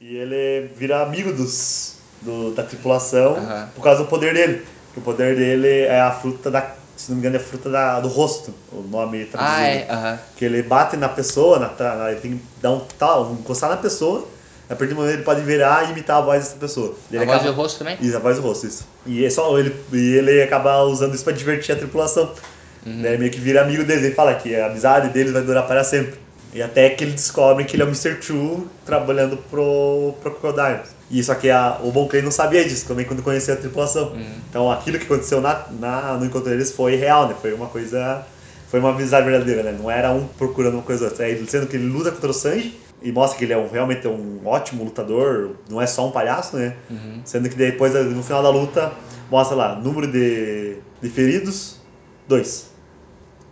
E 0.00 0.16
ele 0.16 0.68
vira 0.74 1.02
amigo 1.02 1.32
dos, 1.34 1.98
do- 2.22 2.54
da 2.54 2.62
tripulação 2.62 3.36
por 3.74 3.82
causa 3.84 4.04
do 4.04 4.08
poder 4.08 4.32
dele. 4.32 4.66
Que 4.94 5.00
o 5.00 5.02
poder 5.02 5.36
dele 5.36 5.80
é 5.82 6.00
a 6.00 6.12
fruta 6.12 6.50
da. 6.50 6.82
Se 6.96 7.10
não 7.10 7.16
me 7.16 7.20
engano, 7.20 7.36
é 7.36 7.38
a 7.38 7.42
fruta 7.42 7.68
da, 7.70 8.00
do 8.00 8.08
rosto, 8.08 8.54
o 8.72 8.82
nome 8.82 9.24
traduzido. 9.24 9.56
Ah, 9.58 9.66
é. 9.66 9.86
Aham. 9.90 10.18
Que 10.36 10.44
ele 10.44 10.62
bate 10.62 10.96
na 10.96 11.08
pessoa, 11.08 11.58
na, 11.58 11.94
na- 11.96 12.10
ele 12.12 12.20
tem 12.20 12.32
que 12.36 12.42
dar 12.62 12.70
um 12.72 12.80
tal, 12.98 13.32
encostar 13.32 13.68
na 13.70 13.76
pessoa, 13.76 14.26
a 14.70 14.74
partir 14.74 14.94
do 14.94 14.96
momento 15.00 15.14
ele 15.14 15.22
pode 15.22 15.40
virar 15.42 15.88
e 15.88 15.92
imitar 15.92 16.18
a 16.18 16.20
voz 16.20 16.42
dessa 16.44 16.56
pessoa. 16.56 16.94
A 17.10 17.16
ele 17.16 17.24
voz 17.26 17.38
acaba- 17.38 17.46
e 17.50 17.52
o 17.52 17.54
rosto 17.56 17.78
também? 17.78 17.96
Isso, 18.00 18.16
a 18.16 18.20
voz 18.20 18.36
do 18.36 18.42
rosto, 18.42 18.66
isso. 18.66 18.86
E 19.06 19.24
é 19.24 19.30
só 19.30 19.58
ele, 19.58 19.74
e 19.92 20.14
ele 20.16 20.42
acaba 20.42 20.82
usando 20.84 21.14
isso 21.14 21.24
pra 21.24 21.32
divertir 21.32 21.74
a 21.74 21.78
tripulação. 21.78 22.30
Uhum. 22.86 23.02
Daí 23.02 23.18
meio 23.18 23.30
que 23.30 23.40
vira 23.40 23.62
amigo 23.62 23.82
deles. 23.84 24.04
Ele 24.04 24.14
fala 24.14 24.34
que 24.34 24.54
a 24.54 24.66
amizade 24.66 25.08
deles 25.08 25.32
vai 25.32 25.42
durar 25.42 25.66
para 25.66 25.82
sempre. 25.82 26.18
E 26.52 26.62
até 26.62 26.88
que 26.90 27.02
ele 27.02 27.12
descobre 27.12 27.64
que 27.64 27.74
ele 27.74 27.82
é 27.82 27.86
o 27.86 27.88
Mr. 27.88 28.14
True 28.16 28.66
trabalhando 28.86 29.36
pro, 29.50 30.14
pro 30.22 30.30
Crocodile. 30.32 30.80
E 31.10 31.18
isso 31.18 31.30
aqui, 31.30 31.50
a, 31.50 31.78
o 31.82 31.90
Bon 31.90 32.08
Clay 32.08 32.22
não 32.22 32.30
sabia 32.30 32.64
disso 32.64 32.86
também 32.86 33.04
quando 33.04 33.22
conheceu 33.22 33.54
a 33.54 33.56
tripulação. 33.56 34.12
Uhum. 34.12 34.34
Então 34.48 34.70
aquilo 34.70 34.98
que 34.98 35.04
aconteceu 35.04 35.40
na, 35.40 35.66
na, 35.78 36.14
no 36.14 36.24
encontro 36.24 36.50
deles 36.50 36.72
foi 36.72 36.96
real, 36.96 37.28
né? 37.28 37.36
Foi 37.40 37.52
uma 37.52 37.66
coisa. 37.66 38.26
Foi 38.70 38.80
uma 38.80 38.90
amizade 38.90 39.28
verdadeira, 39.28 39.62
né? 39.62 39.76
Não 39.78 39.90
era 39.90 40.10
um 40.10 40.26
procurando 40.26 40.74
uma 40.74 40.82
coisa 40.82 41.04
outra. 41.04 41.30
É 41.30 41.38
sendo 41.46 41.66
que 41.66 41.76
ele 41.76 41.86
luta 41.86 42.10
contra 42.10 42.30
o 42.30 42.34
Sanji 42.34 42.80
e 43.04 43.12
mostra 43.12 43.38
que 43.38 43.44
ele 43.44 43.52
é 43.52 43.58
um, 43.58 43.68
realmente 43.68 44.08
um 44.08 44.40
ótimo 44.46 44.82
lutador, 44.82 45.50
não 45.68 45.80
é 45.80 45.86
só 45.86 46.08
um 46.08 46.10
palhaço, 46.10 46.56
né? 46.56 46.74
Uhum. 46.90 47.20
Sendo 47.24 47.48
que 47.50 47.54
depois, 47.54 47.92
no 47.92 48.22
final 48.22 48.42
da 48.42 48.48
luta, 48.48 48.92
mostra 49.30 49.54
lá, 49.54 49.74
número 49.76 50.10
de, 50.10 50.78
de 51.02 51.08
feridos, 51.10 51.80
dois. 52.26 52.70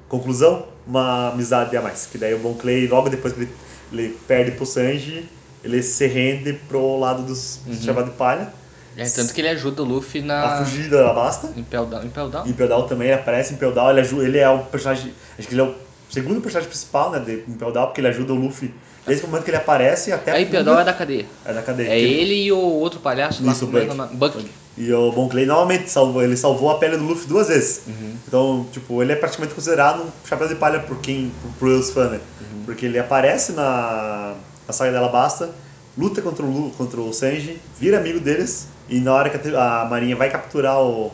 Conclusão, 0.08 0.66
uma 0.86 1.28
amizade 1.32 1.76
a 1.76 1.82
mais. 1.82 2.06
Que 2.06 2.16
daí 2.16 2.32
o 2.34 2.38
Bon 2.38 2.54
Clay, 2.54 2.88
logo 2.88 3.10
depois 3.10 3.34
que 3.34 3.40
ele, 3.40 3.50
ele 3.92 4.18
perde 4.26 4.52
pro 4.52 4.64
Sanji, 4.64 5.28
ele 5.64 5.82
se 5.82 6.06
rende 6.06 6.52
pro 6.68 6.98
lado 6.98 7.22
dos 7.22 7.60
Uhum. 7.66 7.74
chavados 7.74 8.10
de 8.10 8.16
palha. 8.16 8.52
É, 8.96 9.04
tanto 9.08 9.32
que 9.32 9.40
ele 9.40 9.48
ajuda 9.48 9.82
o 9.82 9.86
Luffy 9.86 10.20
A 10.20 10.24
na. 10.24 10.64
fugir 10.64 10.90
da 10.90 11.00
Alabasta. 11.00 11.50
Impel 11.56 11.86
Down. 11.86 12.04
Impel 12.04 12.28
Down? 12.28 12.46
Impel 12.46 12.68
Down 12.68 12.86
também, 12.86 13.08
ele 13.08 13.18
aparece 13.18 13.52
em 13.52 13.56
Impel 13.56 13.72
Down, 13.72 13.90
ele, 13.90 14.00
ajuda, 14.00 14.24
ele 14.24 14.38
é 14.38 14.48
o 14.50 14.58
personagem. 14.64 15.14
Acho 15.38 15.48
que 15.48 15.54
ele 15.54 15.62
é 15.62 15.64
o 15.64 15.74
segundo 16.10 16.40
personagem 16.42 16.68
principal, 16.68 17.10
né? 17.10 17.18
De 17.20 17.44
Impel 17.50 17.72
Down, 17.72 17.86
porque 17.86 18.00
ele 18.02 18.08
ajuda 18.08 18.32
o 18.34 18.36
Luffy 18.36 18.72
desde 19.06 19.24
o 19.24 19.28
momento 19.28 19.44
que 19.44 19.50
ele 19.50 19.56
aparece 19.56 20.12
até 20.12 20.32
A 20.32 20.40
Impel 20.40 20.62
Down 20.62 20.78
é 20.80 20.84
da 20.84 20.92
cadeia. 20.92 21.24
é 21.44 21.52
da 21.54 21.62
cadeia. 21.62 21.88
É 21.88 21.96
Que- 21.98 22.04
ele 22.04 22.34
e 22.44 22.52
o 22.52 22.58
outro 22.58 23.00
palhaço 23.00 23.42
lá. 23.44 23.52
Isso, 23.52 23.64
o 23.64 23.68
como 23.68 23.78
é 23.78 23.84
Buck. 23.86 23.98
é 23.98 24.04
o? 24.04 24.16
Buck. 24.16 24.50
E 24.76 24.92
o 24.92 25.10
Bon 25.12 25.28
Clay 25.28 25.44
novamente 25.46 25.90
salvou, 25.90 26.22
ele 26.22 26.36
salvou 26.36 26.70
a 26.70 26.78
pele 26.78 26.96
do 26.98 27.04
Luffy 27.04 27.26
duas 27.26 27.48
vezes. 27.48 27.82
Uhum. 27.86 28.14
Então, 28.28 28.66
tipo, 28.72 29.02
ele 29.02 29.12
é 29.12 29.16
praticamente 29.16 29.54
considerado 29.54 30.02
um 30.02 30.06
chapéu 30.26 30.48
de 30.48 30.54
palha 30.54 30.80
por 30.80 30.98
quem, 30.98 31.30
por 31.58 31.68
os 31.68 31.90
fãs, 31.90 32.10
né? 32.12 32.20
Uhum. 32.40 32.62
Porque 32.64 32.86
ele 32.86 32.98
aparece 32.98 33.52
na, 33.52 34.34
na 34.72 34.74
saga 34.74 34.90
dela 34.90 35.08
basta, 35.08 35.50
luta 35.98 36.22
contra 36.22 36.44
o, 36.44 36.70
contra 36.78 36.98
o 36.98 37.12
Sanji, 37.12 37.60
vira 37.78 37.98
amigo 37.98 38.18
deles, 38.18 38.66
e 38.88 38.98
na 39.00 39.12
hora 39.12 39.28
que 39.28 39.54
a, 39.54 39.82
a 39.82 39.84
marinha 39.84 40.16
vai 40.16 40.30
capturar 40.30 40.80
o, 40.82 41.12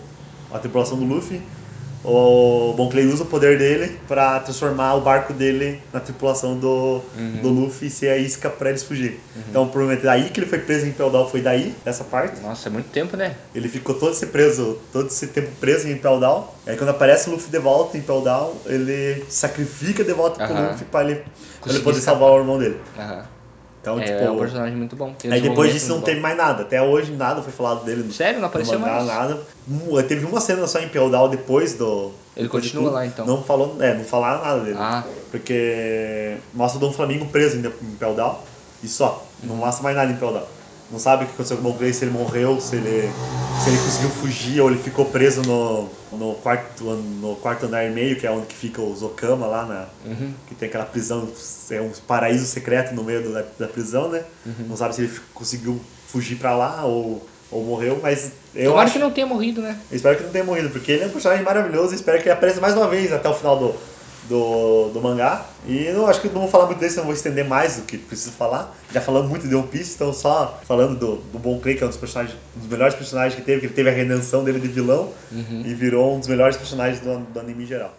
a 0.54 0.58
tripulação 0.60 0.96
do 0.96 1.04
Luffy, 1.04 1.42
o 2.04 2.72
Bon 2.76 2.88
Clay 2.88 3.04
usa 3.06 3.24
o 3.24 3.26
poder 3.26 3.58
dele 3.58 3.98
pra 4.06 4.38
transformar 4.38 4.94
o 4.94 5.00
barco 5.00 5.32
dele 5.32 5.82
na 5.92 5.98
tripulação 5.98 6.56
do, 6.56 7.02
Uhum. 7.18 7.40
do 7.42 7.48
Luffy 7.48 7.88
e 7.88 7.90
ser 7.90 8.10
a 8.10 8.16
isca 8.16 8.48
pra 8.48 8.68
eles 8.70 8.84
fugirem. 8.84 9.18
Então, 9.50 9.66
provavelmente 9.66 10.04
daí 10.04 10.30
que 10.30 10.38
ele 10.38 10.46
foi 10.46 10.60
preso 10.60 10.86
em 10.86 10.90
Impel 10.90 11.10
Down 11.10 11.28
foi 11.28 11.40
daí, 11.42 11.74
dessa 11.84 12.04
parte. 12.04 12.40
Nossa, 12.40 12.68
é 12.68 12.70
muito 12.70 12.88
tempo, 12.90 13.16
né? 13.16 13.34
Ele 13.52 13.68
ficou 13.68 13.96
todo 13.96 14.12
esse 14.12 14.26
preso, 14.26 14.78
todo 14.92 15.08
esse 15.08 15.26
tempo 15.26 15.50
preso 15.60 15.88
em 15.88 15.92
Impel 15.92 16.20
Down. 16.20 16.46
Aí 16.66 16.76
quando 16.76 16.90
aparece 16.90 17.28
o 17.28 17.32
Luffy 17.32 17.50
de 17.50 17.58
volta 17.58 17.96
em 17.96 18.00
Impel 18.00 18.20
Down, 18.20 18.54
ele 18.66 19.24
sacrifica 19.28 20.04
de 20.04 20.12
volta 20.12 20.44
pro 20.46 20.54
Aham. 20.54 20.68
Luffy 20.70 20.84
pra 20.86 21.02
ele, 21.02 21.16
pra 21.60 21.72
ele 21.72 21.80
poder 21.82 21.98
escapar. 21.98 22.20
salvar 22.20 22.30
o 22.30 22.38
irmão 22.40 22.58
dele. 22.58 22.80
Aham. 22.96 23.24
Então, 23.94 24.00
é, 24.00 24.04
tipo. 24.04 24.24
é 24.24 24.30
um 24.30 24.38
personagem 24.38 24.76
muito 24.76 24.96
bom. 24.96 25.14
Aí 25.30 25.40
depois 25.40 25.72
disso 25.72 25.88
não 25.88 26.00
teve 26.00 26.20
mais 26.20 26.36
nada. 26.36 26.62
Até 26.62 26.82
hoje 26.82 27.12
nada 27.12 27.42
foi 27.42 27.52
falado 27.52 27.84
dele. 27.84 28.12
Sério? 28.12 28.40
Não 28.40 28.46
apareceu 28.48 28.78
mangá, 28.78 28.94
mais? 28.94 29.06
nada. 29.06 29.38
Hum, 29.68 30.02
Teve 30.06 30.26
uma 30.26 30.40
cena 30.40 30.66
só 30.66 30.78
em 30.80 30.88
Down 30.88 31.28
depois 31.30 31.74
do. 31.74 32.12
Ele 32.36 32.48
continua 32.48 32.90
lá, 32.90 33.06
então? 33.06 33.26
Não 33.26 33.42
falou, 33.42 33.76
é, 33.80 33.94
não 33.94 34.04
falaram 34.04 34.44
nada 34.44 34.60
dele. 34.60 34.76
Ah, 34.78 35.02
Porque 35.30 36.36
mostra 36.54 36.78
o 36.78 36.80
Dom 36.80 36.92
Flamingo 36.92 37.26
preso 37.26 37.56
em 37.56 37.66
Impel 37.66 38.14
Down 38.14 38.38
e 38.82 38.88
só. 38.88 39.24
Não 39.42 39.56
mostra 39.56 39.82
mais 39.82 39.96
nada 39.96 40.12
em 40.12 40.16
Down. 40.16 40.57
Não 40.90 40.98
sabe 40.98 41.24
o 41.24 41.26
que 41.26 41.34
aconteceu 41.34 41.58
com 41.58 41.68
o 41.68 41.74
Clay, 41.74 41.92
se 41.92 42.04
ele 42.04 42.12
morreu, 42.12 42.60
se 42.60 42.76
ele, 42.76 43.10
se 43.62 43.68
ele 43.68 43.78
conseguiu 43.78 44.10
fugir 44.10 44.60
ou 44.60 44.70
ele 44.70 44.78
ficou 44.78 45.04
preso 45.04 45.42
no, 45.42 45.88
no, 46.12 46.34
quarto, 46.36 46.84
no 46.84 47.36
quarto 47.36 47.66
andar 47.66 47.84
e 47.84 47.90
meio, 47.90 48.16
que 48.16 48.26
é 48.26 48.30
onde 48.30 48.46
que 48.46 48.54
fica 48.54 48.80
o 48.80 48.94
Zokama 48.96 49.46
lá, 49.46 49.66
na, 49.66 49.86
Uhum. 50.10 50.32
que 50.46 50.54
tem 50.54 50.68
aquela 50.68 50.86
prisão, 50.86 51.28
é 51.70 51.80
um 51.80 51.90
paraíso 52.06 52.46
secreto 52.46 52.94
no 52.94 53.04
meio 53.04 53.30
da, 53.30 53.44
da 53.58 53.68
prisão, 53.68 54.08
né? 54.08 54.22
Uhum. 54.46 54.66
Não 54.70 54.76
sabe 54.76 54.94
se 54.94 55.02
ele 55.02 55.12
conseguiu 55.34 55.78
fugir 56.06 56.36
pra 56.36 56.56
lá 56.56 56.84
ou, 56.86 57.26
ou 57.50 57.62
morreu, 57.64 58.00
mas 58.02 58.32
eu 58.54 58.70
tomara 58.70 58.84
acho, 58.86 58.94
que 58.94 58.98
não 58.98 59.10
tenha 59.10 59.26
morrido, 59.26 59.60
né? 59.60 59.78
eu 59.90 59.96
espero 59.96 60.16
que 60.16 60.22
não 60.24 60.30
tenha 60.30 60.44
morrido, 60.44 60.70
porque 60.70 60.92
ele 60.92 61.04
é 61.04 61.06
um 61.06 61.10
personagem 61.10 61.44
maravilhoso 61.44 61.92
e 61.92 61.96
espero 61.96 62.16
que 62.18 62.24
ele 62.24 62.32
apareça 62.32 62.60
mais 62.62 62.74
uma 62.74 62.88
vez 62.88 63.12
até 63.12 63.28
o 63.28 63.34
final 63.34 63.58
do, 63.58 63.74
do, 64.28 64.90
do 64.90 65.00
mangá. 65.00 65.46
E 65.66 65.84
eu 65.86 66.06
acho 66.06 66.20
que 66.20 66.28
não 66.28 66.42
vou 66.42 66.50
falar 66.50 66.66
muito 66.66 66.78
desse, 66.78 66.96
não 66.98 67.04
vou 67.04 67.12
estender 67.14 67.44
mais 67.46 67.76
do 67.76 67.82
que 67.82 67.96
preciso 67.98 68.32
falar. 68.32 68.76
Já 68.92 69.00
falamos 69.00 69.28
muito 69.28 69.48
de 69.48 69.54
One 69.54 69.66
Piece, 69.68 69.94
então 69.94 70.12
só 70.12 70.60
falando 70.66 70.98
do, 70.98 71.16
do 71.16 71.38
Bon 71.38 71.58
Clay, 71.58 71.76
que 71.76 71.82
é 71.82 71.86
um 71.86 71.88
dos, 71.88 71.98
personagens, 71.98 72.36
um 72.56 72.60
dos 72.60 72.68
melhores 72.68 72.94
personagens 72.94 73.34
que 73.34 73.42
teve, 73.44 73.60
que 73.60 73.66
ele 73.66 73.74
teve 73.74 73.88
a 73.90 73.92
redenção 73.92 74.44
dele 74.44 74.60
de 74.60 74.68
vilão 74.68 75.12
Uhum. 75.30 75.62
e 75.64 75.74
virou 75.74 76.14
um 76.14 76.18
dos 76.18 76.28
melhores 76.28 76.56
personagens 76.56 77.00
do, 77.00 77.18
do 77.18 77.40
anime 77.40 77.64
em 77.64 77.66
geral. 77.66 77.94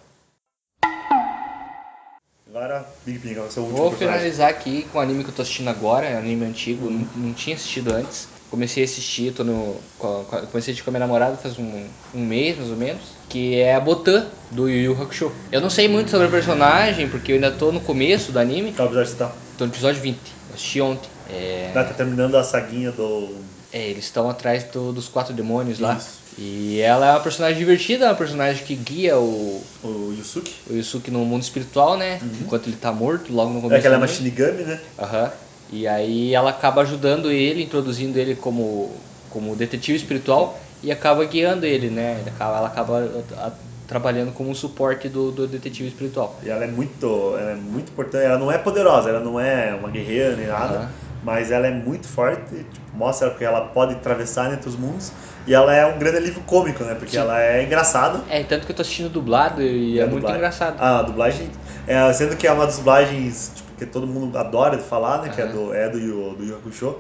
Agora, 2.49 2.83
Big 3.05 3.19
Ping, 3.19 3.35
qual 3.35 3.45
é 3.45 3.49
o 3.49 3.51
seu 3.51 3.63
último 3.63 3.77
Vou 3.77 3.89
personagem? 3.91 4.19
finalizar 4.21 4.49
aqui 4.49 4.87
com 4.91 4.97
o 4.97 5.01
anime 5.01 5.23
que 5.23 5.29
eu 5.29 5.35
tô 5.35 5.41
assistindo 5.43 5.69
agora, 5.69 6.05
é 6.07 6.15
um 6.15 6.19
anime 6.19 6.45
antigo, 6.45 6.89
não, 6.89 7.07
não 7.15 7.33
tinha 7.33 7.55
assistido 7.55 7.93
antes. 7.93 8.27
Comecei 8.49 8.83
a 8.83 8.85
assistir, 8.85 9.31
tô 9.33 9.43
no. 9.43 9.83
co- 9.97 10.25
co- 10.25 10.47
Comecei 10.47 10.55
a 10.55 10.59
assistir 10.73 10.83
com 10.83 10.89
a 10.89 10.93
minha 10.93 10.99
namorada 11.01 11.37
faz 11.37 11.57
um, 11.59 11.89
um 12.13 12.25
mês 12.25 12.57
mais 12.57 12.71
ou 12.71 12.77
menos, 12.77 13.03
que 13.29 13.55
é 13.59 13.75
a 13.75 13.79
Botan 13.79 14.31
do 14.49 14.67
Yu 14.67 14.91
Yu 14.93 15.01
Hakusho. 15.01 15.31
Eu 15.51 15.61
não 15.61 15.69
sei 15.69 15.87
muito 15.87 16.09
sobre 16.09 16.27
o 16.27 16.31
personagem, 16.31 17.07
porque 17.09 17.31
eu 17.31 17.35
ainda 17.35 17.51
tô 17.51 17.71
no 17.71 17.79
começo 17.81 18.31
do 18.31 18.39
anime, 18.39 18.73
Qual 18.73 18.87
episódio 18.87 19.11
você 19.11 19.17
tá? 19.17 19.35
tô 19.55 19.65
no 19.65 19.71
episódio 19.71 20.01
20, 20.01 20.35
eu 20.47 20.55
assisti 20.55 20.81
ontem. 20.81 21.09
É, 21.27 21.71
Tá, 21.73 21.83
tá 21.83 21.93
terminando 21.93 22.35
a 22.35 22.43
saguinha 22.43 22.91
do. 22.91 23.43
é, 23.71 23.87
eles 23.87 24.05
estão 24.05 24.27
atrás 24.27 24.63
do- 24.63 24.91
dos 24.91 25.07
quatro 25.07 25.31
demônios 25.33 25.77
lá. 25.79 25.95
Isso. 25.95 26.19
E 26.35 26.79
ela 26.79 27.05
é 27.07 27.11
uma 27.11 27.19
personagem 27.19 27.57
divertida, 27.59 28.05
é 28.05 28.07
uma 28.09 28.15
personagem 28.15 28.63
que 28.65 28.73
guia 28.75 29.19
o, 29.19 29.61
O 29.83 30.11
Yusuke. 30.11 30.55
o 30.67 30.73
Yusuke 30.73 31.11
no 31.11 31.23
mundo 31.25 31.43
espiritual, 31.43 31.97
né? 31.97 32.19
Enquanto 32.41 32.67
ele 32.67 32.77
tá 32.77 32.91
morto, 32.91 33.31
logo 33.33 33.51
no 33.53 33.61
começo. 33.61 33.77
É 33.77 33.81
que 33.81 33.87
ela 33.87 33.95
é 33.97 33.99
uma. 33.99 34.07
Shinigami, 34.07 34.63
né? 34.63 34.79
Aham. 34.97 35.31
E 35.71 35.87
aí 35.87 36.33
ela 36.33 36.49
acaba 36.49 36.81
ajudando 36.81 37.31
ele, 37.31 37.63
introduzindo 37.63 38.17
ele 38.17 38.35
como, 38.35 39.03
como 39.29 39.55
detetive 39.55 39.97
espiritual 39.97 40.59
e 40.81 40.91
acaba 40.91 41.23
guiando 41.25 41.65
ele, 41.65 41.89
né? 41.89 42.17
Ele 42.21 42.29
acaba- 42.29 42.57
ela 42.57 42.67
acaba 42.67 43.23
a- 43.37 43.53
trabalhando 43.85 44.31
como 44.31 44.49
um 44.49 44.55
suporte 44.55 45.09
do, 45.09 45.31
do 45.31 45.47
detetive 45.47 45.87
espiritual. 45.89 46.39
E 46.43 46.49
ela 46.49 46.63
é 46.63 46.67
muito, 46.67 47.35
ela 47.37 47.51
é 47.51 47.55
muito 47.55 47.91
importante. 47.91 48.23
Ela 48.25 48.37
não 48.37 48.51
é 48.51 48.57
poderosa, 48.57 49.09
ela 49.09 49.19
não 49.19 49.39
é 49.39 49.73
uma 49.73 49.89
guerreira 49.89 50.35
nem 50.35 50.47
nada, 50.47 50.75
Aham. 50.77 50.89
mas 51.23 51.51
ela 51.51 51.65
é 51.67 51.71
muito 51.71 52.07
forte. 52.07 52.63
Tipo, 52.65 52.95
mostra 52.95 53.29
que 53.31 53.43
ela 53.43 53.61
pode 53.61 53.93
atravessar 53.93 54.51
entre 54.53 54.69
os 54.69 54.75
mundos. 54.75 55.13
E 55.45 55.53
ela 55.55 55.75
é 55.75 55.85
um 55.87 55.97
grande 55.97 56.17
alívio 56.17 56.41
cômico, 56.43 56.83
né? 56.83 56.93
Porque 56.95 57.11
Sim. 57.13 57.17
ela 57.19 57.41
é 57.41 57.63
engraçada. 57.63 58.23
É, 58.29 58.43
tanto 58.43 58.65
que 58.65 58.71
eu 58.71 58.75
tô 58.75 58.81
assistindo 58.83 59.09
dublado 59.09 59.61
e 59.61 59.99
é 59.99 60.03
a 60.03 60.05
muito 60.05 60.17
dublagem- 60.17 60.37
engraçado. 60.37 60.79
A 60.79 61.01
dublagem, 61.01 61.51
é, 61.87 62.13
sendo 62.13 62.35
que 62.37 62.45
é 62.47 62.51
uma 62.51 62.65
das 62.67 62.77
dublagens 62.77 63.53
tipo, 63.55 63.68
que 63.79 63.85
todo 63.85 64.05
mundo 64.05 64.37
adora 64.37 64.77
falar, 64.77 65.21
né? 65.23 65.29
Que 65.29 65.41
é 65.41 65.47
do, 65.47 65.73
é 65.73 65.89
do, 65.89 65.97
Yu- 65.97 66.35
do 66.35 66.43
Yu 66.45 66.55
Hakusho. 66.57 66.95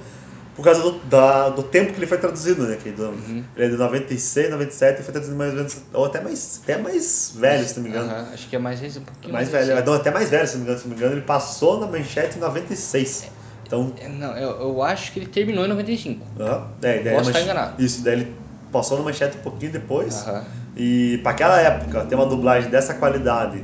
Por 0.55 0.63
causa 0.65 0.81
do, 0.81 0.91
da, 1.05 1.47
do 1.49 1.63
tempo 1.63 1.93
que 1.93 1.99
ele 1.99 2.05
foi 2.07 2.17
traduzido, 2.17 2.63
né? 2.67 2.77
Que 2.81 2.89
é 2.89 2.91
do, 2.91 3.03
Uhum. 3.03 3.43
Ele 3.55 3.65
é 3.65 3.69
de 3.69 3.77
96, 3.77 4.49
97 4.49 4.99
e 4.99 5.03
foi 5.03 5.11
traduzido 5.13 5.37
mais 5.37 5.51
ou 5.51 5.57
menos, 5.57 5.77
ou 5.93 6.05
até 6.05 6.19
mais, 6.21 6.59
até 6.63 6.77
mais 6.77 7.33
velho, 7.35 7.65
se 7.67 7.75
não 7.77 7.83
me 7.83 7.89
engano. 7.89 8.11
Acho 8.33 8.49
que 8.49 8.55
é 8.55 8.59
mais 8.59 8.81
um 8.97 9.01
pouquinho 9.01 9.33
Mais 9.33 9.49
mais 9.51 9.65
velho, 9.65 9.75
recente. 9.75 9.85
não, 9.89 9.93
até 9.93 10.11
mais 10.11 10.29
velho, 10.29 10.47
se 10.47 10.53
não 10.57 10.59
me 10.59 10.63
engano, 10.65 10.79
se 10.81 10.87
não 10.87 10.95
me 10.95 10.97
engano, 11.01 11.15
ele 11.15 11.25
passou 11.25 11.79
na 11.79 11.87
manchete 11.87 12.37
em 12.37 12.41
96. 12.41 13.31
Então, 13.65 13.93
É, 14.01 14.07
Não, 14.09 14.35
eu, 14.35 14.49
eu 14.61 14.81
acho 14.83 15.11
que 15.13 15.19
ele 15.19 15.27
terminou 15.27 15.63
em 15.63 15.69
95. 15.69 16.25
aham, 16.39 16.67
é, 16.81 16.99
daí 17.03 17.15
Posso 17.15 17.29
estar 17.29 17.41
enganado. 17.41 17.81
Isso, 17.81 18.03
daí 18.03 18.13
ele 18.15 18.35
passou 18.71 18.97
na 18.97 19.03
manchete 19.05 19.37
um 19.37 19.41
pouquinho 19.41 19.71
depois. 19.71 20.15
Aham. 20.27 20.43
E 20.75 21.19
pra 21.23 21.31
aquela 21.31 21.59
época, 21.61 22.01
ter 22.05 22.15
uma 22.15 22.25
dublagem 22.25 22.69
dessa 22.69 22.93
qualidade, 22.95 23.63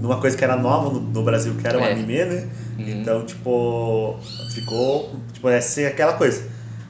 numa 0.00 0.18
coisa 0.20 0.36
que 0.36 0.42
era 0.44 0.56
nova 0.56 0.90
no, 0.90 1.00
no 1.00 1.22
Brasil, 1.22 1.54
que 1.60 1.66
era 1.66 1.78
o 1.78 1.82
É. 1.82 1.92
anime, 1.92 2.24
né? 2.24 2.48
Uhum. 2.78 2.88
Então, 2.88 3.24
tipo, 3.26 4.18
ficou, 4.54 5.10
tipo, 5.32 5.48
é 5.48 5.60
sem 5.60 5.86
aquela 5.86 6.14
coisa. 6.14 6.48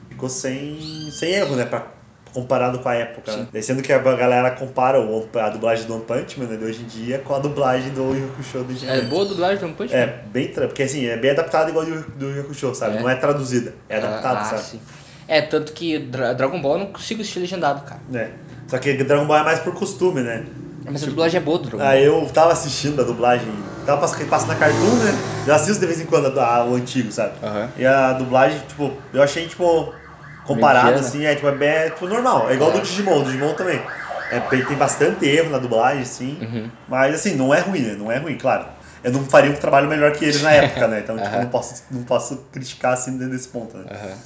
Ficou 0.09 0.29
sem, 0.29 1.09
sem 1.11 1.31
erro, 1.31 1.55
né? 1.55 1.65
Pra, 1.65 1.87
comparado 2.33 2.79
com 2.79 2.87
a 2.87 2.95
época. 2.95 3.47
né? 3.51 3.61
Sendo 3.61 3.81
que 3.81 3.91
a 3.91 3.99
galera 3.99 4.51
compara 4.51 5.01
o, 5.01 5.27
a 5.37 5.49
dublagem 5.49 5.85
do 5.85 5.95
One 5.95 6.05
Punch 6.05 6.39
Man 6.39 6.45
né, 6.45 6.55
de 6.55 6.63
hoje 6.63 6.81
em 6.83 6.85
dia 6.85 7.19
com 7.19 7.35
a 7.35 7.39
dublagem 7.39 7.91
do 7.91 8.15
Yu 8.15 8.29
Hakusho 8.33 8.63
do 8.63 8.85
É 8.89 9.01
boa 9.01 9.25
a 9.25 9.27
dublagem 9.27 9.57
do 9.57 9.65
One 9.65 9.73
Punch 9.75 9.91
Man? 9.93 9.99
É, 9.99 10.23
bem, 10.31 10.47
porque 10.47 10.83
assim, 10.83 11.05
é 11.07 11.17
bem 11.17 11.31
adaptado 11.31 11.69
igual 11.69 11.83
do, 11.85 12.01
do 12.11 12.29
Yu 12.29 12.39
Hakusho, 12.41 12.73
sabe? 12.73 12.97
É. 12.97 13.01
Não 13.01 13.09
é 13.09 13.15
traduzida, 13.15 13.73
é 13.89 13.97
adaptado, 13.97 14.37
ah, 14.37 14.45
sabe? 14.45 14.61
sim. 14.61 14.79
É, 15.27 15.41
tanto 15.41 15.73
que 15.73 15.99
Dra- 15.99 16.31
Dragon 16.31 16.61
Ball 16.61 16.73
eu 16.73 16.79
não 16.79 16.85
consigo 16.87 17.19
assistir 17.21 17.39
legendado, 17.39 17.83
cara. 17.83 17.99
É. 18.13 18.29
Só 18.67 18.77
que 18.77 18.93
Dragon 18.93 19.25
Ball 19.27 19.37
é 19.39 19.43
mais 19.43 19.59
por 19.59 19.73
costume, 19.73 20.21
né? 20.21 20.45
Mas 20.91 21.03
a 21.03 21.07
dublagem 21.07 21.39
é 21.39 21.43
boa 21.43 21.57
do 21.57 21.63
Dragon 21.65 21.77
Ball. 21.77 21.87
Aí 21.87 22.03
eu 22.03 22.25
tava 22.33 22.53
assistindo 22.53 23.01
a 23.01 23.05
dublagem, 23.05 23.65
tava 23.85 24.01
passando, 24.01 24.27
passando 24.27 24.49
na 24.49 24.55
Cartoon, 24.55 24.95
né? 24.97 25.19
Eu 25.45 25.53
assisto 25.53 25.79
de 25.79 25.85
vez 25.85 25.99
em 25.99 26.05
quando 26.05 26.39
a- 26.39 26.55
a- 26.57 26.65
o 26.65 26.75
antigo, 26.75 27.11
sabe? 27.11 27.37
Aham. 27.43 27.69
E 27.77 27.85
a 27.85 28.13
dublagem, 28.13 28.59
tipo, 28.67 29.01
eu 29.13 29.21
achei, 29.21 29.47
tipo, 29.47 29.95
comparado 30.43 30.87
Mediana. 30.87 31.07
assim, 31.07 31.25
é 31.25 31.35
tipo, 31.35 31.47
é, 31.47 31.51
bem- 31.55 31.69
é, 31.69 31.89
tipo 31.89 32.07
normal. 32.07 32.49
É 32.49 32.53
igual 32.55 32.71
É. 32.71 32.73
do 32.73 32.81
Digimon, 32.81 33.19
do 33.19 33.25
Digimon 33.25 33.53
também. 33.53 33.85
É, 34.29 34.39
tem 34.39 34.77
bastante 34.77 35.25
erro 35.25 35.49
na 35.49 35.57
dublagem, 35.57 36.05
sim. 36.05 36.39
Uhum. 36.41 36.69
Mas 36.87 37.15
assim, 37.15 37.35
não 37.35 37.53
é 37.53 37.59
ruim, 37.59 37.81
né? 37.81 37.95
Não 37.95 38.11
é 38.11 38.17
ruim, 38.17 38.37
claro. 38.37 38.65
Eu 39.03 39.11
não 39.11 39.23
faria 39.25 39.51
um 39.51 39.55
trabalho 39.55 39.87
melhor 39.89 40.11
que 40.13 40.23
eles 40.23 40.41
na 40.41 40.51
época, 40.51 40.87
né? 40.87 40.99
Então, 40.99 41.17
tipo, 41.17 41.27
Aham. 41.27 41.41
não 41.43 41.49
posso, 41.49 41.83
não 41.91 42.03
posso 42.03 42.37
criticar 42.51 42.93
assim 42.93 43.11
nesse 43.11 43.49
ponto, 43.49 43.77
né? 43.77 43.85
Aham. 43.89 44.17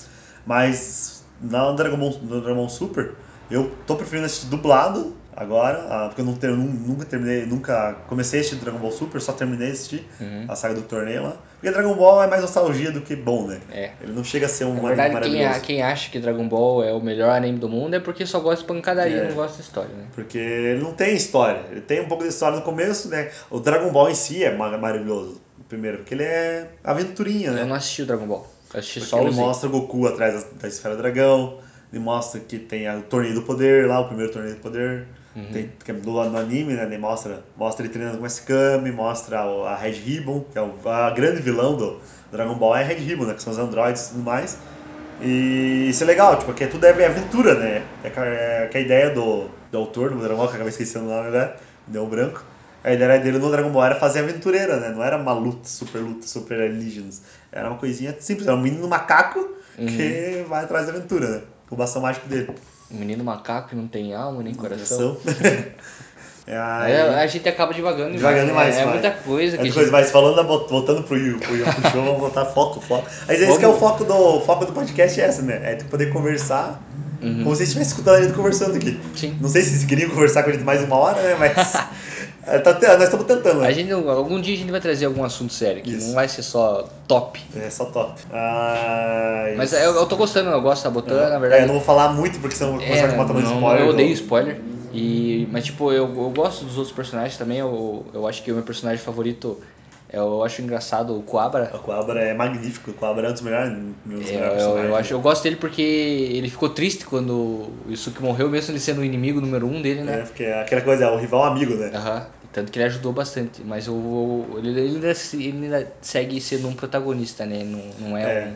Mas 0.45 1.23
na 1.39 1.71
Dragon 1.71 1.97
Ball, 1.97 2.19
no 2.21 2.41
Dragon 2.41 2.55
Ball 2.55 2.69
Super, 2.69 3.15
eu 3.49 3.69
tô 3.85 3.95
preferindo 3.95 4.25
assistir 4.25 4.47
dublado 4.47 5.15
agora, 5.35 5.85
ah, 5.89 6.05
porque 6.07 6.21
eu 6.21 6.25
não 6.25 6.33
ter- 6.35 6.49
nunca 6.51 7.05
terminei, 7.05 7.45
nunca 7.45 7.93
comecei 8.07 8.39
a 8.39 8.41
assistir 8.41 8.59
Dragon 8.63 8.77
Ball 8.79 8.91
Super, 8.91 9.19
só 9.19 9.33
terminei 9.33 9.71
assistir 9.71 10.07
Uhum. 10.19 10.45
a 10.47 10.55
saga 10.55 10.75
do 10.75 10.81
torneio 10.83 11.23
lá. 11.23 11.35
Porque 11.55 11.71
Dragon 11.71 11.95
Ball 11.95 12.23
é 12.23 12.27
mais 12.27 12.41
nostalgia 12.41 12.91
do 12.91 13.01
que 13.01 13.15
bom, 13.15 13.47
né? 13.47 13.59
É. 13.71 13.91
Ele 14.01 14.13
não 14.13 14.23
chega 14.23 14.45
a 14.45 14.49
ser 14.49 14.65
um 14.65 14.69
Na 14.69 14.73
anime 14.75 14.87
verdade, 14.89 15.09
quem, 15.09 15.13
maravilhoso. 15.13 15.57
a- 15.57 15.59
quem 15.59 15.81
acha 15.81 16.11
que 16.11 16.19
Dragon 16.19 16.47
Ball 16.47 16.83
é 16.83 16.93
o 16.93 17.01
melhor 17.01 17.31
anime 17.31 17.57
do 17.57 17.67
mundo 17.67 17.95
é 17.95 17.99
porque 17.99 18.25
só 18.25 18.39
gosta 18.39 18.61
de 18.61 18.67
pancadaria 18.67 19.17
É. 19.17 19.27
não 19.27 19.35
gosta 19.35 19.57
de 19.57 19.63
história, 19.63 19.89
né? 19.95 20.05
Porque 20.13 20.37
ele 20.37 20.81
não 20.81 20.93
tem 20.93 21.15
história. 21.15 21.61
Ele 21.71 21.81
tem 21.81 22.01
um 22.01 22.07
pouco 22.07 22.23
de 22.23 22.29
história 22.29 22.57
no 22.57 22.63
começo, 22.63 23.09
né? 23.09 23.29
O 23.49 23.59
Dragon 23.59 23.91
Ball 23.91 24.09
em 24.09 24.15
si 24.15 24.43
é 24.43 24.55
mar- 24.55 24.77
maravilhoso. 24.79 25.41
Primeiro, 25.67 25.97
porque 25.97 26.13
ele 26.13 26.23
é 26.23 26.67
aventurinha, 26.83 27.51
né? 27.51 27.61
Eu 27.61 27.65
não 27.67 27.75
assisti 27.75 28.03
o 28.03 28.05
Dragon 28.05 28.27
Ball. 28.27 28.47
Eu 28.73 28.79
assisti 28.79 28.99
Porque 28.99 29.09
só 29.09 29.21
ele 29.21 29.31
mostra 29.31 29.67
o 29.67 29.71
Goku 29.71 30.05
atrás 30.07 30.33
da, 30.43 30.49
da 30.61 30.67
esfera 30.67 30.95
dragão, 30.95 31.57
ele 31.91 32.01
mostra 32.03 32.39
que 32.41 32.59
tem 32.59 32.87
o 32.95 33.01
torneio 33.01 33.33
do 33.33 33.41
poder 33.41 33.87
lá, 33.87 33.99
o 34.01 34.07
primeiro 34.07 34.31
torneio 34.31 34.55
do 34.55 34.61
poder. 34.61 35.07
Uhum. 35.35 35.51
Tem, 35.51 35.69
é 35.87 35.93
no, 35.93 36.29
no 36.29 36.37
anime, 36.37 36.73
né? 36.73 36.83
Ele 36.83 36.97
mostra, 36.97 37.43
mostra 37.57 37.85
ele 37.85 37.91
treinando 37.91 38.17
com 38.17 38.25
esse 38.25 38.41
Kami, 38.43 38.91
mostra 38.91 39.39
a 39.41 39.75
Red 39.75 39.91
Ribbon, 39.91 40.45
que 40.51 40.57
é 40.57 40.61
o 40.61 40.73
a 40.89 41.09
grande 41.11 41.41
vilão 41.41 41.75
do 41.75 41.99
Dragon 42.31 42.55
Ball 42.55 42.77
é 42.77 42.83
a 42.83 42.85
Red 42.85 42.95
Ribbon, 42.95 43.25
né? 43.25 43.33
Que 43.33 43.43
são 43.43 43.51
os 43.51 43.59
androides 43.59 44.07
e 44.07 44.09
tudo 44.11 44.23
mais. 44.23 44.57
E 45.21 45.87
isso 45.89 46.03
é 46.03 46.07
legal, 46.07 46.33
tipo, 46.35 46.45
porque 46.45 46.67
tudo 46.67 46.85
é 46.85 47.05
aventura, 47.05 47.55
né? 47.55 47.83
É 48.03 48.09
que, 48.09 48.19
é 48.19 48.67
que 48.71 48.77
a 48.77 48.81
ideia 48.81 49.09
do, 49.09 49.49
do 49.71 49.77
autor 49.77 50.11
do 50.11 50.19
Dragon 50.19 50.37
Ball, 50.37 50.47
que 50.47 50.53
eu 50.53 50.55
acabei 50.55 50.71
esquecendo 50.71 51.05
o 51.05 51.09
nome, 51.09 51.31
né? 51.31 51.53
Deu 51.87 52.05
branco. 52.07 52.43
A 52.83 52.93
ideia 52.93 53.19
dele 53.19 53.39
no 53.39 53.51
Dragon 53.51 53.71
Ball 53.71 53.85
era 53.85 53.95
fazer 53.95 54.19
aventureira, 54.19 54.79
né? 54.79 54.89
Não 54.89 55.03
era 55.03 55.17
uma 55.17 55.33
luta, 55.33 55.67
super 55.67 55.99
luta, 55.99 56.27
super 56.27 56.61
alienígenas. 56.61 57.23
Era 57.51 57.69
uma 57.69 57.77
coisinha 57.77 58.15
simples, 58.19 58.47
era 58.47 58.55
um 58.55 58.61
menino 58.61 58.87
macaco 58.87 59.39
que 59.87 60.45
vai 60.47 60.63
atrás 60.63 60.85
da 60.85 60.93
aventura, 60.93 61.27
né? 61.27 61.41
Com 61.67 61.75
o 61.75 61.77
bastão 61.77 62.01
mágico 62.01 62.27
dele. 62.29 62.49
O 62.89 62.95
menino 62.95 63.23
macaco 63.23 63.69
que 63.69 63.75
não 63.75 63.87
tem 63.87 64.13
alma 64.13 64.43
nem 64.43 64.53
coração. 64.53 65.15
Coração. 65.15 65.53
é, 66.47 66.57
a 66.57 67.27
gente 67.27 67.47
acaba 67.49 67.73
devagando. 67.73 68.11
Devagando 68.11 68.47
demais, 68.47 68.77
É, 68.77 68.81
é 68.81 68.85
muita 68.85 69.11
coisa 69.11 69.55
é 69.55 69.59
que 69.59 69.69
a 69.69 69.73
coisa, 69.73 69.89
gente... 69.89 69.91
mas 69.91 70.11
falando, 70.11 70.47
voltando 70.67 71.03
pro 71.03 71.17
Yu, 71.17 71.39
pro 71.39 71.55
Yu 71.55 71.67
Hakusho, 71.67 71.91
vamos 71.95 72.19
botar 72.19 72.45
foco, 72.45 72.79
foco. 72.79 73.07
Mas 73.27 73.41
esse 73.41 73.57
que 73.57 73.65
é 73.65 73.67
o 73.67 73.77
foco 73.77 74.03
do, 74.03 74.13
o 74.13 74.41
foco 74.41 74.65
do 74.65 74.73
podcast 74.73 75.19
é 75.19 75.23
essa, 75.23 75.41
né? 75.41 75.59
É 75.63 75.75
tu 75.75 75.85
poder 75.85 76.11
conversar 76.11 76.81
Uhum. 77.21 77.43
como 77.43 77.55
se 77.55 77.63
estivesse 77.63 77.91
escutando 77.91 78.17
a 78.17 78.21
gente 78.21 78.33
conversando 78.33 78.75
aqui. 78.75 78.99
Sim. 79.15 79.37
Não 79.41 79.49
sei 79.49 79.61
se 79.63 79.71
vocês 79.71 79.85
queriam 79.85 80.09
conversar 80.09 80.43
com 80.43 80.49
a 80.49 80.53
gente 80.53 80.63
mais 80.63 80.83
uma 80.83 80.95
hora, 80.95 81.21
né? 81.21 81.35
Mas 81.39 81.55
é, 82.47 82.59
tá 82.59 82.73
nós 82.73 83.03
estamos 83.03 83.25
tentando, 83.25 83.61
né? 83.61 83.67
A 83.67 83.71
gente, 83.71 83.91
algum 83.91 84.39
dia 84.39 84.53
a 84.55 84.57
gente 84.57 84.71
vai 84.71 84.79
trazer 84.81 85.05
algum 85.05 85.23
assunto 85.23 85.51
sério, 85.53 85.81
que 85.81 85.91
Isso. 85.91 86.07
não 86.07 86.13
vai 86.15 86.27
ser 86.27 86.43
só 86.43 86.87
top. 87.07 87.39
É 87.55 87.69
só 87.69 87.85
top. 87.85 88.21
Ah, 88.31 89.53
Mas 89.57 89.71
isso. 89.71 89.81
eu, 89.81 89.95
eu 89.95 90.05
tô 90.05 90.15
gostando, 90.15 90.49
eu 90.49 90.61
gosto 90.61 90.83
da 90.83 90.89
Botana, 90.89 91.29
na 91.29 91.39
verdade. 91.39 91.61
É, 91.61 91.63
eu 91.63 91.67
não 91.67 91.75
vou 91.75 91.83
falar 91.83 92.13
muito 92.13 92.39
porque 92.39 92.55
senão 92.55 92.71
eu 92.73 92.77
vou 92.77 92.85
começar 92.85 93.05
É, 93.07 93.09
a 93.19 93.25
spoiler. 93.53 93.79
Eu 93.81 93.87
do- 93.87 93.93
odeio 93.93 94.11
spoiler. 94.13 94.61
E, 94.93 95.47
mas 95.51 95.65
tipo, 95.65 95.91
eu, 95.91 96.05
eu 96.05 96.29
gosto 96.29 96.63
dos 96.65 96.77
outros 96.77 96.95
personagens 96.95 97.37
também. 97.37 97.57
Eu, 97.59 98.05
eu 98.13 98.27
acho 98.27 98.41
que 98.43 98.51
o 98.51 98.55
meu 98.55 98.63
personagem 98.63 99.03
favorito, 99.03 99.59
eu 100.15 100.43
acho 100.43 100.61
engraçado 100.61 101.17
o 101.17 101.21
Coabra. 101.23 101.71
O 101.73 101.79
Coabra 101.79 102.19
é 102.21 102.33
magnífico, 102.33 102.91
o 102.91 102.93
Coabra 102.93 103.27
é 103.27 103.29
um 103.29 103.33
dos 103.33 103.41
melhores, 103.41 103.73
dos 104.05 104.29
É, 104.29 104.33
melhores 104.35 104.61
eu, 104.63 104.77
eu, 104.77 104.95
acho, 104.95 105.13
eu 105.13 105.19
gosto 105.21 105.43
dele 105.43 105.55
porque 105.57 105.81
ele 105.81 106.49
ficou 106.49 106.69
triste 106.69 107.05
quando 107.05 107.31
o 107.33 107.73
Yusuke 107.89 108.21
morreu, 108.21 108.49
mesmo 108.49 108.71
ele 108.71 108.79
sendo 108.79 109.01
o 109.01 109.03
inimigo 109.05 109.41
número 109.41 109.67
um 109.67 109.81
dele, 109.81 110.01
É, 110.01 110.03
né? 110.03 110.17
porque 110.25 110.43
é 110.43 110.61
aquela 110.61 110.81
coisa, 110.81 111.05
é 111.05 111.09
o 111.11 111.17
rival 111.17 111.43
amigo, 111.43 111.73
né? 111.75 111.91
Aham. 111.93 112.25
Tanto 112.53 112.71
que 112.71 112.79
ele 112.79 112.85
ajudou 112.85 113.11
bastante. 113.11 113.61
Mas 113.65 113.87
o, 113.89 113.93
o- 113.93 114.55
ele, 114.57 114.69
ele, 114.69 114.79
ainda, 114.95 115.11
ele 115.33 115.65
ainda 115.65 115.91
segue 116.01 116.39
sendo 116.39 116.69
um 116.69 116.73
protagonista, 116.73 117.45
né? 117.45 117.63
Não, 117.65 118.07
não 118.09 118.17
é, 118.17 118.23
É. 118.23 118.53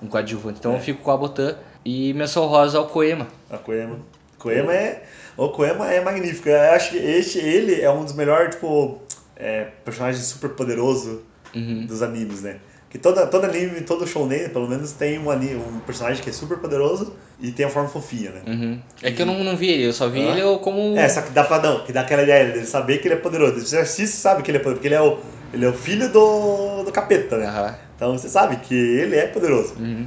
Um, 0.00 0.06
um 0.06 0.08
coadjuvante. 0.08 0.60
Então 0.60 0.74
eu 0.74 0.80
fico 0.80 1.02
com 1.02 1.10
a 1.10 1.16
Botan 1.16 1.56
e 1.84 2.14
menção 2.14 2.46
rosa 2.46 2.78
ao 2.78 2.86
Koema. 2.86 3.26
A 3.50 3.58
Koema. 3.58 3.98
Koema 4.38 4.72
é. 4.72 5.02
O 5.36 5.48
Koema 5.48 5.92
é 5.92 6.00
magnífico. 6.00 6.48
Eu 6.48 6.60
acho 6.72 6.90
que 6.90 6.98
este, 6.98 7.38
ele 7.40 7.80
é 7.80 7.90
um 7.90 8.04
dos 8.04 8.12
melhores, 8.12 8.54
tipo, 8.54 9.00
é, 9.42 9.66
personagens 9.84 10.24
super 10.24 10.50
poderoso 10.50 11.22
Uhum. 11.54 11.84
dos 11.84 12.00
animes, 12.02 12.40
né? 12.40 12.56
Que 12.88 12.96
toda, 12.98 13.26
todo 13.26 13.44
anime, 13.44 13.80
todo 13.82 14.06
shounen, 14.06 14.48
pelo 14.50 14.66
menos, 14.68 14.92
tem 14.92 15.18
um, 15.18 15.30
anime, 15.30 15.56
um 15.56 15.80
personagem 15.80 16.22
que 16.22 16.30
é 16.30 16.32
super 16.32 16.56
poderoso 16.58 17.14
e 17.40 17.50
tem 17.50 17.66
a 17.66 17.68
forma 17.68 17.88
fofinha, 17.88 18.30
né? 18.30 18.40
Uhum. 18.46 18.78
É 19.02 19.10
que 19.10 19.20
eu 19.20 19.26
não, 19.26 19.42
não 19.44 19.54
vi 19.56 19.68
ele, 19.70 19.84
eu 19.86 19.92
só 19.92 20.08
vi 20.08 20.20
Ah. 20.20 20.32
ele 20.38 20.58
como. 20.58 20.96
É, 20.96 21.08
só 21.08 21.20
que 21.22 21.30
dá 21.30 21.44
pra 21.44 21.58
não, 21.60 21.84
que 21.84 21.92
dá 21.92 22.02
aquela 22.02 22.22
ideia 22.22 22.52
dele 22.52 22.64
saber 22.66 22.98
que 22.98 23.08
ele 23.08 23.14
é 23.14 23.18
poderoso. 23.18 23.60
Você 23.60 23.76
assiste 23.78 24.16
sabe 24.16 24.42
que 24.42 24.50
ele 24.50 24.58
é 24.58 24.60
poderoso, 24.60 24.80
porque 24.80 24.88
ele 24.88 24.94
é 24.94 25.02
o, 25.02 25.18
ele 25.52 25.64
é 25.64 25.68
o 25.68 25.72
filho 25.74 26.08
do, 26.10 26.84
do 26.84 26.92
capeta, 26.92 27.36
né? 27.38 27.46
Aham. 27.46 27.74
Então 27.96 28.16
você 28.18 28.28
sabe 28.28 28.56
que 28.56 28.74
ele 28.74 29.16
é 29.16 29.26
poderoso. 29.26 29.74
Uhum. 29.78 30.06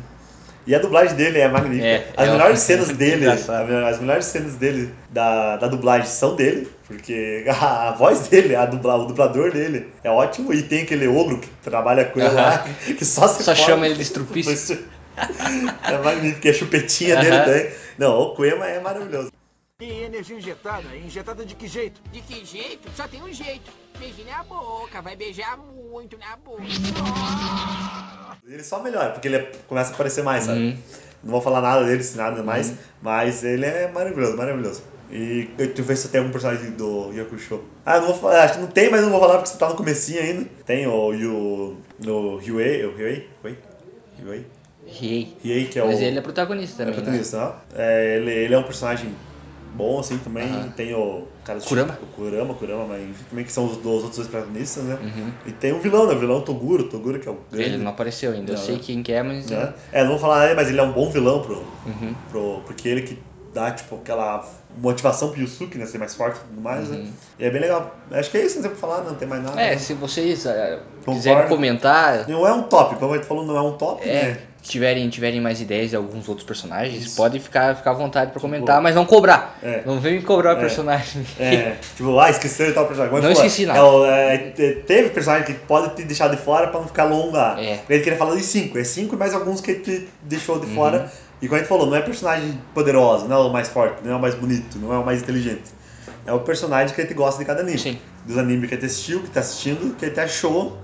E 0.68 0.74
a 0.74 0.80
dublagem 0.80 1.16
dele 1.16 1.40
é 1.40 1.48
magnífica. 1.48 1.86
É, 1.88 2.08
as 2.18 2.28
é 2.28 2.32
melhores 2.32 2.60
cenas 2.60 2.88
dele, 2.98 3.28
as 3.28 4.00
melhores 4.00 4.26
cenas 4.26 4.56
dele 4.56 4.92
da, 5.12 5.58
da 5.58 5.68
dublagem 5.68 6.08
são 6.08 6.36
dele, 6.36 6.68
porque 6.88 7.46
a, 7.48 7.90
a 7.90 7.92
voz 7.92 8.28
dele, 8.28 8.56
a 8.56 8.66
dubla, 8.66 8.96
o 8.96 9.06
dublador 9.06 9.52
dele 9.52 9.92
é 10.04 10.10
ótimo 10.10 10.54
e 10.54 10.64
tem 10.64 10.84
aquele 10.84 11.08
ogro 11.08 11.40
que 11.40 11.48
trabalha 11.64 12.06
com 12.06 12.20
ele 12.20 12.30
lá, 12.30 12.60
que 12.86 13.04
só 13.06 13.28
se 13.28 13.44
Só 13.44 13.56
chama 13.56 13.86
ele 13.86 13.96
de 13.96 14.02
estrupício. 14.02 14.78
É 15.88 15.98
magnífico, 15.98 16.42
que 16.42 16.50
a 16.50 16.54
chupetinha 16.54 17.16
dele 17.16 17.40
também. 17.40 17.72
Não, 17.98 18.20
o 18.20 18.36
Koema 18.36 18.68
é 18.68 18.82
maravilhoso. 18.82 19.32
E 19.80 20.04
energia 20.04 20.38
injetada? 20.38 20.94
Injetada 20.96 21.46
de 21.46 21.56
que 21.56 21.70
jeito? 21.70 22.02
De 22.12 22.20
que 22.20 22.44
jeito? 22.44 22.90
Só 22.98 23.08
tem 23.08 23.24
um 23.24 23.32
jeito. 23.34 23.72
Beijinho 23.98 24.28
na 24.28 24.44
boca, 24.44 25.02
vai 25.02 25.16
beijar 25.16 25.58
muito 25.58 26.18
na 26.18 26.36
boca. 26.36 26.64
Ele 28.46 28.62
só 28.62 28.84
melhora, 28.84 29.12
porque 29.12 29.30
ele 29.30 29.38
é- 29.38 29.52
começa 29.68 29.92
a 29.92 29.94
aparecer 29.94 30.22
mais, 30.24 30.44
sabe? 30.44 30.60
Uhum. 30.60 30.78
Não 31.24 31.32
vou 31.32 31.42
falar 31.42 31.62
nada 31.62 31.86
dele, 31.86 32.04
nada 32.16 32.44
mais, 32.44 32.74
mas 33.02 33.44
ele 33.44 33.66
é 33.66 33.90
maravilhoso, 33.90 34.36
maravilhoso. 34.36 34.84
E 35.12 35.50
eu- 35.58 35.72
eu 35.78 35.84
ver 35.84 35.96
se 35.98 36.10
tem 36.10 36.20
algum 36.20 36.32
personagem 36.32 36.72
do 36.72 37.12
Yakusho. 37.14 37.62
Ah, 37.86 37.96
eu 37.98 38.02
não 38.02 38.08
vou 38.10 38.18
falar, 38.18 38.44
acho 38.44 38.56
que 38.56 38.60
não 38.62 38.68
tem, 38.68 38.90
mas 38.90 39.02
não 39.02 39.12
vou 39.12 39.20
falar 39.20 39.36
porque 39.38 39.50
você 39.50 39.58
tá 39.58 39.70
no 39.70 39.76
comecinho 39.76 40.22
ainda. 40.22 40.46
Tem 40.66 40.88
o 40.88 41.14
Yu, 41.14 41.78
no 42.04 42.38
Ryuei, 42.38 42.86
o 42.86 42.96
Ryuei? 42.96 43.28
Ryuei? 43.44 43.58
Ryuei? 44.18 44.46
Riei. 44.88 45.66
Que 45.66 45.80
é 45.80 45.84
Mas 45.86 46.00
o... 46.00 46.04
ele 46.04 46.18
é 46.20 46.22
protagonista 46.22 46.84
é 46.84 46.86
também. 46.86 46.92
né? 46.92 47.02
protagonista, 47.04 47.38
ó. 47.38 47.54
É, 47.78 48.18
ele, 48.18 48.32
ele 48.32 48.54
é 48.54 48.58
um 48.58 48.64
personagem 48.64 49.10
bom, 49.76 50.00
assim, 50.00 50.18
também. 50.18 50.44
Aham. 50.46 50.70
Tem 50.76 50.94
o 50.94 51.28
cara 51.44 51.60
Kurama. 51.60 52.00
O 52.02 52.06
Kurama, 52.08 52.54
Kurama, 52.54 52.86
mas 52.86 53.02
enfim, 53.04 53.24
também 53.30 53.46
que 53.46 53.52
são 53.52 53.66
os, 53.66 53.78
dos 53.78 53.86
outros 54.04 54.16
dois 54.18 54.28
protagonistas, 54.28 54.84
né? 54.86 54.98
Uhum. 55.02 55.32
E 55.46 55.52
tem 55.52 55.74
o 55.74 55.80
vilão, 55.80 56.08
né? 56.08 56.14
O 56.14 56.20
vilão 56.20 56.42
Toguro, 56.42 56.86
Toguro 56.90 57.20
que 57.20 57.28
é 57.28 57.32
o 57.32 57.38
grande. 57.52 57.70
Ele 57.70 57.78
não 57.84 57.92
apareceu 57.92 58.32
ainda. 58.32 58.52
Eu 58.54 58.58
Não, 58.58 58.64
sei 58.64 58.76
né? 58.76 58.82
quem 58.84 59.04
que 59.04 59.12
é, 59.12 59.22
mas. 59.24 59.48
né? 59.50 59.74
É, 59.92 60.04
não 60.04 60.12
vou 60.12 60.20
falar, 60.20 60.46
é, 60.48 60.54
mas 60.56 60.70
ele 60.70 60.80
é 60.80 60.84
um 60.84 60.92
bom 60.94 61.10
vilão 61.10 61.42
pro, 61.42 61.58
Uhum. 61.86 62.16
pro, 62.30 62.62
porque 62.66 62.88
ele 62.88 63.02
que 63.02 63.18
dá, 63.56 63.72
tipo, 63.72 63.96
aquela 63.96 64.46
motivação 64.78 65.30
pro 65.32 65.40
Yusuke, 65.40 65.78
né? 65.78 65.86
Ser 65.86 65.98
mais 65.98 66.14
forte 66.14 66.36
e 66.38 66.48
tudo 66.50 66.62
mais, 66.62 66.90
né? 66.90 67.06
E 67.40 67.46
é 67.46 67.50
bem 67.50 67.62
legal. 67.62 67.96
Acho 68.12 68.30
que 68.30 68.38
é 68.38 68.46
isso, 68.46 68.56
não 68.58 68.64
tem 68.64 68.72
pra 68.72 68.80
falar, 68.80 69.04
não 69.04 69.16
tem 69.16 69.28
mais 69.28 69.42
nada. 69.42 69.56
Uhum. 69.56 69.62
É, 69.62 69.70
né? 69.72 69.78
se 69.78 69.94
vocês 69.94 70.44
Concordo. 70.44 70.82
quiserem 71.20 71.48
comentar, 71.48 72.28
Não 72.28 72.46
é 72.46 72.54
um 72.54 72.64
top, 72.64 72.96
como 72.98 73.14
a 73.14 73.16
gente 73.18 73.26
falou, 73.26 73.46
não 73.46 73.58
é 73.58 73.62
um 73.62 73.72
top, 73.78 74.08
é, 74.08 74.14
né? 74.24 74.38
tiverem, 74.62 75.08
tiverem 75.10 75.40
mais 75.40 75.62
ideias 75.62 75.92
de 75.92 75.96
alguns 75.96 76.28
outros 76.28 76.46
personagens, 76.46 77.14
podem 77.16 77.40
ficar, 77.40 77.76
ficar 77.76 77.92
à 77.92 77.94
vontade 77.94 78.32
pra 78.32 78.42
comentar, 78.42 78.82
mas 78.82 78.96
não 78.96 79.06
cobrar. 79.06 79.58
É. 79.64 79.84
Não 79.86 80.00
vem 80.00 80.20
cobrar 80.22 80.56
o 80.56 80.58
É. 80.58 80.60
personagem. 80.60 81.24
É, 81.40 81.76
tipo, 81.96 82.20
ah, 82.20 82.30
esqueceu 82.32 82.66
de 82.68 82.74
tal 82.74 82.88
personagem. 82.88 83.22
Não 83.22 83.32
esqueci 83.32 83.66
nada. 83.68 83.80
é 84.08 84.34
é, 84.34 84.38
te- 84.50 84.84
teve 84.88 85.10
personagem 85.12 85.46
que 85.46 85.54
pode 85.54 85.96
te 85.96 86.04
deixar 86.04 86.30
de 86.30 86.38
fora 86.38 86.68
pra 86.68 86.80
não 86.82 86.88
ficar 86.88 87.04
longo 87.06 87.32
lá. 87.32 87.56
É. 87.62 87.80
Ele 87.88 88.04
queria 88.04 88.18
falar 88.18 88.36
de 88.36 88.42
cinco. 88.44 88.78
É 88.80 88.84
cinco 88.84 89.14
e 89.16 89.18
mais 89.18 89.34
alguns 89.36 89.62
que 89.62 89.70
ele 89.72 89.80
te 89.82 90.08
deixou 90.24 90.56
Uhum. 90.56 90.62
de 90.66 90.74
fora. 90.74 91.12
E 91.46 91.48
como 91.48 91.58
a 91.58 91.60
gente 91.60 91.68
falou, 91.70 91.86
não 91.86 91.96
é 91.96 92.02
personagem 92.02 92.60
poderoso, 92.74 93.28
não 93.28 93.36
é 93.36 93.48
o 93.48 93.54
mais 93.54 93.68
forte, 93.70 94.04
não 94.04 94.14
é 94.14 94.16
o 94.16 94.20
mais 94.20 94.34
bonito, 94.34 94.80
não 94.80 94.92
é 94.92 94.98
o 94.98 95.06
mais 95.06 95.22
inteligente. 95.22 95.72
É 96.26 96.34
o 96.34 96.40
personagem 96.40 96.96
que 96.96 97.00
a 97.00 97.04
gente 97.04 97.14
gosta 97.14 97.38
de 97.40 97.46
cada 97.46 97.62
anime. 97.62 97.78
Sim. 97.78 98.00
Dos 98.26 98.36
animes 98.36 98.68
que 98.68 98.74
a 98.74 98.78
gente 98.80 98.88
assistiu, 98.88 99.22
que 99.22 99.30
tá 99.30 99.42
assistindo, 99.42 99.96
que 99.96 100.06
a 100.06 100.08
gente 100.08 100.20
achou, 100.20 100.80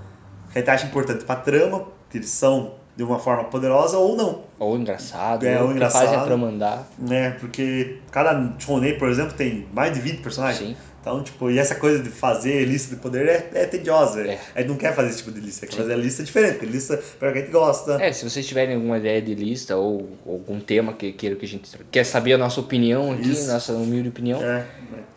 que 0.52 0.58
a 0.58 0.60
gente 0.60 0.70
acha 0.70 0.86
importante 0.86 1.24
pra 1.24 1.34
trama, 1.34 1.86
que 2.08 2.18
eles 2.18 2.28
são 2.30 2.74
de 2.96 3.02
uma 3.02 3.18
forma 3.18 3.42
poderosa 3.44 3.98
ou 3.98 4.14
não. 4.16 4.42
Ou 4.58 4.76
engraçado, 4.78 5.44
É, 5.44 5.60
ou 5.60 5.68
que 5.68 5.74
engraçado. 5.74 6.14
a 6.14 6.24
trama 6.24 6.46
andar. 6.46 6.86
né? 6.96 7.30
Porque 7.40 7.98
cada 8.12 8.52
shonen, 8.60 8.96
por 8.98 9.08
exemplo, 9.08 9.32
tem 9.32 9.66
mais 9.72 9.92
de 9.92 10.00
20 10.00 10.18
personagens. 10.22 10.68
Sim. 10.68 10.76
Então, 11.02 11.20
tipo, 11.20 11.50
e 11.50 11.58
essa 11.58 11.74
coisa 11.74 12.00
de 12.00 12.08
fazer 12.10 12.64
lista 12.64 12.94
de 12.94 13.00
poder 13.02 13.26
é, 13.28 13.50
é 13.54 13.66
tediosa. 13.66 14.20
É. 14.22 14.38
A 14.54 14.60
gente 14.60 14.68
não 14.70 14.76
quer 14.76 14.94
fazer 14.94 15.08
esse 15.08 15.18
tipo 15.18 15.32
de 15.32 15.40
lista, 15.40 15.66
quer 15.66 15.74
fazer 15.76 15.94
a 15.94 15.96
lista 15.96 16.22
diferente, 16.22 16.64
lista 16.64 16.96
pra 17.18 17.32
quem 17.32 17.42
a 17.42 17.44
gente 17.44 17.52
gosta. 17.52 18.00
É, 18.00 18.12
se 18.12 18.22
vocês 18.22 18.46
tiverem 18.46 18.76
alguma 18.76 18.98
ideia 18.98 19.20
de 19.20 19.34
lista 19.34 19.76
ou 19.76 20.08
algum 20.24 20.60
tema 20.60 20.92
que 20.92 21.10
queiram 21.10 21.36
que 21.36 21.44
a 21.44 21.48
gente 21.48 21.68
quer 21.90 22.04
saber 22.04 22.34
a 22.34 22.38
nossa 22.38 22.60
opinião 22.60 23.10
aqui, 23.12 23.30
Isso. 23.32 23.50
nossa 23.50 23.72
humilde 23.72 24.10
opinião, 24.10 24.40
É, 24.40 24.64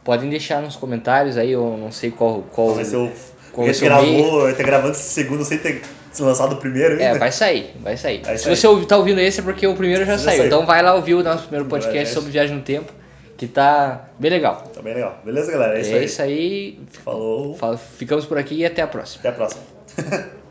podem 0.03 0.27
deixar 0.27 0.59
nos 0.59 0.75
comentários 0.75 1.37
aí, 1.37 1.51
eu 1.51 1.77
não 1.77 1.91
sei 1.91 2.09
qual 2.09 2.41
qual 2.51 2.73
vai 2.73 2.83
ser 2.83 2.95
o. 2.95 3.11
qual 3.51 3.67
vai 3.67 3.75
meio. 3.75 3.85
gravou, 3.85 4.53
tá 4.55 4.63
gravando 4.63 4.93
esse 4.93 5.09
segundo 5.13 5.45
sem 5.45 5.59
ter 5.59 5.83
lançado 6.19 6.53
o 6.53 6.57
primeiro 6.57 6.99
É, 6.99 7.07
ainda. 7.09 7.19
vai 7.19 7.31
sair, 7.31 7.75
vai 7.83 7.95
sair. 7.95 8.21
Vai 8.23 8.37
Se 8.39 8.45
sair. 8.45 8.55
você 8.55 8.65
ouvi- 8.67 8.87
tá 8.87 8.97
ouvindo 8.97 9.19
esse 9.21 9.39
é 9.39 9.43
porque 9.43 9.67
o 9.67 9.75
primeiro 9.75 10.03
já, 10.03 10.13
Já 10.13 10.17
saiu. 10.23 10.37
saiu. 10.37 10.47
Então 10.47 10.65
vai 10.65 10.81
lá 10.81 10.95
ouvir 10.95 11.13
o 11.13 11.21
nosso 11.21 11.43
primeiro 11.43 11.65
Podcast. 11.69 12.11
sobre 12.11 12.31
viagem 12.31 12.55
no 12.55 12.63
tempo, 12.63 12.91
que 13.37 13.47
tá 13.47 14.09
bem 14.19 14.31
legal. 14.31 14.63
Tá 14.73 14.81
bem 14.81 14.93
legal. 14.93 15.19
Beleza, 15.25 15.51
galera? 15.51 15.77
É 15.77 15.81
isso 15.81 15.91
é 15.93 15.97
aí. 15.97 16.05
isso 16.05 16.21
aí. 16.21 16.79
Falou. 17.03 17.55
Fala- 17.55 17.77
Ficamos 17.77 18.25
por 18.25 18.37
aqui 18.37 18.55
e 18.55 18.65
até 18.65 18.81
a 18.81 18.87
próxima. 18.87 19.19
Até 19.21 19.29
a 19.29 19.31
próxima. 19.33 19.63